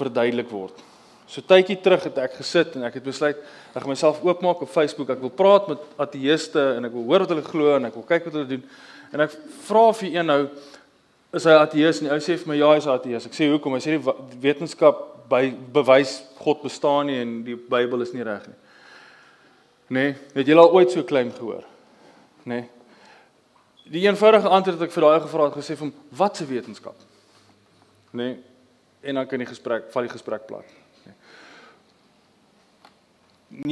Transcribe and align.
verduidelik 0.00 0.48
word. 0.50 0.86
So 1.30 1.44
tydjie 1.46 1.76
terug 1.78 2.08
het 2.08 2.16
ek 2.18 2.40
gesit 2.40 2.74
en 2.74 2.88
ek 2.88 2.96
het 2.98 3.06
besluit 3.06 3.38
ek 3.38 3.76
gaan 3.76 3.92
myself 3.92 4.18
oopmaak 4.26 4.64
op 4.64 4.72
Facebook. 4.72 5.12
Ek 5.14 5.22
wil 5.22 5.30
praat 5.30 5.68
met 5.70 5.84
ateëste 6.02 6.64
en 6.78 6.88
ek 6.88 6.96
wil 6.96 7.06
hoor 7.06 7.22
wat 7.22 7.34
hulle 7.34 7.46
glo 7.46 7.76
en 7.76 7.86
ek 7.86 7.94
wil 8.00 8.06
kyk 8.08 8.26
wat 8.26 8.38
hulle 8.38 8.50
doen. 8.56 8.64
En 9.14 9.22
ek 9.26 9.36
vra 9.68 9.84
vir 10.00 10.16
een 10.16 10.26
nou 10.26 10.40
is 11.38 11.46
hy 11.46 11.54
ateës 11.54 12.00
en 12.00 12.08
die 12.08 12.12
ou 12.16 12.18
sê 12.24 12.34
vir 12.40 12.50
my 12.50 12.58
ja, 12.58 12.72
hy's 12.74 12.88
ateës. 12.90 13.28
Ek 13.30 13.38
sê 13.38 13.46
hoekom? 13.52 13.76
Hy 13.78 13.84
sê 13.84 13.94
die 13.94 14.42
wetenskap 14.42 15.06
by 15.30 15.44
bewys 15.70 16.16
God 16.40 16.64
bestaan 16.64 17.06
nie 17.06 17.20
en 17.22 17.38
die 17.46 17.54
Bybel 17.54 18.02
is 18.02 18.10
nie 18.16 18.26
reg 18.26 18.48
nie. 18.50 18.58
Nee, 19.90 20.10
het 20.34 20.50
jy 20.50 20.58
al 20.58 20.74
ooit 20.74 20.90
so 20.90 21.06
klein 21.06 21.30
gehoor? 21.34 21.62
Nee. 22.50 22.66
Die 23.90 24.04
eenvoudige 24.06 24.50
antwoord 24.50 24.78
wat 24.78 24.88
ek 24.88 24.94
vir 24.94 25.06
daai 25.06 25.22
gevra 25.24 25.48
het 25.48 25.58
gesê 25.58 25.76
van 25.78 25.94
wat 26.18 26.38
se 26.38 26.46
wetenskap? 26.46 26.98
Nee. 28.18 28.38
En 29.00 29.14
dan 29.14 29.26
kan 29.26 29.38
die 29.40 29.48
gesprek 29.48 29.88
val 29.92 30.06
die 30.06 30.12
gesprek 30.12 30.46
plat. 30.46 30.68
Nee. 31.04 31.16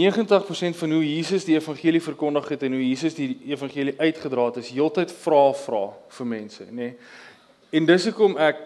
90% 0.09 0.79
van 0.81 0.91
hoe 0.97 1.05
Jesus 1.05 1.45
die 1.45 1.55
evangelie 1.55 2.03
verkondig 2.03 2.49
het 2.49 2.63
en 2.67 2.73
hoe 2.73 2.89
Jesus 2.89 3.15
die 3.15 3.31
evangelie 3.47 3.95
uitgedra 3.99 4.49
het 4.49 4.63
is 4.65 4.73
heeltyd 4.75 5.13
vra 5.23 5.53
vra 5.55 5.85
vir 6.17 6.27
mense, 6.27 6.65
nê. 6.71 6.73
Nee. 6.73 6.97
En 7.71 7.87
dis 7.87 8.09
hoekom 8.09 8.37
ek 8.41 8.65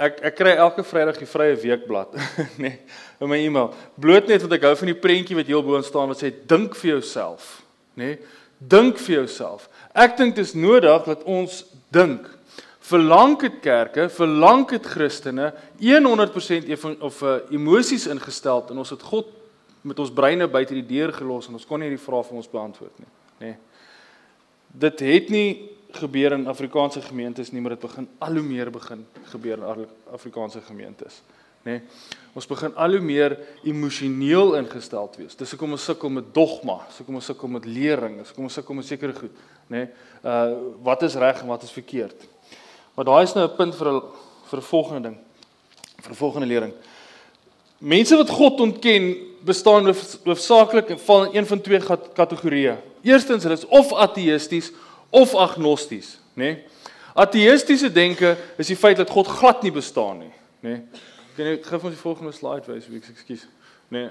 ek 0.00 0.20
ek 0.30 0.36
kry 0.38 0.52
elke 0.56 0.82
Vrydag 0.86 1.18
die 1.20 1.28
vrye 1.28 1.56
weekblad, 1.60 2.14
nê, 2.16 2.70
nee, 2.70 2.76
in 3.20 3.28
my 3.28 3.36
e-mail. 3.36 3.74
Bloot 4.00 4.30
net 4.32 4.40
want 4.40 4.56
ek 4.56 4.64
hou 4.64 4.74
van 4.80 4.88
die 4.94 4.96
prentjie 4.96 5.36
wat 5.36 5.50
heel 5.52 5.64
bo 5.64 5.80
staan 5.84 6.08
wat 6.08 6.22
sê 6.24 6.32
dink 6.32 6.76
vir 6.80 6.96
jouself, 6.96 7.58
nê. 7.94 8.14
Nee. 8.14 8.38
Dink 8.60 8.98
vir 9.00 9.22
jouself. 9.22 9.70
Ek 9.96 10.18
dink 10.18 10.34
dit 10.36 10.44
is 10.44 10.52
nodig 10.52 11.06
dat 11.06 11.22
ons 11.24 11.62
dink. 11.94 12.26
Verlang 12.90 13.36
dit 13.38 13.60
kerke, 13.62 14.08
verlang 14.10 14.64
dit 14.70 14.86
Christene 14.86 15.52
100% 15.78 16.70
even, 16.70 16.96
of 17.00 17.20
uh, 17.22 17.36
emosies 17.54 18.08
ingestel 18.10 18.64
en 18.70 18.82
ons 18.82 18.90
het 18.90 19.02
God 19.06 19.28
met 19.86 19.98
ons 19.98 20.12
breine 20.12 20.48
buite 20.50 20.74
die 20.76 20.86
deur 20.86 21.12
gelos 21.14 21.48
en 21.48 21.56
ons 21.58 21.66
kon 21.66 21.80
nie 21.80 21.88
hierdie 21.88 22.02
vrae 22.02 22.24
vir 22.26 22.40
ons 22.40 22.50
beantwoord 22.50 23.02
nie, 23.02 23.12
nê. 23.40 23.52
Nee. 23.52 23.58
Dit 24.80 25.00
het 25.02 25.30
nie 25.34 25.48
gebeur 25.96 26.36
in 26.36 26.46
Afrikaanse 26.50 27.00
gemeentes 27.02 27.50
nie, 27.50 27.62
maar 27.62 27.74
dit 27.74 27.82
begin 27.82 28.06
al 28.22 28.38
hoe 28.38 28.46
meer 28.46 28.70
begin 28.70 29.02
gebeur 29.32 29.62
in 29.62 29.86
Afrikaanse 30.14 30.62
gemeentes, 30.66 31.22
nê. 31.64 31.78
Nee. 31.78 31.80
Ons 32.38 32.46
begin 32.46 32.76
al 32.78 32.94
hoe 32.94 33.02
meer 33.02 33.34
emosioneel 33.66 34.54
ingesteld 34.60 35.16
wees. 35.18 35.34
Dis 35.38 35.50
hoekom 35.54 35.74
ons 35.74 35.86
sukkel 35.90 36.12
met 36.20 36.28
dogma, 36.34 36.76
dis 36.86 37.00
hoekom 37.02 37.18
ons 37.18 37.30
sukkel 37.32 37.50
met 37.56 37.66
lering, 37.66 38.20
dis 38.20 38.30
hoekom 38.30 38.46
ons 38.46 38.58
sukkel 38.60 38.78
met 38.78 38.86
sekere 38.86 39.16
goed, 39.16 39.40
nê. 39.66 39.86
Nee. 39.86 39.88
Uh 40.20 40.76
wat 40.84 41.02
is 41.06 41.16
reg 41.16 41.40
en 41.40 41.50
wat 41.50 41.64
is 41.66 41.72
verkeerd? 41.74 42.28
Maar 42.94 43.04
daai 43.04 43.22
is 43.22 43.34
nou 43.34 43.46
'n 43.48 43.56
punt 43.56 43.74
vir 43.74 43.88
'n 43.88 44.02
vir 44.50 44.58
'n 44.58 44.62
volgende 44.62 45.02
ding. 45.08 45.18
vir 46.00 46.12
'n 46.12 46.16
volgende 46.16 46.46
lering. 46.46 46.72
Mense 47.78 48.16
wat 48.16 48.30
God 48.30 48.60
ontken, 48.60 49.16
bestaan 49.44 49.94
hoofsaaklik 50.24 50.98
val 50.98 51.24
in 51.24 51.36
een 51.36 51.46
van 51.46 51.60
twee 51.60 51.80
kategorieë. 52.12 52.76
Eerstens, 53.02 53.42
hulle 53.42 53.56
is 53.56 53.66
of 53.66 53.92
ateïsties 53.92 54.72
of 55.10 55.34
agnosties, 55.34 56.18
nê? 56.34 56.44
Nee? 56.44 56.64
Ateïstiese 57.14 57.92
denke 57.92 58.36
is 58.56 58.66
die 58.66 58.76
feit 58.76 58.96
dat 58.96 59.10
God 59.10 59.26
glad 59.26 59.62
nie 59.62 59.72
bestaan 59.72 60.18
nie, 60.18 60.32
nê? 60.60 60.68
Nee? 60.68 60.82
Kan 61.36 61.46
jy 61.46 61.56
gou 61.62 61.78
ons 61.80 61.94
die 61.94 62.02
volgende 62.02 62.32
slide 62.32 62.68
wys, 62.68 62.84
ek 62.84 63.08
ekskuus. 63.14 63.46
Nê. 63.88 64.04
Nee. 64.04 64.10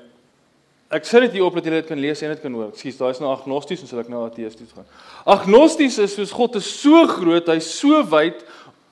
Ek 0.90 1.06
sê 1.06 1.20
dit 1.22 1.36
hier 1.38 1.46
op 1.46 1.54
dat 1.54 1.68
jy 1.68 1.72
dit 1.76 1.86
kan 1.86 2.00
lees 2.02 2.22
en 2.26 2.32
dit 2.34 2.42
kan 2.42 2.54
hoor. 2.58 2.72
Ekskuus, 2.74 2.98
daai 2.98 3.12
is 3.14 3.20
nou 3.22 3.30
agnosties, 3.30 3.84
ons 3.86 3.92
sal 3.94 4.02
ek 4.02 4.10
nou 4.10 4.24
ateïsties 4.26 4.74
gaan. 4.74 4.88
Agnosties 5.30 6.00
is 6.02 6.16
soos 6.18 6.34
God 6.34 6.58
is 6.58 6.66
so 6.66 7.06
groot, 7.12 7.52
hy's 7.54 7.70
so 7.78 8.02
wyd, 8.10 8.42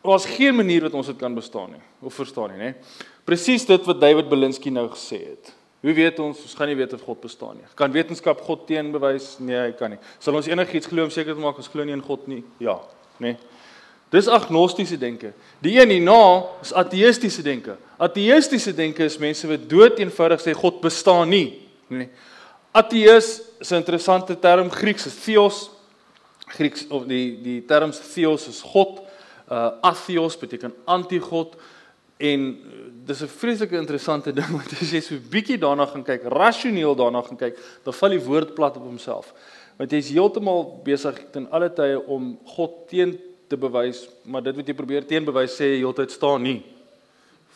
daar's 0.04 0.26
geen 0.26 0.56
manier 0.56 0.82
wat 0.82 0.94
ons 0.94 1.08
dit 1.08 1.18
kan 1.18 1.36
bestaan 1.36 1.72
nie 1.72 1.84
of 2.02 2.14
verstaan 2.14 2.54
nie, 2.54 2.60
nê? 2.60 2.74
Presies 3.26 3.66
dit 3.66 3.88
wat 3.90 4.02
David 4.02 4.30
Belinsky 4.30 4.70
nou 4.70 4.88
gesê 4.94 5.20
het. 5.26 5.54
Hoe 5.82 5.94
weet 5.94 6.20
ons 6.20 6.40
ons 6.42 6.56
gaan 6.58 6.70
nie 6.72 6.78
weet 6.78 6.94
of 6.94 7.04
God 7.06 7.20
bestaan 7.22 7.60
nie? 7.60 7.68
Kan 7.78 7.92
wetenskap 7.94 8.42
God 8.42 8.66
teenbewys? 8.70 9.36
Nee, 9.40 9.58
hy 9.68 9.74
kan 9.78 9.94
nie. 9.94 10.00
Sal 10.20 10.36
ons 10.36 10.48
enigiets 10.50 10.90
glo 10.90 11.06
om 11.06 11.14
seker 11.14 11.36
te 11.36 11.44
maak 11.44 11.60
ons 11.62 11.70
glo 11.70 11.86
nie 11.86 11.96
in 11.96 12.04
God 12.04 12.26
nie? 12.30 12.42
Ja, 12.64 12.80
nê. 13.22 13.36
Nee. 13.36 13.56
Dis 14.10 14.30
agnostiese 14.32 14.96
denke. 14.98 15.34
Die 15.60 15.74
een 15.76 15.92
hierna 15.92 16.48
is 16.64 16.72
ateïstiese 16.72 17.44
denke. 17.44 17.76
Ateïstiese 18.00 18.72
denke 18.76 19.04
is 19.04 19.18
mense 19.20 19.50
wat 19.50 19.66
dood 19.68 20.00
eenvoudig 20.00 20.46
sê 20.46 20.54
God 20.56 20.80
bestaan 20.84 21.28
nie, 21.34 21.50
nê. 21.92 22.08
Nee. 22.08 22.10
Ateïs 22.78 23.42
is 23.60 23.72
'n 23.72 23.82
interessante 23.82 24.36
term 24.40 24.70
Grieks 24.70 25.06
is 25.06 25.16
theos. 25.16 25.70
Grieks 26.48 26.86
of 26.90 27.06
die 27.08 27.40
die 27.42 27.62
term 27.66 27.92
theos 27.92 28.48
is 28.48 28.62
God. 28.62 29.02
Uh 29.48 29.70
atheos 29.82 30.36
beteken 30.38 30.74
anti-God 30.86 31.56
en 32.18 32.42
dis 33.06 33.22
'n 33.22 33.28
vreeslike 33.28 33.78
interessante 33.78 34.34
ding 34.40 34.50
want 34.52 34.72
as 34.82 34.92
jy 34.92 35.02
so 35.02 35.16
bietjie 35.30 35.58
daarna 35.58 35.86
gaan 35.86 36.04
kyk, 36.04 36.24
rasioneel 36.24 36.96
daarna 36.96 37.22
gaan 37.22 37.38
kyk, 37.38 37.58
dan 37.84 37.94
val 37.94 38.10
die 38.10 38.24
woord 38.24 38.56
plat 38.56 38.78
op 38.78 38.84
homself. 38.84 39.34
Want 39.78 39.92
jy's 39.92 40.10
heeltemal 40.10 40.82
besig 40.84 41.30
ten 41.32 41.48
alle 41.52 41.70
tye 41.70 42.00
om 42.06 42.40
God 42.46 42.88
teen 42.90 43.20
te 43.48 43.58
bewys, 43.58 44.08
maar 44.26 44.44
dit 44.44 44.56
wat 44.56 44.68
jy 44.68 44.74
probeer 44.74 45.06
teenbewys 45.06 45.56
sê 45.56 45.78
heeltyd 45.78 46.12
staan 46.12 46.44
nie. 46.44 46.64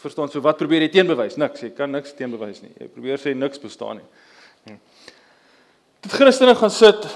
Verstaan 0.02 0.29
so 0.29 0.41
wat 0.41 0.58
probeer 0.58 0.81
jy 0.81 0.91
teenbewys? 0.94 1.35
Niks, 1.38 1.62
jy 1.62 1.73
kan 1.75 1.91
niks 1.91 2.13
teenbewys 2.16 2.62
nie. 2.62 2.72
Jy 2.79 2.88
probeer 2.88 3.19
sê 3.19 3.34
niks 3.35 3.59
bestaan 3.59 4.00
nie. 4.00 4.08
Hm. 4.66 4.78
Dit 6.02 6.12
Christene 6.12 6.56
gaan 6.56 6.72
sit 6.73 7.08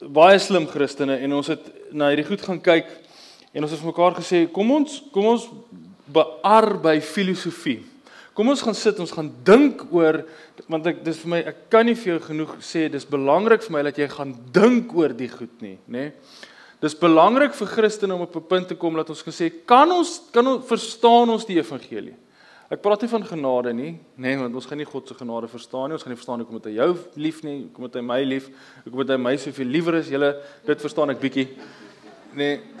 baie 0.00 0.38
slim 0.38 0.66
Christene 0.66 1.18
en 1.22 1.32
ons 1.32 1.48
het 1.52 1.68
na 1.92 2.08
hierdie 2.10 2.26
goed 2.26 2.42
gaan 2.42 2.60
kyk 2.60 2.88
en 3.54 3.64
ons 3.64 3.72
het 3.72 3.80
vir 3.80 3.92
mekaar 3.92 4.16
gesê 4.18 4.44
kom 4.52 4.70
ons 4.74 5.02
kom 5.14 5.30
ons 5.32 5.48
bear 6.14 6.74
by 6.82 6.98
filosofie. 7.00 7.82
Kom 8.34 8.50
ons 8.50 8.62
gaan 8.66 8.74
sit, 8.74 8.98
ons 8.98 9.12
gaan 9.14 9.30
dink 9.46 9.86
oor 9.94 10.24
want 10.70 10.86
ek 10.90 11.04
dis 11.06 11.20
vir 11.22 11.30
my 11.30 11.40
ek 11.52 11.60
kan 11.70 11.86
nie 11.86 11.94
vir 11.98 12.14
jou 12.14 12.20
genoeg 12.26 12.56
sê 12.66 12.88
dis 12.90 13.06
belangrik 13.06 13.62
vir 13.62 13.76
my 13.76 13.84
dat 13.86 14.00
jy 14.02 14.08
gaan 14.10 14.34
dink 14.54 14.92
oor 14.98 15.14
die 15.14 15.30
goed 15.30 15.62
nie, 15.62 15.78
nê? 15.86 16.10
Dis 16.82 16.96
belangrik 16.98 17.54
vir 17.56 17.70
Christene 17.70 18.14
om 18.14 18.26
op 18.26 18.36
'n 18.36 18.48
punt 18.48 18.68
te 18.68 18.74
kom 18.74 18.96
dat 18.96 19.08
ons 19.08 19.22
gesê 19.22 19.50
kan 19.64 19.90
ons 19.90 20.20
kan 20.32 20.46
ons 20.46 20.66
verstaan 20.66 21.30
ons 21.30 21.46
die 21.46 21.56
evangelie. 21.56 22.14
Ek 22.70 22.82
praat 22.82 23.02
nie 23.02 23.08
van 23.08 23.24
genade 23.24 23.72
nie, 23.72 24.00
nê, 24.18 24.36
want 24.40 24.54
ons 24.54 24.66
gaan 24.66 24.78
nie 24.78 24.88
God 24.88 25.06
se 25.08 25.14
genade 25.14 25.48
verstaan 25.48 25.88
nie. 25.88 25.92
Ons 25.92 26.02
gaan 26.02 26.10
nie 26.10 26.16
verstaan 26.16 26.40
hoekom 26.40 26.54
het 26.54 26.64
hy 26.64 26.72
jou 26.72 26.96
lief 27.16 27.42
nie, 27.44 27.68
hoekom 27.68 27.84
het 27.84 27.94
hy 27.94 28.00
my 28.00 28.24
lief, 28.24 28.48
hoekom 28.84 28.98
het 29.04 29.10
hy 29.10 29.16
my 29.16 29.36
soveel 29.36 29.66
liewer 29.66 29.94
as 29.94 30.08
julle. 30.08 30.30
Dit 30.66 30.80
verstaan 30.80 31.10
ek 31.10 31.20
bietjie. 31.20 31.48
Nê. 32.34 32.73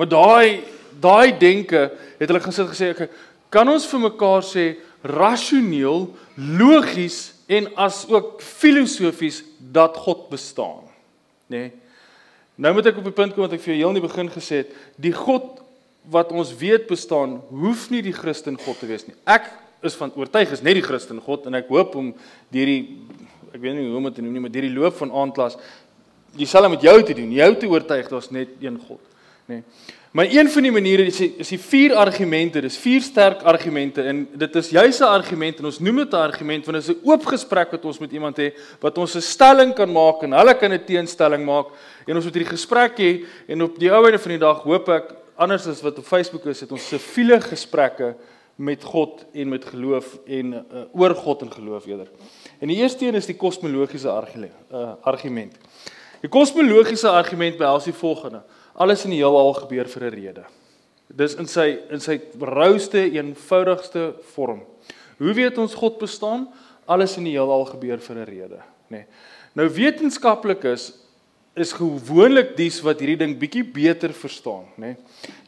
Maar 0.00 0.08
daai 0.08 0.62
daai 1.00 1.36
denke 1.36 1.90
het 2.18 2.28
hulle 2.28 2.40
gesit 2.44 2.68
gesê 2.72 2.90
ek 2.94 3.12
kan 3.52 3.68
ons 3.68 3.84
vir 3.88 4.00
mekaar 4.06 4.44
sê 4.44 4.64
rasioneel, 5.04 6.08
logies 6.36 7.30
en 7.50 7.68
as 7.80 8.02
ook 8.08 8.40
filosofies 8.44 9.42
dat 9.72 9.96
God 9.96 10.28
bestaan. 10.32 10.84
Nê? 11.50 11.68
Nee. 11.68 11.70
Nou 12.60 12.74
moet 12.76 12.90
ek 12.90 12.98
op 13.00 13.08
die 13.08 13.16
punt 13.16 13.32
kom 13.32 13.46
wat 13.46 13.56
ek 13.56 13.62
vir 13.64 13.72
jou 13.72 13.78
heel 13.80 13.94
in 13.94 13.98
die 14.00 14.04
begin 14.04 14.28
gesê 14.32 14.62
het, 14.62 14.72
die 15.00 15.14
God 15.16 15.62
wat 16.12 16.32
ons 16.36 16.52
weet 16.60 16.84
bestaan, 16.90 17.38
hoef 17.48 17.86
nie 17.92 18.02
die 18.04 18.14
Christen 18.16 18.58
God 18.60 18.76
te 18.80 18.88
wees 18.88 19.06
nie. 19.08 19.16
Ek 19.24 19.48
is 19.84 19.96
van 19.96 20.12
oortuig 20.16 20.52
is 20.52 20.64
net 20.64 20.76
die 20.76 20.84
Christen 20.84 21.22
God 21.24 21.48
en 21.48 21.56
ek 21.56 21.70
hoop 21.72 21.96
om 21.96 22.12
deur 22.52 22.68
die 22.68 22.82
ek 23.50 23.62
weet 23.62 23.78
nie 23.78 23.86
hoe 23.88 23.96
om 23.98 24.08
dit 24.10 24.18
te 24.20 24.24
noem 24.24 24.36
nie, 24.36 24.42
maar 24.44 24.52
deur 24.52 24.66
die 24.68 24.76
loop 24.76 24.98
van 25.00 25.12
aandklas 25.22 25.56
dieselfde 26.36 26.70
met 26.70 26.84
jou 26.84 26.96
te 27.02 27.16
doen, 27.16 27.32
jou 27.34 27.48
te 27.58 27.70
oortuig 27.72 28.10
daar's 28.12 28.30
net 28.30 28.52
een 28.62 28.76
God, 28.86 29.00
nê. 29.50 29.60
Nee. 29.60 29.98
Maar 30.10 30.26
een 30.26 30.48
van 30.50 30.62
die 30.62 30.72
maniere 30.74 31.04
is 31.06 31.20
die, 31.22 31.28
is 31.38 31.52
die 31.52 31.58
vier 31.62 31.92
argumente, 31.94 32.58
dis 32.64 32.78
vier 32.82 33.02
sterk 33.02 33.44
argumente 33.46 34.02
en 34.10 34.24
dit 34.42 34.56
is 34.58 34.70
juis 34.74 34.98
'n 34.98 35.06
argument 35.06 35.58
en 35.58 35.64
ons 35.64 35.78
noem 35.78 35.96
dit 36.02 36.12
'n 36.12 36.16
argument 36.16 36.66
want 36.66 36.78
dit 36.78 36.88
is 36.88 36.94
'n 36.96 37.06
oop 37.06 37.26
gesprek 37.26 37.70
wat 37.70 37.84
ons 37.84 37.98
met 37.98 38.12
iemand 38.12 38.36
het 38.36 38.54
wat 38.80 38.98
ons 38.98 39.14
'n 39.14 39.20
stelling 39.20 39.74
kan 39.74 39.92
maak 39.92 40.22
en 40.22 40.32
hulle 40.32 40.54
kan 40.54 40.72
'n 40.72 40.84
teenstelling 40.84 41.44
maak 41.44 41.66
en 42.06 42.16
ons 42.16 42.24
moet 42.24 42.34
hierdie 42.34 42.56
gesprek 42.56 42.98
hê 42.98 43.24
en 43.46 43.62
op 43.62 43.78
die 43.78 43.92
ouene 43.92 44.18
van 44.18 44.30
die 44.30 44.38
dag 44.38 44.62
hoop 44.62 44.88
ek 44.88 45.14
anders 45.36 45.66
as 45.66 45.80
wat 45.82 45.98
op 45.98 46.04
Facebook 46.04 46.46
is 46.46 46.60
het 46.60 46.72
ons 46.72 46.88
siviele 46.88 47.40
gesprekke 47.40 48.16
met 48.56 48.84
God 48.84 49.24
en 49.32 49.48
met 49.48 49.64
geloof 49.64 50.18
en 50.26 50.52
uh, 50.52 50.82
oor 50.92 51.14
God 51.14 51.42
en 51.42 51.52
geloof 51.52 51.86
eerder. 51.86 52.10
En 52.58 52.68
die 52.68 52.76
eerste 52.76 53.06
een 53.06 53.14
is 53.14 53.26
die 53.26 53.36
kosmologiese 53.36 54.08
uh, 54.08 54.92
argument. 55.00 55.56
Die 56.20 56.28
kosmologiese 56.28 57.08
argument 57.08 57.56
behels 57.56 57.84
die 57.88 57.96
volgende: 57.96 58.42
Alles 58.80 59.04
in 59.04 59.12
die 59.12 59.20
heelal 59.20 59.52
gebeur 59.58 59.88
vir 59.92 60.04
'n 60.08 60.14
rede. 60.14 60.44
Dis 61.12 61.34
in 61.34 61.46
sy 61.46 61.78
in 61.90 62.00
sy 62.00 62.20
rouste 62.40 63.02
eenvoudigste 63.12 64.14
vorm. 64.32 64.62
Hoe 65.18 65.34
weet 65.34 65.58
ons 65.58 65.74
God 65.74 65.98
bestaan? 65.98 66.48
Alles 66.86 67.16
in 67.16 67.24
die 67.24 67.36
heelal 67.36 67.66
gebeur 67.66 67.98
vir 67.98 68.16
'n 68.16 68.24
rede, 68.24 68.60
nê. 68.88 69.04
Nee. 69.04 69.06
Nou 69.54 69.68
wetenskaplik 69.68 70.64
is 70.64 70.92
is 71.56 71.72
gewoonlik 71.72 72.56
dies 72.56 72.80
wat 72.80 73.00
hierdie 73.00 73.18
ding 73.18 73.38
bietjie 73.38 73.64
beter 73.64 74.12
verstaan, 74.14 74.64
nê. 74.78 74.94
Nee. 74.94 74.96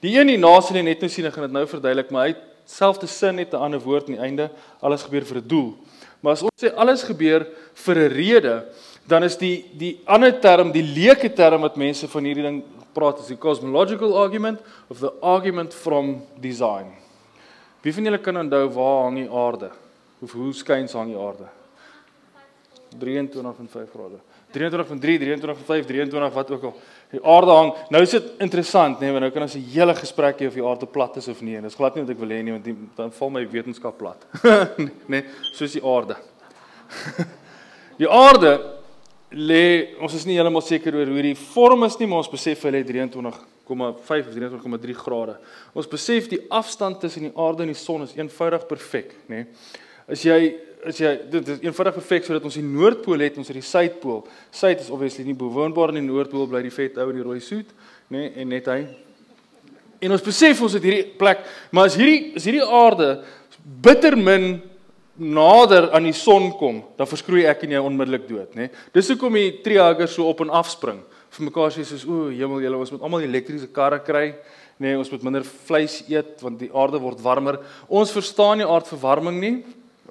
Die 0.01 0.19
een 0.19 0.29
hierna 0.29 0.61
sien 0.61 0.77
jy 0.77 0.83
net 0.83 1.01
nou 1.01 1.09
sien 1.09 1.33
gaan 1.33 1.45
dit 1.45 1.53
nou 1.53 1.67
verduidelik, 1.67 2.11
maar 2.11 2.27
hy 2.27 2.35
selfde 2.67 3.07
sin 3.07 3.39
het 3.39 3.55
'n 3.55 3.57
ander 3.57 3.81
woord 3.81 4.09
aan 4.09 4.17
die 4.17 4.23
einde, 4.23 4.51
alles 4.83 5.03
gebeur 5.03 5.25
vir 5.25 5.39
'n 5.39 5.49
doel. 5.49 5.77
Maar 6.21 6.33
as 6.33 6.43
ons 6.43 6.63
sê 6.63 6.75
alles 6.75 7.03
gebeur 7.03 7.47
vir 7.75 7.97
'n 7.97 8.13
rede, 8.13 8.65
dan 9.07 9.25
is 9.27 9.37
die 9.37 9.65
die 9.79 10.01
ander 10.05 10.33
term, 10.41 10.73
die 10.73 10.85
leuke 10.87 11.33
term 11.33 11.67
wat 11.67 11.77
mense 11.77 12.09
van 12.09 12.25
hierdie 12.25 12.47
ding 12.47 12.63
praat 12.93 13.23
is 13.23 13.31
die 13.33 13.41
cosmological 13.41 14.17
argument 14.19 14.61
of 14.89 15.01
the 15.01 15.13
argument 15.23 15.75
from 15.75 16.23
design. 16.41 16.93
Wie 17.83 17.95
van 17.95 18.07
julle 18.07 18.21
kan 18.23 18.39
onthou 18.39 18.69
waar 18.77 19.03
hang 19.09 19.17
die 19.23 19.31
aarde? 19.31 19.73
Of 20.23 20.37
hoe 20.39 20.53
skuins 20.55 20.93
hang 20.95 21.11
die 21.11 21.19
aarde? 21.19 21.49
23 23.01 23.59
en 23.59 23.69
5 23.73 23.91
grade. 23.91 24.21
23 24.53 24.87
van 24.87 24.99
3, 25.01 25.19
23 25.19 25.57
van 25.57 25.67
5, 25.67 25.87
23 25.87 26.33
wat 26.33 26.51
ook 26.51 26.67
al. 26.69 26.75
Die 27.11 27.23
aarde 27.25 27.57
hang. 27.57 27.73
Nou 27.91 28.03
is 28.05 28.11
dit 28.11 28.29
interessant, 28.45 29.01
nee, 29.01 29.11
want 29.11 29.25
nou 29.25 29.33
kan 29.33 29.43
ons 29.43 29.57
'n 29.57 29.65
hele 29.73 29.95
gesprek 29.95 30.41
hê 30.41 30.47
of 30.47 30.55
die 30.55 30.65
aarde 30.65 30.87
plat 30.87 31.17
is 31.17 31.29
of 31.29 31.41
nie. 31.41 31.57
En 31.57 31.63
dis 31.63 31.75
glad 31.75 31.95
nie 31.95 32.05
wat 32.05 32.11
ek 32.11 32.21
wil 32.21 32.29
hê 32.29 32.43
nie, 32.43 32.53
want 32.53 32.65
die, 32.65 32.77
dan 32.97 33.11
val 33.11 33.31
my 33.31 33.47
wetenskap 33.49 33.99
plat. 33.99 34.27
nee, 35.09 35.25
soos 35.53 35.73
die 35.73 35.85
aarde. 35.85 36.17
die 38.03 38.09
aarde 38.09 38.82
lê, 39.35 39.95
ons 40.03 40.15
is 40.15 40.27
nie 40.29 40.37
heeltemal 40.37 40.65
seker 40.65 40.97
oor 40.99 41.13
hoe 41.13 41.25
die 41.25 41.37
vorm 41.39 41.87
is 41.87 41.97
nie, 42.01 42.09
maar 42.11 42.23
ons 42.23 42.33
besef 42.33 42.65
hy 42.67 42.75
lê 42.75 42.83
23,5 42.89 43.33
of 43.73 44.35
23,3 44.35 44.99
grade. 44.99 45.37
Ons 45.77 45.89
besef 45.91 46.29
die 46.31 46.43
afstand 46.53 47.01
tussen 47.03 47.29
die 47.29 47.33
aarde 47.37 47.67
en 47.67 47.73
die 47.73 47.79
son 47.79 48.05
is 48.07 48.15
eenvoudig 48.19 48.67
perfek, 48.71 49.17
nê. 49.33 49.47
As 50.11 50.25
jy 50.27 50.39
is 50.83 50.99
jy 50.99 51.13
dit 51.31 51.51
is 51.53 51.61
eenvoudig 51.63 51.95
perfek 51.95 52.27
sodat 52.27 52.47
ons 52.49 52.59
die 52.59 52.67
noordpool 52.67 53.23
het, 53.23 53.37
ons 53.39 53.49
het 53.49 53.59
die 53.59 53.65
suidpool. 53.65 54.25
Suid 54.51 54.83
is 54.83 54.91
obviously 54.91 55.25
nie 55.29 55.39
bewoonbaar 55.39 55.93
in 55.93 56.01
die 56.01 56.09
noordpool 56.09 56.49
bly 56.51 56.65
die 56.65 56.75
vet 56.75 56.99
ou 56.99 57.07
in 57.13 57.21
die 57.21 57.27
rooi 57.27 57.39
soet, 57.45 57.71
nê, 58.11 58.25
nee, 58.25 58.33
en 58.43 58.51
net 58.51 58.71
hy. 58.73 58.81
En 60.03 60.17
ons 60.17 60.25
besef 60.27 60.59
ons 60.67 60.75
het 60.75 60.83
hierdie 60.83 61.07
plek, 61.19 61.45
maar 61.71 61.87
as 61.87 61.97
hierdie 61.99 62.35
as 62.39 62.49
hierdie 62.49 62.67
aarde 62.67 63.13
bitter 63.85 64.19
min 64.19 64.57
nader 65.21 65.91
aan 65.93 66.07
die 66.09 66.17
son 66.17 66.51
kom, 66.57 66.81
dan 66.97 67.09
verskroei 67.09 67.45
ek 67.51 67.67
en 67.67 67.77
jy 67.77 67.83
onmiddellik 67.85 68.25
dood, 68.29 68.55
nê. 68.57 68.69
Nee. 68.69 68.85
Dis 68.95 69.11
hoekom 69.13 69.37
die 69.37 69.51
treehaggers 69.65 70.15
so 70.17 70.29
op 70.31 70.41
en 70.45 70.53
af 70.55 70.71
spring. 70.73 71.03
Vir 71.33 71.47
mekaar 71.49 71.73
sê 71.73 71.85
soos 71.89 72.05
o, 72.09 72.27
hemel, 72.33 72.63
julle 72.65 72.81
ons 72.81 72.93
moet 72.95 73.05
almal 73.05 73.27
elektriese 73.27 73.69
karre 73.73 74.01
kry. 74.05 74.33
Nee, 74.83 74.97
ons 74.99 75.11
moet 75.13 75.23
minder 75.25 75.45
vleis 75.69 76.01
eet 76.11 76.41
want 76.43 76.59
die 76.61 76.73
aarde 76.75 77.01
word 77.01 77.21
warmer. 77.23 77.61
Ons 77.89 78.13
verstaan 78.15 78.61
nie 78.61 78.69
aardverwarming 78.69 79.39
nie 79.41 79.55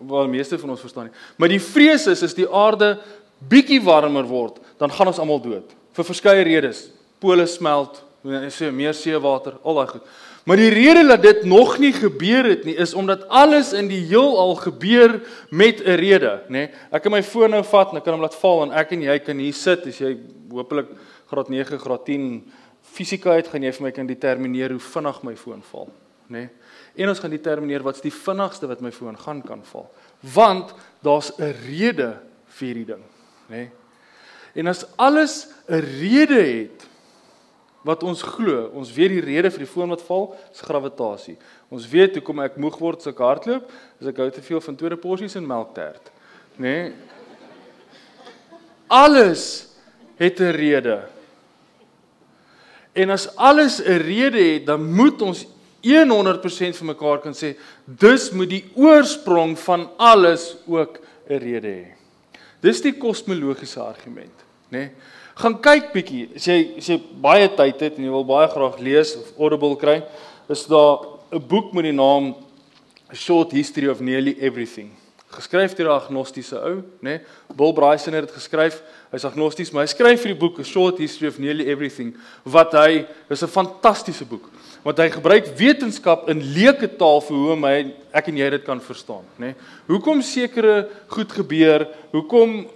wat 0.01 0.25
die 0.25 0.33
meeste 0.33 0.57
van 0.57 0.71
ons 0.73 0.81
verstaan 0.81 1.09
nie. 1.09 1.17
Maar 1.37 1.51
die 1.53 1.61
vrees 1.61 2.07
is 2.09 2.23
as 2.25 2.37
die 2.37 2.47
aarde 2.47 2.95
bietjie 3.49 3.81
warmer 3.83 4.25
word, 4.25 4.57
dan 4.81 4.93
gaan 4.93 5.11
ons 5.11 5.19
almal 5.21 5.41
dood 5.43 5.75
vir 5.97 6.07
verskeie 6.07 6.45
redes. 6.47 6.85
Pole 7.21 7.45
smelt, 7.49 7.99
so 8.53 8.71
meer 8.73 8.95
seewater, 8.97 9.57
al 9.61 9.81
daai 9.81 9.89
goed. 9.95 10.05
Maar 10.45 10.57
die 10.57 10.69
rede 10.69 11.05
dat 11.07 11.21
dit 11.21 11.43
nog 11.43 11.77
nie 11.77 11.93
gebeur 11.93 12.47
het 12.49 12.63
nie 12.65 12.75
is 12.75 12.93
omdat 12.93 13.27
alles 13.29 13.73
in 13.77 13.87
die 13.87 14.01
heelal 14.09 14.55
gebeur 14.55 15.21
met 15.49 15.83
'n 15.83 15.95
rede, 15.95 16.41
nê? 16.47 16.49
Nee, 16.49 16.69
ek 16.91 17.01
kan 17.01 17.11
my 17.11 17.23
foon 17.23 17.49
nou 17.49 17.63
vat 17.63 17.91
en 17.91 17.97
ek 17.97 18.03
kan 18.03 18.13
hom 18.13 18.21
laat 18.21 18.35
val 18.35 18.63
en 18.63 18.71
ek 18.71 18.91
en 18.91 19.01
jy 19.01 19.19
kan 19.19 19.37
hier 19.37 19.53
sit 19.53 19.85
as 19.85 19.97
jy 19.97 20.17
hopelik 20.49 20.87
graad 21.27 21.49
9, 21.49 21.79
graad 21.79 22.05
10 22.05 22.51
fisika 22.81 23.31
het, 23.31 23.47
gaan 23.47 23.63
jy 23.63 23.71
vir 23.71 23.83
my 23.83 23.91
kan 23.91 24.07
determineer 24.07 24.69
hoe 24.69 24.79
vinnig 24.79 25.23
my 25.23 25.35
foon 25.35 25.61
val, 25.61 25.89
nê? 26.27 26.39
Nee? 26.39 26.49
En 26.95 27.09
ons 27.09 27.19
gaan 27.19 27.29
determineer 27.29 27.83
wat's 27.83 28.01
die 28.01 28.13
vinnigste 28.13 28.67
wat 28.67 28.81
my 28.81 28.91
foon 28.91 29.17
gaan 29.17 29.41
kan 29.41 29.61
val. 29.63 29.91
Want 30.19 30.73
daar's 31.01 31.31
'n 31.37 31.53
rede 31.67 32.19
vir 32.47 32.67
hierdie 32.67 32.85
ding, 32.85 33.03
nê? 33.47 33.55
Nee? 33.55 33.71
En 34.53 34.67
as 34.67 34.85
alles 34.97 35.47
'n 35.67 35.79
rede 35.79 36.41
het 36.41 36.87
wat 37.83 38.03
ons 38.03 38.21
glo, 38.21 38.67
ons 38.77 38.91
weet 38.93 39.15
die 39.15 39.23
rede 39.25 39.49
vir 39.51 39.65
die 39.65 39.69
foon 39.69 39.89
wat 39.89 40.03
val, 40.05 40.27
is 40.53 40.61
gravitasie. 40.61 41.37
Ons 41.73 41.87
weet 41.89 42.19
hoekom 42.19 42.43
ek 42.45 42.59
moeg 42.61 42.77
word 42.81 43.01
as 43.01 43.09
ek 43.09 43.23
hardloop, 43.23 43.71
as 44.01 44.11
ek 44.11 44.21
hou 44.21 44.29
te 44.29 44.43
veel 44.45 44.61
van 44.61 44.77
tweede 44.77 44.99
porsies 45.01 45.37
en 45.39 45.47
melktert, 45.47 46.11
nê? 46.57 46.75
Nee? 46.75 46.91
Alles 48.91 49.71
het 50.19 50.39
'n 50.39 50.51
rede. 50.51 51.07
En 52.93 53.09
as 53.09 53.35
alles 53.35 53.79
'n 53.79 54.03
rede 54.03 54.37
het, 54.37 54.65
dan 54.65 54.83
moet 54.93 55.21
ons 55.21 55.47
100% 55.81 56.75
vir 56.75 56.85
mekaar 56.85 57.21
kan 57.21 57.33
sê 57.33 57.55
dus 57.85 58.31
moet 58.31 58.49
die 58.49 58.65
oorsprong 58.75 59.57
van 59.59 59.89
alles 59.97 60.55
ook 60.67 60.99
'n 61.29 61.39
rede 61.39 61.67
hê. 61.67 61.85
Dis 62.61 62.81
die 62.81 62.93
kosmologiese 62.93 63.79
argument, 63.79 64.37
nê? 64.69 64.77
Nee? 64.77 64.91
Gaan 65.41 65.57
kyk 65.57 65.89
bietjie, 65.95 66.27
as 66.37 66.45
jy 66.45 66.57
as 66.77 66.87
jy 66.91 66.99
baie 67.21 67.47
tyd 67.57 67.79
het 67.81 67.97
en 67.97 68.05
jy 68.05 68.13
wil 68.13 68.27
baie 68.29 68.49
graag 68.51 68.77
lees 68.79 69.15
of 69.17 69.31
Audible 69.39 69.75
kry, 69.75 70.03
is 70.49 70.67
daar 70.69 71.07
'n 71.33 71.41
boek 71.47 71.73
met 71.73 71.83
die 71.83 71.97
naam 71.97 72.35
Short 73.13 73.51
History 73.51 73.87
of 73.87 74.01
Nearly 74.01 74.35
Everything 74.39 74.91
geskryf 75.31 75.75
deur 75.75 75.87
'n 75.87 75.99
agnostiese 76.01 76.55
ou, 76.55 76.75
né? 76.75 76.83
Nee? 76.99 77.19
Bill 77.55 77.73
Bryson 77.73 78.13
het 78.13 78.27
dit 78.27 78.35
geskryf. 78.35 78.81
Hy's 79.11 79.25
agnosties, 79.25 79.71
maar 79.71 79.83
hy 79.83 79.87
skryf 79.87 80.23
hierdie 80.23 80.39
boek 80.39 80.59
A 80.59 80.63
Short 80.63 80.97
History 80.97 81.27
of 81.27 81.39
Nearly 81.39 81.67
Everything 81.67 82.15
wat 82.43 82.73
hy 82.73 83.05
is 83.29 83.43
'n 83.43 83.47
fantastiese 83.47 84.25
boek 84.25 84.49
want 84.83 84.97
hy 84.97 85.09
gebruik 85.09 85.45
wetenskap 85.57 86.29
in 86.29 86.41
leuke 86.41 86.97
taal 86.97 87.21
vir 87.21 87.37
hoe 87.37 87.55
my 87.55 87.93
ek 88.13 88.27
en 88.27 88.37
jy 88.37 88.49
dit 88.49 88.63
kan 88.63 88.81
verstaan, 88.81 89.23
né? 89.37 89.45
Nee? 89.45 89.55
Hoekom 89.87 90.21
sekere 90.21 90.89
goed 91.07 91.31
gebeur? 91.31 91.87
Hoekom 92.11 92.67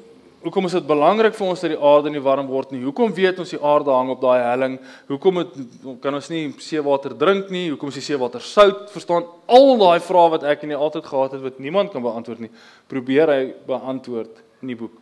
hoekom 0.46 0.68
is 0.70 0.76
dit 0.78 0.86
belangrik 0.86 1.34
vir 1.34 1.48
ons 1.48 1.62
dat 1.64 1.72
die 1.74 1.80
aarde 1.90 2.12
nie 2.14 2.22
warm 2.22 2.48
word 2.48 2.74
nie? 2.74 2.84
Hoekom 2.86 3.14
weet 3.18 3.40
ons 3.42 3.54
die 3.56 3.62
aarde 3.62 3.94
hang 3.94 4.12
op 4.14 4.20
daai 4.22 4.44
helling? 4.44 4.76
Hoekom 5.10 5.42
het, 5.42 5.56
kan 6.04 6.18
ons 6.18 6.30
nie 6.30 6.44
seewater 6.62 7.16
drink 7.18 7.50
nie? 7.54 7.64
Hoekom 7.72 7.90
is 7.90 7.98
die 7.98 8.06
seewater 8.06 8.44
sout? 8.46 8.86
Verstaan 8.94 9.26
al 9.50 9.74
daai 9.82 9.98
vrae 10.06 10.34
wat 10.36 10.46
ek 10.52 10.66
en 10.66 10.76
jy 10.76 10.82
altyd 10.88 11.10
gehad 11.10 11.34
het 11.38 11.44
wat 11.48 11.58
niemand 11.64 11.94
kan 11.94 12.06
beantwoord 12.06 12.46
nie. 12.46 12.52
Probeer 12.92 13.34
hy 13.34 13.42
beantwoord 13.66 14.44
in 14.62 14.74
die 14.74 14.78
boek. 14.80 14.94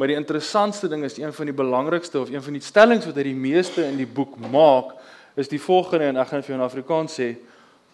Maar 0.00 0.08
die 0.08 0.16
interessantste 0.16 0.88
ding 0.88 1.04
is 1.04 1.18
een 1.20 1.34
van 1.36 1.50
die 1.50 1.56
belangrikste 1.56 2.22
of 2.22 2.32
een 2.32 2.42
van 2.42 2.56
die 2.56 2.64
stellings 2.64 3.04
wat 3.06 3.18
hy 3.20 3.26
die 3.28 3.36
meeste 3.36 3.84
in 3.84 4.00
die 4.00 4.08
boek 4.08 4.38
maak 4.50 4.96
is 5.36 5.52
die 5.52 5.60
volgende 5.60 6.08
en 6.12 6.20
ek 6.20 6.32
gaan 6.32 6.44
vir 6.44 6.54
jou 6.54 6.60
in 6.60 6.64
Afrikaans 6.64 7.18
sê 7.20 7.28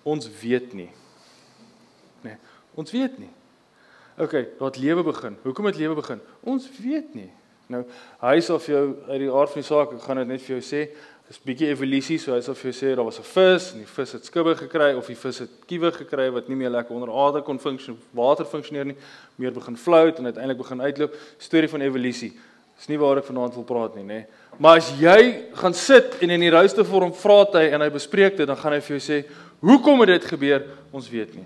ons 0.06 0.30
weet 0.40 0.72
nie. 0.78 0.88
Nee, 2.22 2.38
ons 2.78 2.94
weet 2.94 3.19
nie. 3.19 3.30
OK, 4.18 4.34
laat 4.58 4.78
lewe 4.82 5.02
begin. 5.06 5.36
Hoekom 5.42 5.68
het 5.70 5.76
lewe 5.76 5.94
begin? 5.94 6.20
Ons 6.40 6.66
weet 6.82 7.14
nie. 7.14 7.30
Nou, 7.68 7.84
hy 8.22 8.38
sê 8.40 8.54
of 8.54 8.66
jou 8.66 8.82
uit 9.10 9.20
die 9.20 9.30
aard 9.30 9.52
van 9.52 9.62
die 9.62 9.68
saak, 9.68 9.92
ek 9.92 10.04
gaan 10.06 10.22
dit 10.22 10.30
net 10.30 10.42
vir 10.42 10.54
jou 10.56 10.62
sê, 10.64 10.86
dis 11.28 11.40
bietjie 11.44 11.68
evolusie, 11.68 12.16
so 12.16 12.32
hy 12.32 12.40
sê 12.40 12.50
of 12.54 12.62
jy 12.64 12.72
sê 12.72 12.94
daar 12.96 13.04
was 13.04 13.20
'n 13.20 13.28
vis 13.28 13.72
en 13.74 13.78
die 13.84 13.92
vis 13.92 14.12
het 14.12 14.24
skubbe 14.24 14.54
gekry 14.56 14.94
of 14.96 15.06
die 15.06 15.14
vis 15.14 15.38
het 15.44 15.50
kiewe 15.68 15.92
gekry 15.92 16.30
wat 16.32 16.48
nie 16.48 16.56
meer 16.56 16.70
lekker 16.70 16.94
onder 16.96 17.12
water 17.12 17.42
kon 17.42 17.58
funksioneer, 17.58 18.00
water 18.14 18.46
funksioneer 18.46 18.86
nie, 18.86 18.96
meer 19.36 19.52
begin 19.52 19.76
float 19.76 20.18
en 20.18 20.24
uiteindelik 20.24 20.56
begin 20.56 20.80
uitloop. 20.80 21.14
Storie 21.38 21.68
van 21.68 21.80
evolusie. 21.80 22.32
Dis 22.78 22.88
nie 22.88 22.98
waar 22.98 23.18
ek 23.18 23.24
vanaand 23.24 23.54
wil 23.54 23.64
praat 23.64 23.94
nie, 23.96 24.04
nê. 24.04 24.26
Maar 24.58 24.78
as 24.78 24.90
jy 24.98 25.44
gaan 25.52 25.74
sit 25.74 26.22
en 26.22 26.30
in 26.30 26.40
die 26.40 26.50
rouste 26.50 26.84
vorm 26.84 27.12
vra 27.12 27.44
hy 27.52 27.68
en 27.74 27.80
hy 27.80 27.90
bespreek 27.90 28.36
dit, 28.36 28.46
dan 28.46 28.56
gaan 28.56 28.72
hy 28.72 28.80
vir 28.80 28.98
jou 28.98 29.12
sê, 29.12 29.24
"Hoekom 29.60 30.00
het 30.00 30.08
dit 30.08 30.24
gebeur? 30.24 30.64
Ons 30.92 31.10
weet 31.10 31.34
nie." 31.34 31.44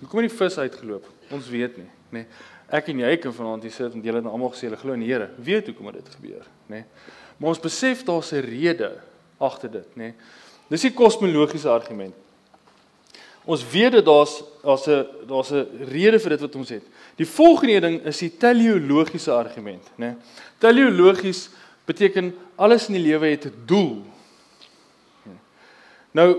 Hoekom 0.00 0.20
het 0.20 0.30
die 0.30 0.38
vis 0.38 0.58
uitgeloop? 0.58 1.13
Ons 1.30 1.48
weet 1.48 1.76
nie, 1.76 1.90
nê. 2.10 2.24
Nee. 2.24 2.26
Ek 2.74 2.88
en 2.88 2.98
jy 2.98 3.16
kan 3.20 3.34
vanaand 3.34 3.62
hier 3.62 3.72
sit 3.72 3.92
en 3.92 4.02
julle 4.02 4.22
het 4.22 4.26
almal 4.26 4.50
gesê 4.50 4.66
hulle 4.66 4.80
glo 4.80 4.96
in 4.96 5.00
die 5.04 5.12
Here. 5.12 5.28
Weet 5.36 5.66
hoekom 5.66 5.92
dit 5.92 6.08
gebeur, 6.16 6.46
nê. 6.66 6.80
Nee. 6.80 6.84
Maar 7.36 7.48
ons 7.48 7.60
besef 7.60 8.04
daar's 8.04 8.32
'n 8.32 8.40
rede 8.40 9.00
agter 9.38 9.70
dit, 9.70 9.96
nê. 9.96 10.12
Nee. 10.12 10.14
Dis 10.68 10.80
die 10.80 10.92
kosmologiese 10.92 11.68
argument. 11.68 12.14
Ons 13.44 13.64
weet 13.70 13.92
dat 13.92 14.04
daar's 14.04 14.42
daar's 14.62 14.86
'n 14.88 15.06
daar's 15.26 15.52
'n 15.52 15.66
rede 15.92 16.18
vir 16.18 16.30
dit 16.30 16.40
wat 16.40 16.56
ons 16.56 16.68
het. 16.68 16.82
Die 17.16 17.26
volgende 17.26 17.80
ding 17.80 18.04
is 18.04 18.18
die 18.18 18.36
teleologiese 18.36 19.32
argument, 19.32 19.84
nê. 19.96 20.06
Nee. 20.06 20.14
Teleologies 20.58 21.50
beteken 21.84 22.34
alles 22.56 22.88
in 22.88 22.94
die 22.94 23.02
lewe 23.02 23.26
het 23.26 23.44
'n 23.44 23.54
doel. 23.66 24.02
Nou 26.14 26.36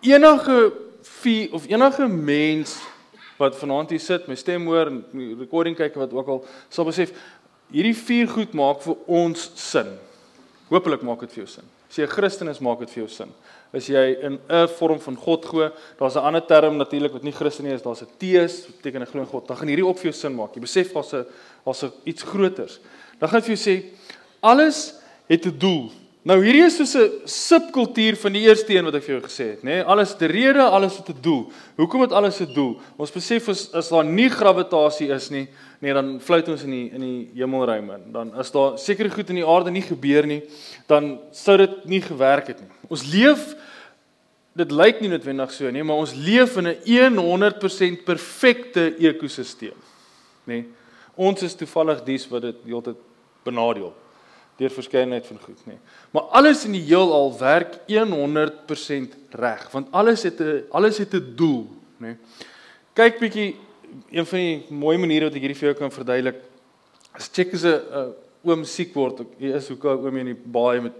enige 0.00 0.72
vie 1.02 1.52
of 1.52 1.66
enige 1.68 2.06
mens 2.08 2.80
wat 3.38 3.56
vanaand 3.58 3.90
hier 3.90 4.00
sit, 4.00 4.28
my 4.28 4.34
stem 4.34 4.66
hoor 4.66 4.86
en 4.86 5.04
recording 5.38 5.76
kyk 5.76 5.94
wat 5.94 6.12
ook 6.12 6.28
al 6.28 6.44
sal 6.68 6.84
besef 6.84 7.12
hierdie 7.72 7.96
vier 7.96 8.28
goed 8.28 8.54
maak 8.54 8.82
vir 8.82 8.96
ons 9.06 9.50
sin. 9.54 9.96
Hoopelik 10.70 11.02
maak 11.02 11.20
dit 11.20 11.32
vir 11.32 11.44
jou 11.44 11.50
sin. 11.56 11.64
As 11.88 11.98
jy 11.98 12.04
'n 12.04 12.10
Christen 12.10 12.48
is, 12.48 12.60
maak 12.60 12.78
dit 12.80 12.90
vir 12.90 13.04
jou 13.04 13.08
sin. 13.08 13.32
As 13.72 13.86
jy 13.86 14.16
in 14.22 14.38
'n 14.48 14.68
vorm 14.78 14.98
van 15.00 15.16
God 15.16 15.44
glo, 15.44 15.70
daar's 15.98 16.16
'n 16.16 16.24
ander 16.24 16.46
term 16.46 16.76
natuurlik 16.76 17.12
wat 17.12 17.22
nie 17.22 17.32
Christen 17.32 17.64
nie 17.64 17.74
is, 17.74 17.82
daar's 17.82 18.02
'n 18.02 18.08
teës, 18.18 18.66
beteken 18.66 19.02
'n 19.02 19.06
glo 19.06 19.20
in 19.20 19.26
God. 19.26 19.46
Dan 19.46 19.56
gaan 19.56 19.68
hierdie 19.68 19.86
op 19.86 19.98
vir 19.98 20.10
jou 20.10 20.12
sin 20.12 20.34
maak. 20.34 20.54
Jy 20.54 20.60
besef 20.60 20.92
daar's 20.92 21.12
'n 21.12 21.26
daar's 21.64 21.84
iets 22.04 22.22
groters. 22.22 22.78
Dan 23.18 23.28
gaan 23.28 23.40
dit 23.40 23.48
vir 23.48 23.56
jou 23.56 23.64
sê 23.70 23.84
alles 24.40 24.94
het 25.28 25.46
'n 25.46 25.58
doel. 25.58 25.90
Nou 26.24 26.38
hierdie 26.40 26.62
is 26.64 26.78
soos 26.78 26.94
'n 26.96 27.28
subkultuur 27.28 28.16
van 28.16 28.32
die 28.32 28.46
eerste 28.48 28.72
een 28.72 28.84
wat 28.84 28.94
ek 28.94 29.02
vir 29.04 29.14
jou 29.14 29.24
gesê 29.26 29.44
het, 29.52 29.62
nê? 29.62 29.76
Nee, 29.76 29.82
alles 29.82 30.16
te 30.16 30.24
rede, 30.24 30.62
alles 30.62 30.96
het 30.96 31.10
'n 31.10 31.20
doel. 31.20 31.52
Hoekom 31.76 32.00
het 32.00 32.12
alles 32.12 32.40
'n 32.40 32.54
doel? 32.54 32.80
Ons 32.96 33.12
besef 33.12 33.48
as 33.48 33.70
as 33.74 33.88
daar 33.90 34.04
nie 34.04 34.30
gravitasie 34.30 35.12
is 35.12 35.28
nie, 35.30 35.48
nee, 35.80 35.92
dan 35.92 36.20
float 36.20 36.48
ons 36.48 36.62
in 36.62 36.70
die 36.70 36.90
in 36.94 37.00
die 37.00 37.30
hemelruim 37.34 37.90
in. 37.90 38.12
Dan 38.12 38.32
as 38.32 38.50
daar 38.50 38.78
sekere 38.78 39.10
goed 39.10 39.28
in 39.28 39.34
die 39.34 39.46
aarde 39.46 39.70
nie 39.70 39.82
gebeur 39.82 40.26
nie, 40.26 40.42
dan 40.86 41.20
sou 41.30 41.56
dit 41.58 41.84
nie 41.84 42.00
gewerk 42.00 42.46
het 42.46 42.60
nie. 42.60 42.70
Ons 42.88 43.04
leef 43.12 43.54
dit 44.56 44.70
lyk 44.70 45.00
nie 45.00 45.10
noodwendig 45.10 45.52
so 45.52 45.70
nie, 45.70 45.82
maar 45.82 45.96
ons 45.96 46.14
leef 46.14 46.56
in 46.56 46.68
'n 46.68 47.18
100% 47.18 48.04
perfekte 48.04 48.96
ekosisteem, 48.98 49.76
nê? 50.46 50.54
Nee, 50.54 50.64
ons 51.16 51.42
is 51.42 51.54
toevallig 51.54 52.02
dies 52.04 52.28
wat 52.28 52.42
dit 52.42 52.56
heeltyd 52.64 52.96
benadeel 53.44 53.94
deur 54.56 54.70
verskeidenheid 54.70 55.26
van 55.26 55.38
goed 55.42 55.62
nê. 55.66 55.76
Maar 56.10 56.22
alles 56.38 56.64
in 56.64 56.72
die 56.72 56.84
heelal 56.86 57.32
werk 57.38 57.78
100% 57.90 59.16
reg, 59.30 59.70
want 59.70 59.88
alles 59.90 60.22
het 60.22 60.40
'n 60.40 60.64
alles 60.70 60.98
het 60.98 61.14
'n 61.14 61.34
doel, 61.36 61.66
nê. 61.98 62.06
nê. 62.06 62.16
Kyk 62.94 63.18
bietjie 63.18 63.56
een 64.10 64.26
van 64.26 64.38
die 64.38 64.66
mooi 64.70 64.98
maniere 64.98 65.24
wat 65.24 65.34
ek 65.34 65.40
hierdie 65.40 65.58
vir 65.58 65.68
jou 65.68 65.78
kan 65.78 65.90
verduidelik. 65.90 66.36
As 67.14 67.28
check 67.32 67.52
is 67.52 67.64
'n 67.64 67.80
uh, 67.90 68.08
oom 68.44 68.64
siek 68.64 68.94
word. 68.94 69.22
Hier 69.38 69.56
is 69.56 69.68
hoe 69.68 69.76
kom 69.76 70.04
oom 70.06 70.16
in 70.16 70.26
die 70.26 70.36
baie 70.56 70.80
met 70.80 70.92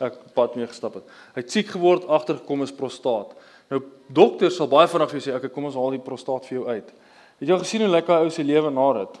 ek 0.00 0.34
pad 0.34 0.56
mee 0.56 0.66
gestap 0.66 0.94
het. 0.94 1.04
Hy 1.34 1.42
het 1.42 1.50
siek 1.50 1.68
geword, 1.74 2.06
agtergekom 2.06 2.62
is 2.62 2.72
prostaat. 2.72 3.34
Nou 3.72 3.82
dokters 4.08 4.56
sal 4.56 4.68
baie 4.68 4.88
vinnig 4.88 5.10
vir 5.10 5.20
jou 5.20 5.24
sê, 5.26 5.36
"Oké, 5.36 5.48
kom 5.52 5.64
ons 5.64 5.74
haal 5.74 5.90
die 5.90 5.98
prostaat 5.98 6.46
vir 6.46 6.58
jou 6.58 6.68
uit." 6.68 6.92
Het 7.40 7.48
jy 7.48 7.58
gesien 7.58 7.80
hoe 7.80 7.90
lekker 7.90 8.14
ou 8.22 8.30
se 8.30 8.42
lewe 8.42 8.70
na 8.70 8.92
dit? 8.92 9.20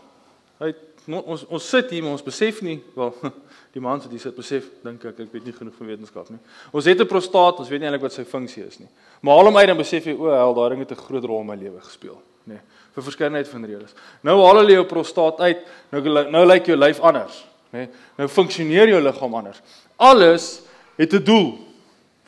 Hy 0.60 0.74
ons 1.08 1.44
ons 1.44 1.68
sit 1.68 1.90
hier, 1.90 2.02
maar 2.02 2.12
ons 2.12 2.22
besef 2.22 2.62
nie, 2.62 2.82
wel 2.94 3.12
die 3.74 3.82
man 3.82 3.98
wat 3.98 4.12
hier 4.12 4.22
sit 4.22 4.36
besef, 4.36 4.66
dink 4.84 5.02
ek, 5.10 5.18
ek 5.24 5.32
weet 5.34 5.48
nie 5.48 5.54
genoeg 5.54 5.74
van 5.74 5.88
wetenskap 5.90 6.28
nie. 6.30 6.38
Ons 6.72 6.86
het 6.86 7.00
'n 7.00 7.06
prostaat, 7.10 7.58
ons 7.58 7.68
weet 7.68 7.80
nie 7.80 7.88
eintlik 7.88 8.06
wat 8.06 8.12
sy 8.12 8.24
funksie 8.24 8.62
is 8.66 8.78
nie. 8.78 8.88
Maar 9.20 9.34
haal 9.34 9.46
hom 9.46 9.56
uit 9.56 9.66
dan 9.66 9.76
besef 9.76 10.04
jy, 10.04 10.14
o, 10.14 10.30
hel, 10.30 10.54
daai 10.54 10.68
ding 10.70 10.80
het 10.80 10.92
'n 10.92 11.02
groot 11.02 11.24
rol 11.24 11.40
in 11.40 11.46
my 11.46 11.56
lewe 11.56 11.80
gespeel, 11.80 12.22
nê. 12.46 12.54
Nee, 12.54 12.60
vir 12.94 13.02
verskeidenheid 13.02 13.48
van 13.48 13.64
redes. 13.64 13.94
Nou 14.22 14.40
haal 14.44 14.56
hulle 14.58 14.72
jou 14.72 14.84
prostaat 14.84 15.40
uit, 15.40 15.58
nou 15.90 16.30
nou 16.30 16.46
lyk 16.46 16.66
jou 16.66 16.76
lyf 16.76 17.00
anders, 17.00 17.44
nê. 17.72 17.78
Nee, 17.78 17.88
nou 18.16 18.28
funksioneer 18.28 18.88
jou 18.88 19.00
liggaam 19.02 19.34
anders. 19.34 19.60
Alles 19.96 20.62
het 20.96 21.12
'n 21.12 21.24
doel 21.24 21.58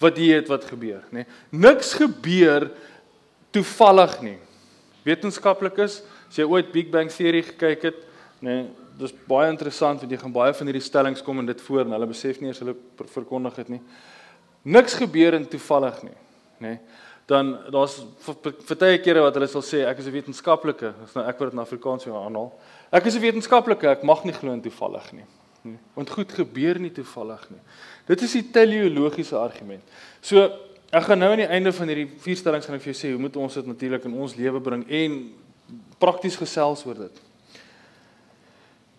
wat 0.00 0.16
jy 0.16 0.34
het 0.34 0.48
wat 0.48 0.64
gebeur, 0.64 1.02
nê. 1.10 1.24
Nee. 1.24 1.26
Niks 1.50 1.94
gebeur 1.94 2.70
toevallig 3.50 4.20
nie. 4.22 4.38
Wetenskaplik 5.04 5.78
is, 5.78 6.02
as 6.28 6.36
jy 6.36 6.44
ooit 6.44 6.72
Big 6.72 6.90
Bang 6.90 7.10
Theory 7.10 7.42
gekyk 7.42 7.82
het, 7.82 7.96
nê, 8.40 8.50
nee, 8.50 8.66
dis 8.98 9.14
baie 9.28 9.50
interessant 9.50 10.00
want 10.00 10.12
jy 10.12 10.18
gaan 10.20 10.32
baie 10.32 10.54
van 10.56 10.66
hierdie 10.66 10.84
stellings 10.84 11.22
kom 11.22 11.38
en 11.38 11.46
dit 11.46 11.60
voor 11.68 11.84
en 11.84 11.96
hulle 11.96 12.08
besef 12.10 12.40
nie 12.40 12.48
eers 12.50 12.62
hulle 12.64 12.76
verkondig 13.12 13.58
dit 13.62 13.74
nie. 13.76 13.82
Niks 14.76 14.96
gebeur 14.98 15.36
in 15.38 15.46
toevallig 15.46 16.02
nie, 16.02 16.16
nê. 16.58 16.76
Nee. 16.76 17.04
Dan 17.26 17.56
daar's 17.74 17.96
vertye 18.22 19.00
kere 19.02 19.24
wat 19.24 19.34
hulle 19.34 19.48
sal 19.50 19.64
sê 19.66 19.80
ek 19.82 19.98
is 19.98 20.06
'n 20.06 20.14
wetenskaplike, 20.14 20.92
dis 21.00 21.14
nou 21.14 21.24
ek 21.26 21.38
word 21.40 21.50
dit 21.50 21.58
in 21.58 21.64
Afrikaans 21.64 22.02
so 22.04 22.14
aanhaal. 22.14 22.52
Ek 22.92 23.06
is 23.06 23.16
'n 23.16 23.20
wetenskaplike, 23.20 23.84
ek 23.90 24.04
mag 24.04 24.24
nie 24.24 24.32
glo 24.32 24.52
in 24.52 24.62
toevallig 24.62 25.12
nie. 25.12 25.26
nie. 25.64 25.78
Want 25.94 26.10
goed 26.10 26.32
gebeur 26.32 26.78
nie 26.78 26.92
toevallig 26.92 27.50
nie. 27.50 27.60
Dit 28.06 28.22
is 28.22 28.32
die 28.32 28.50
teleologiese 28.52 29.36
argument. 29.36 29.82
So 30.20 30.44
ek 30.92 31.02
gaan 31.02 31.18
nou 31.18 31.30
aan 31.32 31.42
die 31.42 31.50
einde 31.50 31.72
van 31.72 31.88
hierdie 31.88 32.08
vier 32.18 32.36
stellings 32.36 32.66
gaan 32.66 32.76
ek 32.76 32.82
vir 32.82 32.92
jou 32.92 33.00
sê 33.00 33.10
hoe 33.10 33.20
moet 33.20 33.36
ons 33.36 33.54
dit 33.54 33.66
natuurlik 33.66 34.04
in 34.04 34.14
ons 34.14 34.36
lewe 34.36 34.60
bring 34.60 34.88
en 34.88 35.32
prakties 35.98 36.36
gesels 36.36 36.86
oor 36.86 36.94
dit. 36.94 37.20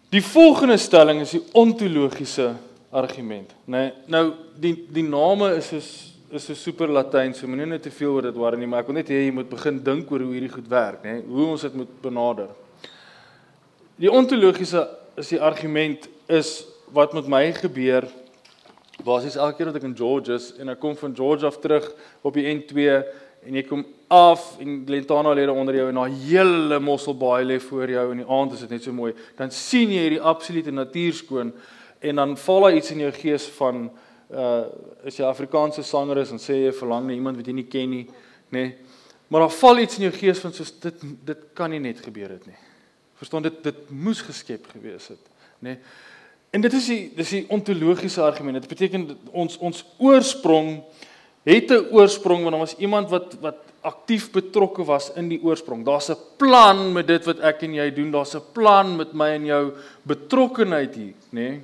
Die 0.10 0.24
volgende 0.24 0.78
stelling 0.80 1.20
is 1.22 1.34
die 1.36 1.44
ontologiese 1.60 2.54
argument, 2.96 3.50
né? 3.66 3.72
Nee, 3.72 3.90
nou 4.08 4.22
die 4.56 4.72
die 4.96 5.04
name 5.04 5.50
is 5.58 5.74
is 5.76 5.90
is 6.32 6.46
so 6.48 6.56
super 6.56 6.88
latyn, 6.92 7.34
so 7.36 7.48
moenie 7.48 7.68
net 7.68 7.84
te 7.84 7.92
veel 7.92 8.12
oor 8.12 8.26
dit 8.28 8.36
worry 8.36 8.58
nie, 8.60 8.68
maar 8.68 8.84
ek 8.84 8.90
wil 8.92 8.98
net 9.00 9.12
hê 9.12 9.22
jy 9.26 9.34
moet 9.36 9.48
begin 9.52 9.78
dink 9.84 10.10
oor 10.12 10.24
hoe 10.24 10.34
hierdie 10.34 10.52
goed 10.52 10.68
werk, 10.72 11.04
né? 11.04 11.18
Nee, 11.18 11.26
hoe 11.28 11.50
ons 11.54 11.64
dit 11.64 11.76
moet 11.76 11.92
benader. 12.04 12.50
Die 14.00 14.12
ontologiese 14.12 14.86
is 15.20 15.32
die 15.32 15.42
argument 15.44 16.08
is 16.32 16.52
wat 16.96 17.16
met 17.16 17.28
my 17.32 17.44
gebeur 17.56 18.08
basies 19.04 19.36
elke 19.36 19.60
keer 19.60 19.72
wat 19.72 19.80
ek 19.80 19.88
in 19.88 19.96
George 19.98 20.36
is 20.36 20.54
en 20.60 20.72
ek 20.72 20.80
kom 20.82 20.96
van 21.00 21.16
George 21.16 21.48
af 21.48 21.60
terug 21.64 21.88
op 22.24 22.36
die 22.36 22.48
N2 22.48 23.02
en 23.46 23.56
jy 23.56 23.64
kom 23.68 23.86
af 24.08 24.58
en 24.60 24.84
Glentana 24.88 25.34
lê 25.36 25.48
onder 25.50 25.76
jou 25.76 25.90
en 25.90 26.00
'n 26.00 26.16
hele 26.28 26.80
Mosselbaai 26.80 27.44
lê 27.46 27.60
voor 27.60 27.90
jou 27.90 28.12
en 28.12 28.18
die 28.18 28.30
aand 28.30 28.54
is 28.54 28.60
dit 28.60 28.70
net 28.70 28.84
so 28.84 28.92
mooi 28.92 29.14
dan 29.38 29.52
sien 29.52 29.90
jy 29.90 30.02
hierdie 30.02 30.22
absolute 30.22 30.72
natuurskoon 30.72 31.54
en 32.00 32.16
dan 32.16 32.38
val 32.38 32.62
daar 32.62 32.76
iets 32.76 32.92
in 32.92 33.00
jou 33.00 33.12
gees 33.12 33.48
van 33.48 33.90
uh 34.32 34.66
as 35.06 35.18
jy 35.18 35.24
Afrikaanse 35.26 35.84
sanger 35.84 36.18
is 36.18 36.32
en 36.32 36.40
sê 36.40 36.54
jy 36.54 36.72
verlang 36.72 37.08
na 37.08 37.14
iemand 37.14 37.38
wat 37.38 37.46
jy 37.46 37.54
nie 37.54 37.68
ken 37.68 37.90
nie 37.90 38.08
nê 38.50 38.60
nee. 38.60 38.76
maar 39.28 39.42
daar 39.42 39.60
val 39.60 39.80
iets 39.80 39.98
in 39.98 40.04
jou 40.04 40.14
gees 40.14 40.40
van 40.40 40.54
soos 40.54 40.80
dit 40.80 40.96
dit 41.26 41.38
kan 41.54 41.70
nie 41.70 41.80
net 41.80 42.00
gebeur 42.00 42.30
het 42.30 42.46
nie 42.46 42.58
Verstaan 43.18 43.42
dit 43.42 43.64
dit 43.64 43.90
moes 43.90 44.20
geskep 44.22 44.68
gewees 44.76 45.10
het, 45.10 45.24
nê? 45.60 45.74
Nee. 45.74 45.78
En 46.56 46.62
dit 46.64 46.74
is 46.74 46.86
die 46.88 47.00
dis 47.18 47.32
die 47.34 47.46
ontologiese 47.52 48.22
argument. 48.24 48.62
Dit 48.62 48.70
beteken 48.72 49.08
ons 49.36 49.58
ons 49.58 49.82
oorsprong 50.00 50.70
het 51.56 51.72
'n 51.72 51.88
oorsprong 51.92 52.44
want 52.44 52.52
daar 52.52 52.66
was 52.66 52.78
iemand 52.78 53.10
wat 53.10 53.38
wat 53.42 53.58
aktief 53.82 54.32
betrokke 54.32 54.84
was 54.84 55.12
in 55.16 55.30
die 55.30 55.40
oorsprong. 55.44 55.86
Daar's 55.86 56.10
'n 56.10 56.18
plan 56.38 56.92
met 56.92 57.08
dit 57.08 57.26
wat 57.26 57.40
ek 57.40 57.62
en 57.64 57.74
jy 57.74 57.94
doen. 57.94 58.12
Daar's 58.12 58.36
'n 58.36 58.52
plan 58.52 58.96
met 58.96 59.14
my 59.14 59.30
en 59.30 59.46
jou 59.46 59.74
betrokkenheid 60.04 60.96
hier, 60.96 61.14
nê? 61.30 61.50
Nee. 61.50 61.62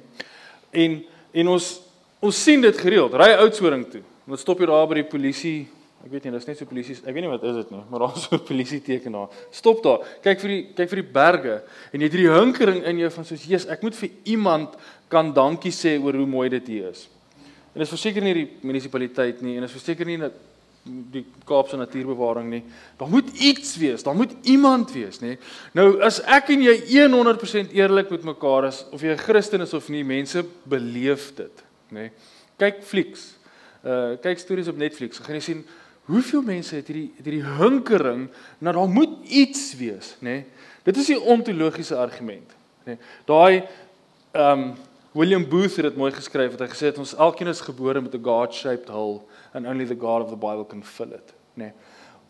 En 0.72 1.04
en 1.32 1.48
ons 1.48 1.82
ons 2.20 2.44
sien 2.44 2.62
dit 2.62 2.78
gereeld. 2.78 3.14
Ry 3.14 3.34
Oudtshoorn 3.34 3.90
toe. 3.90 4.02
Ons 4.28 4.42
stop 4.42 4.58
hier 4.58 4.68
daar 4.68 4.88
by 4.88 4.94
die 4.94 5.10
polisie 5.10 5.68
Ek 6.04 6.12
weet 6.12 6.26
nie, 6.26 6.34
dis 6.36 6.48
net 6.50 6.58
so 6.60 6.68
polisie. 6.68 6.98
Ek 7.08 7.16
weet 7.16 7.24
nie 7.24 7.32
wat 7.32 7.44
is 7.48 7.56
dit 7.62 7.70
nie, 7.72 7.80
maar 7.88 8.00
daar's 8.04 8.26
so 8.26 8.36
'n 8.38 8.44
polisie 8.44 8.82
teken 8.84 9.12
daar. 9.16 9.30
Stop 9.52 9.84
daar. 9.84 10.04
Kyk 10.22 10.40
vir 10.40 10.50
die 10.50 10.64
kyk 10.76 10.90
vir 10.90 11.00
die 11.00 11.12
berge 11.14 11.56
en 11.94 12.00
jy 12.00 12.10
het 12.10 12.18
hierdie 12.18 12.40
hinkering 12.40 12.84
in 12.84 13.00
jou 13.00 13.10
van 13.10 13.26
soos 13.26 13.46
Jesus, 13.48 13.70
ek 13.72 13.84
moet 13.84 13.96
vir 13.96 14.10
iemand 14.26 14.76
kan 15.08 15.32
dankie 15.34 15.72
sê 15.72 15.96
oor 15.96 16.14
hoe 16.14 16.28
mooi 16.28 16.50
dit 16.50 16.68
hier 16.68 16.90
is. 16.90 17.08
En 17.74 17.82
dis 17.82 17.90
verseker 17.90 18.24
nie 18.26 18.34
die 18.38 18.50
munisipaliteit 18.62 19.42
nie 19.42 19.58
en 19.58 19.66
dis 19.66 19.76
verseker 19.76 20.06
nie 20.06 20.20
die 20.84 21.24
Kaapse 21.48 21.78
Natuurbewaring 21.80 22.50
nie. 22.52 22.62
Daar 23.00 23.08
moet 23.10 23.30
iets 23.40 23.78
wees, 23.80 24.04
daar 24.04 24.18
moet 24.20 24.34
iemand 24.52 24.92
wees, 24.92 25.22
nê. 25.24 25.38
Nou 25.72 26.02
as 26.04 26.20
ek 26.28 26.52
en 26.54 26.66
jy 26.66 26.76
100% 27.08 27.72
eerlik 27.72 28.12
met 28.12 28.26
mekaar 28.34 28.68
is 28.68 28.84
of 28.92 29.02
jy 29.02 29.14
'n 29.14 29.24
Christen 29.24 29.62
is 29.62 29.74
of 29.74 29.88
nie, 29.90 30.04
mense 30.04 30.44
beleef 30.68 31.32
dit, 31.36 31.64
nê. 31.92 32.12
Kyk 32.58 32.84
flieks. 32.84 33.36
Uh 33.84 34.18
kyk 34.22 34.40
stories 34.40 34.68
op 34.68 34.78
Netflix. 34.78 35.20
Gaan 35.20 35.36
jy 35.36 35.42
sien 35.42 35.66
Hoeveel 36.04 36.42
mense 36.44 36.76
het 36.76 36.88
hierdie 36.92 37.14
het 37.16 37.26
hierdie 37.26 37.52
hinkering 37.60 38.26
na 38.60 38.74
daar 38.76 38.90
moet 38.92 39.22
iets 39.24 39.72
wees, 39.80 40.16
nê? 40.20 40.44
Dit 40.84 40.98
is 41.00 41.08
die 41.14 41.20
ontologiese 41.20 41.96
argument, 41.96 42.50
nê? 42.86 42.98
Daai 43.26 43.64
ehm 44.34 44.60
um, 44.60 44.74
William 45.14 45.44
Booth 45.50 45.76
het 45.76 45.86
dit 45.86 45.98
mooi 45.98 46.10
geskryf 46.12 46.56
wat 46.56 46.62
hy 46.64 46.68
gesê 46.72 46.88
het 46.90 46.98
ons 46.98 47.12
elkeen 47.22 47.52
is 47.52 47.60
gebore 47.62 48.02
met 48.02 48.16
'n 48.16 48.24
God-shaped 48.26 48.90
hole 48.90 49.22
and 49.54 49.68
only 49.68 49.86
the 49.86 49.96
God 49.96 50.24
of 50.24 50.30
the 50.30 50.36
Bible 50.36 50.66
can 50.66 50.84
fill 50.84 51.14
it, 51.14 51.34
nê? 51.54 51.70
Nee? 51.70 51.72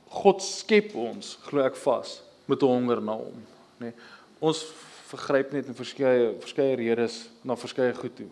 God 0.09 0.41
skep 0.41 0.95
ons, 0.95 1.37
glo 1.47 1.63
ek 1.63 1.75
vas, 1.75 2.21
met 2.45 2.61
'n 2.61 2.65
honger 2.65 3.01
na 3.01 3.13
hom, 3.13 3.39
nê? 3.79 3.85
Nee? 3.85 3.93
Ons 4.41 4.65
vergryp 5.07 5.53
net 5.53 5.67
in 5.67 5.73
verskeie 5.73 6.33
verskeie 6.39 6.75
redes 6.75 7.29
na 7.43 7.55
verskeie 7.55 7.93
goed 7.93 8.15
toe. 8.15 8.29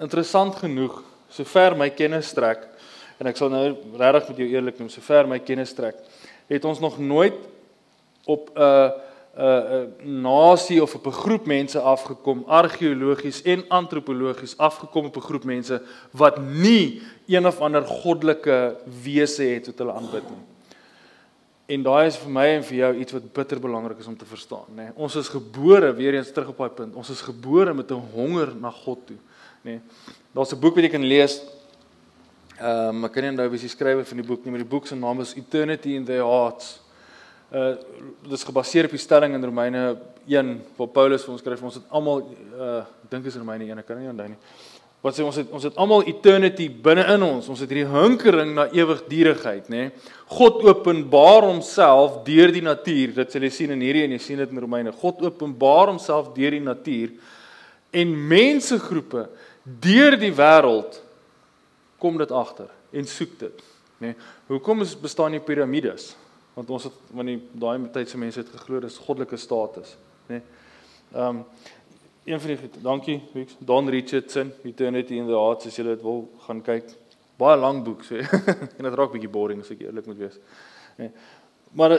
Interessant 0.00 0.54
genoeg, 0.54 1.02
sover 1.28 1.76
my 1.76 1.90
kennis 1.90 2.26
strek, 2.26 2.66
en 3.20 3.26
ek 3.26 3.36
sal 3.36 3.48
nou 3.48 3.76
regtig 3.96 4.28
met 4.28 4.36
jou 4.36 4.48
eerlik 4.48 4.78
noem, 4.78 4.88
sover 4.88 5.28
my 5.28 5.38
kennis 5.38 5.72
trek, 5.72 5.94
het 6.48 6.64
ons 6.64 6.80
nog 6.80 6.98
nooit 6.98 7.34
op 8.26 8.50
'n 8.58 9.03
'n 9.36 9.92
'n 10.04 10.20
nasie 10.20 10.82
of 10.82 10.94
op 10.94 11.06
'n 11.06 11.12
groep 11.12 11.46
mense 11.46 11.78
afgekom 11.80 12.44
argeologies 12.46 13.42
en 13.42 13.64
antropologies 13.68 14.56
afgekom 14.56 15.04
op 15.04 15.16
'n 15.16 15.20
groep 15.20 15.44
mense 15.44 15.82
wat 16.10 16.38
nie 16.38 17.02
een 17.26 17.46
of 17.46 17.60
ander 17.60 17.82
goddelike 17.82 18.76
wese 19.02 19.42
het 19.42 19.66
wat 19.66 19.78
hulle 19.78 19.92
aanbid 19.92 20.22
nie. 20.30 20.44
En 21.66 21.82
daai 21.82 22.06
is 22.06 22.16
vir 22.16 22.30
my 22.30 22.46
en 22.46 22.64
vir 22.64 22.76
jou 22.76 22.94
iets 22.96 23.12
wat 23.12 23.32
bitter 23.32 23.60
belangrik 23.60 23.98
is 23.98 24.06
om 24.06 24.16
te 24.16 24.24
verstaan, 24.24 24.68
nê. 24.68 24.82
Nee, 24.82 24.90
ons 24.94 25.14
is 25.16 25.28
gebore 25.28 25.94
weer 25.94 26.14
eens 26.14 26.32
terug 26.32 26.48
op 26.48 26.58
daai 26.58 26.70
punt. 26.70 26.94
Ons 26.94 27.10
is 27.10 27.20
gebore 27.20 27.74
met 27.74 27.90
'n 27.90 28.02
honger 28.12 28.54
na 28.60 28.70
God 28.70 29.06
toe, 29.06 29.16
nê. 29.16 29.70
Nee, 29.70 29.80
Daar's 30.32 30.52
'n 30.52 30.60
boek 30.60 30.74
wat 30.74 30.84
jy 30.84 30.90
kan 30.90 31.04
lees 31.04 31.42
Ehm 32.54 33.02
um, 33.02 33.04
ek 33.08 33.16
kan 33.16 33.24
nie 33.24 33.30
onthou 33.32 33.48
wie 33.50 33.58
se 33.58 33.68
skrywer 33.68 34.04
van 34.06 34.20
die 34.20 34.26
boek 34.26 34.44
nie, 34.44 34.52
maar 34.54 34.62
die 34.62 34.68
boek 34.70 34.86
se 34.86 34.94
naam 34.94 35.18
is 35.24 35.32
Eternity 35.34 35.96
in 35.98 36.04
Their 36.06 36.22
Hearts. 36.22 36.76
Uh 37.54 37.74
dit 38.24 38.32
is 38.34 38.42
gebaseer 38.42 38.88
op 38.88 38.94
die 38.96 38.98
stelling 38.98 39.36
in 39.36 39.44
Romeine 39.44 39.82
1 40.26 40.54
waar 40.78 40.88
Paulus 40.90 41.22
vir 41.22 41.34
ons 41.34 41.42
skryf 41.44 41.60
ons 41.62 41.76
het 41.78 41.92
almal 41.94 42.24
uh 42.58 42.80
dink 43.12 43.28
is 43.30 43.36
Romeine 43.38 43.68
1, 43.68 43.82
ek 43.82 43.86
kan 43.86 44.00
nie 44.00 44.10
onthou 44.10 44.26
nie. 44.32 44.40
Wat 45.04 45.14
sê 45.14 45.22
ons 45.22 45.36
het 45.36 45.52
ons 45.54 45.66
het 45.68 45.76
almal 45.78 46.06
eternity 46.10 46.66
binne 46.82 47.04
in 47.12 47.22
ons. 47.26 47.50
Ons 47.52 47.60
het 47.62 47.70
hierdie 47.70 47.90
hinkering 47.92 48.54
na 48.56 48.64
ewigdurigheid, 48.72 49.68
nê? 49.68 49.84
Nee? 49.84 50.12
God 50.32 50.64
openbaar 50.64 51.44
homself 51.44 52.22
deur 52.26 52.50
die 52.56 52.64
natuur. 52.64 53.12
Dit 53.20 53.36
sal 53.36 53.44
jy 53.44 53.52
sien 53.52 53.76
in 53.76 53.84
hierdie 53.84 54.06
en 54.08 54.16
jy 54.16 54.22
sien 54.24 54.40
dit 54.40 54.56
in 54.56 54.62
Romeine. 54.64 54.94
God 55.04 55.22
openbaar 55.28 55.92
homself 55.92 56.32
deur 56.34 56.56
die 56.56 56.64
natuur 56.64 57.14
en 57.94 58.16
mensegroepe 58.32 59.28
deur 59.62 60.18
die 60.18 60.32
wêreld 60.34 60.98
kom 62.02 62.18
dit 62.18 62.34
agter 62.34 62.72
en 62.94 63.06
soek 63.08 63.38
dit, 63.40 63.64
nê. 64.02 64.10
Nee, 64.12 64.18
hoekom 64.50 64.82
is 64.82 64.96
bestaan 64.98 65.36
die 65.36 65.42
piramides? 65.42 66.14
Want 66.54 66.70
ons 66.70 66.86
het 66.88 66.98
wanneer 67.14 67.40
daai 67.52 67.88
tyd 67.94 68.10
se 68.10 68.18
mense 68.18 68.40
het 68.40 68.50
geglo 68.54 68.80
dis 68.80 68.98
goddelike 69.02 69.38
status, 69.40 69.96
nê. 70.28 70.38
Nee. 70.38 70.42
Ehm 71.14 71.40
um, 71.40 71.44
een 72.24 72.40
van 72.40 72.50
die 72.54 72.80
dankie, 72.80 73.18
Wix, 73.34 73.56
Don 73.58 73.88
Richardson, 73.88 74.52
Eternity 74.64 75.18
in 75.20 75.26
the 75.26 75.36
Heart, 75.36 75.66
as 75.68 75.76
jy 75.76 75.84
dit 75.84 76.00
wil 76.02 76.22
gaan 76.46 76.62
kyk. 76.64 76.86
Baie 77.36 77.58
lank 77.60 77.82
boek, 77.84 78.04
sê. 78.08 78.22
en 78.78 78.86
dit 78.86 78.96
raak 78.96 79.12
bietjie 79.12 79.28
boring 79.28 79.60
as 79.60 79.72
ek 79.74 79.82
eerlik 79.84 80.06
moet 80.08 80.22
wees. 80.22 80.38
Nê. 80.96 81.10
Nee. 81.10 81.10
Maar 81.76 81.98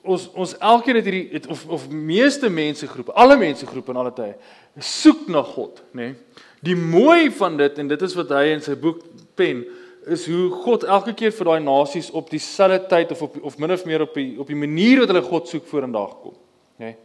ons 0.00 0.26
ons 0.32 0.56
elkeen 0.58 0.96
het 0.98 1.06
hierdie 1.06 1.28
het, 1.36 1.46
of 1.52 1.62
of 1.68 1.86
meeste 1.92 2.50
mense 2.50 2.88
groepe, 2.88 3.12
alle 3.12 3.36
mense 3.38 3.66
groepe 3.68 3.92
in 3.92 4.00
alle 4.00 4.14
tye 4.16 4.32
soek 4.80 5.28
na 5.28 5.42
God, 5.44 5.82
nê. 5.92 6.10
Nee. 6.10 6.46
Die 6.64 6.76
mooi 6.76 7.30
van 7.32 7.56
dit 7.56 7.78
en 7.80 7.88
dit 7.88 8.02
is 8.04 8.14
wat 8.18 8.32
hy 8.36 8.50
in 8.52 8.64
sy 8.64 8.74
boek 8.76 9.00
pen 9.38 9.62
is 10.06 10.26
hoe 10.26 10.48
God 10.64 10.84
elke 10.84 11.12
keer 11.14 11.32
vir 11.34 11.50
daai 11.50 11.60
nasies 11.64 12.10
op 12.16 12.30
dieselfde 12.30 12.86
tyd 12.88 13.12
of 13.12 13.22
op 13.22 13.36
of 13.50 13.58
min 13.58 13.72
of 13.72 13.84
meer 13.84 14.06
op 14.06 14.14
die 14.14 14.38
op 14.40 14.48
die 14.48 14.56
manier 14.56 15.02
wat 15.02 15.12
hulle 15.12 15.22
God 15.26 15.48
soek 15.48 15.66
vorendag 15.68 16.16
kom, 16.22 16.34
nê. 16.80 16.92
Nee. 16.92 16.96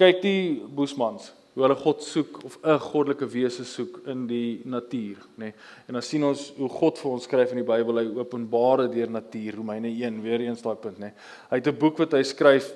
Kyk 0.00 0.22
die 0.22 0.42
Boesmans, 0.72 1.28
hoe 1.52 1.66
hulle 1.66 1.76
God 1.76 2.02
soek 2.02 2.40
of 2.44 2.58
'n 2.64 2.78
goddelike 2.80 3.26
wese 3.28 3.64
soek 3.64 4.00
in 4.06 4.26
die 4.26 4.62
natuur, 4.64 5.18
nê. 5.36 5.52
Nee. 5.52 5.54
En 5.86 5.94
dan 5.94 6.02
sien 6.02 6.24
ons 6.24 6.52
hoe 6.56 6.68
God 6.68 6.98
vir 6.98 7.10
ons 7.10 7.24
skryf 7.24 7.50
in 7.50 7.62
die 7.62 7.68
Bybel, 7.68 7.98
hy 7.98 8.06
openbaar 8.18 8.88
dit 8.88 8.92
deur 8.92 9.10
natuur, 9.10 9.54
Romeine 9.56 9.88
1, 9.88 10.22
weer 10.22 10.40
eens 10.40 10.62
daai 10.62 10.76
punt, 10.76 10.98
nê. 10.98 11.12
Nee. 11.12 11.12
Hy 11.50 11.56
het 11.56 11.66
'n 11.66 11.78
boek 11.78 11.98
wat 11.98 12.12
hy 12.12 12.22
skryf 12.22 12.74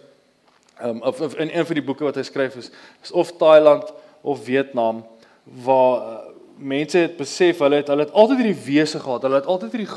um, 0.83 1.03
of, 1.03 1.21
of 1.21 1.35
in 1.35 1.51
een 1.51 1.67
van 1.67 1.75
die 1.75 1.85
boeke 1.85 2.05
wat 2.05 2.17
hy 2.17 2.23
skryf 2.23 2.57
is, 2.57 2.71
is 3.03 3.13
of 3.13 3.33
Thailand 3.37 3.93
of 4.23 4.45
Vietnam 4.45 5.05
waar 5.65 5.97
uh, 5.97 6.36
mense 6.59 6.99
het 6.99 7.17
besef 7.17 7.59
hulle 7.59 7.81
het 7.81 7.91
hulle 7.93 8.07
het 8.07 8.13
altyd 8.17 8.41
hierdie 8.41 8.65
wese 8.65 9.01
gehad. 9.01 9.23
Hulle 9.27 9.41
het 9.41 9.49
altyd 9.51 9.75
hierdie 9.77 9.91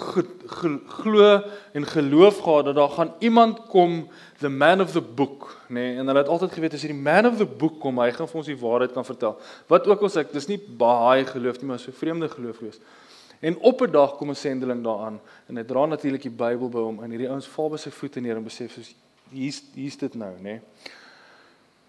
glo 1.01 1.27
en 1.73 1.85
geloof 1.87 2.39
gehad 2.43 2.65
dat 2.65 2.75
daar 2.75 2.89
gaan 2.89 3.13
iemand 3.19 3.61
kom, 3.71 4.07
the 4.39 4.49
man 4.49 4.81
of 4.81 4.91
the 4.91 5.01
book, 5.01 5.49
nê? 5.67 5.73
Nee, 5.73 5.97
en 5.97 6.07
hulle 6.07 6.19
het 6.19 6.31
altyd 6.31 6.51
geweet 6.51 6.73
as 6.73 6.83
hierdie 6.83 7.01
man 7.01 7.27
of 7.27 7.37
the 7.37 7.47
book 7.47 7.79
kom, 7.79 7.99
hy 8.03 8.11
gaan 8.15 8.27
vir 8.27 8.41
ons 8.41 8.51
die 8.51 8.59
waarheid 8.59 8.95
kan 8.95 9.07
vertel. 9.07 9.37
Wat 9.71 9.87
ook 9.87 10.03
al 10.07 10.13
sê 10.13 10.23
ek, 10.25 10.33
dis 10.35 10.49
nie 10.51 10.59
baie 10.59 11.25
geloof 11.25 11.61
nie, 11.61 11.71
maar 11.71 11.79
so 11.79 11.95
vreemde 11.95 12.29
geloof 12.31 12.59
wees. 12.65 12.81
En 13.39 13.55
op 13.63 13.81
'n 13.81 13.91
dag 13.91 14.15
kom 14.17 14.29
'n 14.29 14.35
sendeling 14.35 14.83
daaraan 14.83 15.19
en 15.47 15.57
hy 15.57 15.63
dra 15.63 15.85
natuurlik 15.85 16.21
die 16.21 16.37
Bybel 16.43 16.69
by 16.69 16.79
hom 16.79 17.03
en 17.03 17.09
hierdie 17.09 17.29
ouens 17.29 17.47
val 17.47 17.69
by 17.69 17.77
sy 17.77 17.89
voete 17.89 18.19
neer 18.19 18.35
en 18.35 18.43
besef 18.43 18.73
soos 18.73 18.95
hier's 19.31 19.63
hier's 19.73 19.97
dit 19.97 20.15
nou, 20.15 20.33
nê? 20.37 20.41
Nee. 20.41 20.61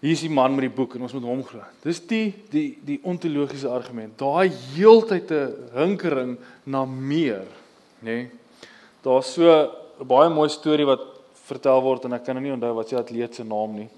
Hier 0.01 0.15
is 0.15 0.23
die 0.25 0.33
man 0.33 0.55
met 0.57 0.65
die 0.65 0.73
boek 0.73 0.95
en 0.97 1.03
ons 1.05 1.13
moet 1.13 1.25
hom 1.29 1.43
glo. 1.45 1.61
Dis 1.83 1.99
die 2.09 2.31
die 2.49 2.65
die 2.81 2.97
ontologiese 3.05 3.69
argument. 3.69 4.15
Daai 4.17 4.49
heeltyd 4.73 5.29
'n 5.29 5.53
hinkering 5.75 6.37
na 6.65 6.85
meer, 6.85 7.45
nê? 8.01 8.25
Nee. 8.25 8.31
Daar's 9.03 9.33
so 9.33 9.45
'n 9.45 10.07
baie 10.07 10.29
mooi 10.29 10.49
storie 10.49 10.85
wat 10.85 11.01
vertel 11.45 11.81
word 11.81 12.05
en 12.05 12.13
ek 12.13 12.25
kan 12.25 12.35
nou 12.35 12.43
nie 12.43 12.53
onthou 12.53 12.73
wat 12.73 12.89
sy 12.89 12.95
atleet 12.95 13.35
se 13.35 13.43
naam 13.43 13.75
nie. 13.75 13.89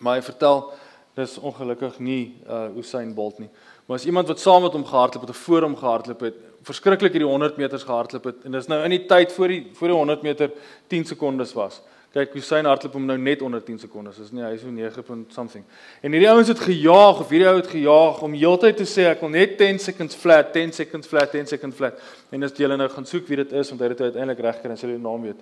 Maar 0.00 0.16
hy 0.16 0.22
vertel 0.22 0.72
dis 1.16 1.38
ongelukkig 1.38 1.98
nie 1.98 2.34
uh 2.46 2.76
Usain 2.76 3.14
Bolt 3.14 3.38
nie. 3.38 3.48
Maar 3.86 3.96
as 3.96 4.06
iemand 4.06 4.28
wat 4.28 4.40
saam 4.40 4.62
met 4.62 4.72
hom 4.72 4.84
gehardloop 4.84 5.22
het 5.22 5.30
of 5.30 5.36
voor 5.36 5.62
hom 5.62 5.76
gehardloop 5.76 6.20
het, 6.20 6.34
verskriklik 6.62 7.12
hierdie 7.12 7.28
100 7.28 7.56
meters 7.56 7.84
gehardloop 7.84 8.24
het 8.24 8.44
en 8.44 8.52
dis 8.52 8.68
nou 8.68 8.84
in 8.84 8.90
die 8.90 9.06
tyd 9.06 9.32
voor 9.32 9.48
die 9.48 9.70
voor 9.72 9.88
die 9.88 9.96
100 9.96 10.22
meter 10.22 10.50
10 10.88 11.04
sekondes 11.04 11.52
was. 11.52 11.80
Kyk, 12.12 12.34
Usain 12.36 12.66
hardloop 12.68 12.96
hom 12.98 13.06
nou 13.08 13.14
net 13.16 13.40
onder 13.40 13.62
10 13.64 13.78
sekondes. 13.86 14.18
Dis 14.20 14.32
nie 14.36 14.42
hy 14.44 14.50
is 14.52 14.60
so 14.60 14.68
9. 14.68 15.22
something. 15.32 15.62
En 16.04 16.12
hierdie 16.12 16.28
ouens 16.28 16.50
het 16.52 16.60
gejaag 16.60 17.22
of 17.22 17.30
hierdie 17.32 17.48
ou 17.48 17.54
het 17.56 17.70
gejaag 17.72 18.18
om 18.26 18.34
heeltyd 18.36 18.76
te 18.82 18.84
sê 18.84 19.06
ek 19.08 19.22
wil 19.24 19.30
net 19.32 19.54
10 19.56 19.80
seconds 19.80 20.18
flat, 20.20 20.50
10 20.52 20.74
seconds 20.76 21.08
flat, 21.08 21.30
10 21.32 21.48
seconds 21.54 21.78
flat. 21.78 22.02
En 22.28 22.44
as 22.44 22.52
jy 22.58 22.68
nou 22.68 22.88
gaan 22.92 23.06
soek 23.08 23.30
wie 23.30 23.38
dit 23.40 23.54
is 23.56 23.70
want 23.72 23.80
hy 23.80 23.88
het 23.88 23.96
dit 23.96 24.10
uiteindelik 24.10 24.42
reg 24.44 24.58
gekry 24.58 24.74
en 24.74 24.80
sê 24.82 24.90
die 24.90 24.98
naam 25.00 25.24
weet. 25.24 25.40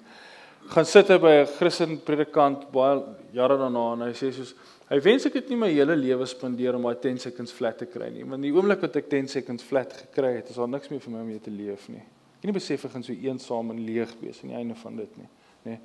Gaan 0.70 0.86
sit 0.86 1.10
hy 1.10 1.16
by 1.18 1.32
'n 1.40 1.48
Christen 1.56 1.96
predikant 2.06 2.70
baie 2.70 3.02
jare 3.34 3.56
daarna 3.58 3.84
en 3.94 4.06
hy 4.06 4.14
sê 4.14 4.30
soos 4.30 4.54
hy 4.90 5.00
wens 5.00 5.26
ek 5.26 5.34
het 5.34 5.50
nie 5.50 5.56
my 5.56 5.70
hele 5.72 5.96
lewe 5.96 6.26
spandeer 6.26 6.76
om 6.76 6.86
daai 6.86 7.00
10 7.02 7.18
seconds 7.18 7.50
flat 7.50 7.78
te 7.78 7.86
kry 7.86 8.10
nie. 8.10 8.22
Want 8.22 8.42
die 8.42 8.52
oomblik 8.52 8.80
wat 8.80 8.94
ek 8.94 9.10
10 9.10 9.26
seconds 9.26 9.64
flat 9.64 9.92
gekry 9.92 10.36
het, 10.36 10.50
is 10.50 10.56
daar 10.56 10.68
niks 10.68 10.88
meer 10.88 11.00
vir 11.00 11.12
my 11.12 11.18
om 11.18 11.26
mee 11.26 11.40
te 11.40 11.50
leef 11.50 11.88
nie. 11.88 12.04
Ek 12.38 12.44
nie 12.44 12.52
besef 12.52 12.84
ek 12.84 12.92
gaan 12.92 13.02
so 13.02 13.12
eensaam 13.12 13.70
en 13.70 13.84
leeg 13.84 14.14
wees 14.20 14.38
aan 14.42 14.50
die 14.50 14.56
einde 14.56 14.74
van 14.74 14.96
dit 14.96 15.16
nie, 15.16 15.28
nê. 15.64 15.70
Nee. 15.70 15.80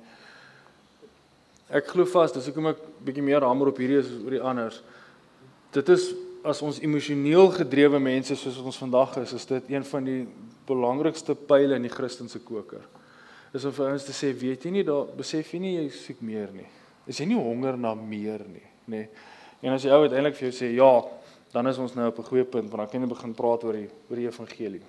Ek 1.66 1.88
glo 1.90 2.06
vas, 2.06 2.30
dis 2.30 2.46
hoekom 2.46 2.70
ek 2.70 2.82
bietjie 3.02 3.24
meer 3.26 3.42
hamer 3.42 3.72
op 3.72 3.80
hierdie 3.82 3.98
is 3.98 4.10
oor 4.22 4.36
die 4.36 4.42
anders. 4.42 4.78
Dit 5.74 5.88
is 5.90 6.12
as 6.46 6.60
ons 6.62 6.78
emosioneel 6.78 7.50
gedrewe 7.56 7.98
mense 7.98 8.36
soos 8.38 8.60
ons 8.62 8.78
vandag 8.78 9.16
is, 9.24 9.32
is 9.34 9.48
dit 9.50 9.72
een 9.74 9.86
van 9.88 10.06
die 10.06 10.20
belangrikste 10.68 11.34
pile 11.34 11.74
in 11.74 11.88
die 11.88 11.90
Christelike 11.90 12.44
koker. 12.46 12.84
Is 13.54 13.66
om 13.66 13.74
vir 13.74 13.96
ons 13.96 14.06
te 14.06 14.14
sê, 14.14 14.30
weet 14.36 14.66
jy 14.66 14.76
nie, 14.76 14.86
daar 14.86 15.10
besef 15.18 15.50
jy 15.54 15.62
nie 15.62 15.74
jy 15.80 15.88
soek 15.94 16.22
meer 16.22 16.54
nie. 16.54 16.68
Is 17.10 17.18
jy 17.18 17.26
nie 17.32 17.40
honger 17.40 17.78
na 17.78 17.94
meer 17.98 18.46
nie, 18.46 18.66
nê? 18.86 19.06
Nee. 19.06 19.34
En 19.64 19.74
as 19.74 19.82
jy 19.82 19.90
ou 19.90 20.04
uiteindelik 20.04 20.36
vir 20.38 20.50
jou 20.50 20.54
sê, 20.54 20.68
ja, 20.76 20.90
dan 21.50 21.66
is 21.70 21.78
ons 21.82 21.94
nou 21.96 22.06
op 22.06 22.18
'n 22.18 22.30
goeie 22.30 22.44
punt 22.44 22.70
want 22.70 22.82
dan 22.82 22.88
kan 22.90 23.00
jy 23.00 23.08
begin 23.08 23.34
praat 23.34 23.64
oor 23.64 23.72
die 23.72 23.88
oor 24.10 24.16
die 24.16 24.28
evangelie. 24.28 24.82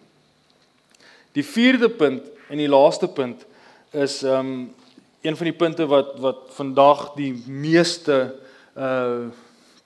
Die 1.34 1.43
vierde 1.43 1.89
punt 1.89 2.23
en 2.49 2.58
die 2.58 2.67
laaste 2.69 3.08
punt 3.08 3.45
is 3.93 4.23
ehm 4.23 4.39
um, 4.39 4.69
een 5.21 5.38
van 5.38 5.49
die 5.49 5.58
punte 5.58 5.88
wat 5.89 6.15
wat 6.23 6.47
vandag 6.60 7.12
die 7.17 7.34
meeste 7.47 8.36
uh 8.75 9.27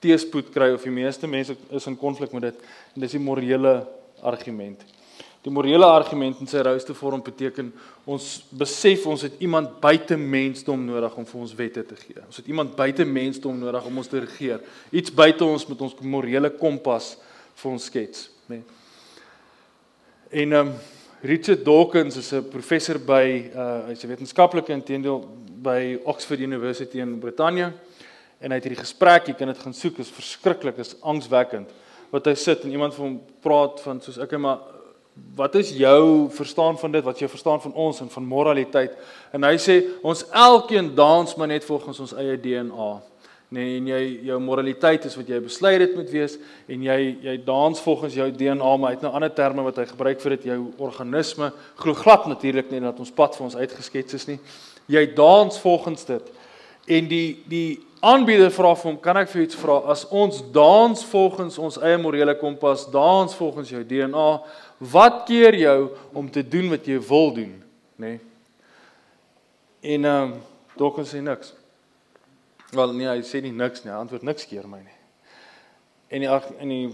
teespoed 0.02 0.48
kry 0.50 0.72
of 0.74 0.82
die 0.82 0.90
meeste 0.90 1.28
mense 1.30 1.54
is 1.70 1.84
in 1.86 1.94
konflik 1.94 2.32
met 2.34 2.48
dit 2.48 2.64
en 2.96 3.04
dis 3.04 3.12
die 3.14 3.22
morele 3.22 3.76
argument. 4.26 4.80
Die 5.42 5.50
morele 5.50 5.86
argument 5.86 6.40
in 6.42 6.50
sy 6.50 6.62
rouste 6.62 6.94
vorm 6.94 7.22
beteken 7.22 7.72
ons 8.06 8.26
besef 8.50 9.06
ons 9.10 9.22
het 9.26 9.40
iemand 9.42 9.76
buite 9.82 10.18
mensdom 10.18 10.82
nodig 10.86 11.16
om 11.18 11.26
vir 11.26 11.40
ons 11.42 11.54
wette 11.58 11.82
te 11.86 11.98
gee. 11.98 12.18
Ons 12.26 12.38
het 12.38 12.50
iemand 12.50 12.76
buite 12.78 13.06
mensdom 13.06 13.58
nodig 13.58 13.86
om 13.86 13.98
ons 14.02 14.10
te 14.10 14.22
regeer. 14.22 14.62
Iets 14.90 15.14
buite 15.14 15.46
ons 15.46 15.66
met 15.70 15.86
ons 15.86 15.96
morele 16.14 16.50
kompas 16.58 17.16
vir 17.62 17.70
ons 17.70 17.90
skets, 17.90 18.28
né? 18.50 18.58
Nee. 18.58 18.80
En 20.42 20.58
ehm 20.58 20.72
um, 20.72 20.74
Richard 21.22 21.64
Dawkins 21.64 22.16
is 22.16 22.32
'n 22.32 22.48
professor 22.50 22.98
by 22.98 23.50
uh 23.54 23.86
hy's 23.86 24.02
'n 24.02 24.08
wetenskaplike 24.08 24.72
intendeel 24.72 25.22
by 25.62 25.96
Oxford 26.04 26.40
University 26.40 26.98
in 26.98 27.20
Brittanje 27.20 27.72
en 28.40 28.50
hy 28.50 28.56
het 28.58 28.64
hierdie 28.64 28.82
gesprek, 28.82 29.28
jy 29.28 29.34
kan 29.34 29.46
dit 29.46 29.58
gaan 29.58 29.72
soek, 29.72 29.98
is 29.98 30.10
verskriklik, 30.10 30.78
is 30.78 30.96
angswekkend. 31.00 31.70
Wat 32.10 32.26
hy 32.26 32.34
sit 32.34 32.64
en 32.64 32.70
iemand 32.70 32.94
van 32.94 33.04
hom 33.04 33.20
praat 33.40 33.80
van 33.80 34.00
soos 34.00 34.18
ek 34.18 34.34
maar 34.36 34.58
wat 35.36 35.54
is 35.54 35.70
jou 35.70 36.28
verstaan 36.30 36.76
van 36.78 36.90
dit? 36.90 37.04
Wat 37.04 37.14
is 37.14 37.20
jou 37.20 37.30
verstaan 37.30 37.60
van 37.60 37.72
ons 37.72 38.00
en 38.00 38.10
van 38.10 38.24
moraliteit? 38.24 38.92
En 39.32 39.44
hy 39.44 39.56
sê 39.56 39.78
ons 40.02 40.24
elkeen 40.32 40.94
dans 40.94 41.36
maar 41.36 41.48
net 41.48 41.64
volgens 41.64 42.00
ons 42.00 42.14
eie 42.14 42.36
DNA 42.36 43.11
nee 43.52 43.76
en 43.76 43.86
jy 43.90 44.00
jou 44.30 44.38
moraliteit 44.40 45.04
is 45.04 45.16
wat 45.18 45.28
jy 45.28 45.38
besluit 45.44 45.78
dit 45.82 45.94
moet 45.98 46.10
wees 46.10 46.38
en 46.72 46.84
jy 46.86 46.98
jy 47.26 47.34
dans 47.44 47.80
volgens 47.84 48.16
jou 48.16 48.28
DNA 48.32 48.76
maar 48.76 48.96
uit 48.96 49.02
'n 49.02 49.12
ander 49.12 49.32
terme 49.32 49.62
wat 49.62 49.76
hy 49.76 49.86
gebruik 49.86 50.20
vir 50.20 50.36
dit 50.36 50.44
jou 50.44 50.72
organisme 50.78 51.52
glo 51.76 51.94
glad 51.94 52.26
natuurlik 52.26 52.70
nie 52.70 52.80
dat 52.80 52.98
ons 52.98 53.10
pad 53.10 53.36
vir 53.36 53.44
ons 53.44 53.56
uitgeskets 53.56 54.14
is 54.14 54.26
nie. 54.26 54.38
Jy 54.88 55.14
dans 55.14 55.58
volgens 55.58 56.04
dit. 56.04 56.22
En 56.86 57.08
die 57.08 57.42
die 57.46 57.80
aanbieder 58.00 58.50
vra 58.50 58.74
vir 58.74 58.90
hom 58.90 59.00
kan 59.00 59.16
ek 59.16 59.28
vir 59.28 59.42
iets 59.42 59.54
vra 59.54 59.78
as 59.86 60.04
ons 60.10 60.42
dans 60.52 61.04
volgens 61.04 61.58
ons 61.58 61.78
eie 61.78 61.98
morele 61.98 62.34
kompas 62.34 62.90
dans 62.90 63.34
volgens 63.34 63.68
jou 63.68 63.84
DNA 63.84 64.42
wat 64.78 65.24
keer 65.26 65.54
jou 65.54 65.90
om 66.12 66.30
te 66.30 66.42
doen 66.48 66.70
wat 66.70 66.86
jy 66.86 66.98
wil 66.98 67.32
doen? 67.34 67.62
Nê 67.96 68.06
nee? 68.06 68.20
en 69.82 70.04
ehm 70.04 70.22
um, 70.22 70.34
dalk 70.78 70.98
sê 71.06 71.20
niks 71.20 71.52
Wel 72.72 72.92
nee, 72.96 73.08
hy 73.08 73.20
sê 73.20 73.42
nie 73.44 73.52
niks 73.52 73.82
nie. 73.84 73.90
Hy 73.92 73.98
antwoord 74.00 74.22
niks 74.24 74.46
keer 74.48 74.64
my 74.70 74.78
nie. 74.80 74.94
En 76.12 76.24
die 76.24 76.30
in 76.64 76.72
die 76.72 76.86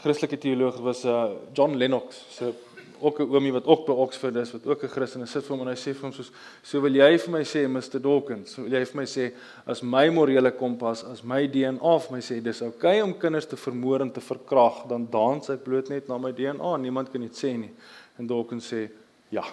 Christelike 0.00 0.38
teoloog 0.40 0.78
was 0.80 1.02
uh 1.04 1.34
John 1.56 1.76
Lennox, 1.76 2.22
so 2.32 2.54
ook 3.00 3.20
'n 3.20 3.28
oomie 3.28 3.52
wat 3.52 3.66
ook 3.66 3.84
by 3.86 3.92
Oxford 3.92 4.36
is, 4.36 4.52
wat 4.52 4.66
ook 4.66 4.82
'n 4.82 4.88
Christen 4.88 5.22
is. 5.22 5.30
Sit 5.30 5.44
vir 5.44 5.56
hom 5.56 5.66
en 5.66 5.74
hy 5.74 5.76
sê 5.76 5.92
vir 5.92 6.02
hom 6.02 6.12
soos 6.12 6.32
so 6.62 6.80
wil 6.80 6.94
jy 6.94 7.18
vir 7.18 7.30
my 7.30 7.44
sê 7.44 7.68
Mr 7.68 8.00
Dawkins, 8.00 8.54
so 8.54 8.62
wil 8.62 8.72
jy 8.72 8.84
vir 8.84 8.96
my 8.96 9.04
sê 9.04 9.32
as 9.66 9.82
my 9.82 10.08
morele 10.08 10.50
kompas, 10.50 11.04
as 11.04 11.22
my 11.22 11.46
DNA 11.46 11.98
vir 11.98 12.12
my 12.12 12.20
sê 12.20 12.42
dis 12.42 12.62
oukei 12.62 12.76
okay 12.78 13.02
om 13.02 13.18
kinders 13.18 13.46
te 13.46 13.56
vermoor 13.56 14.00
en 14.00 14.10
te 14.10 14.20
verkrag, 14.20 14.88
dan 14.88 15.06
dans 15.10 15.50
ek 15.50 15.64
bloot 15.64 15.90
net 15.90 16.08
na 16.08 16.18
my 16.18 16.32
DNA 16.32 16.76
niemand 16.76 17.12
kan 17.12 17.20
dit 17.20 17.36
sê 17.36 17.56
nie. 17.56 17.70
En 18.18 18.26
Dawkins 18.26 18.72
sê 18.72 18.90
ja. 19.30 19.44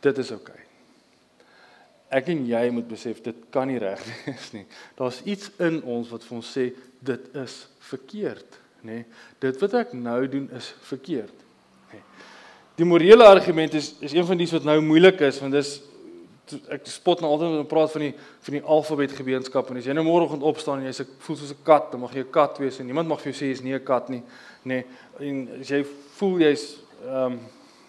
Dit 0.00 0.18
is 0.18 0.30
oukei. 0.30 0.52
Okay 0.52 0.71
ek 2.12 2.32
en 2.34 2.42
jy 2.46 2.62
moet 2.74 2.88
besef 2.88 3.22
dit 3.24 3.44
kan 3.54 3.68
nie 3.70 3.80
reg 3.80 4.00
wees 4.26 4.50
nie. 4.56 4.66
Daar's 4.98 5.22
iets 5.24 5.52
in 5.62 5.80
ons 5.82 6.10
wat 6.12 6.26
vir 6.26 6.38
ons 6.38 6.50
sê 6.56 6.68
dit 7.02 7.38
is 7.42 7.54
verkeerd, 7.88 8.58
nê? 8.86 9.02
Dit 9.42 9.60
wat 9.62 9.78
ek 9.80 9.94
nou 9.96 10.20
doen 10.30 10.50
is 10.58 10.72
verkeerd. 10.88 11.46
Nê. 11.92 12.02
Die 12.78 12.88
morele 12.88 13.26
argument 13.28 13.74
is 13.78 13.94
is 14.00 14.14
een 14.16 14.26
van 14.28 14.40
dies 14.40 14.52
wat 14.54 14.68
nou 14.68 14.78
moeilik 14.84 15.24
is 15.28 15.40
want 15.42 15.56
dis 15.56 15.80
ek 16.74 16.88
spot 16.90 17.22
nou 17.22 17.30
altyd 17.32 17.60
om 17.62 17.66
praat 17.70 17.92
van 17.94 18.04
die 18.08 18.12
van 18.44 18.56
die 18.58 18.62
alfabet 18.74 19.14
gemeenskap 19.16 19.70
en 19.70 19.78
as 19.80 19.86
jy 19.88 19.94
nou 19.96 20.04
môreoggend 20.06 20.44
opstaan 20.44 20.82
en 20.82 20.90
jy 20.90 20.94
sê 20.96 21.06
ek 21.06 21.14
voel 21.24 21.38
soos 21.38 21.54
'n 21.54 21.64
kat, 21.64 21.90
dan 21.92 22.00
mag 22.00 22.14
jy 22.14 22.24
'n 22.24 22.32
kat 22.32 22.58
wees 22.58 22.80
en 22.80 22.86
niemand 22.86 23.08
mag 23.08 23.20
vir 23.20 23.32
jou 23.32 23.38
sê 23.40 23.48
jy's 23.48 23.62
nie 23.62 23.74
'n 23.74 23.84
kat 23.84 24.10
nie, 24.10 24.22
nê. 24.66 24.84
En 25.20 25.48
as 25.60 25.70
jy 25.70 25.84
voel 26.18 26.38
jy's 26.40 26.76
ehm 27.06 27.32
um, 27.32 27.40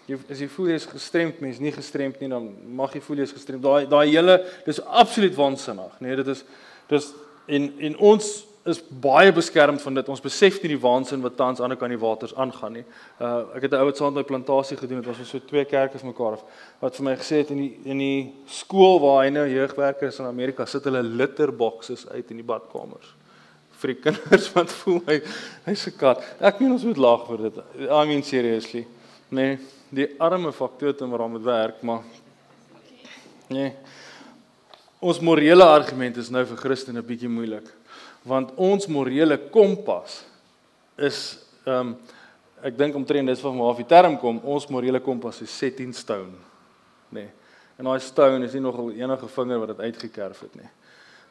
Jy 0.06 0.18
as 0.30 0.40
jy 0.42 0.48
voel 0.52 0.72
jy's 0.74 0.86
gestremd, 0.86 1.40
mens 1.40 1.60
nie 1.64 1.72
gestremd 1.72 2.20
nie, 2.20 2.28
dan 2.28 2.50
mag 2.76 2.92
jy 2.92 3.00
voel 3.00 3.22
jy's 3.22 3.32
gestremd. 3.32 3.64
Daai 3.64 3.86
daai 3.88 4.08
hele 4.10 4.40
dis 4.66 4.80
absoluut 4.84 5.36
waansinnig. 5.38 5.94
Nee, 6.04 6.16
dit 6.20 6.32
is 6.34 6.44
dis 6.90 7.12
en 7.48 7.70
en 7.88 7.96
ons 8.12 8.32
is 8.64 8.80
baie 8.88 9.32
beskermd 9.32 9.82
van 9.82 9.98
dit. 9.98 10.08
Ons 10.08 10.22
besef 10.24 10.56
nie 10.62 10.70
die 10.72 10.80
waansin 10.80 11.24
wat 11.24 11.36
tans 11.36 11.60
aan 11.60 11.74
die 11.74 11.78
kant 11.80 11.92
die 11.92 12.00
waters 12.00 12.32
aangaan 12.40 12.78
nie. 12.78 12.84
Uh 13.20 13.56
ek 13.56 13.66
het 13.66 13.72
'n 13.72 13.80
ou 13.80 13.88
wat 13.88 13.96
saam 13.96 14.14
met 14.14 14.24
my 14.24 14.28
plantasie 14.28 14.76
gedoen 14.76 14.98
het. 15.00 15.08
Ons 15.08 15.18
was 15.18 15.28
so 15.28 15.38
twee 15.38 15.64
kerke 15.64 15.98
vir 15.98 16.12
mekaar 16.12 16.32
af 16.32 16.44
wat 16.80 16.96
vir 16.96 17.04
my 17.04 17.16
gesê 17.16 17.36
het 17.44 17.50
in 17.50 17.58
die 17.58 17.76
in 17.84 17.98
die 17.98 18.32
skool 18.46 19.00
waar 19.00 19.24
hy 19.24 19.30
nou 19.30 19.46
jeugwerker 19.48 20.08
is 20.08 20.18
in 20.18 20.26
Amerika, 20.26 20.66
sit 20.66 20.84
hulle 20.84 21.02
litterboxes 21.02 22.08
uit 22.08 22.30
in 22.30 22.36
die 22.36 22.46
badkamers 22.46 23.14
vir 23.80 23.94
die 23.94 24.00
kinders 24.00 24.48
wat 24.54 24.70
voel 24.70 25.00
hy 25.06 25.20
hy's 25.66 25.86
'n 25.86 25.98
kat. 25.98 26.22
Ek 26.40 26.60
meen 26.60 26.72
ons 26.72 26.84
moet 26.84 26.96
lag 26.96 27.26
vir 27.26 27.38
dit. 27.38 27.54
I 27.90 28.04
mean 28.06 28.22
seriously. 28.22 28.86
Nee, 29.30 29.58
die 29.90 30.08
arme 30.18 30.52
faktote 30.52 31.06
wat 31.10 31.18
daarmee 31.20 31.44
werk, 31.44 31.82
maar 31.82 32.02
nee. 33.48 33.72
Ons 35.04 35.20
morele 35.20 35.64
argument 35.64 36.16
is 36.16 36.30
nou 36.32 36.44
vir 36.48 36.60
Christene 36.62 37.02
bietjie 37.04 37.28
moeilik. 37.28 37.66
Want 38.24 38.54
ons 38.56 38.86
morele 38.88 39.38
kompas 39.52 40.22
is 40.96 41.40
ehm 41.66 41.94
um, 41.94 41.96
ek 42.64 42.78
dink 42.80 42.94
omtrent 42.96 43.28
dis 43.28 43.42
van 43.44 43.58
waar 43.60 43.74
die 43.76 43.84
term 43.84 44.14
kom, 44.16 44.38
ons 44.48 44.64
morele 44.72 44.96
kompas 45.04 45.42
is 45.44 45.52
set 45.52 45.82
in 45.84 45.90
stone. 45.92 46.32
Nee. 47.12 47.28
En 47.76 47.84
daai 47.84 48.00
stone 48.00 48.46
is 48.46 48.54
nie 48.56 48.62
nog 48.64 48.78
enige 48.94 49.28
vinger 49.28 49.60
wat 49.60 49.74
dit 49.74 49.82
uitgekerf 49.84 50.40
het 50.46 50.54
nie. 50.56 50.70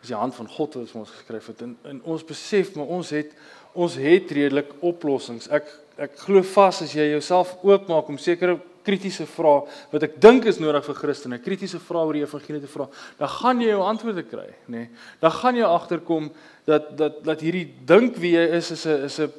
Dis 0.04 0.12
die 0.12 0.20
hand 0.20 0.36
van 0.36 0.50
God 0.52 0.78
wat 0.78 0.94
ons 1.00 1.14
geskryf 1.16 1.48
het 1.50 1.64
en, 1.66 1.74
en 1.90 2.02
ons 2.14 2.26
besef 2.28 2.76
maar 2.78 2.92
ons 2.92 3.10
het 3.16 3.34
ons 3.74 3.96
het 3.98 4.32
redelik 4.38 4.76
oplossings. 4.86 5.48
Ek 5.50 5.66
ek 5.98 6.18
glo 6.26 6.42
vas 6.42 6.82
as 6.82 6.94
jy 6.94 7.12
jouself 7.12 7.58
oopmaak 7.64 8.10
om 8.10 8.18
sekere 8.18 8.58
kritiese 8.84 9.26
vrae 9.30 9.64
wat 9.92 10.06
ek 10.08 10.18
dink 10.22 10.48
is 10.50 10.60
nodig 10.62 10.84
vir 10.86 10.98
Christene, 10.98 11.40
kritiese 11.44 11.80
vrae 11.80 12.08
oor 12.08 12.18
die 12.18 12.26
evangelie 12.26 12.62
te 12.64 12.72
vra, 12.72 12.90
dan 13.20 13.32
gaan 13.38 13.62
jy 13.64 13.70
jou 13.70 13.86
antwoorde 13.86 14.26
kry, 14.28 14.50
nê. 14.68 14.74
Nee. 14.84 14.90
Dan 15.22 15.32
gaan 15.38 15.60
jy 15.60 15.70
agterkom 15.70 16.32
dat 16.70 16.92
dat 17.00 17.22
dat 17.24 17.46
hierdie 17.46 17.68
dink 17.88 18.20
wie 18.22 18.36
jy 18.36 18.50
is 18.60 18.72
is 18.72 18.86
'n 18.86 19.06
is 19.06 19.20
'n 19.20 19.32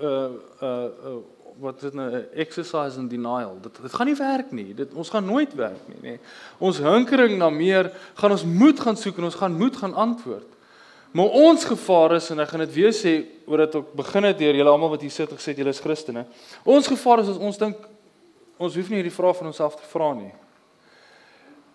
uh 0.00 0.30
uh, 0.62 0.88
uh 1.10 1.20
wat 1.60 1.80
dit 1.80 1.94
nou 1.94 2.08
'n 2.08 2.24
exercise 2.34 2.98
in 2.98 3.08
denial. 3.08 3.58
Dit 3.60 3.82
dit 3.82 3.92
gaan 3.92 4.06
nie 4.06 4.16
werk 4.16 4.52
nie. 4.52 4.74
Dit 4.74 4.94
ons 4.94 5.10
gaan 5.10 5.24
nooit 5.24 5.54
werk 5.54 5.88
nie, 5.88 6.00
nê. 6.00 6.18
Ons 6.58 6.78
hinkering 6.78 7.38
na 7.38 7.50
meer 7.50 7.92
gaan 8.14 8.30
ons 8.30 8.44
moet 8.44 8.80
gaan 8.80 8.96
soek 8.96 9.18
en 9.18 9.24
ons 9.24 9.34
gaan 9.34 9.56
moet 9.56 9.76
gaan 9.76 9.94
antwoord. 9.94 10.48
Maar 11.10 11.24
ons 11.24 11.64
gevaar 11.64 12.14
is 12.20 12.30
en 12.30 12.38
ek 12.38 12.52
gaan 12.52 12.62
dit 12.62 12.74
weer 12.74 12.92
sê 12.94 13.14
oor 13.50 13.64
dit 13.64 13.74
ook 13.80 13.94
begin 13.98 14.28
het 14.28 14.38
deur 14.38 14.54
julle 14.54 14.70
almal 14.70 14.92
wat 14.92 15.02
hier 15.02 15.14
sit 15.14 15.32
gesê 15.34 15.56
julle 15.58 15.74
is 15.74 15.82
Christene. 15.82 16.26
Ons 16.62 16.86
gevaar 16.86 17.24
is 17.24 17.32
as 17.32 17.40
ons 17.40 17.58
dink 17.58 17.88
ons 18.60 18.76
hoef 18.76 18.90
nie 18.92 19.00
hierdie 19.00 19.14
vrae 19.14 19.34
van 19.34 19.50
onsself 19.50 19.74
te 19.80 19.88
vra 19.90 20.12
nie. 20.14 20.30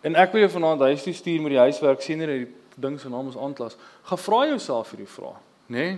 En 0.06 0.15
ek 0.21 0.32
wil 0.32 0.45
jou 0.45 0.52
vanaand 0.56 0.86
huis 0.88 1.04
toe 1.04 1.13
stuur 1.17 1.41
met 1.43 1.56
die 1.56 1.63
huiswerk 1.65 2.04
sien 2.06 2.21
jy 2.21 2.28
die 2.32 2.48
ding 2.80 3.00
se 3.02 3.10
naam 3.10 3.32
is 3.32 3.38
aanklas. 3.39 3.76
Gaan 4.08 4.21
vra 4.21 4.41
jouself 4.52 4.91
hierdie 4.93 5.10
vraag, 5.10 5.39
nê? 5.67 5.88
Nee? 5.88 5.95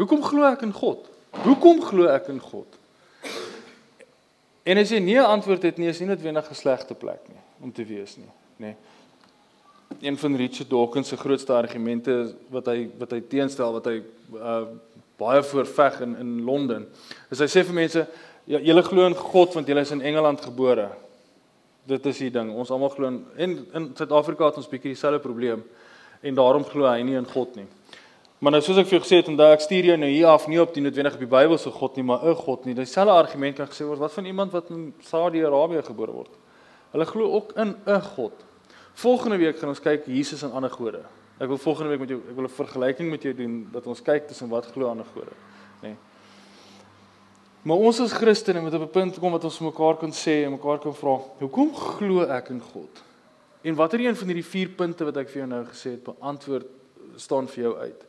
Hoekom 0.00 0.24
glo 0.26 0.48
ek 0.48 0.64
in 0.66 0.72
God? 0.74 1.06
Hoekom 1.44 1.80
glo 1.86 2.08
ek 2.10 2.28
in 2.32 2.40
God? 2.42 2.80
En 4.64 4.80
as 4.80 4.90
jy 4.90 4.98
nie 4.98 5.20
'n 5.20 5.30
antwoord 5.38 5.62
het 5.62 5.78
nie, 5.78 5.88
is 5.88 6.00
nie 6.00 6.08
noodwendig 6.08 6.50
'n 6.50 6.54
slegte 6.54 6.94
plek 6.94 7.20
nie 7.28 7.40
om 7.60 7.72
te 7.72 7.84
wees 7.84 8.16
nie, 8.16 8.32
nê? 8.58 8.74
Nee. 8.74 8.76
Een 10.00 10.18
van 10.18 10.36
Richard 10.36 10.70
Dawkins 10.70 11.08
se 11.08 11.16
grootste 11.16 11.52
argumente 11.52 12.34
wat 12.50 12.66
hy 12.66 12.88
wat 12.98 13.10
hy 13.10 13.20
teenstel 13.28 13.72
wat 13.72 13.86
hy 13.86 14.00
uh, 14.34 14.66
baie 15.20 15.42
voorveg 15.42 16.00
in 16.00 16.16
in 16.20 16.34
Londen. 16.44 16.86
Is 17.30 17.42
hy 17.44 17.48
sê 17.50 17.64
vir 17.64 17.74
mense, 17.74 18.06
ja, 18.50 18.58
julle 18.58 18.82
glo 18.82 19.06
in 19.06 19.16
God 19.18 19.54
want 19.54 19.68
julle 19.68 19.84
is 19.86 19.94
in 19.94 20.02
Engeland 20.02 20.40
gebore. 20.40 20.90
Dit 21.86 22.06
is 22.06 22.18
die 22.18 22.30
ding. 22.30 22.50
Ons 22.56 22.72
almal 22.72 22.92
glo 22.94 23.08
in 23.12 23.24
en 23.36 23.56
in 23.72 23.90
Suid-Afrika 23.96 24.50
het 24.50 24.60
ons 24.60 24.70
bietjie 24.70 24.94
dieselfde 24.94 25.22
probleem 25.22 25.64
en 26.24 26.34
daarom 26.34 26.64
glo 26.64 26.88
hy 26.88 27.02
nie 27.02 27.18
in 27.20 27.28
God 27.28 27.56
nie. 27.56 27.66
Maar 28.44 28.56
nou 28.56 28.60
soos 28.64 28.76
ek 28.80 28.88
vir 28.90 28.98
jou 28.98 29.04
gesê 29.04 29.18
het, 29.22 29.28
en 29.30 29.38
daai 29.38 29.54
ek 29.54 29.62
stuur 29.64 29.86
jou 29.88 29.94
nou 29.96 30.08
hier 30.10 30.26
af 30.28 30.48
nie 30.50 30.58
op 30.60 30.74
die 30.74 30.82
noodwendig 30.84 31.14
op 31.16 31.22
die 31.22 31.30
Bybel 31.32 31.56
se 31.60 31.70
God 31.72 31.94
nie, 31.96 32.04
maar 32.04 32.24
'n 32.28 32.34
God 32.34 32.66
nie. 32.66 32.74
Dieselfde 32.74 33.12
argument 33.12 33.56
kan 33.56 33.68
gesê 33.68 33.86
word 33.86 33.98
wat 33.98 34.12
van 34.12 34.26
iemand 34.26 34.52
wat 34.52 34.70
in 34.70 34.92
Saudi-Arabië 35.00 35.82
gebore 35.82 36.12
word. 36.12 36.32
Hulle 36.92 37.06
glo 37.06 37.30
ook 37.32 37.52
in 37.56 37.76
'n 37.86 38.00
God. 38.00 38.32
Volgende 38.94 39.36
week 39.36 39.58
gaan 39.58 39.68
ons 39.68 39.82
kyk 39.82 40.06
Jesus 40.06 40.42
en 40.42 40.52
ander 40.54 40.70
gode. 40.70 41.02
Ek 41.42 41.50
wil 41.50 41.58
volgende 41.58 41.90
week 41.90 42.00
met 42.04 42.12
jou 42.14 42.20
ek 42.20 42.36
wil 42.36 42.44
'n 42.44 42.58
vergelyking 42.58 43.10
met 43.10 43.22
jou 43.22 43.34
doen 43.34 43.68
dat 43.72 43.86
ons 43.86 44.02
kyk 44.02 44.28
tussen 44.28 44.48
wat 44.48 44.66
glo 44.66 44.88
ander 44.88 45.06
gode, 45.14 45.34
nê. 45.82 45.88
Nee. 45.88 45.96
Maar 47.64 47.76
ons 47.76 48.00
as 48.00 48.12
Christene 48.12 48.60
moet 48.60 48.74
op 48.74 48.82
'n 48.82 48.90
punt 48.90 49.18
kom 49.18 49.32
wat 49.32 49.44
ons 49.44 49.58
mekaar 49.58 49.96
kan 49.96 50.10
sê 50.12 50.44
en 50.44 50.50
mekaar 50.50 50.78
kan 50.78 50.94
vra, 50.94 51.18
hoekom 51.38 51.74
glo 51.74 52.22
ek 52.22 52.48
in 52.50 52.60
God? 52.60 53.02
En 53.62 53.74
watter 53.74 54.00
een 54.00 54.16
van 54.16 54.26
hierdie 54.28 54.44
vier 54.44 54.68
punte 54.68 55.04
wat 55.04 55.16
ek 55.16 55.28
vir 55.28 55.38
jou 55.38 55.46
nou 55.48 55.64
gesê 55.64 55.90
het, 55.90 56.04
beantwoord 56.04 56.66
staan 57.16 57.48
vir 57.48 57.64
jou 57.64 57.76
uit? 57.76 58.00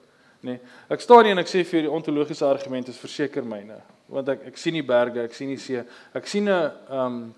Nê. 0.41 0.51
Nee, 0.51 0.59
ek 0.89 1.01
staan 1.01 1.23
hier 1.23 1.31
en 1.31 1.39
ek 1.39 1.47
sê 1.47 1.63
vir 1.63 1.79
jou 1.79 1.81
die 1.81 1.91
ontologiese 1.91 2.45
argument 2.45 2.87
is 2.87 2.97
verseker 2.97 3.43
myne, 3.43 3.81
want 4.07 4.29
ek 4.29 4.47
ek 4.47 4.57
sien 4.57 4.73
die 4.73 4.83
berge, 4.83 5.23
ek 5.23 5.33
sien 5.33 5.47
die 5.47 5.57
see. 5.57 5.83
Ek 6.13 6.27
sien 6.27 6.45
'n 6.49 6.49
ehm 6.49 7.05
um, 7.05 7.35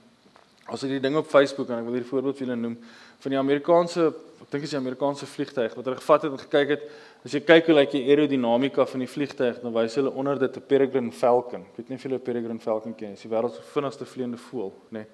as 0.67 0.83
ek 0.83 0.89
die 0.89 0.99
ding 0.99 1.15
op 1.15 1.27
Facebook 1.27 1.69
en 1.69 1.79
ek 1.79 1.85
wil 1.85 1.93
hier 1.93 2.03
'n 2.03 2.11
voorbeeld 2.11 2.37
vir 2.37 2.47
julle 2.47 2.59
noem 2.59 2.77
van 3.19 3.31
die 3.31 3.39
Amerikaanse 3.39 4.13
ek 4.47 4.51
dink 4.53 4.63
dit 4.63 4.69
is 4.69 4.75
die 4.77 4.79
Amerikaanse 4.79 5.27
vliegtyg 5.27 5.73
wat 5.75 5.87
hulle 5.89 5.99
gevat 5.99 6.23
het 6.23 6.31
en 6.31 6.39
gekyk 6.39 6.69
het 6.71 6.83
as 7.25 7.33
jy 7.35 7.41
kyk 7.43 7.65
hoe 7.67 7.75
lyk 7.75 7.89
die 7.91 8.03
aerodinamika 8.07 8.85
van 8.87 9.01
die 9.03 9.09
vliegtyg 9.11 9.57
dan 9.59 9.73
wys 9.75 9.97
hulle 9.99 10.13
onder 10.15 10.39
dit 10.39 10.55
'n 10.55 10.63
Peregrine 10.67 11.11
Falcon. 11.11 11.65
Ek 11.67 11.77
weet 11.77 11.89
nie 11.89 11.97
of 11.97 12.03
julle 12.03 12.15
'n 12.15 12.23
Peregrine 12.23 12.59
Falcon 12.59 12.95
ken 12.95 13.09
nie. 13.09 13.15
Dis 13.15 13.27
die 13.27 13.31
wêreld 13.31 13.55
se 13.55 13.61
vinnigste 13.61 14.05
vleiende 14.05 14.37
voël, 14.37 14.73
nê. 14.89 14.99
Nee. 14.99 15.05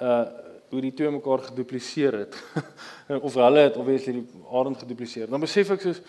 Uh 0.00 0.24
hoe 0.70 0.80
die 0.80 0.92
twee 0.92 1.10
mekaar 1.10 1.38
gedupliseer 1.38 2.12
het. 2.12 2.34
of 3.26 3.34
hulle 3.34 3.58
het 3.58 3.76
obviously 3.76 4.12
die 4.12 4.26
arend 4.52 4.78
gedupliseer. 4.78 5.26
Dan 5.26 5.40
besef 5.40 5.70
ek 5.70 5.80
soos 5.80 6.00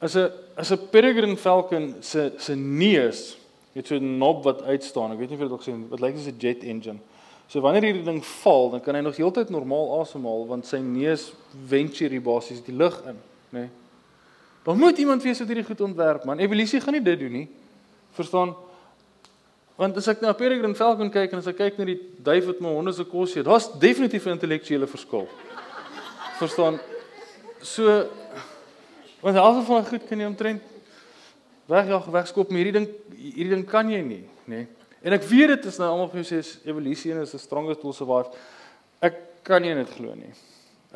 as 0.00 0.16
'n 0.16 0.30
as 0.56 0.72
'n 0.72 0.88
Peregrine 0.90 1.36
Falcon 1.36 1.94
se 2.00 2.32
se 2.38 2.54
neus 2.54 3.36
het 3.74 3.86
so 3.86 3.94
'n 3.94 4.16
knob 4.16 4.42
wat 4.44 4.62
uitstaan. 4.62 5.12
Ek 5.12 5.18
weet 5.18 5.30
nie 5.30 5.36
of 5.36 5.42
jy 5.42 5.48
dit 5.48 5.52
al 5.52 5.62
gesien 5.62 5.82
het 5.82 5.90
wat 5.90 6.00
lyk 6.00 6.16
soos 6.16 6.32
'n 6.32 6.38
jet 6.38 6.64
engine. 6.64 6.98
So 7.46 7.62
wanneer 7.62 7.84
hierdie 7.86 8.04
ding 8.04 8.24
val, 8.42 8.70
dan 8.70 8.82
kan 8.82 8.96
hy 8.98 9.00
nog 9.06 9.16
heeltyd 9.16 9.50
normaal 9.54 10.00
asemhaal 10.00 10.46
want 10.48 10.66
sy 10.66 10.80
neus 10.82 11.28
venture 11.70 12.10
hier 12.10 12.24
basies 12.24 12.62
die 12.66 12.74
lug 12.74 12.96
in, 13.06 13.18
nê. 13.54 13.66
Nee. 13.66 13.68
Dan 14.66 14.80
moet 14.82 14.98
iemand 14.98 15.22
wees 15.22 15.38
wat 15.38 15.50
hierdie 15.52 15.66
goed 15.66 15.80
ontwerp, 15.86 16.24
man. 16.26 16.40
Evolusie 16.42 16.80
gaan 16.82 16.96
nie 16.96 17.02
dit 17.06 17.20
doen 17.20 17.36
nie. 17.38 17.44
Verstaan? 18.18 18.56
Want 19.78 19.98
as 20.00 20.08
ek 20.10 20.24
na 20.24 20.32
Peregrine 20.34 20.74
Falcon 20.74 21.10
kyk 21.12 21.36
en 21.36 21.38
as 21.38 21.46
ek 21.52 21.60
kyk 21.60 21.78
na 21.78 21.86
die 21.86 21.98
duif 22.26 22.48
wat 22.48 22.62
my 22.64 22.72
honde 22.74 22.94
se 22.96 23.06
kos 23.06 23.36
eet, 23.36 23.46
daar's 23.46 23.68
definitief 23.78 24.26
'n 24.26 24.34
intellektuele 24.34 24.88
verskil. 24.90 25.28
Verstaan? 26.40 26.80
So 27.62 28.08
want 29.20 29.36
alhoewel 29.36 29.82
van 29.82 29.86
goed 29.86 30.08
kan 30.08 30.18
jy 30.18 30.26
omtrent 30.26 30.62
wegjaag, 31.66 32.06
wegskop, 32.10 32.50
maar 32.50 32.58
hierdie 32.58 32.78
ding 32.78 32.88
hierdie 33.14 33.54
ding 33.54 33.66
kan 33.66 33.90
jy 33.90 34.02
nie, 34.02 34.24
nê. 34.46 34.56
Nee. 34.56 34.66
En 35.06 35.14
ek 35.14 35.22
weet 35.30 35.52
dit 35.54 35.68
is 35.70 35.78
nou 35.78 35.86
almal 35.92 36.08
vir 36.10 36.24
jou 36.24 36.26
sê 36.34 36.66
evolusie 36.66 37.14
is 37.14 37.30
the 37.30 37.38
strongest 37.38 37.78
tool 37.80 37.94
survive. 37.94 38.32
Ek 39.06 39.20
kan 39.46 39.62
nie 39.62 39.74
dit 39.78 39.92
glo 39.94 40.14
nie. 40.18 40.32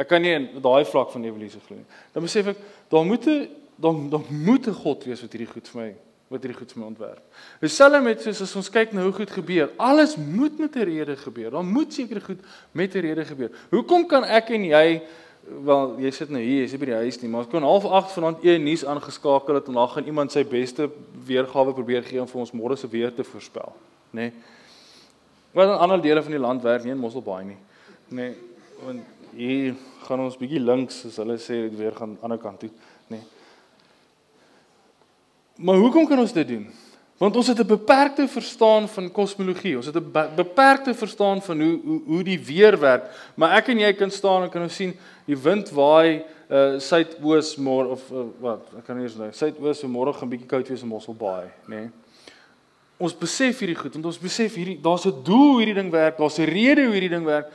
Ek 0.01 0.09
kan 0.11 0.23
nie 0.23 0.33
in 0.35 0.49
daai 0.59 0.83
vlak 0.89 1.13
van 1.13 1.27
evolusie 1.29 1.61
glo 1.63 1.79
nie. 1.79 1.87
Dan 2.15 2.27
besef 2.27 2.51
ek 2.51 2.65
daar 2.91 3.07
moet 3.07 3.27
'n 3.27 3.49
daar 3.79 3.95
daar 4.11 4.27
moet 4.29 4.67
'n 4.67 4.75
God 4.75 5.05
wees 5.05 5.23
wat 5.23 5.33
hierdie 5.33 5.53
goed 5.53 5.69
vir 5.69 5.81
my 5.81 5.95
wat 6.29 6.43
hierdie 6.43 6.59
goed 6.59 6.73
vir 6.73 6.81
my 6.81 6.87
ontwerp. 6.87 7.23
Dieselfde 7.61 8.01
met 8.01 8.21
soos 8.21 8.43
as 8.43 8.57
ons 8.57 8.71
kyk 8.71 8.93
na 8.93 9.03
hoe 9.03 9.13
goed 9.13 9.31
gebeur. 9.31 9.71
Alles 9.79 10.17
moet 10.17 10.59
met 10.59 10.75
'n 10.75 10.85
rede 10.85 11.17
gebeur. 11.17 11.51
Daar 11.51 11.65
moet 11.65 11.93
seker 11.93 12.21
goed 12.21 12.41
met 12.73 12.95
'n 12.95 13.01
rede 13.01 13.25
gebeur. 13.25 13.51
Hoekom 13.71 14.07
kan 14.07 14.25
ek 14.25 14.51
en 14.51 14.65
jy 14.65 15.03
wel 15.65 15.99
jy 16.01 16.11
sit 16.11 16.31
nou 16.31 16.43
hier, 16.43 16.63
jy's 16.63 16.73
nie 16.73 16.79
by 16.79 16.87
die 16.87 17.03
huis 17.07 17.23
nie, 17.23 17.31
maar 17.31 17.47
kon 17.47 17.63
half 17.63 17.85
8 17.85 18.13
vanaand 18.13 18.45
een 18.45 18.63
nuus 18.63 18.85
aangeskakel 18.85 19.55
het 19.55 19.69
en 19.69 19.75
dan 19.75 19.89
gaan 19.89 20.05
iemand 20.05 20.33
sy 20.33 20.45
beste 20.45 20.91
weergawe 21.27 21.73
probeer 21.73 22.03
gee 22.03 22.21
om 22.21 22.29
vir 22.29 22.41
ons 22.41 22.53
môre 22.53 22.77
se 22.77 22.89
weer 22.89 23.15
te 23.15 23.25
voorspel 23.25 23.73
nê. 24.11 24.21
Nee. 24.21 24.33
Wat 25.53 25.69
in 25.69 25.79
ander 25.79 26.01
dele 26.01 26.23
van 26.23 26.31
die 26.31 26.41
land 26.41 26.63
werk 26.63 26.85
nie 26.85 26.93
in 26.95 26.99
Mosselbaai 26.99 27.45
nie. 27.45 27.59
Nê. 28.09 28.15
Nee, 28.15 28.35
want 28.85 29.01
hier 29.35 29.75
gaan 30.07 30.23
ons 30.25 30.39
bietjie 30.39 30.61
links 30.63 31.05
as 31.07 31.19
hulle 31.23 31.37
sê 31.39 31.63
weer 31.69 31.95
gaan 31.95 32.11
aan 32.11 32.17
die 32.17 32.27
ander 32.27 32.41
kant 32.43 32.63
toe, 32.63 32.71
nê. 33.11 33.19
Nee. 33.19 33.25
Maar 35.61 35.83
hoekom 35.83 36.07
kan 36.09 36.23
ons 36.23 36.33
dit 36.33 36.49
doen? 36.49 36.71
Want 37.21 37.37
ons 37.37 37.51
het 37.53 37.59
'n 37.61 37.67
beperkte 37.67 38.29
verstaan 38.29 38.89
van 38.89 39.11
kosmologie. 39.13 39.77
Ons 39.77 39.87
het 39.87 39.97
'n 39.97 40.13
beperkte 40.37 40.95
verstaan 40.95 41.43
van 41.43 41.61
hoe 41.61 41.81
hoe 41.85 42.01
hoe 42.07 42.23
die 42.23 42.41
weer 42.41 42.81
werk. 42.81 43.11
Maar 43.35 43.57
ek 43.59 43.69
en 43.69 43.79
jy 43.79 43.93
kan 43.93 44.11
staan 44.11 44.43
en 44.43 44.51
kan 44.51 44.63
ons 44.63 44.75
sien 44.75 44.97
die 45.27 45.37
wind 45.37 45.71
waai 45.71 46.25
uh 46.51 46.79
suidoos 46.79 47.57
môre 47.57 47.89
of 47.89 48.11
uh, 48.11 48.25
wat? 48.41 48.63
Ek 48.79 48.85
kan 48.85 48.97
nie 48.97 49.05
eens 49.05 49.17
nou. 49.17 49.33
Suidoos 49.33 49.83
môre 49.83 50.13
gaan 50.13 50.29
bietjie 50.29 50.49
koud 50.49 50.69
wees 50.69 50.83
in 50.83 50.89
Mosselbaai, 50.89 51.47
nê. 51.67 51.77
Nee 51.77 51.91
ons 53.01 53.17
besef 53.17 53.63
hierdie 53.63 53.79
goed 53.79 53.97
want 53.97 54.11
ons 54.11 54.21
besef 54.21 54.55
hierdie 54.59 54.79
daar's 54.83 55.07
'n 55.07 55.23
doel 55.25 55.59
hierdie 55.59 55.75
ding 55.75 55.91
werk, 55.91 56.19
daar's 56.19 56.39
'n 56.39 56.49
rede 56.49 56.85
hoe 56.85 56.95
hierdie 56.95 57.17
ding 57.17 57.25
werk. 57.25 57.49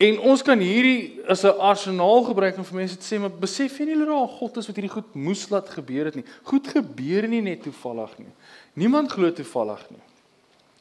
En 0.00 0.18
ons 0.20 0.42
kan 0.42 0.58
hierdie 0.58 1.20
as 1.28 1.44
'n 1.44 1.58
arsenaal 1.58 2.22
gebruik 2.24 2.56
om 2.56 2.64
vir 2.64 2.76
mense 2.76 2.96
te 2.96 3.04
sê, 3.04 3.20
maar 3.20 3.30
besef 3.30 3.78
jy 3.78 3.84
nie 3.84 3.98
dat 3.98 4.06
daar 4.06 4.28
God 4.28 4.56
is 4.56 4.66
wat 4.66 4.76
hierdie 4.76 4.94
goed 4.94 5.14
moes 5.14 5.50
laat 5.50 5.68
gebeur 5.68 6.04
het 6.04 6.14
nie. 6.14 6.24
Goed 6.42 6.68
gebeur 6.68 7.28
nie 7.28 7.42
net 7.42 7.62
toevallig 7.62 8.18
nie. 8.18 8.32
Niemand 8.74 9.12
glo 9.12 9.32
toevallig 9.32 9.90
nie. 9.90 10.04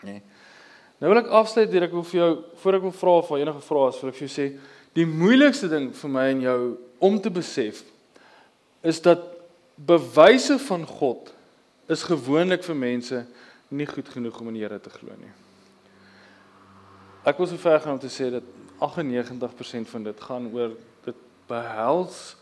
Nee. 0.04 0.22
Nou 1.00 1.14
wil 1.14 1.24
ek 1.24 1.32
afsluit 1.32 1.72
deur 1.72 1.84
ek 1.84 1.92
wil 1.92 2.04
vir 2.04 2.20
jou 2.20 2.44
voor 2.56 2.76
ek 2.76 2.82
wil 2.82 2.92
vra 2.92 3.10
of 3.10 3.30
enige 3.32 3.62
vrae 3.62 3.90
is, 3.90 4.02
wil 4.02 4.10
ek 4.10 4.16
vir 4.16 4.28
jou 4.28 4.36
sê, 4.36 4.60
die 4.94 5.06
moeilikste 5.06 5.70
ding 5.70 5.92
vir 5.96 6.10
my 6.10 6.30
en 6.30 6.42
jou 6.42 6.78
om 7.00 7.20
te 7.22 7.30
besef 7.30 7.84
is 8.84 9.02
dat 9.02 9.20
bewyse 9.76 10.60
van 10.60 10.86
God 10.86 11.34
is 11.90 12.04
gewoonlik 12.04 12.64
vir 12.64 12.76
mense 12.76 13.26
nie 13.70 13.88
goed 13.90 14.10
genoeg 14.10 14.40
om 14.42 14.50
in 14.52 14.60
die 14.60 14.64
Here 14.64 14.80
te 14.80 14.90
glo 14.90 15.16
nie. 15.20 15.32
Ek 17.28 17.38
wil 17.38 17.48
so 17.48 17.58
ver 17.58 17.80
gaan 17.84 17.98
om 17.98 18.02
te 18.02 18.12
sê 18.12 18.30
dat 18.32 18.44
98% 18.80 19.90
van 19.92 20.04
dit 20.04 20.22
gaan 20.22 20.48
oor 20.54 20.76
dit 21.06 21.26
behels 21.50 22.36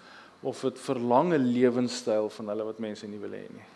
of 0.46 0.62
dit 0.62 0.80
verlang 0.80 1.34
'n 1.34 1.52
lewenstyl 1.54 2.30
van 2.30 2.48
hulle 2.48 2.64
wat 2.64 2.80
mense 2.80 3.08
nie 3.08 3.20
wil 3.20 3.32
hê 3.32 3.48
nie. 3.50 3.68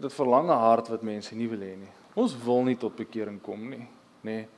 Dit 0.00 0.12
verlang 0.12 0.48
'n 0.48 0.58
hart 0.58 0.88
wat 0.88 1.02
mense 1.02 1.34
nie 1.34 1.48
wil 1.48 1.60
hê 1.60 1.76
nie. 1.76 1.92
Ons 2.14 2.36
wil 2.44 2.64
nie 2.64 2.76
tot 2.76 2.96
bekering 2.96 3.42
kom 3.42 3.68
nie, 3.68 3.88
nê. 4.22 4.24
Nee. 4.24 4.48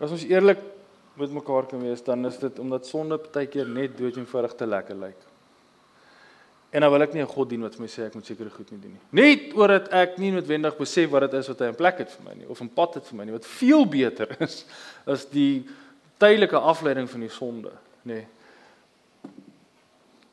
As 0.00 0.10
ons 0.10 0.24
eerlik 0.24 0.58
met 1.14 1.32
mekaar 1.32 1.66
kan 1.66 1.80
wees, 1.80 2.02
dan 2.02 2.26
is 2.26 2.38
dit 2.38 2.58
omdat 2.58 2.86
sonde 2.86 3.18
baie 3.18 3.46
keer 3.46 3.66
net 3.66 3.96
dood 3.98 4.16
eenvoudig 4.16 4.54
te 4.54 4.66
lekker 4.66 4.96
lyk. 4.96 5.16
En 6.70 6.80
dan 6.84 6.90
wil 6.92 7.02
ek 7.02 7.14
nie 7.14 7.22
'n 7.22 7.26
God 7.26 7.48
dien 7.48 7.62
wat 7.62 7.74
vir 7.74 7.80
my 7.80 7.88
sê 7.88 8.06
ek 8.06 8.14
moet 8.14 8.26
sekere 8.26 8.50
goed 8.50 8.70
nie 8.70 8.80
doen 8.80 8.92
nie. 8.92 9.00
Net 9.10 9.54
omdat 9.54 9.88
ek 9.88 10.18
nie 10.18 10.30
noodwendig 10.30 10.76
besef 10.76 11.10
wat 11.10 11.30
dit 11.30 11.34
is 11.40 11.48
wat 11.48 11.58
hy 11.58 11.66
in 11.66 11.74
plek 11.74 11.98
het 11.98 12.10
vir 12.10 12.24
my 12.24 12.34
nie 12.34 12.48
of 12.48 12.60
'n 12.60 12.68
pad 12.68 12.94
het 12.94 13.06
vir 13.06 13.16
my 13.16 13.24
nie 13.24 13.32
wat 13.32 13.46
veel 13.46 13.86
beter 13.86 14.36
is 14.40 14.64
as 15.06 15.24
die 15.24 15.64
tydelike 16.18 16.56
afleiding 16.56 17.08
van 17.08 17.20
die 17.20 17.30
sonde, 17.30 17.70
nê. 18.04 18.14
Nee. 18.14 18.26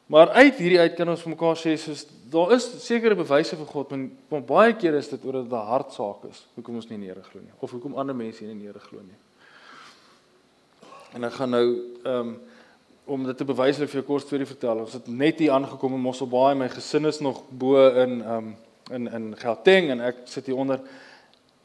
Maar 0.05 0.29
uit 0.29 0.55
hierdie 0.55 0.79
uit 0.79 0.95
kan 0.95 1.09
ons 1.09 1.23
mekaar 1.23 1.55
sê 1.57 1.73
soos 1.77 2.05
daar 2.29 2.51
is 2.51 2.65
sekere 2.85 3.15
bewyse 3.15 3.55
vir 3.57 3.65
God, 3.65 3.93
maar 4.29 4.41
baie 4.41 4.73
keer 4.77 4.93
is 4.99 5.09
dit 5.09 5.25
oor 5.25 5.39
dat 5.39 5.49
dit 5.49 5.53
'n 5.53 5.69
hartsaak 5.71 6.25
is 6.29 6.45
hoekom 6.55 6.75
ons 6.75 6.89
nie 6.89 6.95
in 6.95 7.01
die 7.01 7.09
Here 7.09 7.23
glo 7.23 7.41
nie 7.41 7.53
of 7.59 7.71
hoekom 7.71 7.95
ander 7.95 8.15
mense 8.15 8.43
nie 8.43 8.51
in 8.51 8.59
die 8.59 8.67
Here 8.67 8.79
glo 8.79 8.99
nie. 8.99 9.17
En 11.13 11.23
ek 11.23 11.33
gaan 11.33 11.49
nou 11.49 11.67
ehm 12.03 12.19
um, 12.19 12.39
om 13.05 13.25
dit 13.25 13.37
te 13.37 13.45
bewys 13.45 13.77
vir 13.77 13.99
jou 13.99 14.03
kort 14.05 14.25
storie 14.25 14.47
vertel. 14.49 14.81
Ons 14.85 14.97
het 14.97 15.07
net 15.07 15.39
hier 15.39 15.53
aangekom 15.53 15.93
in 15.97 16.03
Mosselbaai. 16.03 16.55
My 16.57 16.69
gesin 16.73 17.05
is 17.05 17.21
nog 17.21 17.43
bo 17.49 17.81
in 18.03 18.21
um, 18.25 18.53
in 18.93 19.09
in 19.13 19.33
Gauteng 19.37 19.91
en 19.93 20.01
ek 20.09 20.25
sit 20.29 20.49
hier 20.49 20.57
onder 20.61 20.81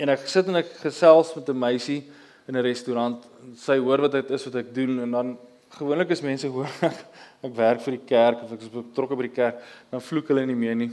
en 0.01 0.13
ek 0.13 0.27
sit 0.29 0.49
en 0.49 0.61
ek 0.61 0.73
gesels 0.81 1.35
met 1.37 1.49
'n 1.49 1.59
meisie 1.59 2.03
in 2.49 2.57
'n 2.57 2.63
restaurant. 2.63 3.25
Sy 3.57 3.79
hoor 3.79 4.01
wat 4.01 4.13
dit 4.13 4.31
is 4.31 4.45
wat 4.45 4.55
ek 4.55 4.75
doen 4.75 5.01
en 5.01 5.11
dan 5.11 5.39
gewoonlik 5.79 6.11
is 6.11 6.21
mense 6.21 6.47
hoor 6.47 6.69
ek, 6.91 7.05
ek 7.43 7.55
werk 7.57 7.81
vir 7.81 7.97
die 7.97 8.07
kerk 8.07 8.43
of 8.45 8.53
ek 8.53 8.61
is 8.61 8.73
betrokke 8.73 9.17
by 9.17 9.23
die 9.29 9.37
kerk, 9.37 9.63
dan 9.91 10.01
vloek 10.01 10.29
hulle 10.29 10.47
nie 10.47 10.55
meer 10.59 10.75
nie. 10.75 10.91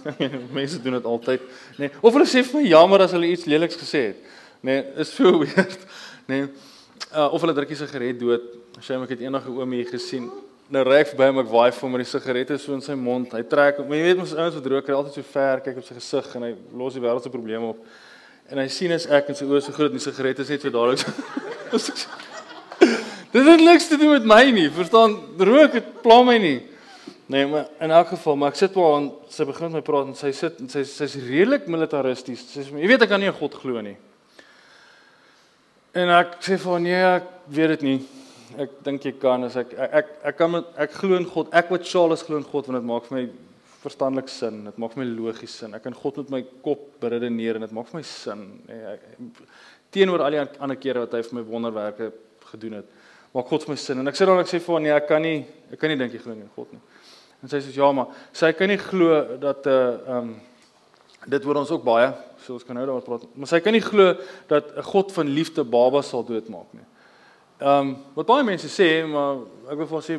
mense 0.58 0.82
doen 0.82 0.92
dit 0.98 1.04
altyd, 1.04 1.40
nê. 1.78 1.86
Nee. 1.86 1.90
Of 2.00 2.12
hulle 2.12 2.26
sê 2.26 2.42
vir 2.42 2.60
my 2.60 2.66
jammer 2.68 3.00
as 3.00 3.12
hulle 3.12 3.30
iets 3.30 3.46
leliks 3.46 3.76
gesê 3.76 4.08
het. 4.10 4.16
Nê, 4.62 4.80
nee, 4.80 4.84
is 5.04 5.12
so 5.12 5.38
weird, 5.42 5.78
nê. 6.26 6.40
Nee. 6.40 6.48
Uh, 7.14 7.28
of 7.30 7.42
hulle 7.42 7.54
druk 7.54 7.68
die 7.68 7.78
sigaret 7.78 8.18
dood 8.18 8.63
Ek 8.74 9.08
het 9.08 9.20
eendag 9.20 9.46
'n 9.46 9.54
oom 9.54 9.70
hier 9.70 9.86
gesien. 9.86 10.30
Nou 10.68 10.82
ry 10.82 11.00
ek 11.00 11.12
verby 11.12 11.26
hom 11.26 11.38
ek 11.38 11.46
waai 11.46 11.72
vir 11.72 11.80
hom 11.80 11.92
met 11.92 12.02
die 12.02 12.10
sigarette 12.10 12.58
so 12.58 12.74
in 12.74 12.80
sy 12.80 12.94
mond. 12.94 13.32
Hy 13.32 13.42
trek, 13.42 13.78
maar 13.78 13.96
jy 13.96 14.02
weet 14.02 14.16
mos 14.16 14.34
ouens 14.34 14.54
wat 14.54 14.66
rook, 14.66 14.86
hy 14.86 14.92
altyd 14.92 15.14
so 15.14 15.22
ver 15.22 15.60
kyk 15.60 15.76
op 15.76 15.84
sy 15.84 15.94
gesig 15.94 16.34
en 16.34 16.42
hy 16.42 16.54
los 16.74 16.94
die 16.94 17.00
wêreld 17.00 17.22
se 17.22 17.30
probleme 17.30 17.68
op. 17.68 17.78
En 18.50 18.58
hy 18.58 18.68
sien 18.68 18.92
as 18.92 19.06
ek 19.06 19.28
en 19.28 19.34
sy 19.34 19.44
oë 19.44 19.62
so 19.62 19.72
groot 19.72 19.92
en 19.92 19.98
die 19.98 20.02
sigarette 20.02 20.42
is 20.42 20.48
net 20.48 20.62
so 20.62 20.70
dadelik. 20.70 21.06
Dit 23.34 23.46
het 23.46 23.60
niks 23.60 23.88
te 23.88 23.96
doen 23.96 24.10
met 24.10 24.24
my 24.24 24.50
nie. 24.50 24.70
Verstaan? 24.70 25.38
Rook 25.38 25.72
het 25.72 26.02
pla 26.02 26.22
my 26.22 26.38
nie. 26.38 26.62
Nee, 27.26 27.46
maar 27.46 27.68
in 27.80 27.90
elk 27.90 28.08
geval, 28.08 28.36
maar 28.36 28.50
ek 28.50 28.56
sit 28.56 28.74
maar 28.74 28.98
en 28.98 29.12
sy 29.28 29.44
begin 29.44 29.70
met 29.70 29.78
my 29.78 29.82
praat 29.82 30.06
en 30.06 30.14
sy 30.14 30.32
sit 30.32 30.58
en 30.60 30.68
sy 30.68 30.82
sy's 30.82 31.14
redelik 31.14 31.68
militaristies. 31.68 32.42
Sy 32.50 32.66
sê 32.66 32.82
jy 32.82 32.90
weet 32.90 33.02
ek 33.02 33.08
kan 33.08 33.20
nie 33.20 33.30
in 33.30 33.38
God 33.38 33.54
glo 33.54 33.80
nie. 33.80 33.96
En 35.94 36.10
ek 36.10 36.42
sê 36.42 36.58
vir 36.58 36.80
nee, 36.80 37.02
ek 37.20 37.30
weet 37.46 37.78
dit 37.78 37.82
nie 37.82 38.00
ek 38.60 38.78
dink 38.84 39.04
jy 39.04 39.12
kan 39.20 39.44
as 39.46 39.56
ek 39.56 39.72
ek 39.74 39.94
ek, 40.00 40.12
ek 40.30 40.36
kan 40.38 40.50
met, 40.50 40.70
ek 40.76 40.92
glo 40.98 41.16
in 41.16 41.26
God. 41.28 41.50
Ek 41.52 41.70
wat 41.70 41.86
Charles 41.88 42.22
glo 42.26 42.36
in 42.40 42.46
God 42.48 42.68
want 42.68 42.80
dit 42.80 42.88
maak 42.88 43.08
vir 43.08 43.18
my 43.18 43.24
verstandelik 43.84 44.28
sin. 44.32 44.64
Dit 44.68 44.78
maak 44.80 44.94
vir 44.94 45.04
my 45.04 45.08
logies 45.10 45.58
sin. 45.60 45.74
Ek 45.76 45.84
kan 45.84 45.96
God 45.96 46.22
met 46.22 46.30
my 46.30 46.42
kop 46.64 46.86
beredeneer 47.02 47.58
en 47.58 47.66
dit 47.66 47.74
maak 47.76 47.90
vir 47.90 48.00
my 48.00 48.06
sin. 48.08 48.46
Teenoor 49.94 50.24
al 50.24 50.36
die 50.36 50.42
ander 50.42 50.80
kere 50.80 51.04
wat 51.04 51.16
hy 51.16 51.22
vir 51.26 51.38
my 51.40 51.44
wonderwerke 51.48 52.10
gedoen 52.52 52.80
het, 52.80 52.88
maak 53.34 53.50
God 53.50 53.66
vir 53.66 53.74
my 53.74 53.78
sin. 53.80 54.00
En 54.00 54.10
ek 54.10 54.18
sê 54.18 54.28
dan 54.28 54.40
ek 54.42 54.50
sê 54.50 54.60
vir 54.62 54.76
hom 54.76 54.84
nee, 54.84 54.94
ek 54.94 55.08
kan 55.10 55.22
nie 55.22 55.44
ek 55.72 55.80
kan 55.82 55.92
nie 55.92 56.00
dink 56.00 56.16
jy 56.16 56.22
glo 56.24 56.36
in 56.36 56.48
God 56.56 56.72
nie. 56.74 56.82
En 57.44 57.52
sy 57.52 57.60
sê 57.60 57.74
ja, 57.76 57.90
maar 57.92 58.12
sy 58.32 58.52
kan 58.56 58.70
nie 58.72 58.80
glo 58.80 59.20
dat 59.42 59.66
'n 59.66 59.70
uh, 59.70 59.76
eh, 59.76 60.08
ehm 60.08 60.32
um, 60.32 60.34
dit 61.24 61.44
word 61.44 61.56
ons 61.56 61.70
ook 61.72 61.84
baie, 61.84 62.12
so 62.44 62.52
ons 62.52 62.64
kan 62.64 62.76
nou 62.76 62.84
daaroor 62.84 63.04
praat. 63.04 63.24
Maar 63.34 63.48
sy 63.48 63.60
kan 63.64 63.72
nie 63.72 63.84
glo 63.84 64.14
dat 64.48 64.76
'n 64.76 64.82
God 64.82 65.12
van 65.12 65.28
liefde 65.28 65.64
babas 65.64 66.08
sal 66.08 66.24
doodmaak 66.24 66.72
nie. 66.72 66.84
Ehm 67.58 67.88
um, 67.88 67.90
wat 68.16 68.26
baie 68.26 68.42
mense 68.42 68.66
sê, 68.66 69.04
maar 69.06 69.44
ek 69.70 69.78
wil 69.78 69.86
vir 69.86 70.00
sê 70.02 70.16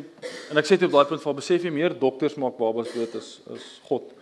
en 0.50 0.56
ek 0.56 0.64
sê 0.64 0.78
dit 0.78 0.86
op 0.88 0.94
daai 0.94 1.10
punt 1.10 1.20
van 1.20 1.34
besef 1.36 1.66
jy 1.66 1.72
meer 1.74 1.92
dokters 1.92 2.38
maak 2.40 2.56
babas 2.56 2.94
dood 2.94 3.12
as 3.18 3.28
as 3.52 3.66
God. 3.90 4.14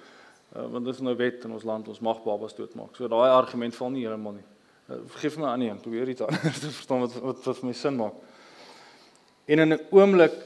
Uh, 0.50 0.64
want 0.72 0.88
dit 0.88 0.96
is 0.96 1.04
nou 1.06 1.14
wet 1.20 1.46
in 1.46 1.54
ons 1.54 1.66
land, 1.66 1.86
ons 1.88 2.02
mag 2.02 2.18
babas 2.24 2.56
doodmaak. 2.58 2.90
So 2.98 3.06
daai 3.10 3.30
argument 3.30 3.78
val 3.78 3.94
nie 3.94 4.02
heeltemal 4.02 4.34
nie. 4.40 4.44
Uh, 4.90 4.98
vergif 5.14 5.38
my 5.38 5.46
aan 5.52 5.62
nie, 5.62 5.70
probeer 5.86 6.10
iets 6.10 6.24
anders 6.26 6.58
te 6.58 6.74
verstaan 6.74 7.06
wat 7.06 7.16
wat 7.22 7.46
wat 7.46 7.62
vir 7.62 7.70
my 7.70 7.78
sin 7.78 7.96
maak. 8.02 8.18
En 9.46 9.62
in 9.62 9.72
'n 9.72 9.80
oomblik 9.94 10.36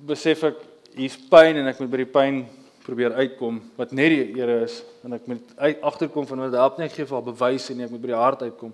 besef 0.00 0.48
ek 0.48 0.66
hier's 0.96 1.20
pyn 1.28 1.60
en 1.60 1.68
ek 1.68 1.80
moet 1.80 1.92
by 1.92 2.04
die 2.06 2.12
pyn 2.18 2.44
probeer 2.86 3.12
uitkom 3.20 3.60
wat 3.76 3.92
net 3.92 4.16
die 4.16 4.32
Here 4.32 4.62
is 4.64 4.82
en 5.04 5.12
ek 5.12 5.26
moet 5.28 5.52
uit 5.56 5.82
agterkom 5.82 6.26
van 6.26 6.48
wat 6.48 6.56
help 6.56 6.78
nie 6.78 6.88
gee 6.88 7.04
vir 7.04 7.18
haar 7.20 7.28
bewyse 7.34 7.74
nie 7.74 7.84
ek 7.84 7.92
moet 7.92 8.00
by 8.00 8.16
die 8.16 8.22
hart 8.24 8.42
uitkom. 8.48 8.72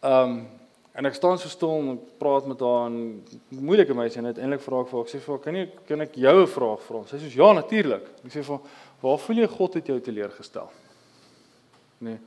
Um, 0.00 0.46
En 0.92 1.06
ek 1.06 1.14
staan 1.14 1.38
so 1.38 1.48
stil 1.48 1.74
en 1.78 1.90
ek 1.92 2.06
praat 2.18 2.46
met 2.46 2.60
haar 2.60 2.86
en 2.88 3.24
moeilike 3.48 3.94
meisie 3.94 4.18
en 4.22 4.30
uiteindelik 4.32 4.64
vra 4.64 4.80
ek 4.82 4.88
vir 4.90 4.98
haar, 4.98 5.06
ek 5.06 5.12
sê 5.12 5.20
vir 5.22 5.34
haar, 5.34 5.42
kan 5.44 5.58
jy 5.58 5.66
kan 5.86 6.00
ek 6.00 6.16
jou 6.16 6.36
'n 6.42 6.46
vraag 6.46 6.80
vra? 6.82 7.04
Sy 7.06 7.16
sê 7.18 7.36
ja, 7.36 7.52
natuurlik. 7.52 8.04
Ek 8.24 8.32
sê 8.32 8.42
vir 8.42 8.56
haar, 8.56 8.64
waar 9.02 9.18
voel 9.18 9.38
jy 9.38 9.46
God 9.46 9.74
het 9.74 9.86
jou 9.86 10.00
teleurgestel? 10.00 10.70
Nee. 12.00 12.18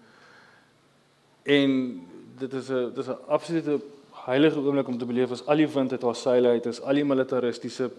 En 1.45 2.08
dit 2.39 2.54
is 2.54 2.69
'n 2.69 2.93
dis 2.93 3.08
'n 3.08 3.17
absolute 3.28 3.82
heilige 4.26 4.60
oomblik 4.60 4.88
om 4.88 4.97
te 4.97 5.06
beleef 5.06 5.32
as 5.32 5.45
al 5.47 5.58
die 5.58 5.67
wind 5.67 5.91
uit 5.91 6.02
haar 6.02 6.15
seile 6.15 6.47
uit 6.47 6.65
is, 6.65 6.82
al 6.82 6.93
die 6.93 7.06
militaristiese 7.06 7.91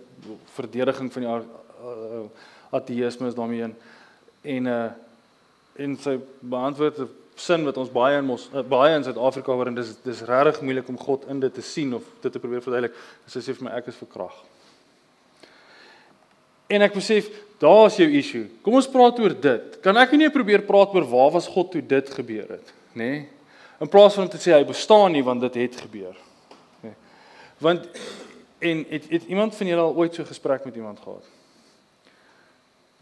verdediging 0.54 1.12
van 1.12 1.22
die 1.22 1.30
uh, 1.30 2.26
ateïsme 2.70 3.26
is 3.26 3.34
daarmee 3.34 3.62
in. 3.62 3.74
En 4.42 4.66
uh 4.66 4.90
en 5.76 5.96
sy 5.96 6.18
beantwoord 6.40 6.98
sin 7.36 7.64
wat 7.64 7.78
ons 7.80 7.90
baie 7.92 8.18
in 8.20 8.30
ons 8.30 8.48
eh, 8.52 8.64
baie 8.66 8.94
in 8.96 9.04
Suid-Afrika 9.06 9.52
hoor 9.52 9.70
en 9.70 9.76
dis 9.76 9.92
dis 10.04 10.22
regtig 10.28 10.60
moeilik 10.62 10.88
om 10.88 10.98
God 11.00 11.26
in 11.32 11.40
dit 11.40 11.54
te 11.54 11.64
sien 11.64 11.94
of 11.96 12.06
dit 12.22 12.32
te 12.32 12.40
probeer 12.42 12.64
verduidelik. 12.64 12.96
Sy 13.26 13.40
sê 13.40 13.54
vir 13.56 13.68
my 13.68 13.76
ek 13.78 13.90
is 13.92 14.00
verkrag. 14.00 14.34
En 16.72 16.84
ek 16.86 16.96
besef 16.96 17.28
daar's 17.60 17.98
jou 18.00 18.08
issue. 18.08 18.46
Kom 18.64 18.78
ons 18.78 18.88
praat 18.88 19.18
oor 19.20 19.34
dit. 19.34 19.78
Kan 19.84 19.98
ek 20.00 20.14
nie 20.16 20.30
probeer 20.32 20.64
praat 20.68 20.94
oor 20.96 21.06
waar 21.08 21.32
was 21.34 21.50
God 21.50 21.72
toe 21.74 21.82
dit 21.84 22.10
gebeur 22.16 22.56
het, 22.58 22.74
nê? 22.94 23.12
Nee? 23.12 23.22
In 23.82 23.90
plaas 23.90 24.14
van 24.14 24.28
om 24.28 24.30
te 24.30 24.38
sê 24.38 24.52
hy 24.54 24.62
bestaan 24.66 25.10
nie 25.10 25.24
want 25.26 25.42
dit 25.42 25.58
het 25.64 25.80
gebeur. 25.82 26.14
Nê? 26.84 26.92
Nee. 26.92 26.98
Want 27.62 27.88
en 28.62 28.84
het, 28.88 29.08
het 29.10 29.24
iemand 29.26 29.56
van 29.58 29.66
julle 29.66 29.82
al 29.82 29.96
ooit 29.98 30.14
so 30.14 30.24
gesprek 30.24 30.64
met 30.64 30.76
iemand 30.78 31.00
gehad? 31.02 31.26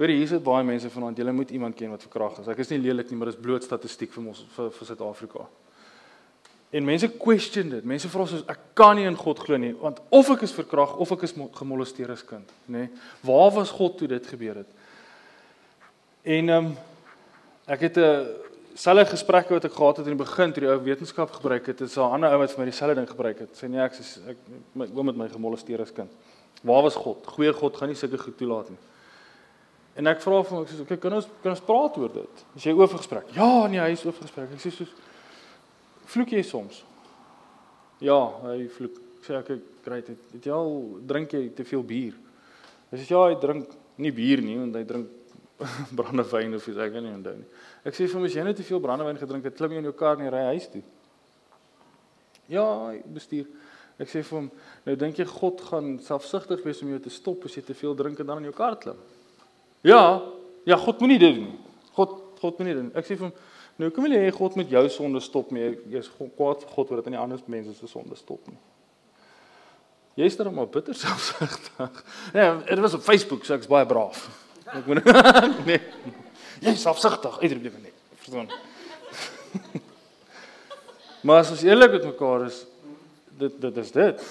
Hoor 0.00 0.08
hier 0.08 0.22
is 0.24 0.30
dit 0.32 0.40
baie 0.40 0.64
mense 0.64 0.88
vanaand, 0.88 1.18
julle 1.20 1.32
moet 1.36 1.50
iemand 1.52 1.76
ken 1.76 1.90
wat 1.92 2.04
verkrag 2.06 2.38
is. 2.40 2.46
Ek 2.48 2.62
is 2.62 2.70
nie 2.72 2.78
lelik 2.80 3.10
nie, 3.10 3.18
maar 3.20 3.28
dis 3.28 3.36
bloot 3.36 3.66
statistiek 3.66 4.08
vir 4.14 4.30
ons 4.30 4.38
vir, 4.54 4.70
vir 4.72 4.88
Suid-Afrika. 4.88 5.42
En 6.72 6.86
mense 6.88 7.10
question 7.20 7.68
dit. 7.68 7.84
Mense 7.84 8.08
vra 8.08 8.24
soos 8.30 8.46
ek 8.48 8.62
kan 8.78 8.96
nie 8.96 9.04
in 9.04 9.18
God 9.20 9.42
glo 9.44 9.58
nie, 9.60 9.74
want 9.76 10.00
of 10.16 10.30
ek 10.32 10.46
is 10.46 10.56
verkrag 10.56 10.94
of 11.04 11.12
ek 11.18 11.26
is 11.28 11.36
gemolesteer 11.58 12.14
as 12.14 12.24
kind, 12.24 12.48
nê? 12.64 12.86
Nee? 12.86 13.02
Waar 13.28 13.52
was 13.58 13.74
God 13.76 13.98
toe 14.00 14.08
dit 14.08 14.32
gebeur 14.32 14.62
het? 14.62 14.72
En 16.24 16.48
ehm 16.48 16.70
um, 16.70 16.76
ek 17.70 17.84
het 17.90 17.98
'n 18.00 18.26
selfe 18.74 19.10
gesprekke 19.12 19.52
wat 19.52 19.64
ek 19.64 19.76
gehad 19.76 19.96
het 20.00 20.06
in 20.06 20.16
die 20.16 20.24
begin 20.24 20.52
toe 20.52 20.62
die 20.64 20.70
ou 20.70 20.80
wetenskap 20.80 21.30
gebruik 21.30 21.66
het, 21.66 21.80
is 21.80 21.96
'n 21.96 22.08
ander 22.08 22.32
ou 22.32 22.38
wat 22.38 22.52
vir 22.52 22.64
my 22.64 22.70
dieselfde 22.70 22.94
ding 22.94 23.08
gebruik 23.08 23.38
het. 23.38 23.52
Sê 23.52 23.68
nee, 23.68 23.84
ek 23.84 24.00
is 24.00 24.18
ek 24.26 24.36
my 24.72 24.88
oom 24.94 25.06
het 25.06 25.16
my 25.16 25.28
gemolesteer 25.28 25.80
as 25.80 25.92
kind. 25.92 26.10
Waar 26.62 26.82
was 26.82 26.96
God? 26.96 27.26
Goeie 27.26 27.52
God 27.52 27.76
gaan 27.76 27.88
nie 27.88 27.96
sulke 27.96 28.18
goed 28.18 28.38
toelaat 28.38 28.70
nie. 28.70 28.78
En 30.00 30.08
ek 30.08 30.22
vra 30.24 30.40
vir 30.40 30.54
hom 30.54 30.64
ek 30.64 30.72
sê 30.72 30.80
okay, 30.80 30.96
kan 31.00 31.12
ons 31.18 31.26
kan 31.42 31.52
ons 31.52 31.62
praat 31.64 31.98
oor 32.00 32.12
dit? 32.14 32.42
As 32.56 32.64
jy 32.64 32.72
oor 32.72 32.88
gesprek. 32.94 33.28
Ja, 33.36 33.50
nee, 33.68 33.82
hy 33.82 33.92
is 33.92 34.04
oor 34.06 34.16
gesprek. 34.16 34.54
Ek 34.56 34.62
sê 34.62 34.72
soos 34.72 34.94
vloek 36.08 36.32
jy 36.32 36.40
soms? 36.46 36.80
Ja, 38.00 38.16
hy 38.46 38.64
vloek. 38.78 38.96
Ek 39.20 39.28
sê 39.28 39.36
ek 39.36 39.50
kry 39.84 40.00
dit. 40.06 40.22
Het 40.38 40.48
jy 40.48 40.56
al 40.56 40.72
drink 41.10 41.36
jy 41.36 41.42
te 41.56 41.66
veel 41.68 41.84
bier? 41.84 42.16
Hy 42.90 43.00
sê 43.02 43.10
ja, 43.12 43.26
hy 43.28 43.36
drink 43.42 43.76
nie 44.00 44.14
bier 44.16 44.40
nie, 44.44 44.56
want 44.62 44.78
hy 44.78 44.86
drink 44.88 45.36
brandewyn 45.98 46.56
of 46.56 46.64
iets 46.64 46.80
ek 46.80 46.96
weet 46.96 47.04
nie 47.04 47.12
onthou 47.18 47.36
nie. 47.36 47.48
Ek 47.84 47.96
sê 47.96 48.06
vir 48.06 48.16
hom 48.16 48.26
as 48.30 48.40
jy 48.40 48.46
net 48.46 48.56
te 48.56 48.64
veel 48.64 48.80
brandewyn 48.80 49.20
gedrink 49.20 49.50
het, 49.50 49.58
klim 49.58 49.76
jy 49.76 49.84
in 49.84 49.90
jou 49.90 49.96
kar 50.00 50.16
en 50.16 50.24
jy 50.24 50.32
ry 50.32 50.46
huis 50.54 50.70
toe. 50.72 50.82
Ja, 52.50 52.64
bestuur. 53.12 53.52
Ek 54.00 54.08
sê 54.08 54.24
vir 54.24 54.38
hom, 54.38 54.48
nou 54.86 54.96
dink 54.96 55.20
jy 55.20 55.28
God 55.28 55.60
gaan 55.68 55.98
selfsugtig 56.00 56.64
wees 56.64 56.80
om 56.80 56.94
jou 56.94 57.04
te 57.04 57.12
stop 57.12 57.44
as 57.44 57.58
jy 57.58 57.66
te 57.68 57.76
veel 57.76 57.92
drink 57.98 58.22
en 58.22 58.32
dan 58.32 58.40
in 58.40 58.48
jou 58.48 58.56
kar 58.56 58.80
klim? 58.80 58.96
Ja, 59.86 60.22
ja, 60.64 60.76
God 60.76 61.00
moenie 61.00 61.18
dit 61.18 61.34
doen 61.34 61.44
nie. 61.44 61.58
God 61.96 62.18
God 62.40 62.58
moenie 62.58 62.74
dit 62.74 62.82
doen. 62.82 62.92
Ek 62.96 63.06
sê 63.06 63.16
vir 63.16 63.28
hom, 63.28 63.32
nou 63.80 63.90
kom 63.94 64.06
jy 64.08 64.20
hê 64.24 64.32
God 64.32 64.56
met 64.60 64.72
jou 64.72 64.82
sonde 64.92 65.20
stop 65.24 65.52
nie. 65.52 65.74
Jy's 65.92 66.10
kwaad 66.16 66.64
vir 66.64 66.74
God 66.74 66.92
oor 66.92 67.00
dit 67.00 67.08
aan 67.10 67.16
die 67.16 67.22
ander 67.22 67.40
mense 67.52 67.74
se 67.76 67.88
sonde 67.90 68.16
stop 68.18 68.48
nie. 68.48 68.58
Jy's 70.20 70.36
dan 70.36 70.52
maar 70.54 70.68
bitter 70.68 70.96
selfsugtig. 71.04 72.04
Ja, 72.32 72.54
dit 72.66 72.78
was 72.78 72.96
op 72.96 73.04
Facebook, 73.06 73.44
so 73.44 73.56
ek's 73.56 73.70
baie 73.70 73.88
braaf. 73.88 74.26
Ek 74.70 74.88
moet 74.88 75.04
nee. 75.68 75.80
Jy's 76.60 76.82
selfsugtig, 76.84 77.40
uitroep 77.40 77.80
net. 77.80 77.96
Verstaan? 78.20 78.50
maar 81.24 81.42
as 81.44 81.52
ons 81.56 81.64
eerlik 81.64 81.96
met 81.96 82.08
mekaar 82.12 82.46
is, 82.50 82.64
dit 83.40 83.60
dit 83.60 83.80
is 83.84 83.92
dit. 83.96 84.28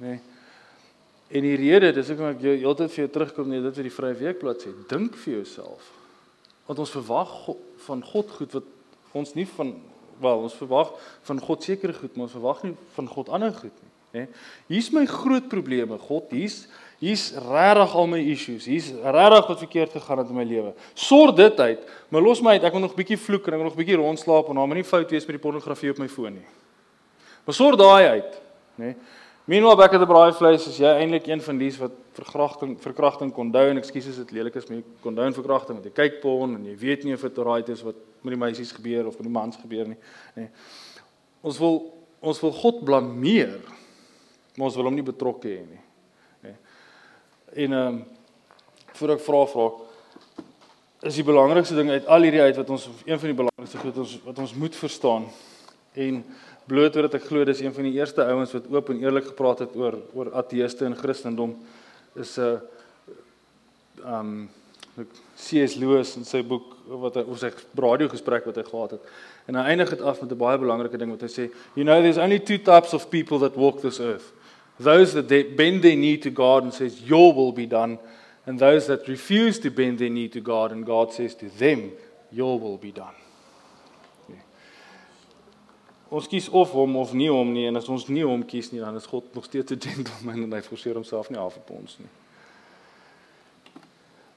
Nee. 0.00 0.20
En 1.28 1.44
die 1.44 1.56
rede, 1.60 1.92
dis 1.92 2.08
ek 2.14 2.22
heeltyd 2.40 2.92
vir 2.94 3.02
jou 3.04 3.10
terugkom 3.12 3.48
net 3.52 3.62
dit 3.66 3.76
wat 3.76 3.88
die 3.88 3.92
vrye 3.92 4.16
weekblad 4.16 4.64
sê, 4.64 4.72
dink 4.88 5.16
vir 5.24 5.40
jouself. 5.40 5.94
want 6.68 6.82
ons 6.84 6.90
verwag 6.92 7.30
van 7.86 8.02
God 8.04 8.32
goed 8.36 8.52
wat 8.52 8.64
ons 9.16 9.30
nie 9.32 9.46
van 9.56 9.70
wel 10.20 10.42
ons 10.44 10.56
verwag 10.58 10.90
van 11.28 11.40
God 11.40 11.64
sekere 11.64 11.94
goed, 11.96 12.12
maar 12.16 12.26
ons 12.26 12.36
verwag 12.36 12.60
nie 12.66 12.74
van 12.96 13.08
God 13.08 13.30
ander 13.32 13.54
goed 13.54 13.72
nie, 13.72 13.92
hè. 14.18 14.24
Hier's 14.68 14.90
my 14.92 15.06
groot 15.08 15.48
probleme, 15.48 15.96
God. 16.02 16.28
Hier's 16.34 16.66
hier's 16.98 17.30
regtig 17.38 17.92
al 17.94 18.08
my 18.10 18.18
issues. 18.18 18.66
Hier's 18.66 18.88
regtig 18.90 19.50
wat 19.52 19.60
verkeerd 19.62 19.92
gegaan 19.94 20.18
het 20.18 20.32
in 20.32 20.38
my 20.40 20.44
lewe. 20.48 20.72
Sorg 20.98 21.36
dit 21.38 21.60
uit, 21.60 21.84
maar 22.10 22.24
los 22.24 22.42
my 22.42 22.56
uit. 22.56 22.66
Ek 22.66 22.74
wil 22.74 22.82
nog 22.82 22.92
'n 22.92 23.00
bietjie 23.00 23.20
vloek 23.20 23.46
en 23.46 23.54
ek 23.54 23.60
wil 23.60 23.68
nog 23.70 23.76
'n 23.78 23.82
bietjie 23.84 23.96
rondslaap 23.96 24.48
en 24.48 24.54
dan 24.54 24.68
moet 24.68 24.82
nie 24.82 24.84
fout 24.84 25.10
wees 25.10 25.26
met 25.26 25.36
die 25.36 25.44
pornografie 25.46 25.90
op 25.90 25.98
my 25.98 26.08
foon 26.08 26.34
nie. 26.34 26.48
Maar 27.44 27.54
sorg 27.54 27.76
daai 27.76 28.06
uit, 28.08 28.40
né? 28.76 28.96
Meanwhile 29.48 29.78
back 29.80 29.94
at 29.94 30.00
the 30.00 30.06
braai 30.06 30.34
vleis 30.36 30.66
is 30.68 30.76
jy 30.76 30.90
eintlik 30.92 31.26
een 31.30 31.40
van 31.40 31.56
dies 31.56 31.78
wat 31.80 31.94
verkrachting 32.18 32.74
verkrachting 32.82 33.30
condone, 33.32 33.80
ekskuus 33.80 34.10
as 34.10 34.18
dit 34.20 34.34
lelik 34.36 34.58
is, 34.60 34.66
maar 34.68 34.82
jy 34.82 34.84
condone 35.00 35.32
verkrachting 35.32 35.78
want 35.78 35.88
jy 35.88 35.92
kyk 35.96 36.18
porn 36.20 36.58
en 36.58 36.66
jy 36.68 36.74
weet 36.76 37.06
nie 37.08 37.16
of 37.16 37.24
dit 37.24 37.40
right 37.48 37.70
is 37.72 37.80
wat 37.86 37.96
met 38.26 38.34
die 38.34 38.40
meisies 38.42 38.74
gebeur 38.76 39.08
of 39.08 39.16
met 39.16 39.24
die 39.24 39.32
mans 39.32 39.56
gebeur 39.56 39.88
nie, 39.88 39.96
né? 40.36 40.50
Ons 41.40 41.56
wil 41.62 41.80
ons 42.20 42.42
wil 42.44 42.52
God 42.58 42.84
blameer 42.84 43.56
maar 44.58 44.66
ons 44.68 44.76
wil 44.76 44.90
hom 44.90 44.96
nie 44.98 45.06
betrokke 45.06 45.48
hê 45.48 45.62
nie. 45.62 45.82
Nê. 46.44 46.54
En 47.64 47.80
ehm 47.80 47.88
um, 47.94 48.00
voor 48.98 49.12
ek 49.14 49.20
vra 49.22 49.40
vra 49.46 49.66
is 51.06 51.14
die 51.14 51.24
belangrikste 51.24 51.76
ding 51.78 51.92
uit 51.92 52.08
al 52.10 52.24
hierdie 52.26 52.42
uit 52.42 52.56
wat 52.58 52.70
ons 52.74 52.88
een 53.06 53.20
van 53.22 53.30
die 53.30 53.36
belangrikste 53.38 53.78
goed 53.78 54.00
ons 54.02 54.14
wat 54.24 54.40
ons 54.42 54.54
moet 54.58 54.74
verstaan 54.74 55.28
en 55.94 56.16
bloot 56.68 56.96
omdat 56.96 57.16
ek 57.18 57.26
glo 57.30 57.44
dis 57.48 57.60
een 57.64 57.74
van 57.74 57.88
die 57.88 57.96
eerste 57.98 58.24
ouens 58.24 58.52
wat 58.56 58.68
oop 58.70 58.92
en 58.92 59.02
eerlik 59.02 59.30
gepraat 59.32 59.64
het 59.64 59.76
oor 59.76 59.98
oor 60.14 60.32
ateëste 60.42 60.86
en 60.86 60.96
Christendom 60.96 61.56
is 62.14 62.36
'n 62.38 62.42
uh, 62.42 62.60
ehm 64.04 64.32
um, 64.32 64.48
C.S. 65.38 65.76
Lewis 65.78 66.16
in 66.16 66.24
sy 66.24 66.42
boek 66.42 66.74
wat 66.90 67.14
hy 67.14 67.22
of 67.22 67.38
sy 67.38 67.52
radiogesprek 67.78 68.44
wat 68.44 68.56
hy 68.56 68.64
gehad 68.66 68.90
het. 68.96 69.02
En 69.46 69.54
hy 69.54 69.62
eindig 69.70 69.90
dit 69.90 70.00
af 70.02 70.20
met 70.20 70.32
'n 70.32 70.38
baie 70.38 70.58
belangrike 70.58 70.98
ding 70.98 71.10
wat 71.10 71.22
hy 71.22 71.28
sê, 71.28 71.44
you 71.74 71.84
know 71.84 72.00
there's 72.02 72.18
only 72.18 72.40
two 72.40 72.58
types 72.58 72.92
of 72.92 73.08
people 73.10 73.38
that 73.38 73.56
walk 73.56 73.80
this 73.80 74.00
earth 74.00 74.32
those 74.78 75.12
that 75.12 75.28
they 75.28 75.42
bend 75.42 75.82
their 75.82 75.96
knee 75.96 76.16
to 76.16 76.30
God 76.30 76.62
and 76.62 76.72
says 76.72 77.02
your 77.02 77.32
will 77.34 77.52
be 77.52 77.66
done 77.66 77.98
and 78.46 78.58
those 78.58 78.86
that 78.86 79.08
refuse 79.08 79.58
to 79.60 79.70
bend 79.70 79.98
their 79.98 80.08
knee 80.08 80.28
to 80.28 80.40
God 80.40 80.72
and 80.72 80.86
God 80.86 81.12
says 81.12 81.34
to 81.36 81.48
them 81.50 81.92
your 82.30 82.58
will 82.58 82.78
be 82.78 82.92
done. 82.92 83.14
Ons 86.08 86.28
kies 86.28 86.48
of 86.48 86.70
hom 86.72 86.96
of 86.96 87.12
nie 87.12 87.28
hom 87.28 87.50
nie 87.52 87.66
en 87.68 87.76
as 87.76 87.88
ons 87.92 88.06
nie 88.08 88.24
hom 88.24 88.44
kies 88.48 88.70
nie 88.72 88.80
dan 88.80 88.96
is 88.96 89.06
God 89.06 89.34
nog 89.34 89.44
steeds 89.44 89.72
'n 89.72 89.80
gentleman 89.80 90.42
en 90.42 90.52
hy 90.52 90.62
forceer 90.62 90.94
homself 90.94 91.30
nie 91.30 91.38
af 91.38 91.56
op 91.56 91.70
ons 91.70 91.98
nie. 91.98 92.08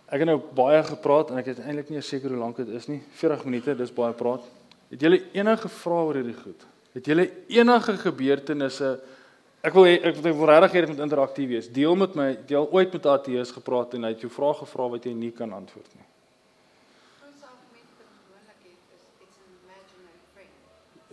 Ek 0.07 0.19
het 0.19 0.27
nou 0.27 0.41
baie 0.53 0.83
gepraat 0.83 1.31
en 1.31 1.37
ek 1.37 1.45
het 1.45 1.59
eintlik 1.59 1.89
nie 1.89 2.01
seker 2.01 2.29
hoe 2.29 2.39
lank 2.39 2.57
dit 2.57 2.67
is 2.67 2.87
nie. 2.87 3.01
40 3.11 3.45
minute, 3.45 3.75
dis 3.75 3.93
baie 3.93 4.13
praat. 4.13 4.43
Het 4.89 5.01
julle 5.01 5.23
enige 5.31 5.69
vrae 5.69 6.03
oor 6.05 6.15
hierdie 6.15 6.41
goed? 6.43 6.65
Het 6.93 7.05
julle 7.05 7.31
enige 7.47 7.97
gebeurtenisse 7.97 8.99
Ek 9.61 9.75
wil 9.77 9.85
ek 9.85 10.17
wil 10.25 10.47
regtig 10.49 10.73
hê 10.73 10.81
dit 10.81 10.89
moet 10.89 11.03
interaktief 11.05 11.49
wees. 11.51 11.67
Deel 11.69 11.93
met 11.95 12.15
my, 12.17 12.31
deel 12.49 12.65
ooit 12.73 12.93
met 12.97 13.05
Ateus 13.05 13.51
gepraat 13.53 13.93
en 13.93 14.07
hy 14.07 14.15
het 14.15 14.23
jou 14.25 14.31
vrae 14.33 14.55
gevra 14.57 14.87
wat 14.95 15.05
jy 15.05 15.13
nie 15.13 15.29
kan 15.37 15.53
antwoord 15.53 15.91
nie. 15.93 16.07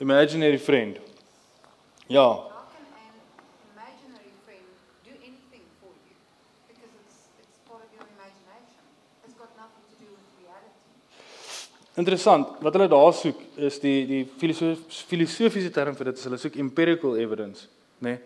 Imaginary 0.00 0.58
friend. 0.58 0.98
Ja. 2.06 2.48
Interessant. 11.98 12.48
Wat 12.62 12.72
hulle 12.72 12.87
daar 12.88 13.12
soek 13.12 13.38
is 13.58 13.80
die 13.82 14.06
die 14.06 14.24
filosofiese 14.38 15.70
term 15.74 15.96
vir 15.98 16.12
dit 16.12 16.20
is 16.20 16.26
hulle 16.28 16.38
soek 16.38 16.58
empirical 16.62 17.16
evidence, 17.18 17.66
né? 17.98 18.12
Nee? 18.12 18.18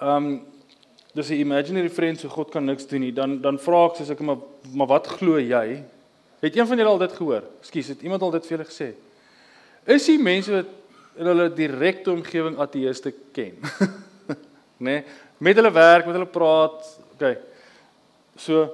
Ehm 0.00 0.16
um, 0.16 0.38
dis 1.12 1.28
'n 1.28 1.40
imaginary 1.40 1.90
friend 1.90 2.20
so 2.20 2.28
God 2.28 2.50
kan 2.50 2.64
niks 2.64 2.86
doen 2.86 3.00
nie. 3.00 3.12
Dan 3.12 3.40
dan 3.40 3.58
vra 3.58 3.84
ek 3.86 3.96
soos 3.96 4.10
ek 4.10 4.20
maar 4.20 4.40
maar 4.72 4.86
wat 4.86 5.06
glo 5.06 5.36
jy? 5.38 5.84
Het 6.40 6.56
een 6.56 6.66
van 6.66 6.76
julle 6.76 6.90
al 6.90 6.98
dit 6.98 7.12
gehoor? 7.12 7.42
Ekskuus, 7.60 7.88
het 7.88 8.02
iemand 8.02 8.22
al 8.22 8.30
dit 8.30 8.46
vir 8.46 8.56
julle 8.56 8.70
gesê? 8.70 8.94
Is 9.84 10.06
die 10.06 10.18
mense 10.18 10.52
wat 10.52 10.66
in 11.16 11.30
hulle 11.30 11.50
direkte 11.54 12.12
omgewing 12.12 12.58
ateëste 12.60 13.12
ken? 13.32 13.58
né? 14.28 14.36
nee? 14.78 15.04
Met 15.38 15.58
hulle 15.58 15.72
werk, 15.72 16.06
met 16.06 16.16
hulle 16.16 16.28
praat. 16.32 16.98
OK. 17.14 17.26
So 18.40 18.66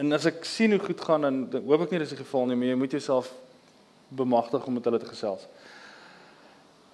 en 0.00 0.16
as 0.16 0.24
ek 0.30 0.44
sien 0.48 0.72
hoe 0.72 0.80
goed 0.80 1.00
gaan 1.04 1.26
dan, 1.26 1.40
dan 1.52 1.64
hoop 1.68 1.84
ek 1.84 1.92
nie 1.92 2.00
dis 2.02 2.14
die 2.14 2.22
geval 2.22 2.46
nie, 2.48 2.56
maar 2.56 2.70
jy 2.70 2.78
moet 2.80 2.94
jouself 2.96 3.28
bemagtig 4.16 4.64
om 4.66 4.78
met 4.78 4.86
hulle 4.88 5.00
te 5.02 5.10
gesels. 5.10 5.46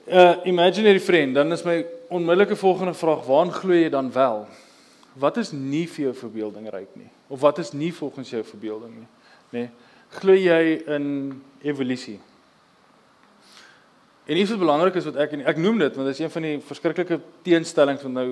'n 0.07 0.15
uh, 0.15 0.35
imaginary 0.47 1.01
friend, 1.01 1.35
dan 1.35 1.53
is 1.53 1.65
my 1.67 1.85
onmiddellike 2.09 2.57
volgende 2.57 2.95
vraag, 2.95 3.25
waaraan 3.27 3.53
glo 3.53 3.75
jy 3.75 3.89
dan 3.91 4.13
wel? 4.13 4.47
Wat 5.19 5.37
is 5.37 5.51
nie 5.53 5.87
vir 5.89 6.05
jou 6.05 6.15
verbeelding 6.15 6.69
ryk 6.71 6.93
nie? 6.95 7.11
Of 7.27 7.41
wat 7.41 7.59
is 7.59 7.73
nie 7.73 7.93
volgens 7.95 8.31
jou 8.31 8.43
verbeelding 8.45 8.95
nie? 8.95 9.09
Nê? 9.51 9.59
Nee, 9.59 9.71
glo 10.21 10.35
jy 10.35 10.83
in 10.87 11.07
evolusie? 11.63 12.21
En 14.27 14.37
iets 14.37 14.51
wat 14.51 14.59
belangrik 14.59 14.95
is 14.99 15.05
wat 15.07 15.17
ek 15.23 15.37
ek 15.47 15.59
noem 15.63 15.79
dit 15.79 15.95
want 15.95 16.09
dit 16.09 16.17
is 16.17 16.25
een 16.25 16.33
van 16.35 16.43
die 16.43 16.57
verskriklike 16.59 17.21
teenstellings 17.47 18.03
van 18.03 18.13
nou 18.13 18.29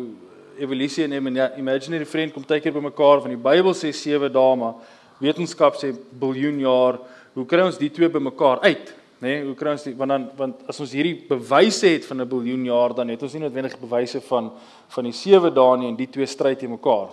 evolusie 0.58 1.04
en 1.04 1.14
imaginary 1.14 2.06
friend 2.06 2.34
kom 2.34 2.42
baie 2.46 2.62
keer 2.62 2.74
bymekaar 2.74 3.22
van 3.22 3.30
die 3.30 3.38
Bybel 3.38 3.74
sê 3.78 3.92
7 3.94 4.32
dae 4.34 4.56
maar 4.58 4.74
wetenskap 5.22 5.78
sê 5.78 5.92
biljoen 6.18 6.58
jaar. 6.60 6.98
Hoe 7.34 7.46
kry 7.46 7.62
ons 7.62 7.78
die 7.78 7.90
twee 7.94 8.10
bymekaar 8.10 8.62
uit? 8.66 8.94
nê 9.24 9.38
nee, 9.38 9.44
hoe 9.46 9.54
kry 9.56 9.72
ons 9.72 9.84
die 9.86 9.94
want 9.96 10.10
dan 10.10 10.24
want 10.36 10.64
as 10.68 10.80
ons 10.82 10.92
hierdie 10.92 11.14
bewyse 11.28 11.86
het 11.86 12.04
van 12.04 12.20
'n 12.20 12.28
biljoen 12.28 12.64
jaar 12.66 12.94
dan 12.94 13.08
het 13.08 13.22
ons 13.22 13.32
nie 13.32 13.40
noodwendig 13.40 13.78
bewyse 13.80 14.20
van 14.20 14.50
van 14.88 15.04
die 15.04 15.12
sewe 15.12 15.50
dae 15.50 15.76
nie 15.78 15.88
en 15.88 15.96
die 15.96 16.10
twee 16.10 16.26
stryd 16.26 16.58
teen 16.58 16.70
mekaar. 16.70 17.08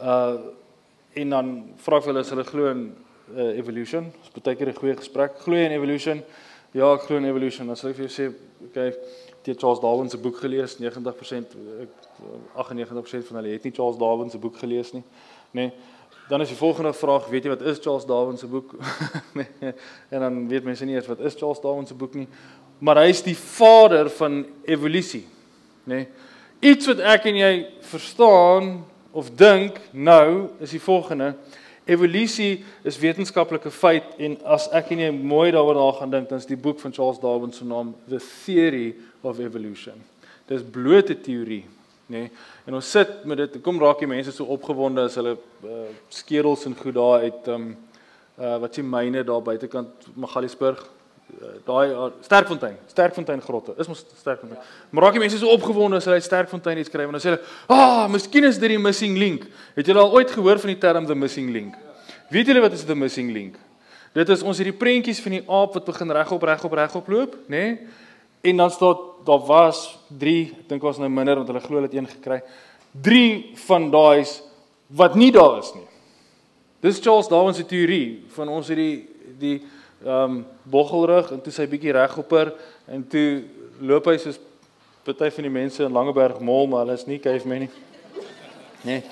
Uh 0.00 0.36
en 1.14 1.30
dan 1.30 1.46
vra 1.76 1.98
ek 1.98 2.04
hulle 2.04 2.20
as 2.20 2.30
hulle 2.30 2.44
glo 2.44 2.70
in 2.70 2.94
uh, 3.34 3.58
evolution. 3.58 4.04
Ons 4.04 4.42
baie 4.42 4.56
keer 4.56 4.68
'n 4.68 4.74
goeie 4.74 4.96
gesprek. 4.96 5.38
Glo 5.38 5.54
jy 5.54 5.66
in 5.66 5.72
evolution? 5.72 6.22
Ja, 6.76 6.90
ek 6.92 7.06
glo 7.06 7.16
in 7.16 7.24
evolution. 7.24 7.70
As 7.72 7.80
ek 7.88 7.94
vir 7.96 8.04
jou 8.04 8.12
sê, 8.12 8.24
okay, 8.66 8.90
jy 9.46 9.54
het 9.54 9.62
Charles 9.62 9.80
Darwin 9.80 10.10
se 10.12 10.18
boek 10.20 10.36
gelees, 10.42 10.74
90% 10.76 11.54
ek 11.86 12.08
98% 12.58 13.30
van 13.30 13.38
hulle 13.40 13.54
het 13.54 13.64
nie 13.64 13.72
Charles 13.72 13.96
Darwin 13.96 14.28
se 14.28 14.40
boek 14.42 14.58
gelees 14.60 14.92
nie. 14.92 15.04
Nê? 15.56 15.68
Nee. 15.68 15.96
Dan 16.28 16.42
is 16.44 16.50
die 16.52 16.58
volgende 16.58 16.92
vraag, 16.92 17.30
weet 17.32 17.46
jy 17.46 17.54
wat 17.54 17.64
is 17.70 17.80
Charles 17.80 18.04
Darwin 18.04 18.36
se 18.36 18.46
boek? 18.52 18.74
nee, 19.38 19.72
en 20.12 20.26
dan 20.26 20.36
weet 20.50 20.66
mense 20.68 20.84
nie 20.84 20.98
eers 20.98 21.08
wat 21.08 21.22
is 21.24 21.38
Charles 21.40 21.62
Darwin 21.64 21.88
se 21.88 21.96
boek 21.96 22.18
nie. 22.20 22.26
Maar 22.84 23.00
hy 23.00 23.14
is 23.14 23.24
die 23.24 23.36
vader 23.38 24.10
van 24.18 24.42
evolusie, 24.68 25.24
nê? 25.88 26.02
Nee. 26.02 26.26
Iets 26.68 26.90
wat 26.90 27.00
ek 27.14 27.30
en 27.30 27.36
jy 27.38 27.52
verstaan 27.86 28.72
of 29.16 29.30
dink 29.38 29.78
nou 29.94 30.50
is 30.60 30.74
die 30.74 30.82
volgende. 30.82 31.32
Evolusie 31.88 32.64
is 32.84 32.98
wetenskaplike 33.00 33.70
feit 33.72 34.18
en 34.20 34.36
as 34.44 34.66
ek 34.76 34.92
en 34.92 35.00
jy 35.06 35.08
mooi 35.16 35.48
daaroor 35.54 35.78
na 35.78 35.88
gaan 35.96 36.12
dink, 36.12 36.28
dan 36.28 36.42
is 36.42 36.48
die 36.48 36.58
boek 36.60 36.82
van 36.82 36.92
Charles 36.92 37.20
Darwin 37.22 37.54
se 37.56 37.64
naam 37.64 37.94
The 38.10 38.20
Theory 38.20 38.92
of 39.24 39.40
Evolution. 39.40 39.96
Dis 40.48 40.62
blote 40.62 41.16
teorie 41.24 41.64
nê. 42.08 42.20
Nee. 42.26 42.30
En 42.68 42.76
ons 42.76 42.90
sit 42.90 43.24
met 43.24 43.40
dit. 43.40 43.56
Kom 43.64 43.80
raak 43.80 44.00
die 44.00 44.08
mense 44.08 44.32
so 44.32 44.48
opgewonde 44.52 45.04
as 45.08 45.16
hulle 45.20 45.34
uh, 45.64 45.88
skedels 46.12 46.66
en 46.68 46.76
goed 46.76 46.96
daar 46.96 47.24
uit 47.24 47.52
ehm 47.52 47.68
um, 47.68 47.76
uh 48.38 48.54
wat 48.62 48.76
sien 48.76 48.86
myne 48.86 49.24
daar 49.26 49.42
buitekant 49.42 50.04
Magaliesburg. 50.14 50.84
Uh, 51.28 51.58
Daai 51.66 51.90
uh, 51.92 52.06
Sterkfontein, 52.24 52.78
Sterkfontein 52.88 53.42
grotte. 53.44 53.74
Is 53.76 53.88
mos 53.90 54.00
Sterkfontein. 54.16 54.60
Maar 54.90 55.04
raak 55.04 55.18
die 55.18 55.20
mense 55.20 55.38
so 55.38 55.52
opgewonde 55.52 56.00
as 56.00 56.08
hulle 56.08 56.22
Sterkfontein 56.24 56.80
iets 56.80 56.88
skryf 56.88 57.10
en 57.10 57.18
dan 57.18 57.22
sê 57.22 57.28
hulle, 57.34 57.42
"Ah, 57.68 57.78
oh, 57.78 58.06
miskien 58.12 58.48
is 58.48 58.58
dit 58.58 58.72
die 58.72 58.78
missing 58.80 59.18
link." 59.20 59.44
Het 59.76 59.92
julle 59.92 60.00
al 60.00 60.12
ooit 60.16 60.30
gehoor 60.30 60.58
van 60.58 60.72
die 60.72 60.78
term 60.80 61.06
the 61.06 61.14
missing 61.14 61.52
link? 61.52 61.76
Weet 62.30 62.48
julle 62.48 62.60
wat 62.64 62.72
is 62.72 62.84
the 62.84 62.96
missing 62.96 63.30
link? 63.32 63.58
Dit 64.16 64.28
is 64.28 64.42
ons 64.42 64.56
hierdie 64.56 64.76
prentjies 64.76 65.20
van 65.20 65.36
die 65.36 65.44
aap 65.44 65.74
wat 65.74 65.84
begin 65.84 66.10
regop 66.10 66.42
regop 66.42 66.72
regop 66.72 67.08
loop, 67.08 67.36
nê? 67.46 67.56
Nee? 67.56 67.78
En 68.40 68.56
dan 68.56 68.70
staan 68.70 68.96
daar 69.24 69.44
was 69.44 69.98
3, 70.18 70.34
ek 70.62 70.68
dink 70.70 70.84
ons 70.84 70.98
nou 70.98 71.08
minder 71.12 71.36
want 71.36 71.48
hulle 71.50 71.60
glo 71.60 71.80
hulle 71.80 71.88
het 71.90 71.96
een 71.96 72.08
gekry. 72.08 72.40
3 73.04 73.56
van 73.66 73.90
daai's 73.92 74.38
wat 74.88 75.14
nie 75.14 75.30
daar 75.34 75.58
is 75.58 75.74
nie. 75.74 75.84
Dis 76.80 77.00
Charles 77.02 77.28
Darwin 77.28 77.54
se 77.54 77.66
teorie 77.66 78.24
van 78.36 78.48
ons 78.48 78.70
hierdie 78.70 79.08
die 79.38 79.58
ehm 80.04 80.38
um, 80.38 80.46
boggelrug 80.62 81.32
en 81.34 81.40
toe 81.42 81.52
sy 81.52 81.66
bietjie 81.66 81.92
regopper 81.96 82.52
en 82.86 83.02
toe 83.10 83.42
loop 83.80 84.06
hy 84.06 84.16
soos 84.22 84.38
party 85.06 85.30
van 85.34 85.48
die 85.48 85.52
mense 85.52 85.82
in 85.82 85.94
Langeberg 85.94 86.38
Mall 86.44 86.68
maar 86.70 86.84
hulle 86.84 86.98
is 86.98 87.06
nie 87.08 87.18
cavemen 87.18 87.66
nie. 87.66 87.70
Nee. 88.86 89.02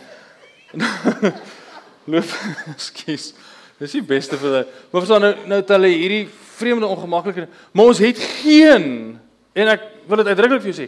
loop 2.12 2.32
skies. 2.78 3.32
Dis 3.80 3.96
die 3.98 4.04
beste 4.04 4.38
vir 4.38 4.50
hulle. 4.50 4.66
Maar 4.92 5.02
verstaan 5.02 5.24
nou 5.26 5.34
nou 5.52 5.60
het 5.60 5.72
hulle 5.74 5.90
hierdie 5.92 6.26
vreemde 6.56 6.86
ongemaklike 6.86 7.48
maar 7.72 7.90
ons 7.92 8.02
het 8.02 8.18
geen 8.18 9.18
en 9.56 9.72
ek 9.72 9.88
wil 10.08 10.20
dit 10.20 10.30
uitdruklik 10.30 10.62
vir 10.64 10.72
jou 10.72 10.78
sê 10.78 10.86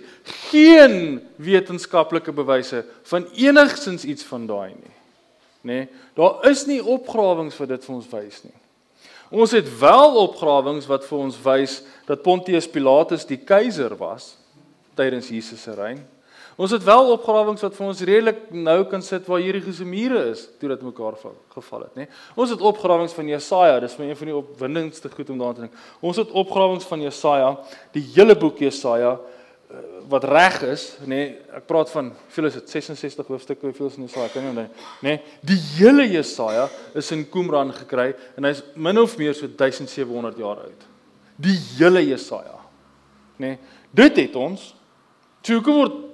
geen 0.50 1.18
wetenskaplike 1.42 2.32
bewyse 2.36 2.84
van 3.10 3.26
enigsins 3.36 4.06
iets 4.08 4.26
van 4.28 4.46
daai 4.48 4.72
nie 4.76 4.94
nê 5.68 5.78
nee, 5.82 5.88
daar 6.16 6.46
is 6.50 6.64
nie 6.68 6.78
opgrawings 6.80 7.56
vir 7.58 7.72
dit 7.74 7.86
vir 7.88 7.96
ons 7.96 8.10
wys 8.12 8.42
nie 8.46 8.56
Ons 9.30 9.52
het 9.52 9.68
wel 9.80 10.16
opgrawings 10.22 10.86
wat 10.88 11.04
vir 11.04 11.18
ons 11.18 11.40
wys 11.44 11.80
dat 12.08 12.22
Pontius 12.24 12.68
Pilatus 12.70 13.26
die 13.28 13.40
keiser 13.40 13.92
was 14.00 14.36
tydens 14.96 15.28
Jesus 15.30 15.62
se 15.62 15.74
reign. 15.76 16.00
Ons 16.58 16.72
het 16.74 16.82
wel 16.82 17.12
opgrawings 17.12 17.62
wat 17.62 17.76
vir 17.76 17.86
ons 17.86 18.00
redelik 18.02 18.38
nou 18.50 18.80
kan 18.90 19.02
sit 19.04 19.28
waar 19.30 19.38
Jericho 19.38 19.70
se 19.70 19.84
mure 19.86 20.24
is 20.32 20.40
toe 20.58 20.72
dit 20.72 20.80
mekaar 20.82 21.14
geval 21.54 21.84
het, 21.84 21.92
nê. 21.94 22.06
Ons 22.34 22.50
het 22.50 22.64
opgrawings 22.66 23.14
van 23.14 23.30
Jesaja, 23.30 23.76
dis 23.84 23.94
vir 23.94 24.08
een 24.08 24.18
van 24.18 24.30
die 24.32 24.34
opwindendste 24.34 25.10
goed 25.12 25.30
om 25.30 25.38
daaraan 25.38 25.58
te 25.60 25.66
dink. 25.68 25.76
Ons 26.02 26.18
het 26.18 26.34
opgrawings 26.34 26.88
van 26.90 27.04
Jesaja, 27.06 27.52
die 27.94 28.02
hele 28.16 28.34
boek 28.34 28.58
Jesaja 28.64 29.14
wat 30.08 30.24
reg 30.24 30.62
is, 30.70 30.84
nê. 31.04 31.20
Ek 31.52 31.66
praat 31.68 31.90
van 31.92 32.08
veel 32.32 32.48
is 32.48 32.56
dit 32.56 32.70
66 32.72 33.28
hoofstukke, 33.28 33.66
hoeveel 33.68 33.90
is 33.90 33.98
in 33.98 34.06
Jesaja? 34.06 34.30
Kan 34.32 34.46
jy 34.46 34.52
onthou, 34.54 34.86
nê? 35.04 35.14
Die 35.44 35.58
hele 35.76 36.06
Jesaja 36.08 36.68
is 36.96 37.10
in 37.12 37.26
Qumran 37.28 37.74
gekry 37.76 38.14
en 38.38 38.48
hy's 38.48 38.62
min 38.74 39.00
of 39.00 39.18
meer 39.20 39.36
so 39.36 39.48
1700 39.50 40.40
jaar 40.40 40.64
oud. 40.64 40.88
Die 41.36 41.56
hele 41.76 42.00
Jesaja. 42.06 42.56
Nê. 43.38 43.56
Dit 43.94 44.16
het 44.22 44.36
ons 44.40 44.72
toe 45.46 45.60
kom 45.64 45.82
word 45.84 46.04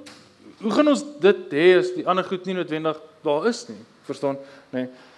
Hoe 0.64 0.70
gaan 0.72 0.88
ons 0.88 1.02
dit 1.20 1.50
hê 1.52 1.64
as 1.76 1.90
die 1.92 2.06
ander 2.08 2.24
goed 2.24 2.46
nie 2.48 2.54
noodwendig 2.56 2.96
daar 3.26 3.48
is 3.50 3.58
nie? 3.68 3.82
Verstaan, 4.06 4.38
nê? 4.72 4.86
Nee. 4.86 5.12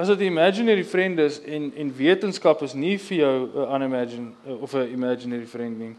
As 0.00 0.08
dit 0.08 0.20
imaginary 0.20 0.84
friend 0.84 1.18
is 1.18 1.42
en 1.44 1.72
en 1.76 1.90
wetenskap 1.96 2.62
is 2.64 2.72
nie 2.72 2.96
vir 2.98 3.16
jou 3.18 3.34
'n 3.52 3.74
unimagine 3.74 4.32
of 4.60 4.72
'n 4.74 4.88
imaginary 4.92 5.46
friend 5.46 5.78
nie. 5.78 5.94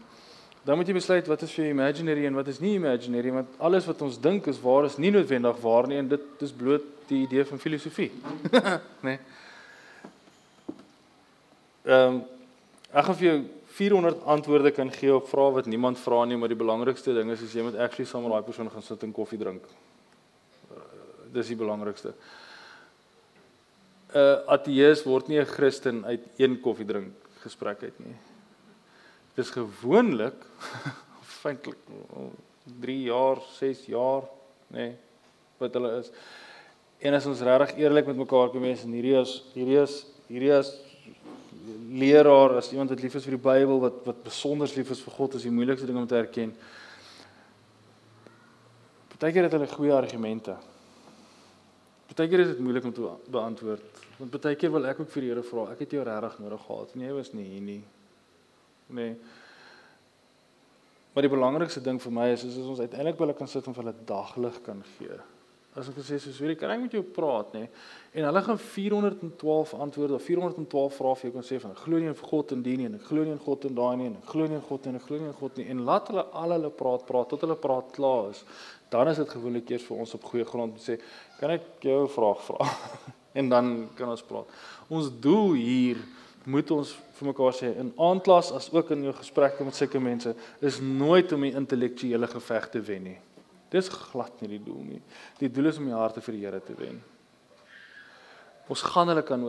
Dan 0.64 0.76
moet 0.76 0.86
jy 0.86 0.94
besluit 0.94 1.26
wat 1.26 1.42
is 1.42 1.52
vir 1.52 1.64
jou 1.64 1.70
imaginary 1.70 2.26
en 2.26 2.34
wat 2.34 2.48
is 2.48 2.58
nie 2.58 2.74
imaginary 2.74 3.30
want 3.30 3.48
alles 3.58 3.86
wat 3.86 4.02
ons 4.02 4.20
dink 4.20 4.46
is 4.46 4.60
waar 4.60 4.84
is 4.84 4.98
nie 4.98 5.10
noodwendig 5.10 5.60
waar 5.60 5.86
nie 5.86 5.98
en 5.98 6.08
dit 6.08 6.20
is 6.40 6.50
bloot 6.52 6.82
die 7.06 7.22
idee 7.22 7.44
van 7.44 7.58
filosofie. 7.58 8.10
nê? 8.60 8.80
Nee. 9.02 9.18
Ehm 11.84 12.14
um, 12.14 12.24
ek 12.92 13.04
gaan 13.04 13.16
vir 13.16 13.28
jou 13.28 13.44
400 13.66 14.24
antwoorde 14.24 14.70
kan 14.70 14.92
gee 14.92 15.14
op 15.14 15.28
vrae 15.28 15.52
wat 15.52 15.66
niemand 15.66 15.98
vra 15.98 16.24
nie, 16.24 16.36
maar 16.36 16.48
die 16.48 16.64
belangrikste 16.64 17.14
ding 17.14 17.30
is 17.30 17.42
as 17.42 17.52
jy 17.52 17.62
moet 17.62 17.76
actually 17.76 18.10
saam 18.10 18.22
met 18.22 18.32
daai 18.32 18.42
persoon 18.42 18.70
gaan 18.70 18.82
sit 18.82 19.02
en 19.02 19.12
koffie 19.12 19.38
drink. 19.38 19.62
Uh, 20.70 20.78
dis 21.32 21.46
die 21.46 21.56
belangrikste. 21.56 22.14
'n 24.12 24.44
Ateës 24.52 25.04
word 25.08 25.28
nie 25.28 25.40
'n 25.40 25.46
Christen 25.46 26.04
uit 26.04 26.24
een 26.36 26.60
koffie 26.60 26.86
drink 26.86 27.12
gesprek 27.42 27.82
uit 27.82 27.98
nie. 27.98 28.16
Dis 29.34 29.50
gewoonlik 29.50 30.36
feitelik 31.42 31.78
3 32.80 33.02
jaar, 33.08 33.40
6 33.58 33.86
jaar, 33.86 34.28
nê, 34.70 34.78
nee, 34.78 34.96
wat 35.58 35.74
hulle 35.74 35.98
is. 35.98 36.10
En 37.02 37.14
as 37.14 37.26
ons 37.26 37.40
regtig 37.40 37.78
eerlik 37.82 38.06
met 38.06 38.16
mekaar 38.16 38.52
kan 38.52 38.62
wees 38.62 38.84
en 38.84 38.92
hierdie 38.94 39.16
is 39.18 39.42
hierdie 39.54 39.80
is 39.82 40.04
hierdie 40.28 40.52
is 40.54 40.70
leraar, 41.92 42.56
as 42.56 42.70
iemand 42.72 42.90
wat 42.90 43.02
lief 43.02 43.14
is 43.18 43.24
vir 43.26 43.36
die 43.36 43.44
Bybel, 43.44 43.80
wat 43.82 44.04
wat 44.06 44.22
besonder 44.24 44.70
lief 44.76 44.90
is 44.90 45.02
vir 45.02 45.16
God, 45.16 45.34
is 45.34 45.46
die 45.46 45.54
moeilikste 45.54 45.86
ding 45.88 45.98
om 45.98 46.06
te 46.06 46.18
erken. 46.18 46.54
Partykeer 49.12 49.48
het 49.48 49.56
hulle 49.56 49.68
goeie 49.70 49.94
argumente. 49.94 50.56
Partykeer 52.12 52.42
is 52.44 52.50
dit 52.52 52.58
moeilik 52.60 52.84
om 52.84 52.92
te 52.92 53.08
beantwoord. 53.32 54.00
Want 54.18 54.30
partykeer 54.34 54.72
wil 54.74 54.84
ek 54.90 54.98
ook 55.00 55.08
vir 55.14 55.24
die 55.24 55.30
Here 55.32 55.44
vra, 55.48 55.70
ek 55.72 55.78
het 55.86 55.94
jou 55.96 56.02
regtig 56.04 56.34
nodig 56.44 56.66
gehad 56.66 56.90
en 56.92 57.04
jy 57.06 57.12
was 57.16 57.30
nie 57.32 57.46
hier 57.48 57.62
nie. 57.64 57.78
Nee. 58.92 59.14
Maar 61.14 61.24
die 61.24 61.32
belangrikste 61.32 61.80
ding 61.84 62.00
vir 62.02 62.12
my 62.12 62.26
is 62.34 62.44
is 62.44 62.58
ons 62.60 62.82
uiteindelik 62.84 63.20
wil 63.20 63.32
ek 63.32 63.40
kan 63.40 63.48
sit 63.48 63.64
en 63.64 63.76
vir 63.76 63.86
hulle 63.86 64.04
daglig 64.08 64.58
kan 64.66 64.84
gee. 64.98 65.16
As 65.72 65.88
ek 65.88 65.96
gesê 66.02 66.18
soos 66.20 66.36
hierdie 66.36 66.58
kan 66.60 66.74
ek 66.74 66.82
met 66.82 66.98
jou 66.98 67.00
praat 67.16 67.54
nê. 67.56 67.62
En 68.12 68.28
hulle 68.28 68.42
gaan 68.44 68.60
412 68.60 69.72
antwoorde 69.86 70.18
of 70.18 70.26
412 70.28 70.98
vrae 70.98 71.16
vir 71.16 71.28
jou 71.30 71.32
kan 71.38 71.48
sê 71.48 71.60
van 71.64 71.72
glo 71.80 72.00
nie 72.00 72.12
in 72.12 72.18
God 72.18 72.52
en 72.52 72.64
dien 72.66 72.82
nie 72.82 72.90
en 72.90 72.98
ek 73.00 73.08
glo 73.08 73.24
nie 73.24 73.32
in 73.32 73.40
God 73.40 73.64
en 73.70 73.80
daai 73.80 73.96
nie 74.02 74.10
en 74.10 74.18
ek 74.20 74.28
glo 74.34 74.50
nie 74.50 74.58
in 74.60 74.66
God 74.68 74.90
en 74.90 75.00
ek 75.00 75.08
glo 75.08 75.22
nie 75.22 75.30
in 75.32 75.40
God 75.40 75.56
nie 75.56 75.68
en 75.72 75.80
laat 75.88 76.12
hulle 76.12 76.26
al 76.42 76.56
hulle 76.58 76.72
praat 76.82 77.08
praat 77.08 77.32
tot 77.32 77.46
hulle 77.46 77.56
praat 77.64 77.88
klaar 77.96 78.28
is. 78.34 78.44
Dan 78.92 79.08
is 79.08 79.20
dit 79.22 79.30
gewoonlik 79.32 79.70
eers 79.72 79.84
vir 79.88 80.02
ons 80.04 80.14
op 80.18 80.24
goeie 80.28 80.44
grond 80.44 80.74
om 80.74 80.78
te 80.78 80.84
sê 80.84 80.98
kan 81.40 81.54
ek 81.54 81.64
jou 81.80 82.02
'n 82.04 82.12
vraag 82.12 82.40
vra? 82.44 82.68
en 83.38 83.48
dan 83.48 83.88
kan 83.96 84.08
ons 84.12 84.22
praat. 84.22 84.48
Ons 84.88 85.08
doel 85.20 85.52
hier 85.56 86.02
moet 86.44 86.70
ons 86.74 86.90
vir 87.18 87.28
mekaar 87.30 87.54
sê 87.54 87.70
in 87.78 87.92
aandklas 87.96 88.50
as 88.52 88.68
ook 88.72 88.90
in 88.90 89.04
jou 89.06 89.14
gesprekke 89.14 89.64
met 89.64 89.78
sulke 89.78 90.00
mense 90.00 90.34
is 90.60 90.80
nooit 90.80 91.32
om 91.32 91.46
die 91.46 91.54
intellektuele 91.54 92.26
geveg 92.26 92.68
te 92.70 92.80
wen 92.80 93.02
nie. 93.02 93.18
Dis 93.70 93.88
glad 93.88 94.42
nie 94.42 94.58
die 94.58 94.64
doel 94.64 94.82
nie. 94.84 95.00
Die 95.38 95.48
doel 95.48 95.70
is 95.70 95.78
om 95.78 95.86
die 95.88 95.96
harte 95.96 96.20
vir 96.20 96.34
die 96.36 96.44
Here 96.44 96.60
te 96.60 96.74
wen. 96.76 97.00
Ons 98.68 98.82
gaan 98.82 99.08
hulle 99.08 99.22
kan 99.22 99.46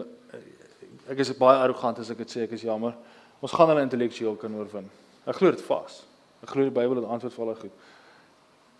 ek 1.10 1.20
is 1.20 1.34
baie 1.36 1.60
arrogant 1.60 2.00
as 2.00 2.12
ek 2.14 2.24
dit 2.24 2.32
sê, 2.32 2.46
ek 2.46 2.56
is 2.56 2.64
jammer. 2.64 2.96
Ons 3.44 3.52
gaan 3.52 3.68
hulle 3.74 3.84
intellektueel 3.84 4.38
kan 4.40 4.56
oorwin. 4.56 4.88
Ek 5.28 5.36
glo 5.36 5.52
dit 5.52 5.66
vas. 5.68 6.04
Ek 6.44 6.54
glo 6.54 6.64
die 6.68 6.76
Bybel 6.76 7.02
het 7.02 7.10
antwoord 7.10 7.36
vir 7.36 7.44
hulle 7.46 7.60
goed. 7.60 7.92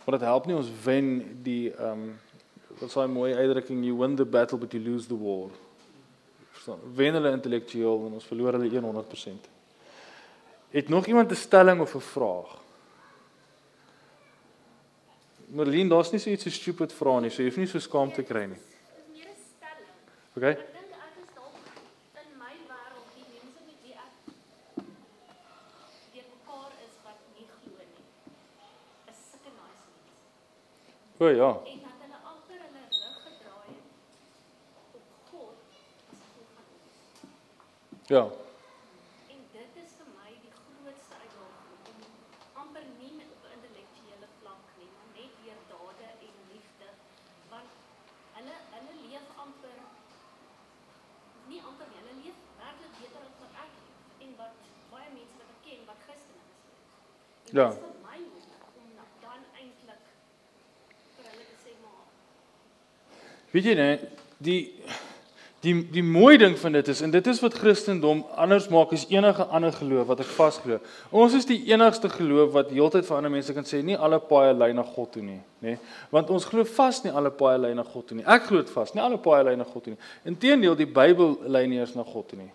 Maar 0.04 0.18
dit 0.20 0.28
help 0.28 0.46
nie 0.46 0.56
ons 0.56 0.70
wen 0.84 1.10
die 1.44 1.72
ehm 1.72 1.92
um, 1.92 2.20
wat 2.80 2.90
sê 2.90 3.06
mooi 3.08 3.36
uitdrukking 3.38 3.84
you 3.86 3.96
win 3.98 4.16
the 4.16 4.26
battle 4.26 4.58
but 4.58 4.74
you 4.74 4.82
lose 4.84 5.08
the 5.08 5.18
war. 5.18 5.50
Verstaan? 6.52 6.80
Wen 6.96 7.14
hulle 7.14 7.32
intellektueel 7.32 8.08
en 8.08 8.18
ons 8.18 8.26
verloor 8.26 8.58
hulle 8.58 8.82
100%. 8.82 9.50
Het 10.74 10.90
nog 10.90 11.06
iemand 11.06 11.32
'n 11.32 11.36
stelling 11.36 11.82
of 11.82 11.96
'n 11.96 12.02
vraag? 12.02 12.64
Marlene, 15.54 15.90
daar's 15.90 16.12
nie 16.12 16.20
so 16.20 16.30
iets 16.30 16.44
so 16.44 16.50
stupid 16.50 16.94
vra 16.98 17.20
nie, 17.20 17.30
so 17.30 17.44
jy 17.44 17.50
hoef 17.50 17.58
nie 17.62 17.68
so 17.70 17.80
skaam 17.80 18.10
te 18.12 18.24
kry 18.26 18.46
nie. 18.50 18.58
Dis 18.58 19.06
meer 19.14 19.30
'n 19.30 19.38
stelling. 19.38 19.92
Okay. 20.38 20.52
Ek 20.52 20.74
dink 20.74 20.90
ek 20.98 21.14
is 21.22 21.30
dalk 21.38 21.54
in 22.22 22.30
my 22.42 22.56
wêreld 22.72 23.08
die 23.14 23.28
mense 23.36 23.62
met 23.68 23.78
wie 23.86 23.94
ek 23.94 24.14
deur 26.14 26.26
mekaar 26.34 26.72
is 26.88 26.96
wat 27.06 27.20
nie 27.38 27.46
glo 27.46 27.78
nie. 27.78 28.06
Is 29.14 29.20
sulke 29.30 29.52
nice 29.54 29.86
mense. 29.94 31.13
O 31.24 31.28
ja. 31.28 31.50
En 31.72 31.80
dat 31.86 31.98
hulle 32.04 32.20
agter 32.32 32.58
hulle 32.66 32.84
rug 33.02 33.18
gedraai 33.28 33.74
het 33.76 34.96
op 35.00 35.08
God 35.30 35.58
as 36.14 36.22
God 36.34 36.48
gaan 36.56 36.70
ons. 36.78 36.98
Ja. 38.16 38.24
En 39.36 39.42
dit 39.58 39.78
is 39.84 39.92
vir 40.00 40.10
my 40.18 40.32
die 40.46 40.54
grootste 40.60 41.16
uitdaging 41.22 41.80
om 41.92 42.02
amper 42.64 42.86
nie 43.00 43.14
op 43.36 43.42
'n 43.48 43.54
intellektuele 43.58 44.28
vlak 44.40 44.66
nie, 44.80 44.90
maar 44.98 45.10
net 45.20 45.32
deur 45.46 45.62
dade 45.72 46.08
en 46.28 46.36
liefde 46.54 46.90
want 47.54 47.72
hulle 48.38 48.56
hulle 48.76 48.96
leef 49.08 49.28
amper 49.46 49.78
nie 51.52 51.62
amper 51.70 51.88
nie, 51.92 52.00
hulle 52.02 52.16
leef 52.24 52.38
werklik 52.64 52.94
beter 53.02 53.22
as 53.30 53.38
wat 53.44 53.54
ek 53.66 53.74
en 54.26 54.32
wat 54.42 54.56
baie 54.92 55.10
mense 55.20 55.36
wat 55.40 55.50
ek 55.56 55.62
ken 55.70 55.86
wat 55.92 56.00
Christene 56.08 56.44
is. 56.48 56.52
Ja. 57.60 57.68
dit 57.70 57.78
is 57.78 57.84
vir 57.86 57.96
my 58.10 58.18
moeilik 58.32 58.64
om 58.82 58.88
na- 58.98 59.12
dan 59.28 59.42
eintlik 59.62 60.04
vir 61.16 61.26
hulle 61.32 61.46
te 61.52 61.58
sê 61.66 61.74
maar 61.84 62.06
Weet 63.54 63.70
jy 63.70 63.74
net, 63.78 64.06
die 64.44 64.60
die 65.64 65.78
die 65.94 66.04
mooi 66.04 66.36
ding 66.36 66.58
van 66.60 66.74
dit 66.76 66.90
is 66.92 67.00
en 67.06 67.12
dit 67.14 67.28
is 67.32 67.38
wat 67.40 67.54
Christendom 67.56 68.26
anders 68.36 68.66
maak 68.68 68.92
as 68.96 69.06
enige 69.08 69.46
ander 69.48 69.72
geloof 69.72 70.10
wat 70.10 70.24
ek 70.26 70.32
vasglo. 70.36 70.80
Ons 71.16 71.38
is 71.38 71.48
die 71.48 71.62
enigste 71.70 72.10
geloof 72.12 72.52
wat 72.58 72.74
heeltyd 72.76 73.08
vir 73.08 73.16
ander 73.16 73.32
mense 73.32 73.56
kan 73.56 73.68
sê 73.68 73.80
nie 73.86 73.96
alle 73.96 74.20
paaie 74.20 74.52
lei 74.58 74.74
na 74.76 74.84
God 74.84 75.14
toe 75.16 75.24
nie, 75.24 75.40
nê? 75.64 75.78
Want 76.12 76.34
ons 76.36 76.50
glo 76.50 76.68
vas 76.68 77.00
nie 77.06 77.16
alle 77.16 77.32
paaie 77.32 77.62
lei 77.64 77.72
na 77.78 77.88
God 77.88 78.10
toe 78.10 78.20
nie. 78.20 78.28
Ek 78.28 78.50
glo 78.50 78.60
dit 78.60 78.76
vas, 78.76 78.92
nie 78.92 79.06
alle 79.06 79.22
paaie 79.24 79.48
lei 79.48 79.56
na 79.56 79.70
God 79.70 79.88
toe 79.88 79.96
nie. 79.96 80.12
Inteendeel, 80.34 80.76
die 80.84 80.92
Bybel 81.00 81.38
lei 81.48 81.64
nie 81.72 81.80
eers 81.80 81.96
na 81.96 82.04
God 82.04 82.28
toe 82.34 82.44
nie. 82.44 82.52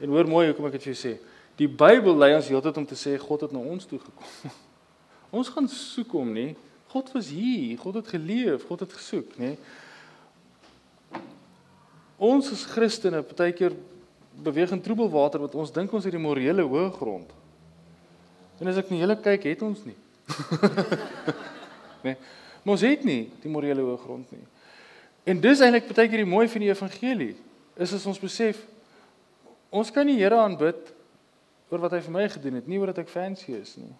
En 0.00 0.16
hoor 0.16 0.30
mooi 0.30 0.46
hoekom 0.48 0.70
ek 0.70 0.78
dit 0.78 0.88
vir 0.88 0.94
jou 0.94 1.00
sê. 1.02 1.16
Die 1.60 1.68
Bybel 1.68 2.16
lei 2.16 2.32
ons 2.38 2.48
heeltyd 2.48 2.80
om 2.80 2.88
te 2.88 2.96
sê 2.96 3.18
God 3.20 3.44
het 3.44 3.52
na 3.52 3.60
ons 3.60 3.84
toe 3.90 4.00
gekom. 4.00 4.54
ons 5.42 5.52
gaan 5.52 5.68
soek 5.68 6.16
hom 6.16 6.32
nie. 6.32 6.54
God 6.94 7.12
was 7.12 7.28
hier, 7.34 7.76
God 7.82 8.00
het 8.00 8.14
geleef, 8.16 8.64
God 8.70 8.86
het 8.86 8.96
gesoek, 8.96 9.36
nê? 9.42 9.58
Ons 12.16 12.48
as 12.54 12.64
Christene 12.68 13.20
partykeer 13.22 13.74
beweeg 14.42 14.72
in 14.72 14.80
troebelwater 14.84 15.42
wat 15.42 15.54
ons 15.56 15.72
dink 15.72 15.92
ons 15.92 16.04
het 16.04 16.14
die 16.14 16.20
morele 16.20 16.64
hoë 16.64 16.90
grond. 16.96 17.28
En 18.60 18.70
as 18.70 18.80
ek 18.80 18.90
na 18.92 19.00
julle 19.02 19.16
kyk, 19.20 19.48
het 19.52 19.64
ons 19.64 19.82
nie. 19.84 19.96
nee. 22.04 22.16
Maar 22.64 22.74
ons 22.74 22.84
het 22.84 23.04
nie 23.06 23.26
die 23.42 23.52
morele 23.52 23.84
hoë 23.84 23.98
grond 24.04 24.32
nie. 24.32 24.44
En 25.28 25.40
dis 25.42 25.60
eintlik 25.60 25.88
partykeer 25.88 26.22
die 26.22 26.28
mooi 26.28 26.46
van 26.48 26.64
die 26.64 26.72
evangelie. 26.72 27.34
Is 27.76 27.92
as 27.96 28.06
ons 28.08 28.20
besef 28.22 28.62
ons 29.74 29.90
kan 29.92 30.08
die 30.08 30.16
Here 30.16 30.38
aanbid 30.40 30.92
oor 31.68 31.82
wat 31.82 31.96
hy 31.96 32.00
vir 32.06 32.14
my 32.14 32.26
gedoen 32.30 32.60
het, 32.60 32.68
nie 32.70 32.78
oor 32.80 32.92
dat 32.92 33.02
ek 33.02 33.10
fancy 33.12 33.56
is 33.58 33.74
nie. 33.76 33.92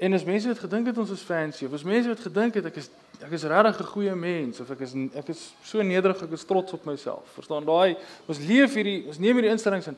En 0.00 0.16
as 0.16 0.26
mense 0.26 0.48
het 0.48 0.58
gedink 0.58 0.90
het 0.90 0.98
ons 0.98 1.12
is 1.14 1.22
fancy, 1.24 1.64
of 1.68 1.76
as 1.76 1.86
mense 1.86 2.10
het 2.10 2.22
gedink 2.24 2.58
het 2.58 2.66
ek 2.68 2.80
is 2.82 2.90
ek 3.20 3.32
is 3.36 3.44
regtig 3.44 3.80
'n 3.80 3.92
goeie 3.92 4.14
mens 4.14 4.60
of 4.60 4.70
ek 4.70 4.80
is 4.80 4.94
ek 5.14 5.28
is 5.28 5.52
so 5.62 5.82
nederig, 5.82 6.22
ek 6.22 6.32
is 6.32 6.44
trots 6.44 6.72
op 6.72 6.84
myself. 6.84 7.24
Verstaan 7.34 7.64
daai 7.64 7.96
ons 8.26 8.38
leef 8.38 8.74
hierdie 8.74 9.06
ons 9.06 9.18
neem 9.18 9.36
hierdie 9.36 9.52
instellings 9.52 9.86
in. 9.86 9.96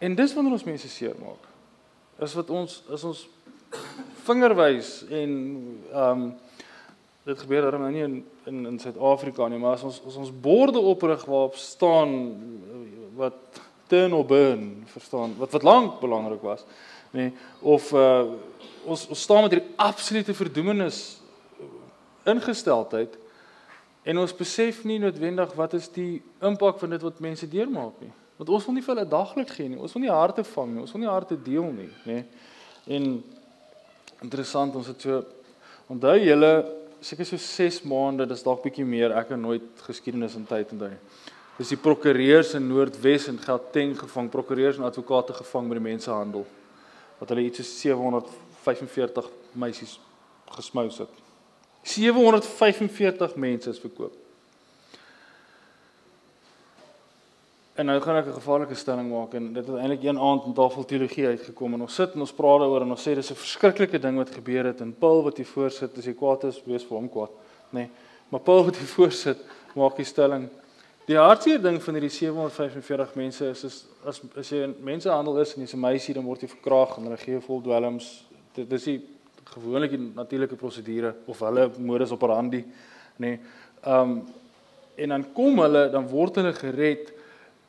En 0.00 0.14
dis 0.14 0.34
wanneer 0.34 0.52
ons 0.52 0.64
mense 0.64 0.88
seermaak. 0.88 1.46
Is 2.20 2.34
wat 2.34 2.50
ons 2.50 2.82
is 2.90 3.04
ons 3.04 3.28
vingerwys 4.26 5.04
en 5.10 5.30
ehm 5.92 6.10
um, 6.10 6.34
dit 7.24 7.38
gebeur 7.38 7.62
darem 7.62 7.80
nou 7.80 7.90
nie 7.90 8.02
in 8.02 8.24
in 8.46 8.66
in 8.66 8.78
Suid-Afrika 8.78 9.48
nie, 9.48 9.58
maar 9.58 9.76
as 9.78 9.84
ons 9.86 10.00
as 10.06 10.16
ons 10.16 10.32
borde 10.32 10.78
oprig 10.78 11.24
waarop 11.24 11.56
staan 11.56 12.10
wat 13.14 13.60
turn 13.86 14.12
or 14.12 14.24
burn, 14.24 14.82
verstaan, 14.86 15.36
wat 15.38 15.52
wat 15.52 15.62
lank 15.62 16.00
belangrik 16.00 16.42
was, 16.42 16.64
nê, 17.12 17.30
nee, 17.30 17.32
of 17.60 17.92
uh 17.92 18.34
ons 18.84 19.06
ons 19.08 19.22
staan 19.22 19.44
met 19.46 19.52
hierdie 19.54 19.74
absolute 19.78 20.34
verdoemenis 20.34 21.21
ingesteldheid 22.28 23.18
en 24.02 24.18
ons 24.18 24.34
besef 24.34 24.82
nie 24.84 24.98
noodwendig 25.02 25.54
wat 25.58 25.76
is 25.78 25.88
die 25.94 26.22
impak 26.42 26.80
van 26.82 26.94
dit 26.94 27.02
wat 27.02 27.22
mense 27.22 27.48
deurmaak 27.48 28.00
nie. 28.02 28.12
Want 28.40 28.50
ons 28.50 28.66
wil 28.66 28.74
nie 28.74 28.82
vir 28.82 28.94
hulle 28.96 29.08
daglik 29.08 29.52
gee 29.54 29.70
nie. 29.70 29.78
Ons 29.78 29.92
wil 29.94 30.02
nie 30.02 30.10
harte 30.10 30.42
vang 30.42 30.72
nie. 30.72 30.82
Ons 30.82 30.94
wil 30.96 31.04
nie 31.04 31.10
harte 31.10 31.36
deel 31.38 31.68
nie, 31.70 31.90
nê. 32.08 32.22
En 32.90 33.04
interessant, 34.24 34.74
ons 34.74 34.88
het 34.90 35.06
so 35.06 35.20
onthou 35.92 36.16
julle 36.18 36.52
seker 37.02 37.28
so 37.28 37.38
6 37.38 37.82
maande, 37.90 38.26
dis 38.30 38.42
dalk 38.42 38.64
bietjie 38.64 38.86
meer. 38.86 39.14
Ek 39.14 39.30
het 39.34 39.38
nooit 39.38 39.86
geskiedenis 39.86 40.34
in 40.38 40.48
tyd 40.48 40.74
onthou 40.74 40.90
nie. 40.90 41.00
Dis 41.60 41.70
die 41.74 41.78
prokureurs 41.78 42.54
in 42.58 42.66
Noordwes 42.66 43.28
en 43.30 43.38
Gauteng 43.38 43.94
gevang, 44.00 44.30
prokureurs 44.32 44.80
en 44.80 44.88
advokate 44.88 45.36
gevang 45.36 45.68
met 45.68 45.78
die 45.78 45.86
mensehandel. 45.90 46.46
Wat 47.20 47.30
hulle 47.30 47.46
iets 47.46 47.62
so 47.62 47.76
745 47.92 49.28
meisies 49.54 49.98
gesmous 50.56 50.98
het. 51.04 51.21
745 51.82 53.34
mense 53.36 53.70
is 53.70 53.80
verkoop. 53.80 54.14
En 57.74 57.86
nou 57.86 58.00
gaan 58.00 58.16
ek 58.16 58.26
'n 58.26 58.40
gevaarlike 58.40 58.74
stelling 58.74 59.10
maak 59.10 59.34
en 59.34 59.52
dit 59.52 59.66
het 59.66 59.76
eintlik 59.76 60.02
een 60.02 60.18
aand 60.18 60.44
in 60.44 60.52
tafel 60.52 60.84
teologie 60.84 61.26
uitgekom 61.26 61.74
en 61.74 61.80
ons 61.80 61.94
sit 61.94 62.14
en 62.14 62.20
ons 62.20 62.32
praat 62.32 62.60
daaroor 62.60 62.82
en 62.82 62.90
ons 62.90 63.08
sê 63.08 63.14
dis 63.14 63.30
'n 63.30 63.34
verskriklike 63.34 63.98
ding 63.98 64.16
wat 64.16 64.30
gebeur 64.30 64.64
het 64.64 64.80
en 64.80 64.94
Paul 64.98 65.22
wat 65.22 65.36
hier 65.36 65.46
voorsit, 65.46 65.98
as 65.98 66.04
hy 66.04 66.12
kwaad 66.12 66.44
is, 66.44 66.62
wees 66.64 66.84
vir 66.84 66.98
hom 66.98 67.08
kwaad, 67.08 67.30
nê. 67.70 67.80
Nee, 67.80 67.90
maar 68.28 68.40
Paul 68.40 68.64
wat 68.64 68.76
hier 68.76 68.86
voorsit, 68.96 69.38
maak 69.74 69.96
die 69.96 70.04
stelling 70.04 70.48
Die 71.10 71.18
hartseer 71.18 71.58
ding 71.58 71.80
van 71.82 71.96
hierdie 71.98 72.12
745 72.14 73.16
mense 73.18 73.48
is 73.50 73.64
is 73.66 73.78
as 74.06 74.20
as 74.38 74.50
jy 74.52 74.60
in 74.68 74.74
mensehandel 74.86 75.40
is 75.42 75.54
en 75.56 75.64
jy's 75.64 75.74
'n 75.74 75.80
meisie 75.82 76.14
dan 76.14 76.24
word 76.24 76.42
jy 76.42 76.48
verkrag 76.48 76.96
en 76.96 77.08
hulle 77.08 77.18
gee 77.18 77.40
vol 77.40 77.60
dwelms. 77.60 78.24
Dit 78.54 78.70
dis 78.70 78.84
die 78.84 79.00
gewoonlik 79.52 79.90
die 79.90 80.12
natuurlike 80.14 80.56
prosedure 80.56 81.14
of 81.26 81.40
hulle 81.44 81.70
modus 81.78 82.12
operandi, 82.12 82.64
nê. 83.16 83.34
Nee, 83.34 83.40
ehm 83.82 84.00
um, 84.00 84.22
en 85.02 85.08
dan 85.08 85.22
kom 85.32 85.58
hulle, 85.58 85.86
dan 85.90 86.04
word 86.06 86.36
hulle 86.36 86.52
gered 86.52 87.12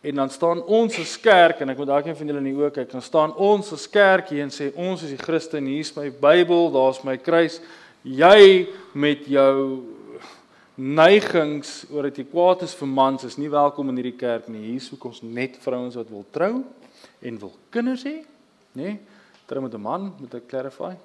En 0.03 0.15
dan 0.15 0.29
staan 0.29 0.63
ons 0.63 0.97
as 0.99 1.13
kerk 1.19 1.61
en 1.63 1.71
ek 1.71 1.77
moet 1.79 1.87
dalk 1.87 2.07
een 2.09 2.15
van 2.19 2.27
julle 2.27 2.41
in 2.41 2.47
die 2.49 2.57
oë 2.59 2.73
kyk. 2.75 2.89
Dan 2.91 3.03
staan 3.05 3.31
ons 3.39 3.69
as 3.71 3.85
kerk 3.87 4.33
hier 4.35 4.43
en 4.43 4.49
sê 4.51 4.67
ons 4.75 4.99
is 4.99 5.13
die 5.13 5.21
Christen, 5.21 5.69
hier 5.71 5.79
is 5.79 5.93
my 5.95 6.09
Bybel, 6.11 6.67
daar's 6.73 6.99
my 7.07 7.15
kruis. 7.15 7.61
Jy 8.03 8.67
met 8.99 9.23
jou 9.31 9.53
neigings 10.75 11.85
oor 11.87 12.09
jy 12.09 12.25
kwaad 12.27 12.65
is 12.67 12.75
vir 12.75 12.91
mans 12.91 13.23
is 13.23 13.39
nie 13.39 13.47
welkom 13.53 13.93
in 13.93 14.01
hierdie 14.01 14.19
kerk 14.19 14.51
nie. 14.51 14.73
Hier 14.73 14.83
soek 14.83 15.07
ons 15.07 15.23
net 15.23 15.55
vrouens 15.63 15.95
wat 15.95 16.11
wil 16.11 16.27
trou 16.35 16.51
en 17.23 17.39
wil 17.39 17.55
kinders 17.71 18.03
hê, 18.03 18.17
nê? 18.75 18.83
Nee, 18.83 18.99
trou 19.47 19.63
met 19.63 19.73
'n 19.73 19.81
man, 19.87 20.11
moet 20.19 20.35
ek 20.35 20.49
clarify. 20.51 20.97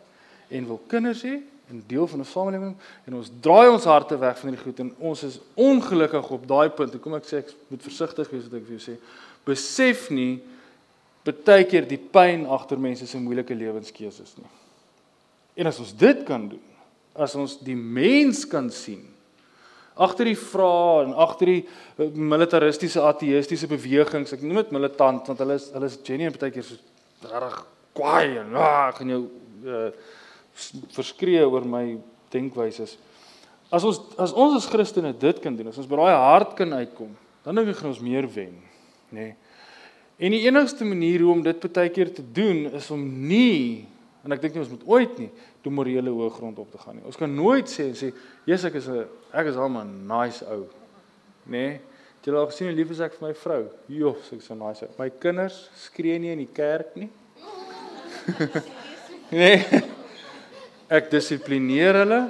En 0.49 0.67
wil 0.67 0.81
kinders 0.87 1.23
hê 1.23 1.39
'n 1.71 1.83
deel 1.87 2.07
van 2.07 2.21
'n 2.21 2.25
samelewing 2.25 2.77
en 3.05 3.15
ons 3.15 3.31
draai 3.41 3.69
ons 3.69 3.85
harte 3.85 4.19
weg 4.19 4.39
van 4.39 4.49
hierdie 4.49 4.65
goed 4.65 4.79
en 4.81 4.95
ons 4.99 5.23
is 5.23 5.41
ongelukkig 5.55 6.31
op 6.31 6.47
daai 6.49 6.71
punt. 6.71 7.01
Kom 7.01 7.15
ek 7.15 7.25
sê 7.25 7.37
ek 7.39 7.55
moet 7.69 7.83
versigtig 7.83 8.31
wees 8.31 8.45
wat 8.45 8.61
ek 8.61 8.67
vir 8.67 8.79
jou 8.79 8.85
sê. 8.93 8.97
Besef 9.45 10.11
nie 10.11 10.41
baie 11.25 11.65
keer 11.65 11.85
die 11.89 12.01
pyn 12.01 12.47
agter 12.47 12.79
mense 12.79 13.07
se 13.07 13.19
moeilike 13.19 13.55
lewenskeuses 13.55 14.37
nie. 14.37 14.49
En 15.55 15.67
as 15.67 15.79
ons 15.79 15.93
dit 15.97 16.25
kan 16.25 16.49
doen, 16.49 16.65
as 17.15 17.35
ons 17.35 17.59
die 17.61 17.77
mens 17.77 18.47
kan 18.47 18.71
sien 18.71 19.05
agter 19.99 20.31
die 20.31 20.39
vrae 20.39 21.07
en 21.07 21.15
agter 21.19 21.51
die 21.51 21.63
eh, 21.99 22.07
militaristiese 22.15 23.03
ateïstiese 23.03 23.67
bewegings, 23.71 24.33
ek 24.33 24.45
noem 24.47 24.63
dit 24.63 24.77
militant 24.77 25.27
want 25.27 25.43
hulle 25.43 25.57
is 25.59 25.67
hulle 25.75 25.91
is 25.91 25.99
genuine 26.07 26.39
baie 26.39 26.55
keer 26.55 26.67
so 26.67 26.79
regtig 27.27 27.59
kwaai 27.99 28.39
en 28.45 28.55
ah, 28.55 28.89
ek 28.93 29.01
gaan 29.01 29.11
jou 29.11 29.23
uh, 29.67 29.89
verskree 30.95 31.45
oor 31.47 31.67
my 31.67 31.99
denkwyses. 32.33 32.97
As 33.71 33.85
ons 33.85 34.01
as 34.21 34.33
ons 34.33 34.57
as 34.57 34.69
Christene 34.71 35.13
dit 35.13 35.43
kan 35.45 35.57
doen, 35.57 35.69
as 35.69 35.79
ons 35.81 35.89
by 35.91 36.01
daai 36.01 36.17
hart 36.17 36.57
kan 36.57 36.73
uitkom, 36.73 37.13
dan 37.45 37.59
dink 37.59 37.73
ek 37.73 37.83
gaan 37.83 37.93
ons 37.93 38.05
meer 38.05 38.29
wen, 38.33 38.57
nê. 39.11 39.29
Nee. 39.29 39.37
En 40.19 40.35
die 40.35 40.43
enigste 40.49 40.85
manier 40.85 41.23
hoe 41.23 41.31
om 41.37 41.43
dit 41.45 41.67
baie 41.71 41.93
keer 41.95 42.09
te 42.11 42.25
doen 42.35 42.65
is 42.75 42.89
om 42.91 43.03
nie 43.29 43.87
en 44.27 44.35
ek 44.35 44.41
dink 44.43 44.57
nie 44.57 44.65
ons 44.65 44.73
moet 44.73 44.89
ooit 44.91 45.21
nie 45.23 45.29
die 45.63 45.73
morele 45.73 46.11
hoë 46.11 46.33
grond 46.35 46.59
op 46.59 46.73
te 46.73 46.81
gaan 46.83 46.99
nie. 46.99 47.05
Ons 47.07 47.17
kan 47.21 47.31
nooit 47.31 47.71
sê 47.71 47.87
en 47.89 47.95
sê, 47.95 48.13
"Jesus, 48.45 48.65
ek 48.65 48.75
is 48.75 48.89
'n 48.89 49.07
ek 49.33 49.47
is 49.47 49.57
al 49.57 49.69
'n 49.69 50.07
nice 50.07 50.45
ou." 50.45 50.67
Nê? 51.47 51.51
Nee. 51.51 51.81
Het 52.19 52.27
jy 52.27 52.35
al 52.35 52.47
gesien 52.47 52.69
hoe 52.69 52.77
lief 52.77 52.91
is 52.91 53.01
ek 53.01 53.15
vir 53.15 53.29
my 53.29 53.35
vrou? 53.35 53.69
Jo, 53.89 54.17
ek 54.33 54.39
is 54.39 54.45
so 54.45 54.55
nice. 54.55 54.83
Ou. 54.83 54.91
My 54.99 55.11
kinders 55.11 55.71
skree 55.75 56.19
nie 56.19 56.33
in 56.33 56.39
die 56.39 56.53
kerk 56.53 56.97
nie. 56.97 57.11
nee. 59.31 59.97
Ek 60.89 61.11
dissiplineer 61.13 61.99
hulle. 62.01 62.23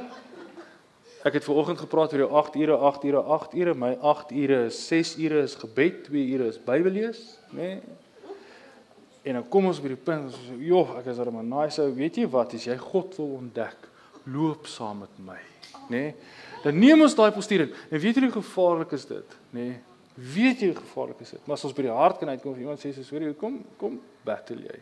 Ek 1.23 1.37
het 1.37 1.45
ver 1.47 1.59
oggend 1.61 1.79
gepraat 1.79 2.11
oor 2.15 2.25
jou 2.25 2.29
8 2.41 2.57
ure, 2.59 2.79
8 2.89 3.05
ure, 3.07 3.21
8 3.37 3.55
ure. 3.55 3.75
My 3.79 3.93
8 4.03 4.33
ure 4.35 4.65
is 4.67 4.81
6 4.89 5.13
ure 5.23 5.45
is 5.47 5.55
gebed, 5.61 6.01
2 6.09 6.25
ure 6.35 6.49
is 6.51 6.59
Bybel 6.67 6.97
lees, 6.97 7.21
nê? 7.53 7.77
Nee. 7.77 8.35
En 9.29 9.39
dan 9.39 9.47
kom 9.53 9.69
ons 9.71 9.79
by 9.83 9.93
die 9.93 10.01
punt, 10.01 10.31
ons 10.31 10.37
sê, 10.41 10.57
"Joh, 10.65 10.97
ek 10.99 11.07
is 11.07 11.19
almal 11.19 11.45
nice 11.45 11.79
ou. 11.83 11.93
Weet 11.93 12.17
jy 12.17 12.27
wat? 12.27 12.55
As 12.55 12.65
jy 12.65 12.77
God 12.77 13.17
wil 13.17 13.39
ontdek, 13.39 13.77
loop 14.27 14.67
saam 14.67 14.99
met 15.01 15.19
my." 15.19 15.39
Nê? 15.89 15.91
Nee. 15.91 16.15
Dan 16.65 16.79
neem 16.79 17.03
ons 17.03 17.15
daai 17.15 17.31
postuur 17.31 17.61
in. 17.61 17.73
En 17.91 18.01
weet 18.01 18.15
jy 18.15 18.23
hoe 18.23 18.43
gevaarlik 18.43 18.93
is 18.93 19.05
dit, 19.05 19.37
nê? 19.53 19.61
Nee. 19.61 19.81
Weet 20.15 20.61
jy 20.61 20.67
hoe 20.67 20.83
gevaarlik 20.83 21.21
is 21.21 21.31
dit? 21.31 21.47
Maar 21.47 21.55
as 21.55 21.65
ons 21.65 21.75
by 21.75 21.83
die 21.83 21.91
hart 21.91 22.19
kan 22.19 22.29
uitkom, 22.29 22.59
iemand 22.59 22.81
sê, 22.81 22.93
"Sorry, 23.05 23.27
hoekom 23.27 23.65
kom 23.77 24.01
battle 24.25 24.57
jy?" 24.57 24.81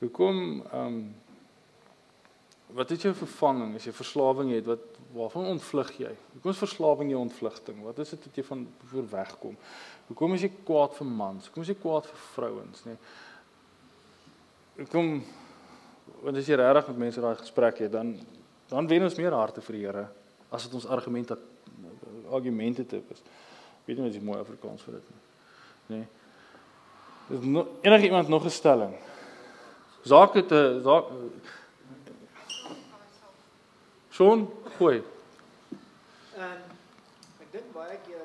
Hoekom 0.00 0.62
ehm 0.72 0.86
um, 0.86 1.14
Wat 2.76 2.90
is 2.90 3.02
jou 3.02 3.14
vervanging 3.16 3.74
as 3.78 3.86
jy 3.88 3.92
verslawing 3.96 4.52
het? 4.52 4.66
Wat 4.68 4.98
waarvan 5.14 5.46
ontvlug 5.54 5.94
jy? 6.02 6.10
Hoekom 6.34 6.52
is 6.52 6.60
verslawing 6.60 7.10
jou 7.14 7.20
ontvlugting? 7.22 7.80
Wat 7.86 7.98
is 8.02 8.12
dit 8.12 8.26
wat 8.26 8.36
jy 8.36 8.44
van 8.44 8.66
voor 8.90 9.06
wegkom? 9.08 9.54
Hoekom 10.10 10.34
is 10.36 10.44
jy 10.44 10.50
kwaad 10.68 10.96
vir 10.98 11.08
mans? 11.08 11.48
Hoekom 11.48 11.64
is 11.64 11.72
jy 11.72 11.78
kwaad 11.80 12.08
vir 12.10 12.20
vrouens, 12.34 12.82
nê? 12.84 12.96
Hoekom 14.82 15.14
want 16.22 16.40
as 16.40 16.48
jy 16.48 16.56
regtig 16.58 16.90
met 16.92 17.00
mense 17.06 17.22
daai 17.22 17.36
gesprek 17.40 17.80
het, 17.84 17.92
dan 17.92 18.16
dan 18.68 18.88
wen 18.88 19.06
ons 19.06 19.16
meer 19.16 19.32
harte 19.32 19.62
vir 19.64 19.76
die 19.78 19.84
Here 19.86 20.04
as 20.52 20.66
dit 20.66 20.74
ons 20.76 20.86
argumente 20.92 21.38
argumente 22.28 22.84
te 22.84 23.00
is. 23.00 23.22
Weet 23.86 23.96
jy 23.96 24.04
wat 24.04 24.16
jy 24.16 24.24
mooi 24.24 24.40
Afrikaans 24.40 24.84
vir 24.84 24.98
dit 24.98 25.06
nie? 25.08 25.22
Nê? 25.88 26.00
Is 27.32 27.44
no, 27.44 27.64
enige 27.84 28.10
iemand 28.10 28.28
nog 28.28 28.44
'n 28.44 28.52
stelling? 28.52 28.94
Sake 30.04 30.44
te 30.46 30.80
saak 30.84 31.08
Sean, 34.18 34.48
gooi. 34.76 34.96
En 36.34 36.42
ehm, 36.42 36.62
ek 37.44 37.52
dink 37.52 37.68
baie 37.70 37.98
keer 38.02 38.24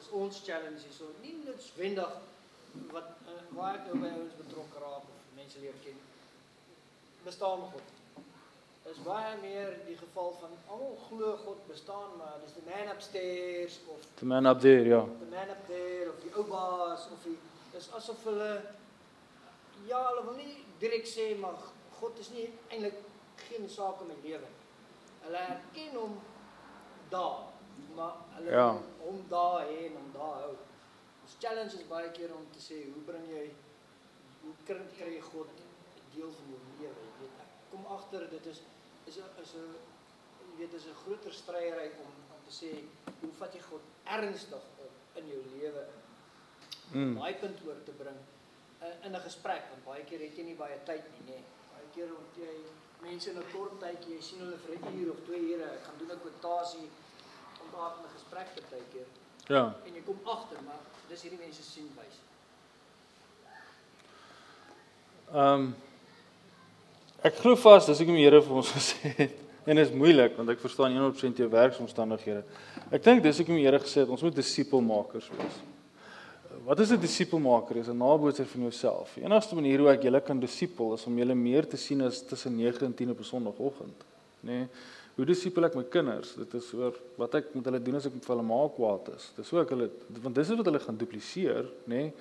is 0.00 0.06
ons 0.16 0.38
challenge 0.46 0.80
hierso 0.80 1.10
nie 1.20 1.34
noodwendig 1.42 2.14
wat 2.94 3.10
uh, 3.28 3.34
waar 3.58 3.76
ek 3.82 3.90
nou 3.90 3.98
by 4.00 4.12
ons 4.22 4.38
betrokke 4.38 4.80
raak 4.80 5.10
of 5.10 5.26
mense 5.36 5.60
leer 5.60 5.76
ken. 5.82 6.00
Bestaan 7.26 7.66
God. 7.74 7.92
Is 8.94 9.02
baie 9.04 9.36
meer 9.42 9.76
die 9.90 9.98
geval 10.06 10.32
van 10.40 10.56
almal 10.62 10.96
glo 11.02 11.36
God 11.44 11.60
bestaan 11.68 12.16
maar 12.22 12.40
dis 12.46 12.56
die 12.62 12.66
man 12.70 12.96
upstairs 12.96 13.78
of 13.84 14.08
the 14.24 14.32
man 14.32 14.48
up 14.54 14.64
there, 14.64 14.88
ja. 14.88 15.04
The 15.20 15.30
man 15.36 15.52
up 15.58 15.68
there 15.68 16.08
of 16.14 16.24
die 16.24 16.32
ou 16.32 16.48
baas 16.48 17.08
of 17.12 17.28
die 17.28 17.36
is 17.76 17.92
asof 18.00 18.24
hulle 18.32 18.52
ja, 19.84 20.00
hulle 20.00 20.26
wil 20.32 20.40
nie 20.40 20.62
direk 20.80 21.04
sê 21.12 21.34
maar 21.44 21.72
God 22.00 22.24
is 22.24 22.32
nie 22.40 22.48
eintlik 22.72 23.04
geen 23.50 23.68
saak 23.68 24.00
in 24.00 24.14
my 24.16 24.22
lewe 24.24 24.46
nie. 24.48 24.63
Hulle 25.24 25.42
erken 25.54 25.98
hom 25.98 26.16
daar, 27.12 27.42
maar 27.96 28.16
hulle 28.36 28.50
ja. 28.50 28.68
hom 29.00 29.20
daar 29.28 29.66
hê 29.68 29.86
en 29.88 29.96
hom 30.00 30.10
daar 30.12 30.40
hou. 30.44 30.54
Ons 31.24 31.36
challenge 31.40 31.78
is 31.80 31.86
baie 31.88 32.10
keer 32.16 32.34
om 32.34 32.44
te 32.52 32.60
sê, 32.60 32.82
hoe 32.92 33.04
bring 33.08 33.24
jy 33.30 33.44
hoe 34.44 34.54
kry 34.68 35.08
jy 35.14 35.20
God 35.24 35.50
deel 36.12 36.32
van 36.38 36.52
jou 36.52 36.60
lewe? 36.80 37.06
Jy 37.06 37.14
weet, 37.22 37.40
ek 37.44 37.70
kom 37.72 37.86
agter 37.96 38.28
dit 38.34 38.46
is 38.52 38.60
is 39.08 39.18
'n 39.18 39.40
is 39.42 39.54
'n 39.54 39.72
jy 40.50 40.58
weet, 40.58 40.74
is 40.74 40.86
'n 40.86 41.00
groter 41.04 41.32
stryery 41.32 41.88
om 42.04 42.12
om 42.34 42.40
te 42.44 42.54
sê, 42.60 42.70
hoe 43.20 43.32
vat 43.40 43.54
jy 43.54 43.60
God 43.70 43.84
ernstig 44.04 44.64
op 44.84 45.18
in 45.20 45.28
jou 45.28 45.42
lewe? 45.56 45.84
Mm. 46.92 47.14
Daai 47.18 47.34
punt 47.40 47.66
oor 47.66 47.82
te 47.84 47.92
bring 48.02 48.20
uh, 48.82 49.06
in 49.06 49.16
'n 49.16 49.26
gesprek, 49.28 49.64
want 49.70 49.84
baie 49.84 50.04
keer 50.04 50.20
het 50.20 50.36
jy 50.36 50.44
nie 50.44 50.56
baie 50.56 50.78
tyd 50.84 51.04
nie, 51.12 51.24
nê. 51.32 51.40
Baie 51.72 51.88
keer 51.94 52.12
ont 52.16 52.36
jy 52.36 52.54
mense 53.04 53.30
in 53.30 53.38
'n 53.38 53.50
kort 53.52 53.78
tydjie, 53.80 54.16
jy 54.16 54.22
sien 54.22 54.40
hulle 54.44 54.58
vir 54.64 54.74
'n 54.74 54.98
uur 55.00 55.10
of 55.12 55.20
2 55.26 55.40
ure, 55.54 55.68
ek 55.76 55.82
gaan 55.86 55.98
doen 55.98 56.12
'n 56.12 56.20
kwotasie 56.24 56.88
om 57.62 57.68
daar 57.72 57.92
'n 57.98 58.14
gesprek 58.16 58.48
te 58.54 58.62
partykeer. 58.70 59.08
Ja. 59.46 59.74
En 59.86 59.94
jy 59.94 60.02
kom 60.02 60.20
agter, 60.24 60.58
maar 60.64 60.80
dis 61.08 61.22
hierdie 61.22 61.40
mense 61.40 61.62
sien 61.62 61.90
wys. 61.96 62.16
Ehm 65.32 65.52
um, 65.52 65.74
ek 67.22 67.34
glo 67.40 67.56
vas, 67.56 67.86
dis 67.86 68.00
ek 68.00 68.06
die 68.06 68.24
Here 68.24 68.42
vir 68.42 68.56
ons 68.56 68.72
gesê 68.72 69.14
het. 69.16 69.44
En 69.64 69.76
dit 69.76 69.86
is 69.86 69.94
moeilik 69.96 70.36
want 70.36 70.50
ek 70.52 70.60
verstaan 70.60 70.92
100% 70.92 71.38
jou 71.40 71.48
werksomstandighede. 71.48 72.42
Ek 72.92 73.04
dink 73.04 73.22
dis 73.22 73.38
hoekom 73.40 73.56
die 73.56 73.64
Here 73.64 73.80
gesê 73.80 74.04
het 74.04 74.08
ons 74.12 74.22
moet 74.22 74.36
disipelmakers 74.36 75.30
wees. 75.32 75.62
Wat 76.64 76.80
is 76.80 76.90
'n 76.90 77.00
disipelmaker? 77.00 77.76
Is 77.76 77.88
'n 77.88 77.96
nabootser 77.96 78.46
van 78.46 78.60
jouself. 78.60 79.14
Die 79.14 79.24
enigste 79.24 79.54
manier 79.54 79.78
hoe 79.78 79.88
ek 79.88 80.02
julle 80.02 80.20
kan 80.20 80.40
disipel 80.40 80.94
is 80.94 81.04
om 81.06 81.18
julle 81.18 81.34
meer 81.34 81.66
te 81.66 81.76
sien 81.76 82.00
as 82.00 82.22
tussen 82.22 82.56
9 82.56 82.86
en 82.86 82.94
10 82.94 83.10
op 83.10 83.18
'n 83.18 83.24
Sondagoggend, 83.24 84.04
nê? 84.40 84.50
Nee, 84.50 84.66
hoe 85.14 85.24
disipel 85.24 85.64
ek 85.64 85.74
my 85.74 85.82
kinders? 85.82 86.34
Dit 86.34 86.54
is 86.54 86.72
oor 86.72 86.94
wat 87.16 87.34
ek 87.34 87.54
met 87.54 87.64
hulle 87.64 87.82
doen 87.82 87.94
as 87.94 88.06
ek 88.06 88.14
met 88.14 88.26
hulle 88.26 88.42
maak 88.42 88.74
kwaad 88.74 89.14
is. 89.16 89.32
Dis 89.36 89.52
ook 89.52 89.68
hulle 89.68 89.90
want 90.22 90.34
dis 90.34 90.48
wat 90.48 90.64
hulle 90.64 90.80
gaan 90.80 90.96
dupliseer, 90.96 91.64
nê? 91.64 91.94
Nee, 91.94 92.12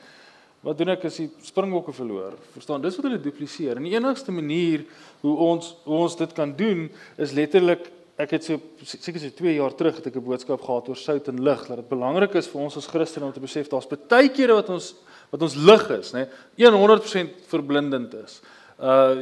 Wat 0.63 0.77
doen 0.79 0.93
ek 0.93 1.03
as 1.09 1.17
die 1.19 1.27
springbokke 1.43 1.91
verloor? 1.91 2.37
Verstaan, 2.53 2.81
dis 2.81 2.95
wat 2.95 3.09
hulle 3.09 3.19
dupliseer. 3.19 3.75
En 3.75 3.83
die 3.83 3.97
enigste 3.97 4.31
manier 4.31 4.85
hoe 5.19 5.33
ons 5.49 5.73
hoe 5.83 5.97
ons 6.05 6.15
dit 6.15 6.33
kan 6.33 6.55
doen 6.55 6.85
is 7.17 7.33
letterlik 7.35 7.89
ek 8.17 8.35
het 8.35 8.43
so 8.45 8.59
seker 8.83 9.19
so 9.19 9.29
2 9.29 9.55
jaar 9.55 9.73
terug 9.73 9.95
het 9.97 10.07
ek 10.07 10.15
'n 10.15 10.23
boodskap 10.23 10.61
gehad 10.61 10.89
oor 10.89 10.95
sout 10.95 11.27
en 11.27 11.43
lig 11.43 11.67
dat 11.67 11.77
dit 11.77 11.89
belangrik 11.89 12.35
is 12.35 12.47
vir 12.47 12.61
ons 12.61 12.77
as 12.77 12.87
Christene 12.87 13.25
om 13.25 13.33
te 13.33 13.39
besef 13.39 13.69
daar's 13.69 13.87
baie 13.87 14.29
kere 14.29 14.53
wat 14.53 14.69
ons 14.69 14.95
wat 15.31 15.41
ons 15.41 15.55
lig 15.55 15.89
is, 15.89 16.13
nê, 16.13 16.27
100% 16.57 17.29
verblindend 17.49 18.13
is. 18.13 18.41
Uh 18.79 19.15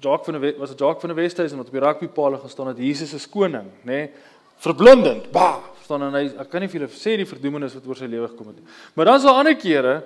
Jacques 0.00 0.26
van 0.26 0.40
der 0.40 0.58
was 0.58 0.70
'n 0.70 0.76
Jacques 0.76 1.00
van 1.00 1.14
der 1.14 1.16
Westhuizen 1.16 1.58
wat 1.58 1.66
op 1.66 1.72
die 1.72 1.80
rugbypaal 1.80 2.38
gestaan 2.38 2.68
het, 2.68 2.78
Jesus 2.78 3.12
is 3.12 3.28
koning, 3.28 3.66
nê. 3.84 4.10
Verblindend. 4.58 5.30
Ba, 5.32 5.60
staan 5.82 6.02
en 6.02 6.14
hy 6.14 6.24
ek 6.38 6.50
kan 6.50 6.60
nie 6.60 6.68
vir 6.68 6.80
julle 6.80 6.92
sê 6.92 7.16
die 7.16 7.26
verdoemenis 7.26 7.74
wat 7.74 7.86
oor 7.86 7.96
sy 7.96 8.06
lewe 8.06 8.28
gekom 8.28 8.46
het 8.46 8.56
nie. 8.56 8.66
Maar 8.94 9.04
dan 9.04 9.16
is 9.16 9.22
daar 9.22 9.34
ander 9.34 9.56
kere 9.56 10.02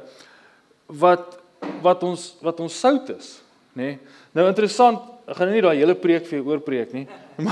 wat 0.87 1.39
wat 1.83 2.03
ons 2.03 2.37
wat 2.43 2.61
ons 2.61 2.79
sout 2.81 3.09
is, 3.11 3.43
nê? 3.75 3.83
Nee? 3.83 3.99
Nou 4.33 4.49
interessant, 4.49 5.01
ek 5.27 5.39
gaan 5.39 5.53
nie 5.53 5.63
daai 5.65 5.79
hele 5.79 5.95
preek 5.99 6.27
vir 6.29 6.41
jou 6.41 6.49
oorpreek 6.53 6.97
nie. 6.97 7.07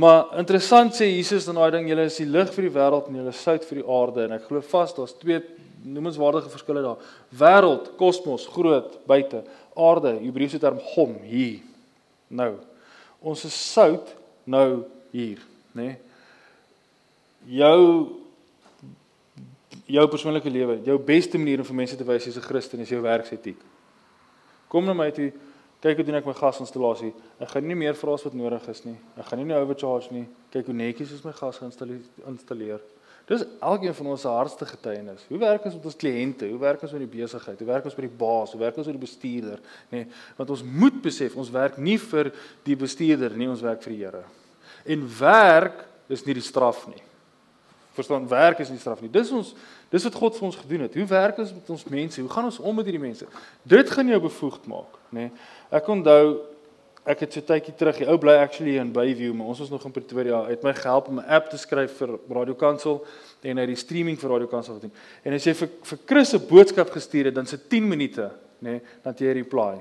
Maar, 0.00 0.28
maar 0.34 0.38
interessant 0.40 0.94
sê 0.96 1.08
Jesus 1.10 1.44
dan 1.44 1.58
daai 1.58 1.72
ding, 1.74 1.88
julle 1.90 2.06
is 2.08 2.18
die 2.20 2.28
lig 2.30 2.52
vir 2.54 2.68
die 2.68 2.72
wêreld 2.72 3.08
en 3.10 3.18
julle 3.20 3.32
sout 3.36 3.64
vir 3.68 3.80
die 3.80 3.88
aarde 3.96 4.22
en 4.24 4.36
ek 4.36 4.46
glo 4.48 4.62
vas 4.70 4.94
daar's 4.96 5.16
twee 5.18 5.42
noemenswaardige 5.84 6.52
verskille 6.52 6.84
daar. 6.84 7.02
Wêreld, 7.36 7.90
kosmos, 7.98 8.46
groot, 8.54 8.94
buite, 9.08 9.42
aarde, 9.76 10.14
Hebreëse 10.22 10.60
term 10.62 10.78
hom 10.94 11.16
hier. 11.26 11.60
Nou, 12.30 12.52
ons 13.20 13.44
is 13.48 13.56
sout 13.72 14.14
nou 14.48 14.84
hier, 15.12 15.42
nê? 15.74 15.90
Nee? 15.90 15.98
Jou 17.60 18.20
jou 19.90 20.06
persoonlike 20.10 20.50
lewe, 20.52 20.78
jou 20.86 20.96
beste 21.02 21.38
manier 21.38 21.62
om 21.62 21.66
vir 21.66 21.78
mense 21.82 21.96
te 21.98 22.06
wys 22.06 22.26
jy's 22.26 22.36
'n 22.36 22.46
Christen 22.46 22.80
is 22.80 22.90
jou 22.90 23.00
werksetiek. 23.02 23.56
Kom 24.68 24.84
na 24.84 24.94
my 24.94 25.10
toe, 25.10 25.32
kyk 25.80 26.00
hoe 26.00 26.06
doen 26.06 26.18
ek 26.20 26.28
my 26.28 26.36
gasinstallasie. 26.36 27.12
Ek 27.40 27.52
gaan 27.54 27.66
nie 27.66 27.78
meer 27.78 27.96
vra 27.96 28.14
as 28.18 28.24
wat 28.26 28.36
nodig 28.36 28.66
is 28.68 28.84
nie. 28.84 28.96
Ek 29.16 29.30
gaan 29.30 29.40
nie 29.40 29.48
nou 29.48 29.60
overcharge 29.64 30.12
nie. 30.12 30.26
Kyk 30.52 30.68
hoe 30.68 30.76
netjies 30.76 31.14
is 31.16 31.24
my 31.24 31.32
gas 31.36 31.60
geïnstalleer. 31.62 32.82
Dis 33.30 33.44
elkeen 33.62 33.94
van 33.94 34.06
ons 34.10 34.24
se 34.24 34.28
hardste 34.28 34.66
getuienis. 34.66 35.22
Hoe 35.30 35.38
werk 35.38 35.66
ons 35.68 35.76
met 35.76 35.84
ons 35.86 35.96
kliënte? 35.96 36.48
Hoe 36.50 36.58
werk 36.58 36.80
ons 36.82 36.94
met 36.96 37.04
die 37.04 37.12
besigheid? 37.12 37.60
Hoe 37.62 37.68
werk 37.68 37.84
ons 37.86 37.94
met 37.94 38.08
die 38.08 38.16
baas? 38.18 38.54
Hoe 38.56 38.60
werk 38.60 38.80
ons 38.80 38.88
met 38.90 38.96
die 38.96 39.04
bestuurder? 39.04 39.60
Nee, 39.92 40.08
want 40.38 40.50
ons 40.50 40.64
moet 40.66 40.96
besef 41.04 41.36
ons 41.38 41.52
werk 41.54 41.78
nie 41.78 41.94
vir 42.10 42.32
die 42.66 42.76
bestuurder 42.80 43.36
nie, 43.38 43.46
ons 43.52 43.62
werk 43.62 43.84
vir 43.86 43.94
die 43.94 44.00
Here. 44.00 44.24
En 44.82 45.06
werk 45.20 45.84
is 46.10 46.26
nie 46.26 46.34
die 46.34 46.42
straf 46.42 46.88
nie. 46.90 46.98
Verstaan, 47.94 48.26
werk 48.30 48.64
is 48.64 48.72
nie 48.74 48.80
straf 48.82 49.02
nie. 49.04 49.12
Dis 49.14 49.30
ons 49.34 49.54
dis 49.90 50.06
wat 50.06 50.18
God 50.18 50.36
vir 50.38 50.48
ons 50.50 50.58
gedoen 50.64 50.84
het. 50.88 50.98
Hoe 50.98 51.06
werk 51.10 51.38
ons 51.42 51.54
met 51.54 51.70
ons 51.74 51.86
mense? 51.90 52.22
Hoe 52.22 52.34
gaan 52.34 52.50
ons 52.50 52.58
om 52.58 52.76
met 52.78 52.86
hierdie 52.90 53.02
mense? 53.02 53.30
Dit 53.62 53.94
gaan 53.94 54.10
jou 54.10 54.20
bevoegd 54.26 54.66
maak, 54.70 54.98
nê? 55.10 55.28
Nee. 55.28 55.30
Ek 55.70 55.88
onthou 55.88 56.50
ek 57.08 57.24
het 57.24 57.32
so 57.32 57.44
tydjie 57.44 57.74
terug, 57.78 57.98
die 57.98 58.08
ou 58.10 58.18
bly 58.20 58.36
actually 58.42 58.76
in 58.78 58.92
Bayview, 58.92 59.32
maar 59.34 59.50
ons 59.52 59.62
was 59.62 59.70
nog 59.72 59.84
in 59.88 59.94
Pretoria. 59.94 60.42
Hy 60.46 60.54
het 60.54 60.64
my 60.66 60.74
gehelp 60.76 61.08
om 61.08 61.18
'n 61.18 61.28
app 61.28 61.48
te 61.50 61.56
skryf 61.56 61.96
vir 61.98 62.18
Radio 62.28 62.54
Kansel 62.54 63.04
en 63.42 63.56
het 63.56 63.66
die 63.66 63.76
streaming 63.76 64.18
vir 64.18 64.30
Radio 64.30 64.46
Kansel 64.46 64.74
gedoen. 64.74 64.92
En 65.24 65.32
as 65.32 65.44
jy 65.44 65.54
vir 65.54 65.68
vir 65.82 65.98
Chris 66.06 66.34
'n 66.34 66.46
boodskap 66.46 66.90
gestuur 66.90 67.24
het, 67.24 67.34
dan 67.34 67.46
se 67.46 67.58
10 67.68 67.88
minute, 67.88 68.30
nê, 68.60 68.70
nee, 68.70 68.82
dan 69.02 69.14
jy 69.16 69.32
reply. 69.32 69.80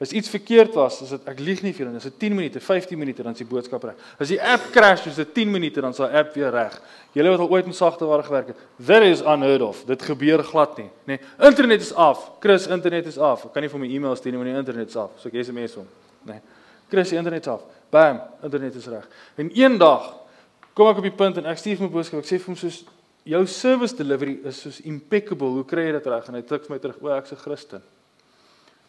As 0.00 0.14
iets 0.16 0.30
verkeerd 0.32 0.72
was, 0.74 1.02
is 1.04 1.10
dit 1.12 1.26
ek 1.28 1.40
lieg 1.44 1.58
nie 1.60 1.74
vir 1.76 1.82
julle, 1.84 1.98
dis 1.98 2.06
'n 2.08 2.16
10 2.16 2.34
minute, 2.34 2.60
15 2.60 2.98
minute 2.98 3.22
dan 3.22 3.32
is 3.32 3.42
die 3.42 3.44
boodskap 3.44 3.82
reg. 3.84 3.96
As 4.18 4.28
die 4.28 4.40
app 4.40 4.70
crash, 4.72 5.06
is 5.06 5.16
dit 5.16 5.34
10 5.34 5.50
minute 5.50 5.80
dan 5.80 5.92
sal 5.92 6.08
die 6.08 6.16
app 6.16 6.32
weer 6.34 6.50
reg. 6.50 6.80
Julle 7.12 7.28
wat 7.28 7.40
al 7.40 7.50
ooit 7.50 7.66
met 7.66 7.76
sagteware 7.76 8.22
gewerk 8.22 8.46
het, 8.46 8.56
that 8.86 9.02
is 9.02 9.20
unheard 9.20 9.60
of. 9.60 9.84
Dit 9.84 10.02
gebeur 10.02 10.42
glad 10.42 10.78
nie, 10.78 10.88
nê. 11.04 11.18
Nee, 11.18 11.20
internet 11.38 11.80
is 11.80 11.92
af. 11.92 12.30
Chris, 12.40 12.66
internet 12.66 13.06
is 13.06 13.18
af. 13.18 13.44
Ek 13.44 13.52
kan 13.52 13.62
nie 13.62 13.68
vir 13.68 13.78
my 13.78 13.86
e-mail 13.86 14.16
stuur 14.16 14.32
nie 14.32 14.38
want 14.38 14.50
die 14.50 14.56
internet 14.56 14.88
is 14.88 14.96
af. 14.96 15.10
So 15.18 15.28
ek 15.28 15.44
SMS 15.44 15.74
hom, 15.74 15.86
nê. 16.24 16.32
Nee. 16.32 16.40
Chris, 16.88 17.10
die 17.10 17.16
internet 17.18 17.42
is 17.42 17.52
af. 17.52 17.60
Bam, 17.90 18.22
internet 18.42 18.74
is 18.74 18.86
reg. 18.86 19.06
En 19.36 19.50
eendag 19.52 20.16
kom 20.72 20.88
ek 20.88 20.96
op 20.96 21.02
die 21.02 21.12
punt 21.12 21.36
en 21.36 21.44
ek 21.44 21.58
stuur 21.58 21.80
my 21.80 21.92
boodskap. 21.92 22.24
Ek 22.24 22.26
sê 22.26 22.38
vir 22.38 22.54
hom 22.54 22.56
soos 22.56 22.86
jou 23.28 23.46
service 23.46 23.94
delivery 23.94 24.40
is 24.48 24.64
soos 24.64 24.80
impeccable. 24.80 25.52
Hoe 25.60 25.64
kry 25.64 25.90
jy 25.90 25.92
dit 25.92 26.06
reg? 26.06 26.28
En 26.28 26.34
hy 26.34 26.40
tik 26.40 26.64
vir 26.64 26.70
my 26.70 26.78
terug, 26.78 27.02
"O, 27.02 27.08
ek's 27.18 27.32
'n 27.32 27.36
Christen." 27.36 27.82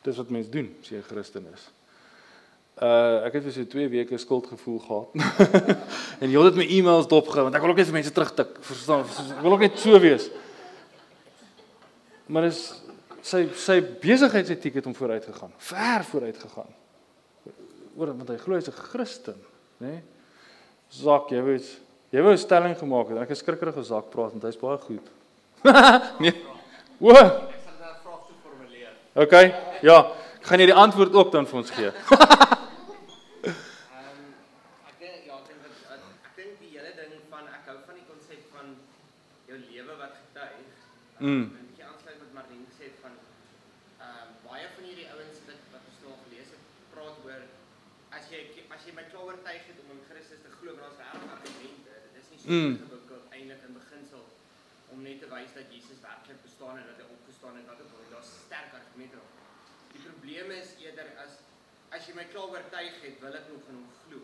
Dis 0.06 0.18
wat 0.18 0.30
mense 0.30 0.49
doen 0.49 0.70
as 0.82 0.89
jy 0.89 0.97
'n 0.97 1.10
Christen 1.10 1.47
is. 1.54 1.70
Uh 2.82 3.26
ek 3.28 3.34
het 3.34 3.43
vir 3.43 3.54
so 3.54 3.66
2 3.66 3.89
weke 3.89 4.18
skuldgevoel 4.18 4.80
gehad. 4.80 5.10
en 6.22 6.30
jy 6.32 6.43
het 6.43 6.56
my 6.56 6.66
e-mails 6.66 7.08
dopgehou 7.08 7.43
want 7.43 7.56
ek 7.56 7.62
wil 7.62 7.72
ook 7.72 7.82
net 7.82 7.91
vir 7.91 7.99
mense 7.99 8.12
terugtik. 8.12 8.58
Verstaan? 8.62 9.06
Ek 9.38 9.43
wil 9.43 9.54
ook 9.54 9.68
net 9.68 9.78
so 9.80 9.99
wees. 9.99 10.30
Maar 12.28 12.47
is 12.47 12.82
sy 13.22 13.45
sy 13.54 13.82
besigheidsetiek 14.02 14.80
het 14.80 14.88
hom 14.88 14.95
vooruit 14.97 15.26
gegaan. 15.26 15.52
Ver 15.58 16.04
vooruit 16.10 16.38
gegaan. 16.38 16.72
Oor 17.97 18.14
want 18.16 18.30
hy 18.30 18.38
glo 18.38 18.56
hy's 18.56 18.70
'n 18.70 18.82
Christen, 18.91 19.38
nê? 19.80 19.88
Nee? 19.88 20.02
Zak, 20.91 21.30
jy 21.32 21.41
weet, 21.43 21.68
jy 22.12 22.22
wou 22.24 22.34
'n 22.34 22.38
stelling 22.38 22.76
gemaak 22.78 23.10
het 23.10 23.18
en 23.18 23.24
ek 23.24 23.32
is 23.32 23.39
skrikkerig 23.39 23.78
oor 23.78 23.84
Zak 23.84 24.10
praat 24.10 24.32
want 24.32 24.43
hy's 24.43 24.58
baie 24.60 24.78
goed. 24.78 25.08
nee. 26.24 26.34
O. 26.99 27.12
Ek 27.12 27.62
sal 27.64 27.78
'n 27.78 27.99
vraag 28.04 28.22
so 28.28 28.34
formuleer. 28.43 28.95
OK. 29.14 29.36
Ja, 29.82 29.97
ek 30.39 30.47
gaan 30.47 30.64
jy 30.64 30.72
die 30.72 30.82
antwoord 30.86 31.14
ook 31.14 31.32
dan 31.32 31.47
vir 31.47 31.64
ons 31.64 31.72
gee. 31.76 31.91
Mm. 41.22 41.51
En 41.53 41.66
ek 41.78 41.82
aansluit 41.86 42.18
met 42.18 42.34
Martin 42.34 42.62
gesê 42.66 42.88
van 42.97 43.14
ehm 44.01 44.30
uh, 44.30 44.30
baie 44.47 44.64
van 44.76 44.86
hierdie 44.89 45.05
ouens 45.14 45.41
wat 45.45 45.59
wat 45.74 45.84
ons 45.89 45.99
nou 46.01 46.16
gelees 46.24 46.49
het, 46.49 46.64
praat 46.93 47.20
oor 47.28 47.43
as 48.18 48.32
jy 48.34 48.39
as 48.78 48.88
jy 48.88 48.93
my 48.97 49.03
klaar 49.12 49.28
oortuig 49.28 49.68
het 49.68 49.84
om 49.84 49.91
in 49.93 50.01
Christus 50.07 50.41
te 50.41 50.49
glo, 50.55 50.74
dan 50.80 50.89
is 50.89 50.97
daar 50.97 51.14
regtig 51.14 51.36
argumente. 51.36 51.99
Dit 52.07 52.24
is 52.24 52.32
nie 52.32 52.41
so 52.41 52.49
mm. 52.49 52.74
ingewikkeld 52.74 53.38
eintlik 53.38 53.68
in 53.68 53.78
beginsel 53.78 54.26
om 54.95 55.05
net 55.05 55.22
te 55.22 55.30
wys 55.36 55.53
dat 55.59 55.70
Jesus 55.76 56.01
werklik 56.07 56.41
bestaan 56.47 56.82
en 56.82 56.89
dat 56.89 57.03
hy 57.03 57.05
opgestaan 57.42 57.56
het, 57.56 57.68
dat 57.68 57.78
dit 57.78 58.12
daar's 58.12 58.32
sterk 58.46 58.74
argumente 58.74 59.18
op. 59.18 59.32
Die 59.92 60.02
probleem 60.02 60.52
is 60.52 60.70
eerder 60.80 61.08
as 61.18 61.39
as 61.92 62.06
jy 62.08 62.14
my 62.16 62.24
klaar 62.32 62.54
oortuig 62.54 63.02
het, 63.04 63.18
wil 63.20 63.34
ek 63.36 63.48
nog 63.52 63.66
in 63.68 63.80
hom 63.82 63.88
glo. 64.06 64.20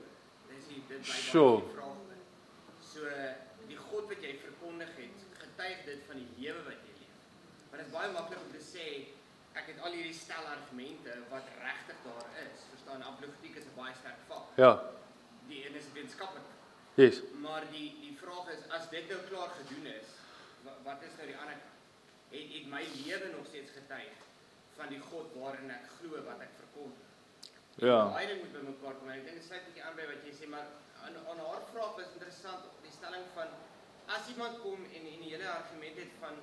Dis 0.47 0.67
dit 0.69 0.85
bly 0.87 0.99
baie 1.03 1.23
sure. 1.25 1.63
vraag. 1.73 2.03
So 2.79 3.09
die 3.67 3.79
God 3.89 4.07
wat 4.07 4.23
jy 4.23 4.37
verkondig 4.39 4.93
het, 4.95 5.25
getuig 5.41 5.81
dit 5.89 6.05
van 6.07 6.21
die 6.21 6.29
lewe 6.37 6.61
wat 6.69 6.85
jy 6.87 6.93
leef. 7.01 7.17
Want 7.67 7.81
dit 7.81 7.87
is 7.89 7.95
baie 7.97 8.13
maklik 8.13 8.45
om 8.45 8.53
te 8.53 8.63
sê 8.63 8.87
ek 9.57 9.73
het 9.73 9.81
al 9.83 9.97
hierdie 9.97 10.15
stel 10.15 10.47
argumente 10.53 11.17
wat 11.33 11.49
regtig 11.59 12.05
daar 12.05 12.29
is. 12.45 12.67
Verstaan, 12.71 13.03
apologetiek 13.03 13.57
is 13.59 13.67
'n 13.67 13.75
baie 13.75 13.95
sterk 13.99 14.21
vak. 14.29 14.53
Ja. 14.61 14.71
Die 15.49 15.65
een 15.65 15.75
is 15.75 15.91
wetenskaplik. 15.93 16.47
Yes. 16.95 17.21
Maar 17.41 17.65
die 17.71 17.89
die 17.99 18.15
vraag 18.21 18.47
is 18.55 18.63
as 18.69 18.89
dit 18.89 19.09
nou 19.09 19.19
klaar 19.29 19.51
gedoen 19.59 19.85
is, 19.99 20.15
wat, 20.63 20.79
wat 20.83 21.03
is 21.03 21.17
nou 21.17 21.27
die 21.27 21.37
ander 21.37 21.59
het 22.37 22.49
het 22.55 22.67
my 22.71 22.83
lewe 23.05 23.27
nog 23.35 23.45
steeds 23.51 23.71
getuig 23.79 24.25
van 24.77 24.89
die 24.93 25.01
God 25.09 25.33
waarin 25.41 25.71
ek 25.73 25.85
glo 25.97 26.23
wat 26.29 26.41
ek 26.45 26.53
verkondig. 26.63 27.05
Ja. 27.77 27.97
Baie 28.13 28.27
ding 28.29 28.41
moet 28.41 28.53
by 28.57 28.63
mekaar 28.65 28.99
kom. 28.99 29.09
Ek 29.13 29.23
dink 29.25 29.39
dit 29.39 29.45
sluit 29.45 29.61
'n 29.61 29.69
bietjie 29.69 29.85
aan 29.85 29.97
by 29.97 30.05
wat 30.11 30.21
jy 30.25 30.33
sê, 30.39 30.49
maar 30.49 30.67
aan 31.05 31.15
aan 31.29 31.41
haar 31.45 31.65
vraag 31.71 31.95
was 31.99 32.13
interessant 32.17 32.63
die 32.85 32.93
stelling 32.99 33.25
van 33.33 33.49
as 34.15 34.29
iemand 34.33 34.61
kom 34.61 34.79
en 34.85 35.03
en 35.13 35.21
die 35.23 35.31
hele 35.33 35.49
argument 35.49 35.97
het 36.03 36.13
van 36.21 36.35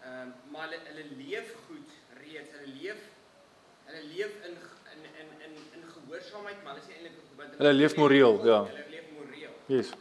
ehm 0.00 0.20
um, 0.20 0.28
maar 0.52 0.68
hulle 0.68 0.78
hulle 0.88 1.04
leef 1.16 1.48
goed 1.66 1.88
reeds, 2.20 2.50
hulle 2.56 2.72
leef 2.80 3.00
hulle 3.84 4.02
leef 4.14 4.32
in 4.48 4.54
in 4.94 5.02
in 5.20 5.28
in 5.46 5.54
in 5.76 5.82
gehoorsaamheid, 5.94 6.62
maar 6.62 6.74
hulle 6.74 6.86
is 6.86 6.94
eintlik 6.94 7.18
op 7.22 7.36
punt. 7.36 7.56
Hulle 7.56 7.72
leef 7.72 7.96
moreel, 7.96 8.46
ja. 8.46 8.60
Hulle 8.64 8.86
leef 8.94 9.10
moreel. 9.16 9.54
Yes. 9.66 9.92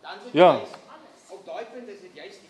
Dan 0.00 0.18
sê 0.24 0.30
ja. 0.32 0.50
op 1.36 1.44
daai 1.46 1.64
punt 1.72 1.88
is 1.88 2.00
dit 2.00 2.14
juist 2.14 2.40
die 2.40 2.49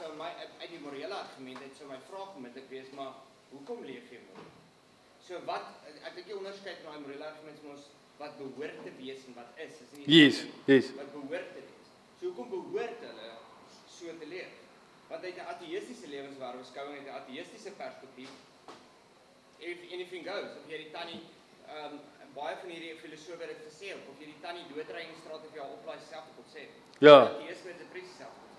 sou 0.00 0.10
my 0.16 0.30
uit 0.60 0.70
die 0.72 0.80
morele 0.80 1.14
argument 1.14 1.60
het 1.64 1.76
sou 1.76 1.88
my 1.90 1.98
vraag 2.08 2.36
moet 2.40 2.56
ek 2.56 2.68
wees, 2.72 2.88
maar 2.96 3.12
hoekom 3.52 3.84
leef 3.84 4.08
jy 4.12 4.20
moreel? 4.28 4.52
So 5.20 5.40
wat 5.48 5.84
ek 6.08 6.14
dink 6.16 6.30
jy 6.30 6.38
onderskei 6.38 6.76
van 6.80 6.94
daai 6.94 7.04
morele 7.04 7.26
argument 7.28 7.60
is 7.60 7.72
ons 7.74 7.88
wat 8.20 8.36
behoort 8.40 8.80
te 8.84 8.92
wees 8.98 9.24
en 9.28 9.36
wat 9.36 9.60
is. 9.64 9.80
Is 9.84 9.92
nie 9.96 10.06
Yes, 10.08 10.42
yes. 10.68 10.92
Wat 10.96 11.12
behoort 11.14 11.52
te 11.56 11.64
wees. 11.64 11.92
So 12.18 12.30
hoekom 12.30 12.50
behoort 12.52 13.04
hulle 13.04 13.30
so 13.88 14.16
te 14.20 14.28
leef? 14.28 14.56
Want 15.10 15.24
uit 15.24 15.36
'n 15.36 15.50
ateïstiese 15.54 16.08
lewenswêreldbeskouing 16.08 16.96
uit 16.98 17.08
'n 17.08 17.18
ateïstiese 17.20 17.72
perspektief 17.82 18.30
if 19.58 19.78
anything 19.92 20.24
goes. 20.24 20.50
Of 20.56 20.68
jy 20.68 20.84
die 20.84 20.92
tannie 20.96 21.20
ehm 21.68 21.94
um, 21.94 22.00
baie 22.34 22.56
van 22.56 22.70
hierdie 22.70 22.94
filosofe 23.02 23.42
het 23.42 23.62
gesê 23.66 23.90
of 23.94 24.20
jy 24.20 24.26
die 24.30 24.40
tannie 24.40 24.64
doodry 24.70 25.02
in 25.02 25.14
die 25.14 25.20
straat 25.22 25.42
of 25.46 25.54
jy 25.54 25.60
haar 25.60 25.74
oplaai 25.78 25.98
self 26.10 26.28
op 26.38 26.46
sê. 26.52 26.68
Ja. 27.00 27.16
Jy 27.42 27.50
is 27.50 27.64
met 27.66 27.78
depressie 27.78 28.16
self. 28.16 28.49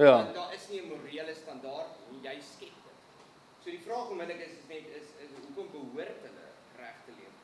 Ja. 0.00 0.16
Want 0.24 0.34
daar 0.34 0.54
is 0.54 0.68
nie 0.68 0.80
'n 0.80 0.88
morele 0.88 1.34
standaard 1.34 1.92
nie, 2.10 2.20
jy 2.28 2.40
skep 2.40 2.76
dit. 2.84 2.98
So 3.62 3.70
die 3.70 3.84
vraag 3.86 4.08
onmiddellik 4.08 4.46
is 4.46 4.52
is 4.52 4.68
net 4.68 4.86
is, 5.00 5.08
is 5.24 5.30
hoekom 5.44 5.68
behoort 5.70 6.22
hulle 6.26 6.46
reg 6.76 6.96
te 7.04 7.12
leef? 7.18 7.34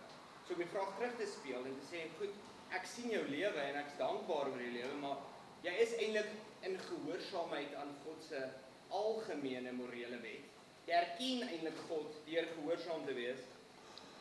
So 0.47 0.53
om 0.53 0.63
die 0.65 0.73
vraag 0.75 0.97
terug 0.97 1.17
te 1.17 1.27
speel 1.27 1.65
en 1.65 1.77
te 1.81 1.87
sê, 1.91 2.07
goed, 2.19 2.35
ek 2.71 2.87
sien 2.87 3.11
jou 3.11 3.25
lewe 3.29 3.61
en 3.61 3.77
ek's 3.83 3.99
dankbaar 3.99 4.49
oor 4.49 4.63
jou 4.63 4.73
lewe, 4.73 4.95
maar 5.05 5.19
jy 5.63 5.75
is 5.85 5.95
eintlik 5.99 6.33
in 6.61 6.79
gehoorsaamheid 6.89 7.75
aan 7.75 7.95
God 8.05 8.25
se 8.29 8.49
algemene 8.89 9.73
morele 9.73 10.21
wet. 10.25 10.49
Jy 10.87 10.93
erken 10.93 11.49
eintlik 11.49 11.79
God 11.89 12.21
deur 12.25 12.47
gehoorsaam 12.55 13.05
te 13.07 13.15
wees, 13.15 13.43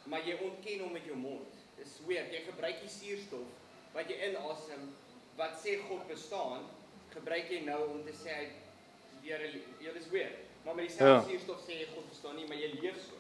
maar 0.04 0.28
jy 0.28 0.36
ontken 0.42 0.80
hom 0.80 0.92
met 0.92 1.06
jou 1.06 1.18
mond. 1.18 1.52
Dis 1.78 2.00
weird. 2.08 2.34
Jy 2.34 2.44
gebruik 2.52 2.82
die 2.82 2.96
suurstof 3.00 3.48
wat 3.94 4.10
jy 4.10 4.20
inasem 4.28 4.90
wat 5.36 5.56
sê 5.64 5.80
God 5.88 6.08
bestaan, 6.08 6.68
gebruik 7.16 7.50
jy 7.50 7.60
nou 7.66 7.82
om 7.94 8.04
te 8.06 8.14
sê 8.14 8.34
hy 8.40 8.46
deur 9.26 9.44
ja, 9.82 9.92
dis 9.94 10.10
weird. 10.14 10.36
Maar 10.66 10.76
met 10.76 10.88
dieselfde 10.88 11.14
Ja. 11.14 11.28
suurstof 11.30 11.62
sê 11.68 11.74
jy 11.82 11.88
God 11.96 12.10
bestaan 12.10 12.36
nie, 12.36 12.48
maar 12.48 12.58
jy 12.58 12.72
leef 12.82 12.98
so. 13.08 13.16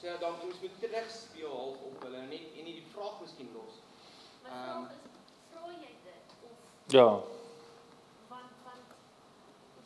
So 0.00 0.06
ja, 0.06 0.16
dan 0.18 0.40
ons 0.40 0.60
moet 0.60 0.80
terug 0.80 1.10
speel 1.10 1.50
half 1.56 1.78
op 1.88 2.02
hulle 2.02 2.16
en 2.18 2.28
nie 2.28 2.42
en 2.58 2.64
nie 2.64 2.74
die 2.80 2.86
vraag 2.94 3.20
miskien 3.20 3.50
los. 3.54 3.74
My 4.42 4.50
Ehm. 4.50 4.64
vraag 4.64 4.90
is, 4.96 5.02
vra 5.52 5.66
jy 5.72 5.92
dit 6.08 6.26
of 6.48 6.56
Ja. 6.96 7.06
want 8.28 8.52
want 8.64 8.86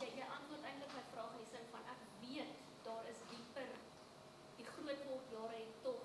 jy 0.01 0.07
jy 0.19 0.25
antwoord 0.37 0.63
eintlik 0.69 0.93
my 0.97 1.03
vraag 1.13 1.31
in 1.35 1.39
die 1.43 1.49
sin 1.53 1.65
van 1.71 1.83
ek 1.93 2.01
weet 2.23 2.51
daar 2.83 3.03
is 3.11 3.19
dieper 3.31 3.69
die 4.57 4.65
groot 4.73 5.01
word 5.09 5.25
jare 5.37 5.57
het 5.63 5.73
tog 5.83 6.01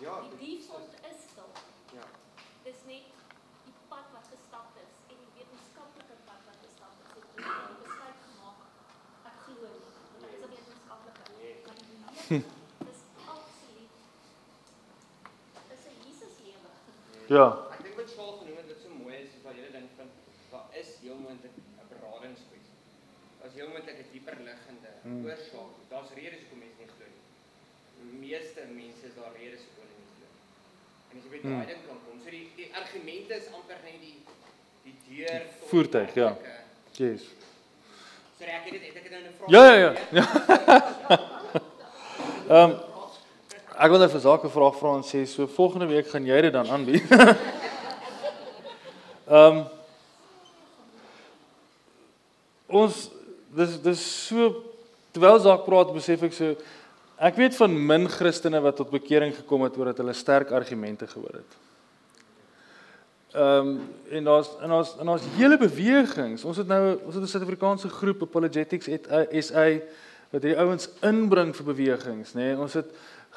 Ja, 0.00 0.14
die 0.20 0.36
default 0.44 0.94
is 1.10 1.20
daar 1.36 1.56
Ja. 1.96 2.06
dis 2.64 2.80
net 2.86 3.04
die 3.64 3.74
pad 3.88 4.06
wat 4.12 4.26
gestap 4.34 4.70
is 4.84 4.92
en 5.10 5.16
die 5.24 5.32
wetenskaplike 5.38 6.16
pad 6.28 6.40
wat 6.48 6.58
gestap 6.66 6.94
is 7.04 7.10
het 7.14 7.24
jy 7.36 7.42
die 7.70 7.80
besluit 7.84 8.18
gemaak 8.26 8.60
ek 9.30 9.36
glo 9.44 9.68
nie 9.72 9.92
want 10.12 10.24
ek 10.24 10.32
is 10.34 10.40
'n 10.44 10.50
wetenskaplike 10.54 11.22
Nee. 11.38 11.56
maar 11.66 11.76
die 11.80 11.88
lewe 11.90 12.44
is 12.92 13.00
absoluut 13.34 13.94
is 15.74 15.82
'n 15.92 15.96
Jesus 16.06 16.34
lewe 16.46 16.70
Ja. 17.38 17.46
Ek 17.74 17.80
dink 17.84 17.96
wat 18.00 18.08
Charles 18.14 18.38
genoem 18.40 18.56
het 18.60 18.68
wat 18.72 18.80
so 18.84 18.88
mooi 19.02 19.14
is, 19.24 19.30
is 19.36 19.42
wat 19.46 19.54
jy 19.58 19.64
dink 19.76 19.90
van 19.98 20.08
daar 20.52 20.66
is 20.80 20.88
heel 21.02 21.18
moontlik 21.24 21.54
'n 21.56 21.58
beradingskwessie. 21.92 22.76
Daar's 23.40 23.54
heel 23.58 23.70
moontlik 23.74 23.96
'n 24.02 24.06
dieper 24.12 24.36
liggende 24.48 24.90
Hmm. 25.04 25.22
oorsaak. 25.26 25.72
Daar's 25.92 26.10
redes 26.20 26.38
hoekom 26.42 26.58
mense 26.64 26.78
nie 26.82 26.90
glo 26.94 27.06
nie. 27.14 27.24
Die 28.00 28.10
meeste 28.26 28.60
mense 28.82 29.02
is 29.10 29.14
daar 29.18 29.32
redes 29.40 29.60
hoekom 29.66 29.82
hulle 29.84 29.96
nie 30.02 30.10
glo 30.16 30.26
nie. 30.34 30.44
En 31.10 31.14
as 31.18 31.22
jy 31.24 31.30
by 31.34 31.38
Hmm. 31.42 31.52
daai 31.58 31.66
ding 31.70 31.82
kan 31.88 31.98
kom, 32.06 32.16
so 32.24 32.28
die 32.36 32.46
die 32.58 32.68
argumente 32.80 33.32
is 33.40 33.46
amper 33.58 33.78
net 33.84 33.98
die 34.06 34.16
die 34.86 34.96
deur 35.08 35.40
die 35.44 35.68
Voertuig, 35.70 36.10
ja. 36.14 36.28
werklike- 36.30 36.62
Yes. 37.02 37.22
Sorry, 38.38 38.52
ek 38.58 38.64
het 38.64 38.72
dit 38.72 38.82
het 38.88 38.96
ek 38.96 39.02
dit 39.02 39.12
nou 39.12 39.22
'n 39.22 39.34
vraag. 39.38 39.50
Ja, 39.56 39.64
ja, 39.82 39.90
ja. 40.18 40.24
Ehm 42.56 42.72
ek 43.74 43.90
wil 43.90 43.98
net 43.98 44.12
vir 44.12 44.20
Zake 44.20 44.46
'n 44.46 44.50
vraag 44.50 44.76
vra 44.78 44.94
en 44.96 45.02
sê 45.02 45.26
so 45.26 45.46
volgende 45.46 45.86
week 45.86 46.06
gaan 46.08 46.26
jy 46.26 46.40
dit 46.40 46.52
dan 46.52 46.68
aanbied. 46.68 47.02
Ehm 49.28 49.64
ons 52.68 53.10
dis 53.54 53.80
dis 53.82 54.26
so 54.26 54.62
terwyl 55.12 55.38
Zak 55.38 55.64
praat 55.64 55.92
besef 55.94 56.22
ek 56.22 56.32
so 56.32 56.54
ek 57.18 57.36
weet 57.38 57.56
van 57.56 57.86
min 57.86 58.08
Christene 58.08 58.60
wat 58.60 58.76
tot 58.76 58.90
bekering 58.90 59.34
gekom 59.34 59.62
het 59.62 59.76
omdat 59.76 59.98
hulle 60.02 60.12
sterk 60.12 60.50
argumente 60.50 61.06
gehoor 61.06 61.40
het. 61.40 61.52
Ehm 63.34 63.68
um, 63.68 63.80
en 64.10 64.24
daar's 64.24 64.50
en 64.60 64.68
daar's 64.68 64.94
en 64.98 65.06
daar's 65.06 65.26
hele 65.36 65.58
bewegings. 65.58 66.44
Ons 66.44 66.56
het 66.56 66.66
nou 66.66 66.98
ons 67.04 67.14
het 67.14 67.22
'n 67.22 67.26
Suid-Afrikaanse 67.26 67.88
groep 67.88 68.22
Apologetics 68.22 68.88
et 68.88 69.06
SA 69.44 69.66
wat 70.30 70.42
hierdie 70.42 70.58
ouens 70.58 70.88
inbring 71.02 71.54
vir 71.56 71.66
bewegings, 71.66 72.34
nê. 72.34 72.50
Nee, 72.50 72.56
ons 72.58 72.72
het 72.74 72.86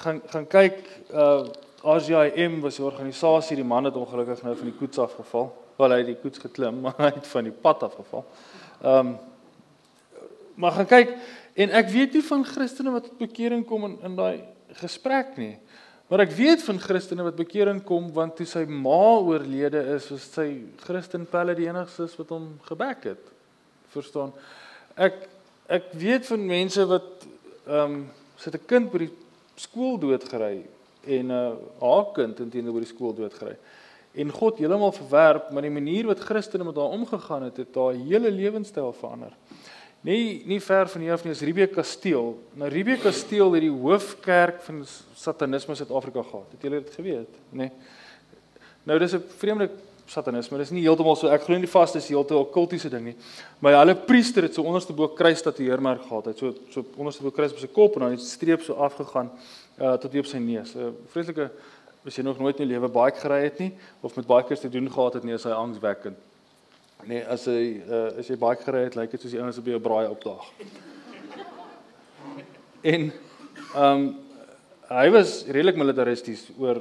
gaan 0.03 0.21
gaan 0.27 0.47
kyk 0.47 0.83
uh 1.13 1.47
RGIM 1.87 2.59
was 2.61 2.75
die 2.75 2.83
organisasie, 2.83 3.55
die 3.55 3.65
man 3.65 3.85
het 3.85 3.95
ongelukkig 3.95 4.41
nou 4.43 4.55
van 4.57 4.67
die 4.67 4.75
koets 4.75 4.97
afgeval. 4.99 5.51
Wel 5.77 5.93
hy 5.93 5.97
het 6.01 6.09
die 6.09 6.19
koets 6.19 6.41
geklim, 6.41 6.79
maar 6.83 6.97
hy 6.97 7.11
het 7.15 7.27
van 7.29 7.45
die 7.47 7.53
pad 7.53 7.83
afgeval. 7.87 8.25
Ehm 8.81 8.99
um, 8.99 9.17
maar 10.57 10.73
gaan 10.73 10.87
kyk 10.89 11.11
en 11.53 11.69
ek 11.77 11.89
weet 11.93 12.15
nie 12.17 12.23
van 12.25 12.41
Christene 12.45 12.89
wat 12.89 13.03
tot 13.05 13.19
bekering 13.21 13.61
kom 13.69 13.83
in 13.85 13.97
in 14.09 14.15
daai 14.17 14.41
gesprek 14.79 15.35
nie. 15.37 15.53
Maar 16.09 16.23
ek 16.23 16.33
weet 16.33 16.63
van 16.65 16.79
Christene 16.81 17.25
wat 17.27 17.37
bekering 17.37 17.83
kom 17.85 18.07
want 18.15 18.35
toe 18.39 18.47
sy 18.49 18.63
ma 18.65 19.19
oorlede 19.21 19.83
is, 19.93 20.07
was 20.09 20.25
sy 20.33 20.47
Christen 20.81 21.27
Pelle 21.29 21.53
die 21.55 21.67
enigste 21.69 22.07
wat 22.17 22.33
hom 22.33 22.47
gebek 22.65 23.05
het. 23.11 23.29
Verstaan? 23.93 24.33
Ek 24.95 25.27
ek 25.69 25.93
weet 25.93 26.25
van 26.25 26.45
mense 26.47 26.89
wat 26.89 27.27
ehm 27.67 27.83
um, 27.83 28.01
sit 28.37 28.55
'n 28.55 28.65
kind 28.65 28.91
by 28.91 29.05
die 29.05 29.13
skool 29.57 29.97
doodgery 29.99 30.65
en 31.07 31.31
uh 31.33 31.51
haar 31.81 32.11
kind 32.15 32.39
intene 32.43 32.73
by 32.73 32.83
die 32.83 32.91
skool 32.93 33.15
doodgery. 33.17 33.57
En 34.17 34.31
God 34.33 34.57
heeltemal 34.57 34.93
verwerp, 34.95 35.51
maar 35.53 35.65
die 35.65 35.73
manier 35.73 36.07
wat 36.09 36.23
Christene 36.25 36.65
met 36.65 36.75
haar 36.75 36.93
omgegaan 36.95 37.43
het, 37.49 37.57
het 37.61 37.75
haar 37.75 37.97
hele 37.99 38.31
lewenstyl 38.31 38.93
verander. 38.97 39.33
Nie 40.01 40.43
nie 40.45 40.59
ver 40.61 40.89
van 40.89 41.01
hier 41.01 41.13
af 41.13 41.23
nie 41.25 41.33
is 41.33 41.41
Riebeek 41.41 41.73
Kasteel. 41.75 42.35
Nou 42.53 42.69
Riebeek 42.71 43.01
Kasteel 43.03 43.53
het 43.53 43.65
die 43.65 43.73
hoofkerk 43.73 44.61
van 44.65 44.83
satanisme 45.15 45.75
Suid-Afrika 45.75 46.23
gehad. 46.23 46.53
Het 46.55 46.61
julle 46.61 46.81
dit 46.83 46.93
geweet, 46.95 47.39
nê? 47.49 47.67
Nee. 47.67 47.71
Nou 48.87 48.99
dis 48.99 49.13
'n 49.13 49.23
vreemde 49.37 49.69
satanisme. 50.07 50.57
Dis 50.57 50.71
nie 50.71 50.83
heeltemal 50.85 51.17
so 51.19 51.29
ek 51.31 51.45
glo 51.45 51.57
nie 51.59 51.69
vas 51.71 51.93
dis 51.93 52.09
heeltemal 52.11 52.45
'n 52.47 52.53
kultiese 52.53 52.89
ding 52.89 53.05
nie. 53.05 53.15
Maar 53.59 53.79
hulle 53.85 53.95
priester 53.95 54.43
het 54.43 54.53
so 54.53 54.63
onderste 54.63 54.93
bo 54.93 55.07
kruis 55.07 55.41
tatoeëermerk 55.41 56.01
gehad. 56.01 56.25
Hy 56.25 56.31
het 56.31 56.39
so 56.39 56.53
so 56.71 56.85
onderste 56.97 57.23
bo 57.23 57.31
kruis 57.31 57.51
op 57.51 57.59
sy 57.59 57.67
kop 57.67 57.95
en 57.95 58.01
dan 58.01 58.11
het 58.11 58.21
streep 58.21 58.61
so 58.61 58.73
afgegaan 58.73 59.29
uh 59.79 59.97
tot 59.97 60.11
hier 60.11 60.21
op 60.21 60.27
sy 60.27 60.37
neus. 60.37 60.75
'n 60.75 60.79
uh, 60.79 60.91
Vreeslike 61.07 61.51
as 62.05 62.15
jy 62.15 62.23
nog 62.23 62.39
nooit 62.39 62.59
in 62.59 62.67
jou 62.67 62.79
lewe 62.79 62.87
baie 62.87 63.11
gery 63.11 63.43
het 63.43 63.59
nie 63.59 63.73
of 64.01 64.15
met 64.15 64.27
baie 64.27 64.43
kers 64.43 64.59
te 64.59 64.69
doen 64.69 64.91
gehad 64.91 65.13
het 65.13 65.23
nie, 65.23 65.33
is 65.33 65.43
hy 65.43 65.51
angswekkend. 65.51 66.15
Nee, 67.05 67.25
as 67.27 67.45
hy 67.45 67.83
uh, 67.83 68.19
as 68.19 68.27
jy 68.27 68.37
baie 68.37 68.55
gery 68.55 68.83
het, 68.87 68.95
lyk 68.95 69.11
dit 69.11 69.21
soos 69.21 69.31
die 69.31 69.41
ouens 69.41 69.57
op 69.57 69.65
jou 69.65 69.79
braai 69.79 70.07
opdaag. 70.07 70.47
En 72.81 73.11
ehm 73.75 73.83
um, 73.83 74.15
hy 74.87 75.09
was 75.11 75.41
redelik 75.51 75.75
militaristies 75.75 76.45
oor 76.55 76.77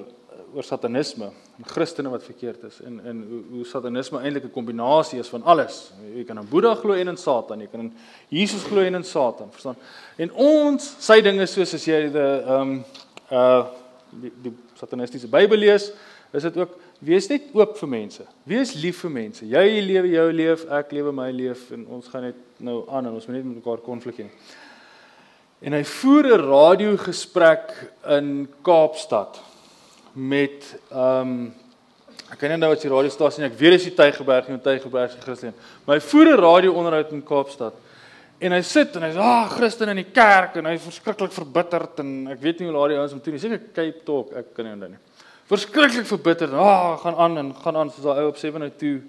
oor 0.56 0.64
satanisme 0.64 1.26
en 1.58 1.66
Christene 1.68 2.08
wat 2.08 2.24
verkeerd 2.24 2.62
is 2.64 2.78
en 2.80 2.96
en 3.04 3.18
hoe, 3.28 3.40
hoe 3.58 3.64
satanisme 3.68 4.20
eintlik 4.22 4.46
'n 4.48 4.54
kombinasie 4.54 5.18
is 5.20 5.28
van 5.28 5.42
alles. 5.42 5.92
Jy 6.14 6.24
kan 6.24 6.38
in 6.38 6.48
Boeddha 6.48 6.74
glo 6.74 6.92
en 6.92 7.08
in 7.08 7.16
Satan, 7.16 7.60
jy 7.60 7.66
kan 7.66 7.80
in 7.80 7.92
Jesus 8.28 8.62
glo 8.62 8.80
en 8.80 8.94
in 8.94 9.04
Satan, 9.04 9.50
verstaan? 9.50 9.76
En 10.16 10.32
ons, 10.32 10.94
sy 10.98 11.20
dinge 11.20 11.46
soos 11.46 11.74
as 11.74 11.84
jy 11.84 12.08
die 12.08 12.20
ehm 12.20 12.60
um, 12.60 12.84
uh 13.30 13.64
die, 14.10 14.32
die 14.42 14.52
satanistiese 14.78 15.28
Bybel 15.28 15.58
lees, 15.58 15.92
is 16.32 16.42
dit 16.42 16.56
ook 16.56 16.78
wees 17.00 17.28
net 17.28 17.42
oop 17.52 17.76
vir 17.76 17.88
mense. 17.88 18.24
Wees 18.44 18.72
lief 18.74 19.00
vir 19.00 19.10
mense. 19.10 19.44
Jy 19.44 19.80
lewe 19.80 20.08
jou 20.08 20.32
leef, 20.32 20.64
ek 20.70 20.92
lewe 20.92 21.12
my 21.12 21.30
leef 21.32 21.70
en 21.72 21.86
ons 21.86 22.08
gaan 22.08 22.22
net 22.22 22.38
nou 22.58 22.84
aan 22.88 23.06
en 23.06 23.12
ons 23.12 23.26
moet 23.26 23.36
net 23.36 23.44
met 23.44 23.56
mekaar 23.56 23.82
konflik 23.84 24.22
hê. 24.22 24.30
En 25.60 25.72
hy 25.72 25.82
voer 25.84 26.24
'n 26.32 26.48
radiogesprek 26.48 27.92
in 28.08 28.48
Kaapstad 28.62 29.42
met 30.16 30.74
ehm 30.90 31.20
um, 31.20 31.54
ek 32.26 32.40
kan 32.40 32.50
nie 32.50 32.56
nou 32.58 32.72
wat 32.72 32.82
die 32.82 32.90
radiostasie. 32.90 33.44
Ek 33.46 33.58
weet 33.58 33.76
dis 33.76 33.84
die 33.90 33.94
Tygerberg 33.94 34.48
nie, 34.50 34.56
Tygerberg 34.58 35.12
se 35.12 35.20
Christen. 35.22 35.52
Maar 35.84 36.00
hy 36.00 36.02
voer 36.02 36.32
'n 36.32 36.40
radio-onderhoud 36.40 37.12
in 37.12 37.22
Kaapstad. 37.22 37.74
En 38.40 38.52
hy 38.52 38.62
sit 38.62 38.96
en 38.96 39.02
hy's 39.02 39.16
ah 39.16 39.48
Christen 39.48 39.88
in 39.88 39.96
die 39.96 40.10
kerk 40.12 40.56
en 40.56 40.66
hy's 40.66 40.82
verskriklik 40.82 41.32
verbitterd 41.32 42.00
en 42.00 42.28
ek 42.28 42.40
weet 42.40 42.58
nie 42.58 42.68
hoe 42.68 42.74
laat 42.76 42.88
die 42.88 42.98
ouens 42.98 43.12
hom 43.12 43.20
toe 43.20 43.32
nie. 43.32 43.40
Seker 43.40 43.60
Cape 43.72 44.04
Talk, 44.04 44.32
ek 44.32 44.54
kan 44.54 44.64
nie 44.64 44.72
onthou 44.72 44.88
nie. 44.88 44.98
Verskriklik 45.46 46.06
verbitterd. 46.06 46.52
Ah, 46.52 46.98
gaan 46.98 47.14
aan 47.14 47.38
en 47.38 47.54
gaan 47.54 47.76
aan 47.76 47.90
soos 47.90 48.04
daai 48.04 48.24
ou 48.24 48.28
op 48.28 48.36
702. 48.36 49.02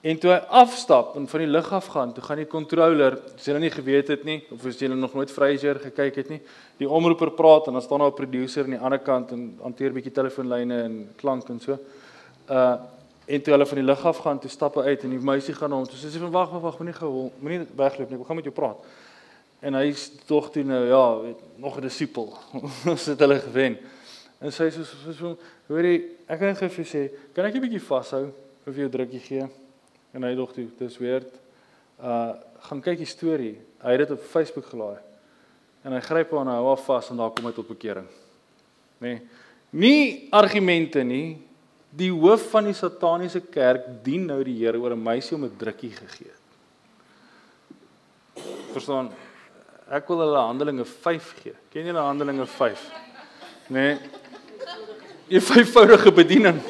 En 0.00 0.16
toe 0.16 0.30
hy 0.32 0.38
afstap 0.62 1.12
en 1.20 1.26
van 1.28 1.42
die 1.42 1.50
lug 1.50 1.66
af 1.76 1.90
gaan, 1.92 2.12
toe 2.16 2.22
gaan 2.24 2.38
die 2.40 2.48
controller, 2.48 3.18
as 3.34 3.48
nou 3.52 3.58
nie 3.60 3.72
geweet 3.72 4.08
het 4.08 4.22
nie 4.24 4.38
of 4.48 4.62
as 4.64 4.78
jy 4.80 4.88
nog 4.88 5.12
nooit 5.12 5.32
Frasier 5.32 5.76
gekyk 5.82 6.16
het 6.22 6.30
nie, 6.32 6.38
die 6.80 6.88
omroeper 6.88 7.34
praat 7.36 7.68
en 7.68 7.76
dan 7.76 7.84
staan 7.84 8.00
daar 8.00 8.08
'n 8.08 8.16
produsent 8.16 8.64
aan 8.64 8.78
die 8.78 8.80
ander 8.80 8.98
kant 8.98 9.32
en 9.32 9.58
hanteer 9.60 9.92
bietjie 9.92 10.12
telefoonlyne 10.12 10.82
en 10.82 11.14
klank 11.16 11.48
en 11.48 11.60
so. 11.60 11.78
Uh 12.48 12.76
en 13.30 13.42
toe 13.42 13.52
hulle 13.52 13.66
van 13.66 13.78
die 13.78 13.84
lug 13.84 14.06
af 14.06 14.18
gaan, 14.18 14.38
toe 14.40 14.50
stap 14.50 14.74
hy 14.74 14.82
uit 14.82 15.04
en 15.04 15.10
die 15.10 15.18
meisie 15.18 15.54
gaan 15.54 15.70
na 15.70 15.76
hom. 15.76 15.86
Toe 15.86 15.98
sê 15.98 16.10
sy 16.10 16.18
van 16.18 16.32
wag, 16.32 16.50
wag, 16.50 16.62
wag, 16.62 16.78
moenie 16.78 16.96
gehol, 16.96 17.32
moenie 17.38 17.66
wegloop 17.76 18.10
nie. 18.10 18.18
Ek 18.18 18.26
gaan 18.26 18.36
met 18.36 18.44
jou 18.44 18.54
praat. 18.54 18.78
En 19.60 19.74
hy's 19.74 20.10
tog 20.26 20.50
toe 20.50 20.64
nou 20.64 20.86
ja, 20.86 21.20
weet, 21.20 21.38
nog 21.56 21.76
'n 21.76 21.80
disipel. 21.80 22.38
Ons 22.92 23.06
het 23.06 23.20
hulle 23.20 23.38
gewen. 23.38 23.78
En 24.40 24.50
sy 24.50 24.70
sê 24.70 24.82
so 24.82 25.12
so 25.12 25.36
hoorie, 25.68 26.16
ek 26.26 26.38
kan 26.40 26.56
gou 26.56 26.68
vir 26.68 26.84
jou 26.84 26.88
sê, 26.90 27.10
kan 27.32 27.44
ek 27.44 27.54
'n 27.54 27.60
bietjie 27.60 27.86
vashou 27.86 28.32
of 28.66 28.74
jou 28.76 28.88
drukkie 28.88 29.20
gee? 29.20 29.46
En 30.12 30.22
hy 30.22 30.34
dog 30.34 30.52
toe, 30.52 30.68
dis 30.78 30.98
weird. 30.98 31.34
Uh 32.00 32.32
gaan 32.60 32.82
kyk 32.84 32.98
die 33.00 33.08
storie. 33.08 33.54
Hy 33.80 33.94
het 33.94 34.02
dit 34.02 34.10
op 34.12 34.24
Facebook 34.28 34.66
gelaai. 34.68 34.98
En 35.80 35.94
hy 35.96 36.00
gryp 36.04 36.34
haar 36.34 36.42
en 36.44 36.50
hou 36.52 36.66
haar 36.66 36.82
vas 36.84 37.06
en 37.08 37.16
daar 37.16 37.30
kom 37.32 37.46
hy 37.48 37.52
tot 37.56 37.70
bekering. 37.70 38.04
Nê? 39.00 39.14
Nee. 39.14 39.22
Nie 39.70 40.28
argumente 40.34 41.00
nie. 41.06 41.38
Die 41.90 42.10
hoof 42.12 42.50
van 42.52 42.68
die 42.68 42.76
sataniese 42.76 43.40
kerk 43.40 43.86
dien 44.04 44.26
nou 44.28 44.42
die 44.44 44.58
Here 44.58 44.78
oor 44.78 44.92
'n 44.92 45.02
meisie 45.02 45.36
om 45.36 45.44
'n 45.44 45.56
drukkie 45.56 45.90
gegee 45.90 46.28
het. 46.28 46.44
Verstaan? 48.72 49.10
Ek 49.90 50.06
wil 50.08 50.18
hulle 50.18 50.38
Handelinge 50.38 50.84
5 50.84 51.34
gee. 51.42 51.54
Ken 51.72 51.86
julle 51.86 51.98
Handelinge 51.98 52.46
5? 52.46 52.90
Nee. 53.68 53.98
Die 55.28 55.40
vyfvoudige 55.40 56.12
bediening. 56.12 56.60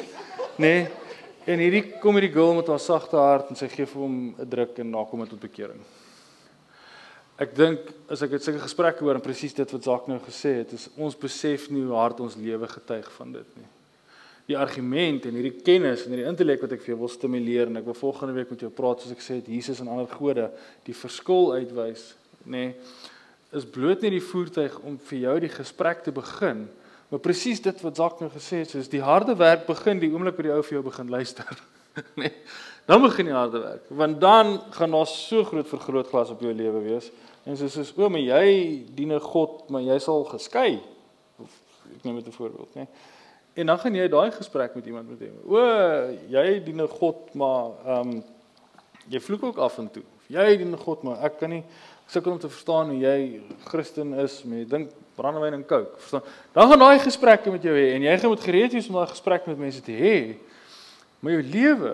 Nee. 0.55 0.87
En 1.49 1.57
hierdie 1.57 1.97
kom 1.97 2.19
hierdie 2.19 2.33
girl 2.35 2.53
met 2.59 2.67
haar 2.69 2.81
sagte 2.81 3.17
hart 3.17 3.49
en 3.49 3.57
sy 3.57 3.65
gee 3.71 3.87
vir 3.89 4.01
hom 4.01 4.35
'n 4.37 4.49
druk 4.49 4.77
en 4.77 4.91
na 4.91 5.03
kom 5.03 5.21
hy 5.21 5.27
tot 5.27 5.41
bekering. 5.41 5.81
Ek 7.39 7.55
dink 7.55 7.79
as 8.09 8.21
ek 8.21 8.29
dit 8.29 8.43
sulke 8.43 8.61
gesprekke 8.61 9.01
hoor 9.01 9.15
en 9.15 9.21
presies 9.21 9.53
dit 9.53 9.71
wat 9.71 9.83
Zak 9.83 10.07
nou 10.07 10.19
gesê 10.19 10.61
het, 10.61 10.73
is 10.73 10.89
ons 10.95 11.15
besef 11.15 11.71
nie 11.71 11.81
hoe 11.81 11.97
hard 11.97 12.19
ons 12.19 12.35
lewe 12.35 12.67
getuig 12.67 13.11
van 13.17 13.31
dit 13.31 13.57
nie. 13.57 13.65
Die 14.45 14.57
argument 14.57 15.25
en 15.25 15.33
hierdie 15.33 15.61
kennis 15.63 16.05
en 16.05 16.13
hierdie 16.13 16.29
intellek 16.29 16.61
wat 16.61 16.73
ek 16.73 16.81
vir 16.81 16.93
jou 16.93 16.99
wil 16.99 17.09
stimuleer 17.09 17.67
en 17.67 17.77
ek 17.77 17.85
wil 17.85 17.97
volgende 17.97 18.33
week 18.33 18.51
met 18.51 18.59
jou 18.59 18.69
praat 18.69 19.01
soos 19.01 19.11
ek 19.11 19.25
sê 19.25 19.39
het 19.41 19.47
Jesus 19.47 19.81
en 19.81 19.87
ander 19.87 20.07
gode 20.07 20.51
die 20.85 20.93
verskil 20.93 21.53
uitwys, 21.53 22.15
nê, 22.45 22.51
nee, 22.51 22.75
is 23.51 23.65
bloot 23.65 24.01
nie 24.01 24.11
die 24.11 24.21
voertuig 24.23 24.77
om 24.85 24.99
vir 25.09 25.19
jou 25.19 25.39
die 25.39 25.49
gesprek 25.49 26.03
te 26.03 26.11
begin, 26.11 26.69
maar 27.11 27.19
presies 27.19 27.61
dit 27.61 27.81
wat 27.83 27.99
Zak 27.99 28.19
nou 28.23 28.31
gesê 28.31 28.63
het, 28.63 28.71
soos 28.71 28.89
die 28.89 29.03
harde 29.03 29.35
werk 29.35 29.67
begin 29.67 29.99
die 29.99 30.09
oomblik 30.11 30.39
wat 30.39 30.47
die 30.47 30.55
ou 30.55 30.63
vir 30.63 30.79
jou 30.79 30.83
begin 30.87 31.11
luister. 31.11 31.51
Nee, 32.15 32.31
dan 32.87 33.01
begin 33.03 33.27
die 33.27 33.35
harde 33.35 33.59
werk, 33.59 33.89
want 33.91 34.21
dan 34.21 34.61
gaan 34.71 34.93
daar 34.95 35.09
so 35.11 35.43
groot 35.43 35.67
vergrootglas 35.67 36.29
op 36.31 36.39
jou 36.39 36.53
lewe 36.55 36.79
wees 36.85 37.09
En 37.43 37.57
sy 37.57 37.69
sê: 37.73 37.85
"O, 37.97 38.09
maar 38.09 38.21
jy 38.21 38.85
dien 38.93 39.13
'n 39.13 39.19
God, 39.19 39.69
maar 39.69 39.81
jy 39.81 39.97
sal 39.99 40.23
geskei." 40.25 40.79
Of 41.39 41.49
ek 41.95 42.03
neem 42.03 42.15
dit 42.15 42.27
'n 42.27 42.31
voorbeeld, 42.31 42.75
né? 42.75 42.87
En 43.53 43.65
dan 43.65 43.79
gaan 43.79 43.95
jy 43.95 44.07
daai 44.07 44.31
gesprek 44.31 44.75
met 44.75 44.85
iemand 44.85 45.09
met 45.09 45.19
hom. 45.19 45.53
O, 45.53 45.57
jy 46.29 46.63
dien 46.63 46.81
'n 46.81 46.87
God, 46.87 47.33
maar 47.33 47.71
ehm 47.85 48.09
um, 48.09 48.23
jy 49.09 49.19
vloek 49.19 49.43
ook 49.43 49.57
af 49.57 49.77
en 49.77 49.91
toe. 49.91 50.03
Jy 50.27 50.57
dien 50.57 50.71
'n 50.71 50.77
God, 50.77 51.03
maar 51.03 51.23
ek 51.23 51.37
kan 51.39 51.49
nie 51.49 51.63
sukkel 52.05 52.31
om 52.31 52.39
te 52.39 52.49
verstaan 52.49 52.89
hoe 52.89 52.99
jy 52.99 53.41
Christen 53.65 54.13
is, 54.13 54.43
maar 54.43 54.57
jy 54.57 54.65
dink 54.65 54.91
brandewyn 55.21 55.59
en 55.59 55.65
coke. 55.69 55.99
Verstaan? 56.01 56.25
Dan 56.55 56.71
gaan 56.71 56.83
daai 56.85 57.03
gesprekke 57.03 57.53
met 57.53 57.67
jou 57.67 57.75
hê 57.77 57.91
en 57.95 58.07
jy 58.07 58.15
gaan 58.17 58.33
moet 58.33 58.47
gereed 58.47 58.75
wees 58.75 58.89
om 58.89 58.97
daai 58.99 59.13
gesprek 59.13 59.45
met 59.49 59.61
mense 59.61 59.83
te 59.85 59.95
hê. 59.95 60.15
Maar 61.21 61.37
jou 61.37 61.43
lewe 61.53 61.93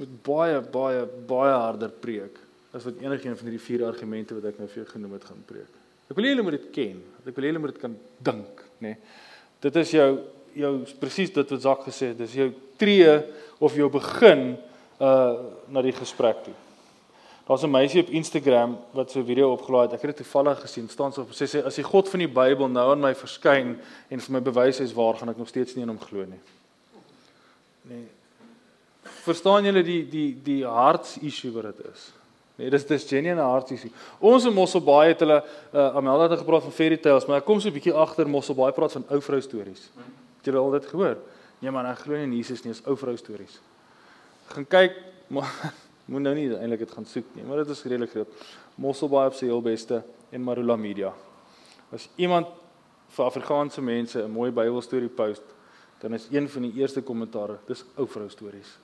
moet 0.00 0.16
baie 0.24 0.60
baie 0.72 1.04
baie 1.28 1.54
harder 1.66 1.92
preek 2.02 2.40
as 2.72 2.86
wat 2.88 3.00
enigiemand 3.04 3.38
van 3.42 3.50
hierdie 3.50 3.66
vier 3.66 3.84
argumente 3.84 4.36
wat 4.38 4.48
ek 4.48 4.60
nou 4.60 4.68
vir 4.72 4.82
jou 4.82 4.90
genoem 4.94 5.16
het 5.18 5.26
gaan 5.28 5.42
preek. 5.48 5.80
Ek 6.08 6.16
wil 6.16 6.28
julle 6.28 6.44
moet 6.44 6.56
dit 6.56 6.70
ken. 6.72 7.02
Ek 7.28 7.36
wil 7.36 7.46
julle 7.48 7.60
moet 7.60 7.74
dit 7.74 7.82
kan 7.82 7.96
dink, 8.24 8.64
nê. 8.80 8.94
Nee. 8.94 9.20
Dit 9.62 9.76
is 9.78 9.92
jou 9.94 10.08
jou 10.52 10.72
presies 11.00 11.30
dit 11.32 11.52
wat 11.54 11.62
Zak 11.64 11.86
gesê 11.86 12.10
het, 12.10 12.18
dis 12.18 12.34
jou 12.36 12.50
tree 12.80 13.12
of 13.62 13.76
jou 13.76 13.88
begin 13.92 14.52
uh 15.00 15.32
na 15.72 15.80
die 15.84 15.94
gesprek 15.96 16.42
toe. 16.44 16.54
Daar's 17.52 17.64
'n 17.64 17.70
meisie 17.70 18.00
op 18.00 18.08
Instagram 18.08 18.78
wat 18.90 19.10
so 19.10 19.20
'n 19.20 19.24
video 19.24 19.52
opgelaai 19.52 19.82
het. 19.82 19.92
Ek 19.92 20.02
het 20.02 20.16
dit 20.16 20.24
toevallig 20.24 20.60
gesien. 20.60 20.88
staan 20.88 21.12
so 21.12 21.20
op 21.20 21.30
sê 21.30 21.46
sê 21.46 21.64
as 21.64 21.74
die 21.74 21.84
God 21.84 22.08
van 22.08 22.18
die 22.18 22.28
Bybel 22.28 22.68
nou 22.68 22.90
aan 22.90 23.00
my 23.00 23.14
verskyn 23.14 23.78
en 24.08 24.20
vir 24.20 24.32
my 24.32 24.40
bewys 24.40 24.78
hy's 24.78 24.92
waar, 24.92 25.14
gaan 25.14 25.28
ek 25.28 25.36
nog 25.36 25.48
steeds 25.48 25.74
nie 25.74 25.82
in 25.82 25.88
hom 25.88 26.00
glo 26.00 26.24
nie. 26.24 26.40
Nee. 27.82 28.08
Verstaan 29.02 29.64
julle 29.64 29.82
die 29.82 30.08
die 30.08 30.42
die 30.42 30.64
hartsissue 30.64 31.52
wat 31.52 31.62
dit 31.62 31.86
is? 31.92 32.12
Nee, 32.54 32.70
dis 32.70 32.86
dis 32.86 33.04
genuine 33.04 33.42
hartsie. 33.42 33.92
Ons 34.18 34.44
in 34.44 34.54
Mosselbaai 34.54 35.08
het 35.08 35.20
hulle 35.20 35.44
uh, 35.74 35.96
Amelda 35.96 36.28
het 36.28 36.38
gepraat 36.38 36.62
van 36.62 36.72
fairy 36.72 36.96
tales, 36.96 37.26
maar 37.26 37.36
ek 37.36 37.44
kom 37.44 37.60
so 37.60 37.68
'n 37.68 37.72
bietjie 37.72 37.94
agter 37.94 38.28
Mosselbaai 38.28 38.72
praat 38.72 38.92
van 38.92 39.04
ou 39.08 39.20
vrou 39.20 39.40
stories. 39.40 39.90
Het 40.36 40.44
julle 40.44 40.58
al 40.58 40.70
dit 40.70 40.86
gehoor? 40.86 41.16
Nee 41.58 41.70
man, 41.70 41.86
ek 41.86 41.98
glo 41.98 42.14
nie 42.14 42.22
in 42.22 42.32
Jesus 42.32 42.62
nie, 42.62 42.72
is 42.72 42.86
ou 42.86 42.96
vrou 42.96 43.16
stories. 43.16 43.60
Gaan 44.46 44.66
kyk, 44.66 44.96
moet 46.12 46.24
nou 46.26 46.34
nie 46.36 46.48
eintlik 46.52 46.84
dit 46.84 46.94
gaan 46.96 47.06
soek 47.08 47.34
nie, 47.36 47.44
maar 47.48 47.62
dit 47.62 47.72
is 47.74 47.84
redelik 47.88 48.12
groot. 48.14 48.44
Mosselbaai 48.80 49.26
op 49.30 49.38
sy 49.38 49.48
heel 49.48 49.62
beste 49.64 50.02
en 50.32 50.44
Marula 50.44 50.76
Media. 50.76 51.12
As 51.92 52.08
iemand 52.20 52.52
vir 53.12 53.24
Afrikaanse 53.26 53.82
mense 53.84 54.22
'n 54.22 54.30
mooi 54.30 54.50
Bybelstorie 54.50 55.08
post, 55.08 55.42
dan 56.00 56.14
is 56.14 56.28
een 56.30 56.48
van 56.48 56.62
die 56.62 56.72
eerste 56.80 57.02
kommentare, 57.02 57.58
dis 57.66 57.84
ou 57.96 58.06
vrou 58.06 58.28
stories, 58.28 58.78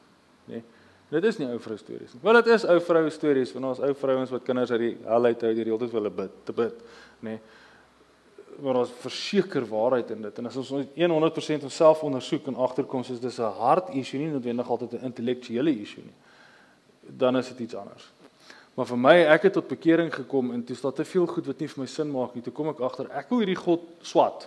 nê? 0.47 0.53
Nee. 0.53 0.63
Dit 1.09 1.25
is 1.25 1.39
nie 1.39 1.47
ou 1.49 1.59
vrou 1.59 1.77
stories 1.77 2.13
nie. 2.13 2.21
Wel 2.23 2.37
dit 2.43 2.47
is 2.47 2.65
ou 2.69 2.81
vrou 2.85 3.11
stories 3.11 3.51
van 3.51 3.65
ons 3.65 3.81
ou 3.81 3.95
vrouens 3.95 4.31
wat 4.31 4.45
kinders 4.45 4.71
uit 4.71 4.81
die 4.81 4.97
hel 5.05 5.25
uit 5.25 5.41
hou 5.41 5.55
die 5.55 5.65
hele 5.65 5.79
tyd 5.79 5.91
wil 5.91 6.11
bid, 6.11 6.35
te 6.45 6.53
bid, 6.53 6.83
nê. 7.21 7.31
Nee. 7.31 7.41
Maar 8.61 8.81
ons 8.81 8.91
verseker 8.91 9.65
waarheid 9.71 10.11
in 10.11 10.23
dit. 10.23 10.39
En 10.39 10.47
as 10.47 10.57
ons 10.57 10.71
100% 10.99 11.63
onsself 11.63 12.03
ondersoek 12.03 12.47
en 12.51 12.57
agterkom 12.57 13.05
soos 13.05 13.21
dis 13.21 13.39
'n 13.39 13.53
hart 13.59 13.95
issue 13.95 14.19
nie 14.19 14.31
noodwendig 14.33 14.69
altyd 14.69 14.93
'n 14.93 15.05
intellektuele 15.05 15.71
issue 15.71 16.03
nie. 16.05 16.15
Dan 17.17 17.37
is 17.41 17.49
dit 17.49 17.67
iets 17.67 17.79
anders. 17.79 18.11
Maar 18.79 18.87
vir 18.87 19.01
my, 19.03 19.15
ek 19.35 19.49
het 19.49 19.57
tot 19.59 19.67
bekering 19.67 20.13
gekom 20.15 20.53
en 20.55 20.61
toe 20.65 20.77
staan 20.79 20.95
te 20.95 21.05
veel 21.09 21.27
goed 21.27 21.49
wat 21.51 21.59
nie 21.59 21.67
vir 21.73 21.83
my 21.83 21.89
sin 21.91 22.13
maak 22.15 22.37
nie. 22.37 22.45
Toe 22.47 22.53
kom 22.55 22.69
ek 22.71 22.83
agter, 22.87 23.09
ek 23.11 23.33
wil 23.33 23.43
hierdie 23.43 23.59
God 23.59 23.89
swat. 24.07 24.47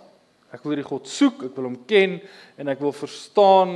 Ek 0.56 0.64
wil 0.64 0.72
hierdie 0.72 0.88
God 0.88 1.10
soek, 1.12 1.44
ek 1.50 1.58
wil 1.58 1.68
hom 1.68 1.76
ken 1.90 2.18
en 2.60 2.72
ek 2.72 2.80
wil 2.80 2.96
verstaan 2.96 3.76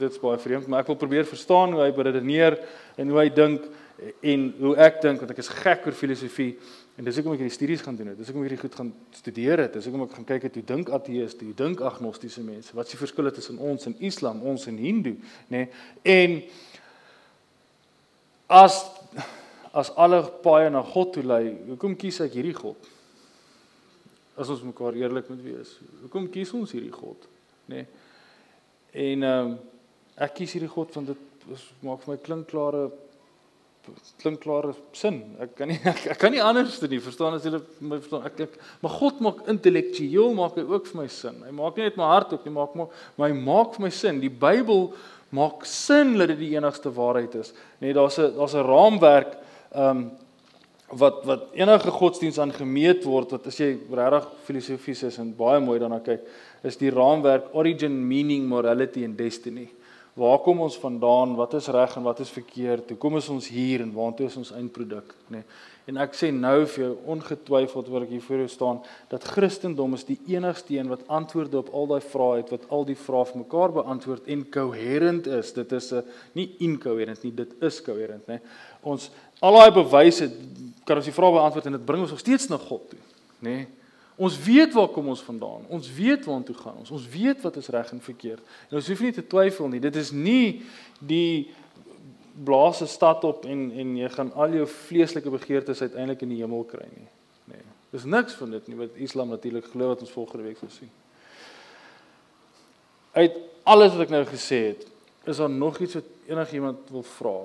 dit's 0.00 0.18
baie 0.18 0.40
vreemd, 0.40 0.66
maar 0.66 0.82
ek 0.82 0.90
wil 0.90 0.98
probeer 0.98 1.26
verstaan 1.28 1.76
hoe 1.76 1.82
hy 1.84 1.90
beredeneer 1.94 2.56
en 2.98 3.10
hoe 3.12 3.18
hy 3.20 3.28
dink 3.34 3.66
en 4.24 4.46
hoe 4.58 4.72
ek 4.82 5.02
dink 5.02 5.20
want 5.22 5.30
ek 5.34 5.42
is 5.44 5.50
gek 5.62 5.84
oor 5.86 5.94
filosofie 5.94 6.56
en 6.98 7.06
dis 7.06 7.18
hoekom 7.18 7.36
ek 7.36 7.44
hierdie 7.44 7.54
studies 7.54 7.84
gaan 7.84 7.96
doen 7.96 8.10
het. 8.10 8.18
Dis 8.18 8.28
hoekom 8.32 8.42
ek 8.42 8.50
hierdie 8.50 8.62
goed 8.64 8.78
gaan 8.80 8.90
studeer 9.16 9.62
het. 9.64 9.76
Dis 9.76 9.86
hoekom 9.88 10.04
ek 10.08 10.16
gaan 10.18 10.28
kyk 10.28 10.48
het 10.48 10.58
hoe 10.58 10.64
dink 10.68 10.90
ateëste, 10.92 11.46
hoe 11.46 11.56
dink 11.56 11.80
agnostiese 11.86 12.42
mense. 12.44 12.74
Wat 12.76 12.90
is 12.90 12.96
die 12.96 13.00
verskille 13.00 13.32
tussen 13.34 13.62
ons 13.62 13.88
en 13.88 13.96
Islam, 14.04 14.42
ons 14.48 14.66
en 14.68 14.80
Hindu, 14.80 15.14
nê? 15.52 15.62
Nee? 15.62 15.68
En 16.02 16.36
as 18.52 18.80
as 19.72 19.88
alle 19.96 20.20
paaie 20.44 20.68
na 20.68 20.82
God 20.84 21.14
toe 21.14 21.22
lei, 21.24 21.46
hoekom 21.70 21.94
kies 21.96 22.18
ek 22.20 22.34
hierdie 22.36 22.52
God? 22.52 22.90
As 24.36 24.50
ons 24.52 24.60
mekaar 24.66 24.98
eerlik 25.00 25.30
moet 25.32 25.40
wees. 25.46 25.70
Hoekom 26.02 26.26
kies 26.32 26.52
ons 26.56 26.74
hierdie 26.76 26.92
God, 26.92 27.24
nê? 27.72 27.80
Nee? 27.80 27.86
En 28.92 29.24
ehm 29.24 29.52
um, 29.52 29.54
ek 30.22 30.34
kies 30.36 30.52
hierdie 30.52 30.68
God 30.68 30.92
want 30.92 31.08
dit 31.08 31.46
is, 31.54 31.62
maak 31.80 32.02
vir 32.04 32.12
my 32.12 32.18
klinkklare 32.20 32.82
klinkklare 34.22 34.74
sin. 34.94 35.22
Ek 35.42 35.56
kan 35.58 35.70
nie 35.72 35.78
ek, 35.92 36.04
ek 36.12 36.20
kan 36.20 36.34
nie 36.34 36.42
anders 36.44 36.76
doen 36.82 36.92
nie. 36.92 37.00
Verstaan 37.02 37.38
as 37.38 37.46
jy 37.46 37.56
my 37.80 37.96
verstaan 37.96 38.28
ek, 38.28 38.44
ek 38.44 38.84
maar 38.84 38.94
God 38.98 39.22
maak 39.24 39.42
intellektueel 39.50 40.36
maak 40.38 40.60
hy 40.60 40.66
ook 40.68 40.92
vir 40.92 41.00
my 41.00 41.08
sin. 41.10 41.40
Hy 41.46 41.54
maak 41.56 41.80
nie 41.80 41.88
net 41.88 41.98
my 41.98 42.10
hart 42.12 42.36
ook 42.36 42.44
nie, 42.46 42.54
maak 42.54 42.76
maar 42.78 42.92
maar 43.16 43.32
hy 43.32 43.40
maak 43.40 43.78
vir 43.78 43.86
my 43.88 43.92
sin. 44.02 44.20
Die 44.22 44.30
Bybel 44.30 44.90
maak 45.32 45.64
sin 45.64 46.16
dat 46.18 46.28
dit 46.34 46.38
die 46.38 46.54
enigste 46.56 46.92
waarheid 46.92 47.34
is. 47.40 47.52
Nee, 47.80 47.92
daar's 47.92 48.18
'n 48.18 48.34
daar's 48.36 48.54
'n 48.54 48.66
raamwerk 48.66 49.38
ehm 49.72 49.96
um, 49.96 50.10
wat 50.92 51.24
wat 51.24 51.42
enige 51.56 51.90
godsdiens 51.90 52.38
aan 52.38 52.52
gemeet 52.52 53.04
word 53.04 53.30
wat 53.30 53.46
as 53.46 53.56
jy 53.56 53.78
regtig 53.90 54.28
filosofies 54.44 55.02
is 55.02 55.18
en 55.18 55.34
baie 55.36 55.60
mooi 55.60 55.78
daarna 55.80 56.00
kyk, 56.04 56.20
is 56.62 56.76
die 56.76 56.90
raamwerk 56.90 57.54
origin, 57.56 57.94
meaning, 58.08 58.44
morality 58.48 59.04
and 59.04 59.16
destiny. 59.18 59.70
Waar 60.14 60.38
kom 60.44 60.60
ons 60.60 60.76
vandaan? 60.76 61.34
Wat 61.38 61.54
is 61.56 61.70
reg 61.72 61.96
en 61.96 62.04
wat 62.04 62.20
is 62.20 62.30
verkeerd? 62.30 62.88
Hoe 62.88 62.98
kom 63.00 63.14
ons 63.16 63.48
hier 63.48 63.80
en 63.80 63.92
waartoe 63.96 64.26
is 64.26 64.36
ons 64.36 64.52
eindproduk, 64.52 65.14
nê? 65.28 65.40
Nee. 65.40 65.44
En 65.90 65.98
ek 65.98 66.12
sê 66.14 66.28
nou 66.30 66.60
vir 66.70 66.84
jou 66.84 66.90
ongetwyfeld 67.10 67.88
waar 67.90 68.04
ek 68.04 68.12
hier 68.14 68.22
voor 68.22 68.44
jou 68.44 68.50
staan, 68.52 68.76
dat 69.10 69.24
Christendom 69.26 69.96
is 69.96 70.04
die 70.06 70.18
enigste 70.30 70.76
een 70.76 70.90
wat 70.92 71.02
antwoorde 71.10 71.58
op 71.58 71.72
al 71.74 71.88
daai 71.90 72.04
vrae 72.12 72.36
het, 72.38 72.52
wat 72.54 72.68
al 72.70 72.86
die 72.86 72.98
vrae 72.98 73.26
vir 73.32 73.40
mekaar 73.40 73.74
beantwoord 73.80 74.30
en 74.30 74.44
coherent 74.54 75.26
is. 75.40 75.50
Dit 75.56 75.72
is 75.72 75.92
'n 75.92 76.04
nie 76.38 76.54
incoherent 76.60 77.22
nie, 77.24 77.34
dit 77.34 77.50
is 77.60 77.82
coherent, 77.82 78.22
nê? 78.28 78.38
Nee. 78.38 78.40
Ons 78.82 79.10
al 79.40 79.58
daai 79.58 79.72
bewyse 79.72 80.30
kan 80.84 80.96
ons 80.96 81.10
die 81.10 81.18
vrae 81.18 81.32
beantwoord 81.32 81.66
en 81.66 81.72
dit 81.72 81.86
bring 81.86 82.02
ons 82.02 82.10
nog 82.10 82.20
steeds 82.20 82.48
na 82.48 82.58
God 82.58 82.90
toe, 82.90 83.00
nê? 83.40 83.50
Nee. 83.50 83.66
Ons 84.16 84.36
weet 84.44 84.72
waar 84.72 84.88
kom 84.88 85.08
ons 85.08 85.22
vandaan. 85.24 85.64
Ons 85.72 85.88
weet 85.94 86.24
waartoe 86.24 86.54
gaan 86.54 86.76
ons. 86.82 86.90
Ons 86.90 87.08
weet 87.08 87.40
wat 87.40 87.56
is 87.56 87.68
reg 87.72 87.92
en 87.92 88.00
verkeerd. 88.00 88.42
En 88.68 88.76
ons 88.76 88.88
hoef 88.88 89.00
nie 89.00 89.12
te 89.12 89.26
twyfel 89.26 89.68
nie. 89.72 89.80
Dit 89.80 89.96
is 89.96 90.12
nie 90.12 90.62
die 91.00 91.50
blaas 92.44 92.80
'n 92.82 92.86
stad 92.86 93.24
op 93.24 93.44
en 93.44 93.70
en 93.70 93.96
jy 93.96 94.08
gaan 94.08 94.32
al 94.32 94.52
jou 94.52 94.66
vleeslike 94.66 95.30
begeertes 95.30 95.80
uiteindelik 95.80 96.22
in 96.22 96.28
die 96.28 96.40
hemel 96.40 96.64
kry 96.64 96.88
nie. 96.96 97.08
Nee. 97.44 97.64
Dis 97.90 98.04
niks 98.04 98.32
van 98.32 98.50
dit 98.50 98.68
nie 98.68 98.76
wat 98.76 98.96
Islam 98.96 99.28
natuurlik 99.28 99.64
glo 99.64 99.88
wat 99.88 100.00
ons 100.00 100.10
volgende 100.10 100.44
week 100.44 100.58
sal 100.58 100.70
sien. 100.70 100.90
Uit 103.12 103.36
alles 103.62 103.92
wat 103.92 104.00
ek 104.00 104.10
nou 104.10 104.24
gesê 104.24 104.66
het, 104.66 104.86
is 105.24 105.36
daar 105.36 105.50
nog 105.50 105.78
iets 105.78 105.94
wat 105.94 106.04
enigiemand 106.26 106.78
wil 106.90 107.02
vra? 107.02 107.36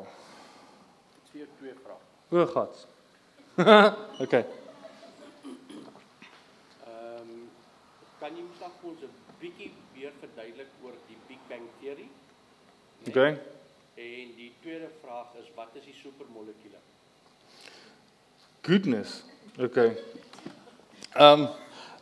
Twee 1.29 1.47
twee 1.59 1.73
vrae. 1.83 1.99
O, 2.29 2.45
gats. 2.45 2.87
okay. 4.23 4.45
Kan 8.19 8.35
jy 8.35 8.43
miskien 8.43 8.71
vir 8.81 8.89
ons 8.89 9.01
'n 9.03 9.09
bietjie 9.41 9.71
weer 9.95 10.11
verduidelik 10.21 10.71
oor 10.83 10.93
die 11.07 11.17
Big 11.27 11.39
Bang 11.49 11.67
teorie? 11.81 12.09
Nee? 13.03 13.09
Okay. 13.09 13.31
En 13.97 14.35
die 14.35 14.51
tweede 14.61 14.89
vraag 15.01 15.27
is 15.39 15.47
wat 15.55 15.75
is 15.75 15.83
die 15.85 15.93
supermolekule? 16.03 16.79
Goodness. 18.63 19.23
Okay. 19.59 19.97
Ehm 21.15 21.41
um, 21.41 21.47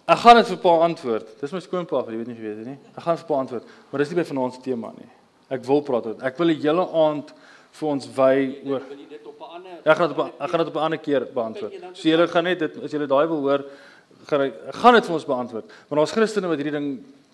Ek 0.05 0.17
gaan 0.21 0.35
dit 0.37 0.45
vir 0.47 0.57
pa 0.61 0.69
antwoord. 0.85 1.31
Dis 1.41 1.51
my 1.51 1.59
skoonpa, 1.59 2.03
jy 2.05 2.17
weet 2.19 2.27
nie 2.29 2.35
of 2.35 2.41
jy 2.41 2.45
weet 2.45 2.57
dit 2.61 2.67
nie. 2.67 2.77
Ek 2.93 3.01
gaan 3.07 3.17
vir 3.17 3.25
pa 3.25 3.37
antwoord, 3.41 3.69
maar 3.89 3.99
dis 4.03 4.11
nie 4.11 4.17
by 4.19 4.25
vanaand 4.29 4.53
se 4.53 4.61
tema 4.61 4.91
nie. 4.93 5.07
Ek 5.49 5.63
wil 5.65 5.81
praat 5.81 6.05
oor. 6.05 6.19
Ek 6.21 6.37
wil 6.37 6.51
die 6.53 6.59
hele 6.61 6.85
aand 6.93 7.31
vir 7.79 7.89
ons 7.89 8.05
wy 8.13 8.35
oor. 8.69 8.81
'n 8.85 9.57
ander 9.57 9.79
Ek 9.85 9.97
gaan 9.97 10.07
dit 10.09 10.17
op 10.17 10.25
'n- 10.25 10.43
ek 10.43 10.49
gaan 10.49 10.59
dit 10.59 10.67
op 10.67 10.75
'n 10.75 10.85
ander 10.85 10.99
keer 10.99 11.25
beantwoord. 11.33 11.73
So 11.97 12.09
julle 12.09 12.27
gaan 12.27 12.43
net 12.43 12.59
dit 12.59 12.77
as 12.83 12.91
julle 12.91 13.07
daai 13.07 13.27
wil 13.27 13.41
hoor, 13.41 13.65
gaan 14.29 14.41
ek 14.47 14.79
gaan 14.81 14.97
dit 14.97 15.05
vir 15.05 15.15
ons 15.17 15.27
beantwoord. 15.29 15.75
Maar 15.89 16.01
daar's 16.01 16.15
Christene 16.15 16.49
wat 16.51 16.61
hierdie 16.61 16.75
ding 16.75 16.89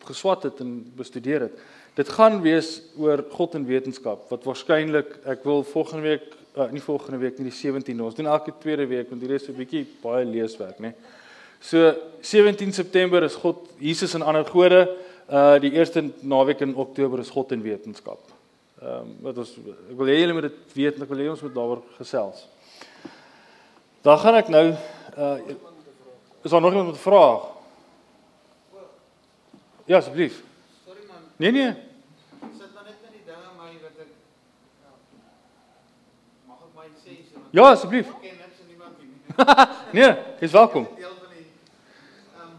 geswat 0.07 0.43
het 0.49 0.59
en 0.63 0.75
bestudeer 0.97 1.47
het. 1.47 1.57
Dit 1.95 2.09
gaan 2.09 2.41
wees 2.41 2.79
oor 2.97 3.23
God 3.31 3.55
en 3.55 3.65
wetenskap 3.67 4.29
wat 4.31 4.45
waarskynlik 4.47 5.17
ek 5.29 5.43
wil 5.47 5.63
volgende 5.67 6.07
week 6.07 6.27
uh, 6.55 6.67
nie 6.71 6.83
volgende 6.83 7.19
week 7.21 7.39
nie 7.39 7.49
die 7.51 7.57
17de. 7.57 8.03
Ons 8.03 8.17
doen 8.17 8.29
elke 8.31 8.53
tweede 8.59 8.87
week 8.87 9.09
want 9.11 9.21
hier 9.21 9.35
is 9.35 9.45
so 9.45 9.51
'n 9.51 9.59
bietjie 9.59 9.85
baie 10.01 10.25
leeswerk, 10.25 10.79
né? 10.79 10.93
So 11.59 11.93
17 12.21 12.73
September 12.73 13.23
is 13.23 13.35
God 13.35 13.69
Jesus 13.77 14.13
en 14.13 14.21
ander 14.21 14.45
gode. 14.45 14.87
Uh 15.29 15.59
die 15.59 15.71
eerste 15.71 16.09
naweek 16.21 16.61
in 16.61 16.75
Oktober 16.75 17.19
is 17.19 17.29
God 17.29 17.51
en 17.51 17.61
wetenskap. 17.61 18.19
Ehm 18.81 19.01
um, 19.01 19.15
wat 19.21 19.37
ons 19.37 19.51
ek 19.91 19.97
wil 19.97 20.07
hê 20.07 20.19
julle 20.19 20.33
moet 20.33 20.49
dit 20.49 20.73
weet 20.73 20.95
en 20.95 21.03
ek 21.03 21.09
wil 21.09 21.19
hê 21.21 21.29
ons 21.29 21.41
moet 21.41 21.53
daaroor 21.53 21.83
gesels. 21.99 22.47
Dan 24.01 24.17
gaan 24.17 24.35
ek 24.35 24.49
nou 24.49 24.65
uh 25.17 25.37
is 26.41 26.51
daar 26.51 26.61
nog 26.61 26.71
iemand 26.71 26.87
met 26.89 26.97
'n 26.99 27.01
vraag? 27.09 27.41
Ja, 29.85 29.97
asseblief. 29.97 30.43
Sorry 30.85 30.99
man, 31.07 31.17
Nee 31.35 31.51
nee. 31.51 31.73
sit 32.57 32.73
maar 32.73 32.83
net 32.83 32.95
met 33.01 33.11
die 33.11 33.23
dinge 33.25 33.49
maar 33.57 33.71
wat 33.81 33.97
ek 34.03 34.11
ja. 34.83 34.91
Mag 36.47 36.57
ek 36.67 36.73
my 36.75 36.87
sê 37.03 37.13
so? 37.33 37.39
Ja, 37.49 37.69
asseblief. 37.71 38.07
Ek 38.09 38.21
ken 38.21 38.37
niks 38.37 38.59
en 38.61 38.67
niemand 38.67 38.95
nie. 38.99 39.09
Nee, 39.97 40.11
jy's 40.39 40.51
welkom. 40.51 40.83
Deel 40.95 41.15
van 41.21 41.29
die 41.35 41.45
ehm 42.35 42.47
um, 42.47 42.53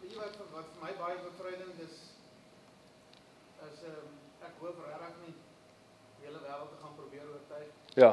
weet 0.00 0.10
jy 0.12 0.18
wat 0.18 0.36
wat 0.56 0.66
vir 0.74 0.82
my 0.86 0.92
baie 1.02 1.16
bevrydend 1.28 1.76
is 1.86 1.94
is 3.68 3.78
ehm 3.82 3.96
um, 3.98 4.12
ek 4.48 4.54
hoop 4.60 4.76
regtig 4.86 5.16
nie 5.26 5.34
die 6.18 6.26
hele 6.26 6.38
wêreld 6.46 6.70
te 6.74 6.78
gaan 6.82 6.94
probeer 7.00 7.26
oortuig 7.34 7.68
Ja. 7.94 8.12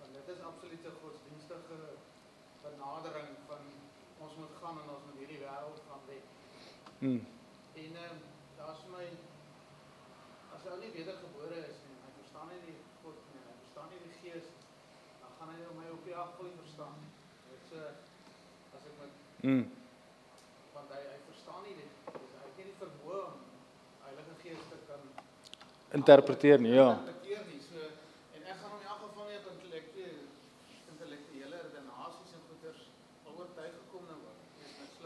want 0.00 0.12
dit 0.18 0.26
is 0.34 0.40
absolute 0.50 0.88
godsdienstige 1.02 1.78
benadering 2.66 3.28
van 3.48 3.60
ons 4.24 4.36
moet 4.40 4.54
gaan 4.60 4.78
en 4.82 4.90
ons 4.96 5.04
moet 5.06 5.18
hierdie 5.20 5.40
wêreld 5.44 5.80
gaan 5.88 6.04
wen. 6.08 6.24
Mm. 6.98 7.20
En 7.84 7.96
ehm 8.04 8.18
daar's 8.58 8.82
vir 8.84 8.92
my 8.96 9.06
as 10.56 10.66
hy 10.68 10.76
nie 10.80 10.92
wedergebore 10.94 11.58
is 11.68 11.80
nie, 11.84 11.96
hy 12.04 12.10
verstaan 12.20 12.48
nie 12.52 12.60
die 12.68 12.76
God 13.02 13.18
nie, 13.32 13.42
hy 13.48 13.54
verstaan 13.64 13.90
nie 13.92 14.00
die 14.04 14.20
Gees 14.22 14.46
nie, 14.52 14.68
dan 15.22 15.34
gaan 15.38 15.50
hy 15.52 15.72
my 15.80 15.88
op 15.96 16.06
die 16.08 16.16
afval 16.24 16.48
nie 16.48 16.60
verstaan. 16.62 17.02
Dit 17.50 17.66
so 17.72 17.82
as 18.78 18.86
ek 18.90 18.96
met 19.02 19.20
Mm. 19.44 19.64
want 20.74 20.88
hy 20.96 21.02
hy 21.10 21.18
verstaan 21.28 21.62
nie 21.66 21.74
dit. 21.82 21.92
Hy 22.14 22.44
het 22.46 22.56
nie 22.56 22.68
die 22.70 22.78
vermoë 22.80 23.20
om 23.26 23.42
Heilige 24.06 24.34
Gees 24.42 24.64
te 24.70 24.78
kan 24.88 25.02
Interpreteer 25.98 26.60
nie, 26.60 26.72
ja. 26.74 26.88
interpreteer 26.94 27.44
nie. 27.50 27.60
So 27.68 27.76
en 28.38 28.42
ek 28.42 28.56
gaan 28.62 28.72
hom 28.72 28.80
in 28.80 28.88
elk 28.94 29.02
geval 29.04 29.28
nie 29.28 29.38
op 29.42 29.50
intellektuele 29.52 30.24
intellektuele 30.94 31.60
redenasies 31.66 32.32
en 32.38 32.48
goeters 32.48 32.88
oortuig 33.34 33.74
gekom 33.82 34.08
nou 34.08 34.18
word. 34.24 34.40
Dis 34.62 34.74
met 34.78 34.96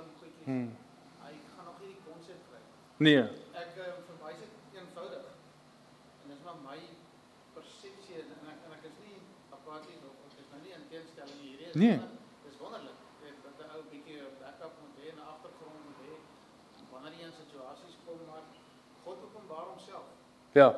slim 0.48 0.60
goedjies. 0.60 0.76
Mm. 0.76 0.76
Hy 1.24 1.32
gaan 1.54 1.64
nog 1.68 1.78
nie 1.80 1.88
die 1.94 2.02
konsep 2.08 2.40
kry 2.48 2.60
nie. 2.64 3.04
Nee. 3.06 3.22
Ek 3.62 3.76
uh, 3.76 3.88
verwys 4.08 4.38
dit 4.42 4.52
eenvoudig. 4.80 5.26
En 6.22 6.28
dis 6.32 6.42
maar 6.44 6.58
my 6.64 6.78
persepsie 7.54 8.16
en 8.22 8.32
ek, 8.52 8.58
en 8.66 8.72
ek 8.78 8.84
is 8.90 8.96
nie 9.04 9.18
apaties 9.52 10.02
of 10.08 10.14
ek 10.28 10.38
is 10.42 10.48
nou 10.52 10.60
nie 10.64 10.74
in 10.78 10.86
teenstelling 10.92 11.40
hierdie 11.44 11.68
is. 11.70 11.74
Nee. 11.74 11.98
Dis 12.46 12.58
wonderlik. 12.62 12.96
Weet 13.22 13.42
dat 13.44 13.60
'n 13.66 13.74
ou 13.76 13.82
bietjie 13.92 14.22
backup 14.40 14.72
moet 14.82 14.96
hê 15.02 15.10
en 15.12 15.18
'n 15.20 15.28
agtergrond 15.34 15.80
moet 15.86 16.00
hê 16.06 16.14
wanneer 16.92 17.12
jy 17.20 17.26
in 17.28 17.36
situasies 17.42 17.96
kom 18.06 18.18
maar 18.30 18.44
God 19.04 19.18
openbaar 19.26 19.66
homself. 19.72 20.08
Ja. 20.52 20.68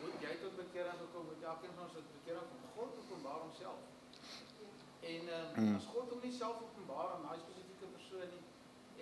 Hoe 0.00 0.10
jy 0.24 0.32
tot 0.42 0.56
bekering 0.56 0.98
gekom 1.04 1.28
het, 1.30 1.42
elkeen 1.42 1.74
van 1.76 1.84
ons 1.84 1.92
tot 1.92 2.08
bekering 2.16 2.46
kom. 2.50 2.60
God 2.76 2.90
openbaar 3.02 3.40
homself. 3.46 3.80
En 5.00 5.22
ehm 5.28 5.60
Mm. 5.60 5.74
as 5.76 5.84
God 5.94 6.10
hom 6.10 6.20
nie 6.22 6.32
self 6.32 6.56
openbaar 6.62 7.08
aan 7.14 7.22
daai 7.26 7.38
spesifieke 7.38 7.86
persoon 7.96 8.28
nie 8.34 8.42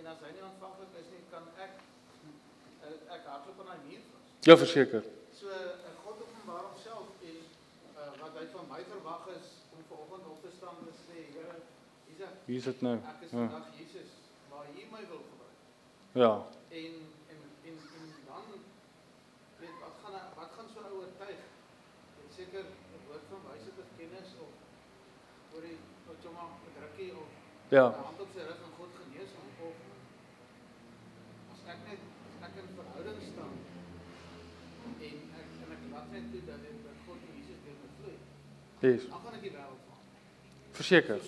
en 0.01 0.07
as 0.12 0.20
hy 0.24 0.30
nie 0.36 0.44
ontvanklik 0.48 0.92
is 1.01 1.09
nie, 1.12 1.22
kan 1.30 1.44
ek 1.64 1.72
eh, 2.88 3.14
ek 3.16 3.26
hardloop 3.28 3.61
aan 3.61 3.70
daai 3.72 3.82
muur 3.88 4.03
vas. 4.12 4.28
Ja, 4.48 4.57
verseker. 4.57 5.03
So 5.40 5.48
uh, 5.48 5.90
God 6.05 6.22
openbaar 6.24 6.64
homself 6.70 7.09
en 7.30 7.36
uh, 7.96 8.09
wat 8.22 8.38
hy 8.40 8.46
van 8.55 8.66
my 8.72 8.80
verwag 8.92 9.26
is 9.36 9.51
om 9.76 9.84
vanoggend 9.90 10.26
op 10.32 10.40
te 10.44 10.51
staan 10.57 10.80
en 10.86 10.96
sê, 11.05 11.18
Here, 11.34 11.59
hier's 12.09 12.24
ek. 12.28 12.38
Hier 12.46 12.59
is 12.62 12.68
dit 12.70 12.80
nou. 12.86 12.96
Ek 13.12 13.22
is 13.28 13.30
Ja. 13.36 13.44
vandag 13.46 13.68
Jesus 13.78 14.11
waar 14.51 14.66
U 14.72 14.84
my 14.94 15.03
wil 15.12 15.22
gebruik. 15.28 15.59
Ja. 16.22 16.32
En 16.80 16.94
en 17.32 17.40
en 17.68 17.76
en 18.01 18.09
dan 18.30 18.48
weet 19.61 19.76
wat 19.84 19.94
gaan 20.03 20.14
hy- 20.18 20.32
wat 20.40 20.51
gaan 20.57 20.68
so 20.74 20.80
'n 20.80 20.88
ou 20.90 20.98
oortuig? 21.05 21.40
Dit 22.18 22.30
seker 22.38 22.64
'n 22.64 23.01
woord 23.07 23.24
van 23.30 23.40
wysheid 23.51 23.78
of 23.84 23.88
kennis 24.01 24.30
of 24.44 24.53
oor 25.55 25.62
die 25.68 25.78
wat 26.09 26.18
jy 26.24 26.30
maar 26.38 26.51
drukkie 26.78 27.12
of 27.22 27.28
Ja. 27.76 27.84
hand 28.09 28.20
op 28.20 28.28
sy 28.34 28.42
rug 28.48 28.61
van. 39.08 39.98
Verseker. 40.70 41.14
Op. 41.14 41.22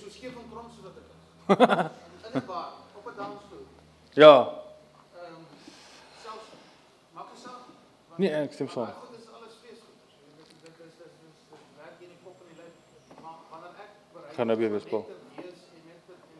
Ja. 4.13 4.63
Ehm 5.15 5.33
maak 7.13 7.27
Nee, 8.17 8.31
ek 8.31 8.53
stem 8.53 8.69
is 9.19 9.27
alles 9.29 9.55
Gaan 14.35 14.47
nou 14.47 14.59
weer 14.59 14.71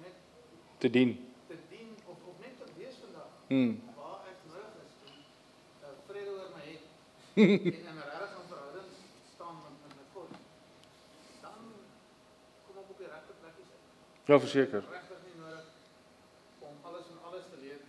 net 0.03 0.13
te 0.79 0.91
dien. 0.91 1.33
te 1.47 1.57
dien 1.71 1.89
of 2.05 2.17
of 2.29 2.35
net 2.41 2.55
te 2.59 2.65
wees 2.77 2.95
vandag 3.05 3.29
Mm. 3.49 3.83
waar 3.97 4.21
nodig 4.49 4.75
is 4.85 4.93
vrede 6.09 6.31
oor 6.31 6.51
in 7.35 7.95
'n 7.97 8.09
regte 8.13 8.41
verhouding 8.49 8.89
staan 9.35 9.55
met 9.65 9.75
met 9.83 9.93
met 9.99 10.09
God. 10.15 10.31
Dan 11.45 11.59
kom 12.67 12.75
ek 12.83 12.89
op 12.93 12.99
die 12.99 13.07
regte 13.15 13.33
plekkies 13.41 13.71
uit. 13.77 13.87
Ja, 14.27 14.39
nodig 14.39 15.65
om 16.59 16.77
alles 16.83 17.07
en 17.13 17.19
alles 17.27 17.45
te 17.51 17.59
leer 17.65 17.81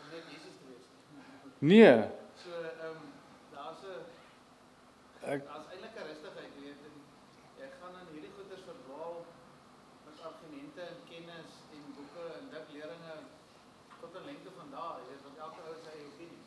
om 0.00 0.06
net 0.14 0.24
Jesus 0.32 0.56
te 0.60 0.66
wees. 0.68 0.86
Nee. 1.58 1.94
So 2.42 2.50
ehm 2.52 2.88
um, 2.88 3.00
daar's 3.54 3.82
'n 3.82 4.00
daar's 5.48 5.66
eintlik 5.72 5.94
'n 5.96 6.08
rustigheid, 6.10 6.52
en 6.88 6.94
jy 7.60 7.68
gaan 7.78 7.94
in 8.00 8.12
hierdie 8.12 8.34
goeters 8.36 8.64
verdwaal 8.70 9.16
met 10.06 10.16
argumente 10.28 10.82
en 10.92 10.98
kennis 11.12 11.50
en 11.74 11.82
boeke 11.96 12.24
en 12.38 12.44
dik 12.54 12.66
leringe 12.76 13.16
tot 14.00 14.14
'n 14.14 14.24
lengte 14.30 14.50
van 14.58 14.70
dae, 14.76 14.98
jy 14.98 15.06
weet, 15.10 15.22
want 15.26 15.38
elke 15.46 15.60
ou 15.68 15.76
sy 15.84 15.94
opinie. 16.10 16.42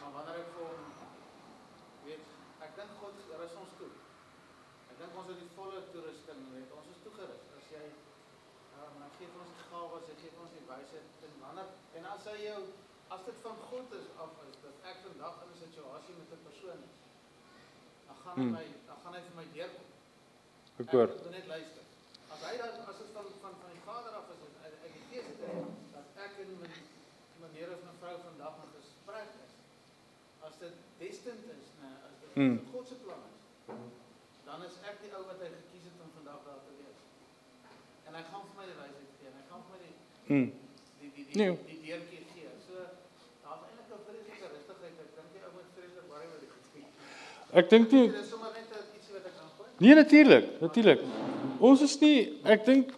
Maar 0.00 0.12
wanneer 0.16 0.38
ek 0.44 0.50
vir 0.56 0.74
weet, 2.06 2.24
ek 2.66 2.72
dink 2.78 2.90
God 3.00 3.14
rus 3.40 3.54
ons 3.62 3.72
toe. 3.78 3.92
Ek 4.90 4.96
dink 5.00 5.12
ons 5.18 5.28
het 5.30 5.38
die 5.44 5.54
volle 5.58 5.80
toerusting, 5.92 6.40
weet, 6.56 6.70
ons 6.78 6.92
is 6.94 7.02
toegerus. 7.04 7.44
As 7.58 7.70
jy 7.76 7.86
gee 9.18 9.28
vir 9.32 9.40
ons 9.44 9.54
die 9.60 9.66
gawes, 9.70 10.04
hy 10.10 10.16
gee 10.22 10.30
vir 10.34 10.42
ons 10.46 10.54
die 10.58 10.66
wysheid 10.72 11.08
en 11.28 11.32
wanneer 11.44 11.68
en 11.98 12.04
as 12.14 12.24
hy 12.30 12.36
jou 12.44 12.60
as 13.14 13.22
dit 13.28 13.38
van 13.46 13.56
God 13.70 13.92
is 14.00 14.06
af 14.24 14.32
is 14.48 14.56
dat 14.66 14.76
ek 14.90 14.96
vandag 15.06 15.34
in 15.44 15.50
'n 15.54 15.60
situasie 15.64 16.14
met 16.20 16.30
'n 16.36 16.42
persoon 16.48 16.80
is, 16.90 16.96
dan 18.06 18.16
gaan 18.22 18.36
hy 18.36 18.42
Hmm. 18.44 18.52
my 18.56 18.64
dan 18.88 18.96
gaan 19.02 19.14
hy 19.14 19.22
vir 19.28 19.36
my 19.40 19.46
deurkom. 19.56 19.88
ek 20.82 20.90
hoor. 20.92 21.08
Ek 21.10 21.22
moet 21.24 21.36
net 21.38 21.46
luister. 21.54 21.82
As 22.34 22.40
hy 22.48 22.54
dan 22.60 22.72
as 22.90 22.98
dit 23.00 23.10
van 23.16 23.24
van 23.42 23.54
van 23.62 23.70
die 23.76 23.84
Vader 23.88 24.12
af 24.20 24.26
is, 24.34 24.40
uit 24.64 24.74
uit 24.84 24.92
die 24.98 25.04
Gees 25.10 25.26
uit, 25.26 25.68
dat 25.94 26.06
ek 26.24 26.32
en 26.42 26.50
my 26.60 26.68
meneer 27.42 27.70
of 27.76 27.80
mevrou 27.90 28.16
vandag 28.28 28.54
in 28.64 28.70
gesprek 28.80 29.30
is. 29.46 29.54
As 30.46 30.54
dit 30.58 30.74
destined 30.98 31.44
is, 31.56 31.66
nee, 31.80 31.96
as 32.08 32.14
dit 32.20 32.30
Hmm. 32.38 32.58
God 32.72 32.88
se 32.88 32.94
plan 33.04 33.22
is, 33.32 33.42
dan 34.44 34.62
is 34.62 34.74
ek 34.90 34.96
die 35.02 35.12
ou 35.16 35.24
wat 35.30 35.38
hy 35.40 35.48
gekies 35.60 35.84
het 35.88 35.96
om 36.04 36.10
vandag 36.18 36.40
daar 36.46 36.60
te 36.66 36.72
wees. 36.82 37.00
En 38.06 38.14
hy 38.14 38.22
gaan 38.30 38.44
vir 38.48 38.56
my 38.60 38.66
die 38.72 38.78
wysheid 38.82 39.10
gee 39.18 39.28
en 39.30 39.36
hy 39.40 39.44
gaan 39.50 39.62
vir 39.66 39.72
my 39.74 39.80
die 39.86 39.96
Mm. 40.26 40.50
die 41.00 41.10
die 41.14 41.24
die, 41.30 41.36
Nee. 41.38 41.50
die 41.66 41.80
deurtjie 41.86 42.22
gee. 42.34 42.48
So 42.66 42.74
daar's 43.44 43.62
eintlik 43.66 43.88
'n 43.94 44.02
vreeslike 44.06 44.46
rustigheid. 44.54 44.94
Ek 45.04 45.10
dink 45.16 45.30
die 45.32 45.42
ou 45.46 45.50
moet 45.56 45.68
vreeslik 45.76 46.06
worry 46.10 46.26
oor 46.32 46.40
die 46.40 46.50
goed. 46.52 46.64
Ek 47.60 47.70
dink 47.70 47.92
nie 47.92 48.06
Dit 48.08 48.20
is 48.20 48.30
sommer 48.30 48.50
net 48.56 48.68
'n 48.70 48.82
ietsie 48.96 49.14
wat 49.14 49.26
ek 49.30 49.36
aangooi. 49.42 49.68
Nee, 49.78 49.94
natuurlik, 49.94 50.60
natuurlik. 50.60 51.00
Ons 51.60 51.82
is 51.82 52.00
nie 52.00 52.38
ek 52.44 52.64
dink 52.64 52.90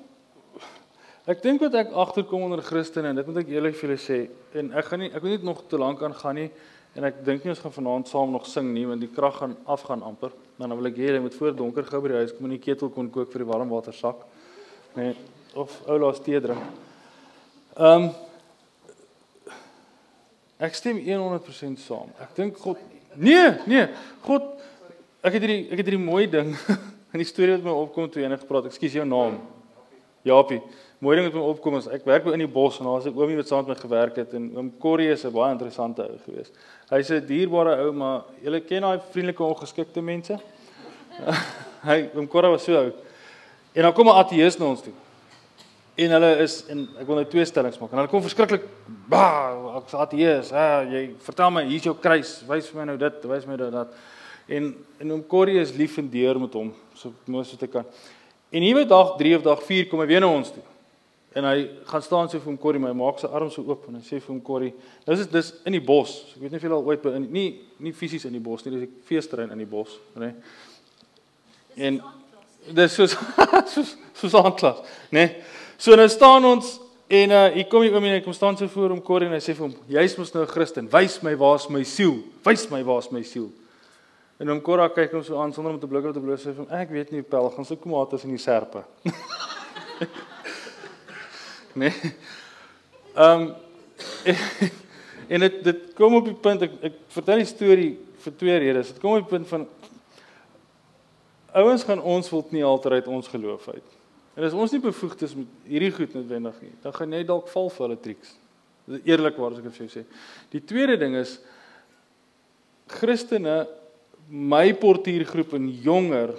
ek 1.26 1.42
dink 1.42 1.60
wat 1.60 1.74
ek 1.74 1.92
agterkom 1.92 2.42
onder 2.42 2.62
Christene 2.62 3.08
en 3.08 3.16
dit 3.16 3.26
moet 3.26 3.36
ek 3.36 3.48
eerlik 3.48 3.74
vir 3.76 3.88
julle 3.90 4.00
sê 4.00 4.30
en 4.54 4.72
ek 4.72 4.84
gaan 4.86 5.00
nie 5.00 5.10
ek 5.12 5.22
wil 5.22 5.30
nie 5.30 5.44
nog 5.44 5.68
te 5.68 5.76
lank 5.76 6.02
aangaan 6.02 6.34
nie 6.34 6.50
en 6.96 7.04
ek 7.04 7.22
dink 7.24 7.44
nie 7.44 7.50
ons 7.50 7.60
gaan 7.60 7.72
vanaand 7.72 8.08
saam 8.08 8.32
nog 8.32 8.46
sing 8.46 8.72
nie 8.72 8.86
want 8.86 9.00
die 9.00 9.12
krag 9.12 9.36
gaan 9.36 9.56
afgaan 9.66 10.02
amper. 10.02 10.32
Dan 10.58 10.74
wil 10.74 10.86
ek 10.86 10.96
hê 10.96 11.12
jy 11.12 11.20
moet 11.20 11.34
voor 11.34 11.52
donker 11.54 11.84
gou 11.84 12.00
by 12.00 12.08
die 12.08 12.16
huis 12.16 12.32
kom 12.32 12.44
en 12.46 12.50
die 12.50 12.58
ketel 12.58 12.88
kon 12.88 13.10
kook 13.10 13.30
vir 13.30 13.44
die 13.44 13.52
warm 13.52 13.68
water 13.68 13.92
sak. 13.92 14.16
Nee, 14.96 15.14
of 15.54 15.82
ou 15.86 15.98
laas 15.98 16.18
tee 16.20 16.40
drink. 16.40 16.88
Ehm 17.78 18.10
Ek 20.58 20.74
stem 20.74 20.98
100% 20.98 21.78
saam. 21.78 22.10
Ek 22.18 22.34
dink 22.34 22.56
God 22.58 22.78
Nee, 23.18 23.54
nee. 23.66 23.86
God 24.26 24.58
ek 25.26 25.34
het 25.34 25.42
hierdie 25.42 25.62
ek 25.72 25.80
het 25.80 25.88
hierdie 25.88 26.02
mooi 26.02 26.26
ding 26.30 26.52
in 27.14 27.22
die 27.22 27.26
storie 27.26 27.56
wat 27.56 27.64
my 27.66 27.74
opkom 27.74 28.10
toe 28.10 28.22
enige 28.22 28.44
gepraat. 28.44 28.68
Ekskuus 28.70 28.98
jou 28.98 29.06
naam. 29.08 29.40
Japie. 30.26 30.60
Mooi 31.02 31.16
ding 31.16 31.26
wat 31.26 31.38
my 31.38 31.46
opkom 31.54 31.78
is 31.78 31.88
ek 31.94 32.06
werk 32.06 32.26
in 32.30 32.42
die 32.42 32.50
bos 32.50 32.78
en 32.78 32.86
daar's 32.90 33.06
'n 33.06 33.14
oomie 33.14 33.38
wat 33.38 33.50
saam 33.50 33.66
met 33.66 33.74
my 33.74 33.80
gewerk 33.80 34.16
het 34.18 34.34
en 34.34 34.50
oom 34.56 34.70
Corrie 34.78 35.10
is 35.10 35.24
'n 35.24 35.32
baie 35.32 35.52
interessante 35.54 36.02
ou 36.02 36.18
gewees. 36.26 36.50
Hy's 36.90 37.10
'n 37.10 37.26
dierbare 37.26 37.78
ou, 37.82 37.92
maar 37.92 38.24
jy 38.42 38.60
ken 38.60 38.82
daai 38.82 39.00
vriendelike 39.10 39.42
ongeskikte 39.42 40.02
mense. 40.02 40.38
hy 41.90 42.10
oom 42.14 42.28
Corrie 42.28 42.50
was 42.50 42.64
so 42.64 42.74
ou. 42.74 42.92
En 43.74 43.82
dan 43.82 43.92
kom 43.92 44.06
'n 44.06 44.18
ateïs 44.18 44.58
na 44.58 44.66
ons 44.66 44.82
toe. 44.82 44.94
En 45.99 46.12
hulle 46.14 46.30
is 46.44 46.61
en 46.70 46.84
ek 47.01 47.09
wil 47.09 47.18
nou 47.18 47.26
twee 47.26 47.46
stellings 47.49 47.78
maak. 47.80 47.90
En 47.90 47.99
hulle 47.99 48.11
kom 48.12 48.22
verskriklik 48.22 48.68
ba, 49.11 49.24
ek's 49.80 49.96
ateïs. 49.99 50.53
Ah, 50.55 50.84
jy 50.86 51.09
vertel 51.24 51.51
my 51.51 51.64
hier's 51.66 51.88
jou 51.88 51.96
kruis. 51.99 52.36
Wys 52.46 52.68
vir 52.70 52.80
my 52.82 52.86
nou 52.92 52.99
dit, 53.01 53.24
wys 53.32 53.49
my 53.51 53.59
dit 53.59 53.74
dat. 53.74 53.96
En 54.49 54.70
en 55.03 55.12
oom 55.16 55.24
Corrie 55.26 55.59
is 55.61 55.74
lief 55.74 55.99
en 55.99 56.07
deur 56.11 56.38
met 56.40 56.55
hom, 56.55 56.70
so 56.96 57.11
moes 57.26 57.51
ek 57.59 57.72
kan. 57.72 57.88
En 58.55 58.64
hier 58.64 58.78
by 58.78 58.84
dag 58.88 59.16
3 59.18 59.34
of 59.36 59.42
dag 59.44 59.64
4 59.66 59.90
kom 59.90 60.01
hy 60.05 60.07
weer 60.09 60.22
na 60.22 60.30
ons 60.30 60.55
toe. 60.55 60.62
En 61.36 61.44
hy 61.44 61.66
gaan 61.90 62.03
staan 62.03 62.30
so 62.30 62.38
vir 62.38 62.53
hom 62.53 62.61
Corrie, 62.62 62.80
maar 62.80 62.94
hy 62.94 62.99
maak 63.03 63.18
sy 63.20 63.28
arms 63.34 63.59
so 63.59 63.66
oop 63.66 63.90
en 63.90 63.99
hy 63.99 64.07
sê 64.07 64.16
vir 64.16 64.32
hom 64.32 64.40
Corrie, 64.44 64.72
dis 65.05 65.26
is 65.26 65.28
dis 65.34 65.53
in 65.68 65.76
die 65.76 65.84
bos. 65.84 66.14
Ek 66.32 66.40
weet 66.44 66.55
nie 66.55 66.62
of 66.62 66.64
jy 66.64 66.72
al 66.78 66.88
ooit 66.88 67.03
by 67.03 67.12
in 67.18 67.28
nie 67.34 67.49
nie 67.82 67.92
fisies 67.94 68.24
in 68.30 68.38
die 68.38 68.42
bos 68.42 68.64
nie, 68.64 68.72
dis 68.74 68.86
'n 68.86 69.05
feesterrein 69.11 69.51
in 69.51 69.66
die 69.66 69.68
bos, 69.68 69.99
né? 70.14 70.34
En 71.76 72.01
dis 72.70 72.94
soos 72.94 73.18
soos 73.74 73.96
soos 74.14 74.34
aanklas, 74.34 74.80
né? 75.11 75.28
So 75.78 75.94
nou 75.94 76.08
staan 76.10 76.42
ons 76.42 76.72
en 77.06 77.30
uh 77.30 77.44
hier 77.54 77.68
kom 77.70 77.84
die 77.86 77.92
oomie 77.92 78.10
en 78.10 78.16
hy 78.16 78.22
kom 78.24 78.34
staan 78.34 78.56
so 78.58 78.66
voor 78.72 78.90
hom 78.90 79.02
Corrie 79.04 79.28
en 79.28 79.36
hy 79.36 79.38
sê 79.40 79.54
vir 79.54 79.68
hom, 79.68 79.74
"Jy's 79.86 80.16
mos 80.18 80.34
nou 80.34 80.42
'n 80.42 80.50
Christen. 80.50 80.88
Wys 80.90 81.22
my 81.22 81.36
waar's 81.36 81.68
my 81.70 81.84
siel. 81.84 82.24
Wys 82.44 82.68
my 82.70 82.82
waar's 82.82 83.12
my 83.12 83.22
siel." 83.22 83.52
En 84.40 84.48
hom 84.48 84.60
Corrie 84.60 84.88
kyk 84.90 85.12
hom 85.12 85.22
so 85.22 85.38
aan 85.40 85.52
sonder 85.52 85.72
om 85.72 85.78
te 85.78 85.86
blik 85.86 86.04
of 86.04 86.14
te 86.14 86.20
bloos 86.20 86.42
sê 86.42 86.52
vir 86.52 86.64
hom, 86.64 86.70
"Ek 86.70 86.90
weet 86.90 87.12
nie, 87.12 87.22
pel, 87.22 87.50
gaan 87.50 87.64
soek 87.64 87.82
tomates 87.82 88.24
in 88.24 88.30
die 88.30 88.38
serpe." 88.38 88.84
nee. 91.74 91.92
Ehm 93.14 93.40
um, 93.40 93.54
en 95.32 95.40
dit 95.40 95.64
dit 95.64 95.94
kom 95.94 96.14
op 96.14 96.24
die 96.24 96.34
punt 96.34 96.62
ek 96.62 96.72
ek 96.82 96.92
vertel 97.08 97.36
die 97.36 97.44
storie 97.44 97.98
vir 98.18 98.32
twee 98.36 98.58
redes. 98.58 98.88
Dit 98.88 99.00
kom 99.00 99.12
op 99.12 99.30
die 99.30 99.38
punt 99.38 99.46
van 99.48 99.68
ouens 101.54 101.84
gaan 101.84 102.02
ons 102.02 102.30
wil 102.30 102.46
nie 102.50 102.64
altyd 102.64 102.92
uit 102.92 103.06
ons 103.06 103.28
geloof 103.28 103.68
uit. 103.68 103.97
En 104.39 104.47
as 104.47 104.55
ons 104.55 104.70
nie 104.70 104.82
bevoegd 104.82 105.24
is 105.26 105.34
met 105.34 105.49
hierdie 105.66 105.91
goed 105.91 106.12
noodwendig 106.14 106.61
nie, 106.62 106.74
dan 106.84 106.95
gaan 106.95 107.14
jy 107.16 107.24
dalk 107.26 107.49
val 107.51 107.72
vir 107.74 107.84
hulle 107.89 108.03
triks. 108.05 108.36
Dit 108.86 109.01
is 109.01 109.09
eerlikwaar 109.11 109.57
as 109.57 109.59
ek 109.59 109.66
dit 109.66 109.74
vir 109.74 109.84
jou 109.84 109.95
sê. 109.97 110.05
Die 110.55 110.62
tweede 110.62 110.95
ding 111.01 111.16
is 111.18 111.41
Christene 113.01 113.64
my 114.28 114.68
portuïergroep 114.78 115.57
en 115.59 115.66
jonger 115.82 116.36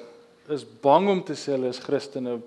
is 0.53 0.63
bang 0.63 1.09
om 1.11 1.19
te 1.25 1.35
sê 1.37 1.57
hulle 1.57 1.73
is 1.73 1.81
Christene 1.83 2.37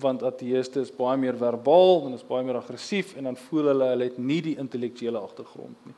want 0.00 0.22
ateëste 0.24 0.80
is 0.86 0.94
baie 0.94 1.18
meer 1.20 1.36
verbaal 1.36 2.06
en 2.06 2.16
is 2.16 2.24
baie 2.24 2.44
meer 2.46 2.60
aggressief 2.60 3.16
en 3.18 3.28
dan 3.28 3.36
voel 3.48 3.72
hulle 3.72 3.90
hulle 3.90 4.08
het 4.08 4.22
nie 4.22 4.40
die 4.44 4.54
intellektuele 4.60 5.20
agtergrond 5.20 5.88
nie. 5.88 5.96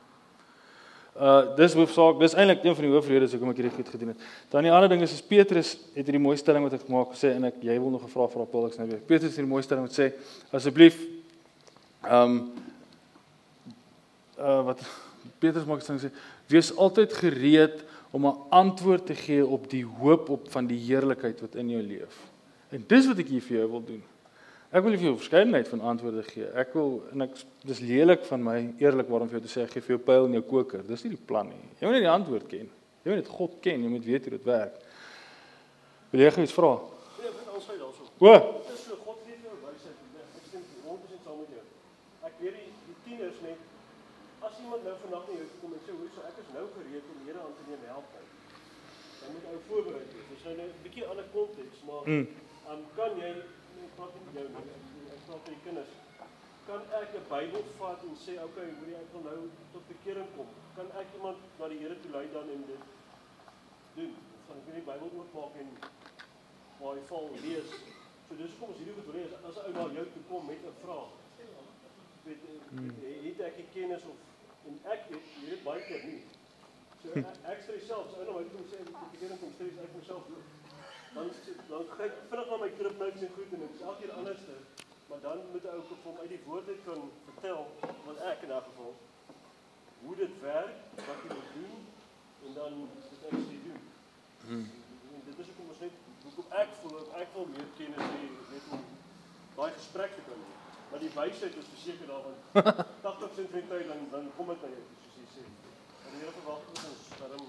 Uh 1.15 1.55
dis 1.55 1.77
hoofsaak, 1.79 2.19
dis 2.19 2.33
eintlik 2.35 2.65
een 2.65 2.75
van 2.75 2.85
die 2.89 2.91
hoofredes 2.91 3.35
hoekom 3.37 3.53
ek 3.53 3.61
hierdie 3.61 3.77
goed 3.77 3.91
gedoen 3.93 4.09
het. 4.11 4.23
Dan 4.51 4.67
die 4.67 4.73
ander 4.75 4.91
ding 4.91 5.05
is 5.07 5.13
is 5.15 5.23
Petrus 5.23 5.77
het 5.95 6.09
hierdie 6.09 6.23
mooi 6.23 6.35
stelling 6.41 6.65
wat 6.67 6.75
ek 6.75 6.89
gemaak 6.89 7.13
gesê 7.15 7.37
en 7.37 7.47
ek 7.53 7.61
jy 7.63 7.77
wil 7.79 7.93
nog 7.95 8.03
gevra 8.03 8.27
vir 8.33 8.47
Paul 8.51 8.67
ek 8.67 8.79
nou 8.81 8.87
weer. 8.89 9.03
Petrus 9.07 9.31
het 9.31 9.39
hierdie 9.39 9.53
mooi 9.53 9.63
stelling 9.63 9.87
wat 9.87 9.95
sê 9.95 10.09
asseblief 10.51 10.99
ehm 12.03 12.35
um, 12.35 12.41
uh 14.43 14.61
wat 14.73 14.83
Petrus 15.43 15.69
maak 15.71 15.87
sê 15.87 16.11
wees 16.51 16.73
altyd 16.75 17.15
gereed 17.15 17.85
om 18.11 18.27
'n 18.27 18.41
antwoord 18.51 19.07
te 19.07 19.15
gee 19.15 19.47
op 19.47 19.71
die 19.71 19.85
hoop 19.85 20.29
op 20.35 20.51
van 20.51 20.67
die 20.67 20.79
heerlikheid 20.79 21.41
wat 21.41 21.55
in 21.55 21.71
jou 21.71 21.83
leef. 21.83 22.19
En 22.75 22.85
dis 22.87 23.07
wat 23.07 23.19
ek 23.19 23.31
hier 23.31 23.43
vir 23.43 23.57
jou 23.59 23.71
wil 23.71 23.85
doen. 23.87 24.03
Ek 24.75 24.83
wil 24.83 24.97
vir 24.99 25.07
jou 25.07 25.17
verskeidenheid 25.21 25.69
van 25.71 25.83
antwoorde 25.93 26.23
gee. 26.27 26.47
Ek 26.59 26.73
wil 26.75 26.97
en 27.15 27.23
ek 27.29 27.37
dis 27.69 27.79
lelik 27.87 28.25
van 28.27 28.43
my 28.43 28.57
eerlikwaar 28.83 29.23
om 29.23 29.29
vir 29.31 29.39
jou 29.39 29.45
te 29.47 29.53
sê 29.53 29.63
ek 29.63 29.77
gee 29.77 29.85
vir 29.87 29.95
jou 29.95 30.01
pyl 30.09 30.27
in 30.27 30.35
jou 30.41 30.43
koker. 30.49 30.83
Dis 30.89 31.05
nie 31.07 31.13
die 31.15 31.21
plan 31.31 31.47
nie. 31.47 31.61
Jy 31.79 31.87
moet 31.87 31.95
net 31.95 32.07
die 32.09 32.11
antwoord 32.11 32.49
ken. 32.51 32.67
Jy 33.05 33.13
moet 33.13 33.21
net 33.21 33.31
God 33.37 33.55
ken, 33.63 33.85
jy 33.87 33.93
moet 33.93 34.09
weet 34.09 34.27
hoe 34.27 34.33
dit 34.35 34.49
werk. 34.49 34.81
Wil 36.11 36.25
jy 36.25 36.33
iets 36.43 36.57
vra? 36.57 36.73
Nee, 37.21 37.31
ek 37.31 37.39
wil 37.39 37.55
aansluit 37.55 37.81
daarso. 37.85 38.09
O, 38.19 38.35
Dit 38.67 38.75
is 38.75 38.83
so 38.89 38.99
God 39.07 39.23
gee 39.29 39.39
jou 39.47 39.55
wysheid. 39.63 39.97
Ek 40.25 40.45
stem 40.51 40.67
100% 40.89 41.23
saam 41.29 41.39
met 41.45 41.55
jou. 41.55 41.65
Ek 42.27 42.37
weet 42.43 42.59
die, 42.59 42.69
die 42.91 42.99
tieners 43.07 43.39
net 43.47 43.63
as 44.45 44.59
iemand 44.61 44.83
nou 44.91 44.95
vandag 45.07 45.25
na 45.31 45.39
jou 45.39 45.47
toe 45.53 45.59
kom 45.63 45.75
en 45.79 45.83
sê 45.87 45.95
hoor 45.95 46.11
so 46.19 46.27
ek 46.29 46.39
is 46.43 46.51
nou 46.57 46.67
gereed 46.75 47.11
om 47.15 47.23
Here 47.29 47.41
aan 47.47 47.55
te 47.61 47.65
neem 47.71 47.85
help 47.95 48.07
my. 48.11 48.25
Dan 49.23 49.37
moet 49.39 49.47
ou 49.55 49.61
voorberei 49.71 50.03
wees. 50.11 50.27
Dis 50.35 50.47
nou 50.51 50.55
'n 50.59 50.75
bietjie 50.83 51.07
ander 51.07 51.27
konteks, 51.33 51.79
maar 51.87 52.03
Mm. 52.11 52.27
um, 52.75 52.81
kan 52.99 53.15
jy 53.23 53.31
ek 53.87 53.95
praat 53.97 54.13
met 54.15 54.35
jou 54.39 54.47
nie. 54.49 54.75
Ek 55.15 55.23
praat 55.27 55.41
met 55.43 55.53
die 55.55 55.63
kinders. 55.67 55.93
Kan 56.67 56.83
ek 57.01 57.15
'n 57.21 57.25
Bybel 57.31 57.65
vat 57.79 58.05
en 58.09 58.15
sê 58.25 58.35
okay, 58.43 58.69
hoor 58.77 58.89
jy 58.93 59.01
ek 59.01 59.11
wil 59.13 59.25
nou 59.31 59.41
tot 59.73 59.89
bekering 59.89 60.31
kom. 60.37 60.49
Kan 60.77 60.89
ek 61.01 61.09
iemand 61.17 61.39
na 61.59 61.69
die 61.69 61.79
Here 61.79 61.97
toe 62.01 62.11
lei 62.11 62.27
dan 62.33 62.49
en 62.55 62.65
dit 62.67 62.83
doen? 63.97 64.15
Van 64.47 64.57
ek 64.57 64.75
die 64.75 64.87
Bybel 64.91 65.11
oopmaak 65.19 65.55
en 65.63 65.69
waar 66.81 66.95
hy 66.95 67.05
val 67.11 67.29
lees. 67.43 67.69
So 68.29 68.37
dis 68.37 68.51
hoekom 68.53 68.69
ons 68.73 68.79
hierdie 68.79 68.97
goed 68.99 69.15
lees. 69.15 69.33
As 69.49 69.57
'n 69.57 69.67
ou 69.67 69.73
na 69.73 69.93
jou 69.99 70.07
toe 70.15 70.23
kom 70.29 70.47
met 70.47 70.63
'n 70.65 70.77
vraag. 70.85 71.11
Weet 72.25 72.41
eh, 73.05 73.25
het 73.29 73.41
ek 73.41 73.57
die 73.57 73.69
kennis 73.73 74.05
of 74.05 74.17
en 74.67 74.81
ek 74.85 75.01
het 75.13 75.25
weet 75.49 75.65
baie 75.65 75.83
keer 75.89 76.05
nie. 76.09 76.23
So 77.03 77.13
ek, 77.21 77.27
ek 77.53 77.61
sê 77.67 77.81
self, 77.87 78.07
as 78.09 78.17
ou 78.17 78.25
na 78.25 78.33
my 78.39 78.45
toe 78.53 78.65
sê 78.73 78.81
ek 78.81 79.19
kennis 79.21 79.43
om 79.45 79.53
sê 79.59 79.69
ek 79.85 79.97
myself. 79.97 80.25
Dan 81.15 81.31
dan 81.69 81.85
kyk 81.97 82.13
ek 82.13 82.23
vinnig 82.31 82.49
na 82.51 82.57
my 82.63 82.71
kripnotes 82.79 83.23
en 83.23 83.35
goed 83.37 83.53
en 83.55 83.61
dit 83.65 83.75
is 83.75 83.83
elke 83.89 84.01
keer 84.01 84.13
anderste. 84.21 84.55
Maar 85.09 85.21
dan 85.27 85.39
moet 85.53 85.65
'n 85.65 85.75
ou 85.77 85.83
vir 85.89 85.99
hom 86.05 86.17
uit 86.23 86.29
die 86.29 86.43
woord 86.47 86.69
uit 86.69 86.83
kan 86.85 87.03
vertel 87.27 87.67
wat 88.07 88.19
ek 88.31 88.43
in 88.43 88.53
'n 88.53 88.63
geval 88.69 88.95
hoe 90.05 90.17
dit 90.17 90.41
werk, 90.41 90.77
wat 91.09 91.21
jy 91.23 91.31
moet 91.37 91.53
doen 91.59 91.77
en 92.47 92.55
dan 92.55 92.73
dit 93.11 93.23
actually 93.29 93.61
doen. 93.67 93.81
Hmm. 94.47 94.67
En 95.15 95.23
dit 95.25 95.39
is 95.39 95.47
hoekom 95.47 95.69
ons 95.73 95.83
net 95.85 95.95
hoekom 96.25 96.47
ek 96.63 96.71
voel 96.81 97.07
ek 97.23 97.29
wil 97.35 97.47
meer 97.55 97.69
kennis 97.79 98.07
hê 98.15 98.25
net 98.53 98.65
om 98.77 98.83
daai 99.57 99.73
gesprek 99.79 100.15
te 100.17 100.23
kan 100.29 100.41
hê. 100.45 100.53
Maar 100.91 101.01
die 101.07 101.15
wysheid 101.21 101.55
is 101.61 101.73
verseker 101.75 102.07
daarvan 102.13 102.37
80% 103.03 103.51
van 103.53 103.61
die 103.61 103.69
tyd 103.73 103.87
dan 103.93 104.01
dan 104.11 104.33
kom 104.37 104.47
dit 104.53 104.61
toe, 104.61 104.83
soos 105.03 105.17
jy 105.21 105.29
sê. 105.37 105.45
En 106.05 106.11
die 106.11 106.21
Here 106.21 106.35
verwag 106.39 106.61
dat 106.69 106.85
ons 106.91 107.03
daarom 107.21 107.47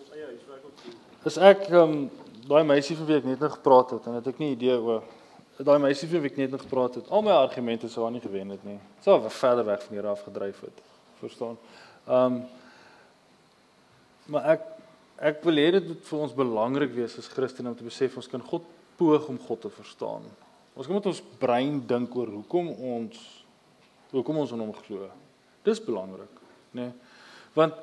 ons 0.00 0.12
eie 0.14 0.24
huiswerk 0.24 0.64
ook 0.64 0.82
doen. 0.84 0.96
is 1.30 1.36
ek 1.36 1.68
ehm 1.70 1.82
um, 1.82 2.10
daai 2.46 2.64
meisie 2.64 2.96
van 2.96 3.06
wie 3.08 3.16
ek 3.18 3.24
net 3.26 3.40
nou 3.42 3.50
gepraat 3.50 3.90
het 3.96 4.04
en 4.06 4.18
het 4.20 4.28
ek 4.30 4.38
nie 4.38 4.52
idee 4.54 4.76
oor 4.78 5.02
daai 5.58 5.78
meisie 5.82 6.08
van 6.08 6.22
wie 6.22 6.30
ek 6.30 6.38
net 6.38 6.52
nou 6.52 6.60
gepraat 6.60 7.00
het. 7.00 7.08
Al 7.10 7.24
my 7.24 7.34
argumente 7.34 7.88
sou 7.88 8.04
haar 8.04 8.12
nie 8.14 8.22
gewen 8.22 8.52
het 8.54 8.64
nie. 8.64 8.76
Sou 9.04 9.16
verder 9.24 9.64
weg 9.66 9.82
van 9.82 9.96
hier 9.96 10.06
af 10.06 10.22
gedryf 10.28 10.60
het. 10.68 10.84
Verstaan? 11.22 11.58
Ehm 12.06 12.38
um, 12.38 12.40
maar 14.26 14.48
ek 14.56 14.64
ek 15.30 15.44
wil 15.46 15.60
hê 15.62 15.70
dit 15.78 15.86
moet 15.88 16.08
vir 16.08 16.22
ons 16.26 16.32
belangrik 16.36 16.92
wees 16.92 17.14
as 17.18 17.28
Christene 17.32 17.70
om 17.70 17.76
te 17.76 17.86
besef 17.86 18.16
ons 18.20 18.28
kan 18.28 18.42
God 18.42 18.64
poog 18.98 19.28
om 19.32 19.38
God 19.38 19.60
te 19.64 19.70
verstaan. 19.70 20.24
Ons 20.76 20.88
met 20.92 21.06
ons 21.08 21.22
brein 21.40 21.78
dink 21.88 22.16
oor 22.16 22.34
hoekom 22.38 22.68
ons 22.92 23.20
hoekom 24.12 24.42
ons 24.42 24.52
aan 24.52 24.64
hom 24.64 24.74
glo. 24.84 25.08
Dis 25.64 25.80
belangrik, 25.82 26.42
né? 26.72 26.90
Nee? 26.90 26.92
Want 27.56 27.78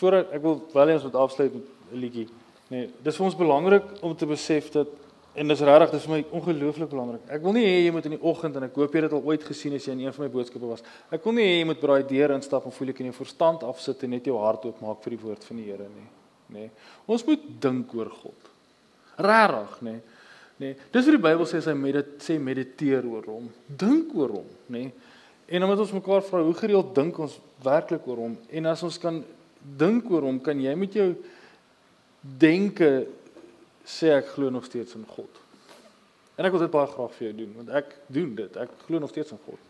voordat 0.00 0.32
ek 0.36 0.42
wil 0.42 0.58
wel 0.72 0.94
eens 0.94 1.06
moet 1.06 1.14
afsluit 1.14 1.54
met 1.54 1.62
'n 1.92 1.98
liedjie. 1.98 2.28
Nee, 2.68 2.90
dis 3.02 3.16
vir 3.16 3.26
ons 3.26 3.36
belangrik 3.36 3.84
om 4.00 4.16
te 4.16 4.26
besef 4.26 4.70
dat 4.70 4.88
en 5.34 5.48
dis 5.48 5.60
regtig 5.60 5.90
dis 5.90 6.04
vir 6.06 6.14
my 6.14 6.24
ongelooflik 6.30 6.90
belangrik. 6.90 7.20
Ek 7.28 7.42
wil 7.42 7.52
nie 7.52 7.66
hê 7.66 7.84
jy 7.84 7.92
moet 7.92 8.04
in 8.04 8.16
die 8.16 8.22
oggend 8.22 8.56
en 8.56 8.62
ek 8.62 8.74
hoop 8.74 8.92
jy 8.92 9.00
het 9.02 9.10
dit 9.10 9.18
al 9.18 9.26
ooit 9.26 9.44
gesien 9.44 9.74
as 9.74 9.84
jy 9.84 9.92
in 9.92 10.04
een 10.06 10.12
van 10.12 10.24
my 10.24 10.30
boodskappe 10.30 10.66
was. 10.66 10.82
Ek 11.10 11.24
wil 11.24 11.32
nie 11.32 11.46
hê 11.46 11.58
jy 11.58 11.64
moet 11.64 11.80
by 11.80 11.86
daai 11.86 12.08
deur 12.08 12.34
instap 12.36 12.64
en 12.64 12.72
voel 12.72 12.88
ek 12.88 13.00
in 13.00 13.06
jou 13.06 13.16
verstand 13.18 13.62
afsit 13.62 14.02
en 14.02 14.10
net 14.10 14.24
jou 14.24 14.38
hart 14.38 14.64
oopmaak 14.64 15.02
vir 15.02 15.16
die 15.16 15.22
woord 15.24 15.44
van 15.44 15.56
die 15.56 15.64
Here 15.64 15.88
nie. 15.88 16.08
Nee. 16.54 16.70
Ons 17.10 17.26
moet 17.26 17.40
dink 17.60 17.94
oor 17.94 18.10
God. 18.10 18.50
Regtig? 19.16 19.82
Nee. 19.82 20.00
Nee, 20.62 20.76
dis 20.94 21.08
wat 21.08 21.16
die 21.16 21.24
Bybel 21.24 21.48
sê 21.50 21.58
as 21.58 21.66
hy 21.66 21.74
medit 21.74 22.12
sê 22.22 22.38
mediteer 22.38 23.06
oor 23.10 23.24
hom. 23.26 23.48
Dink 23.66 24.12
oor 24.14 24.36
hom, 24.38 24.50
nê? 24.68 24.86
Nee. 24.86 24.92
En 25.46 25.60
dan 25.60 25.68
moet 25.68 25.82
ons 25.82 25.92
mekaar 25.92 26.22
vra 26.24 26.40
hoe 26.40 26.54
gereeld 26.56 26.94
dink 26.96 27.18
ons 27.20 27.34
werklik 27.64 28.06
oor 28.08 28.22
hom? 28.22 28.36
En 28.48 28.68
as 28.70 28.82
ons 28.86 28.96
kan 29.02 29.18
dink 29.64 30.10
oor 30.12 30.26
hom, 30.28 30.40
kan 30.44 30.60
jy 30.60 30.74
met 30.78 30.96
jou 30.96 31.10
denke 32.40 32.90
sê 33.84 34.12
ek 34.16 34.34
glo 34.34 34.52
nog 34.52 34.64
steeds 34.68 34.96
in 34.96 35.04
God. 35.08 35.40
En 36.36 36.46
ek 36.46 36.54
wil 36.54 36.64
dit 36.64 36.72
baie 36.72 36.90
graag 36.90 37.12
vir 37.18 37.28
jou 37.28 37.36
doen 37.42 37.52
want 37.60 37.72
ek 37.82 37.94
doen 38.12 38.34
dit. 38.38 38.56
Ek 38.60 38.72
glo 38.86 39.00
nog 39.02 39.12
steeds 39.12 39.34
in 39.36 39.42
God. 39.46 39.60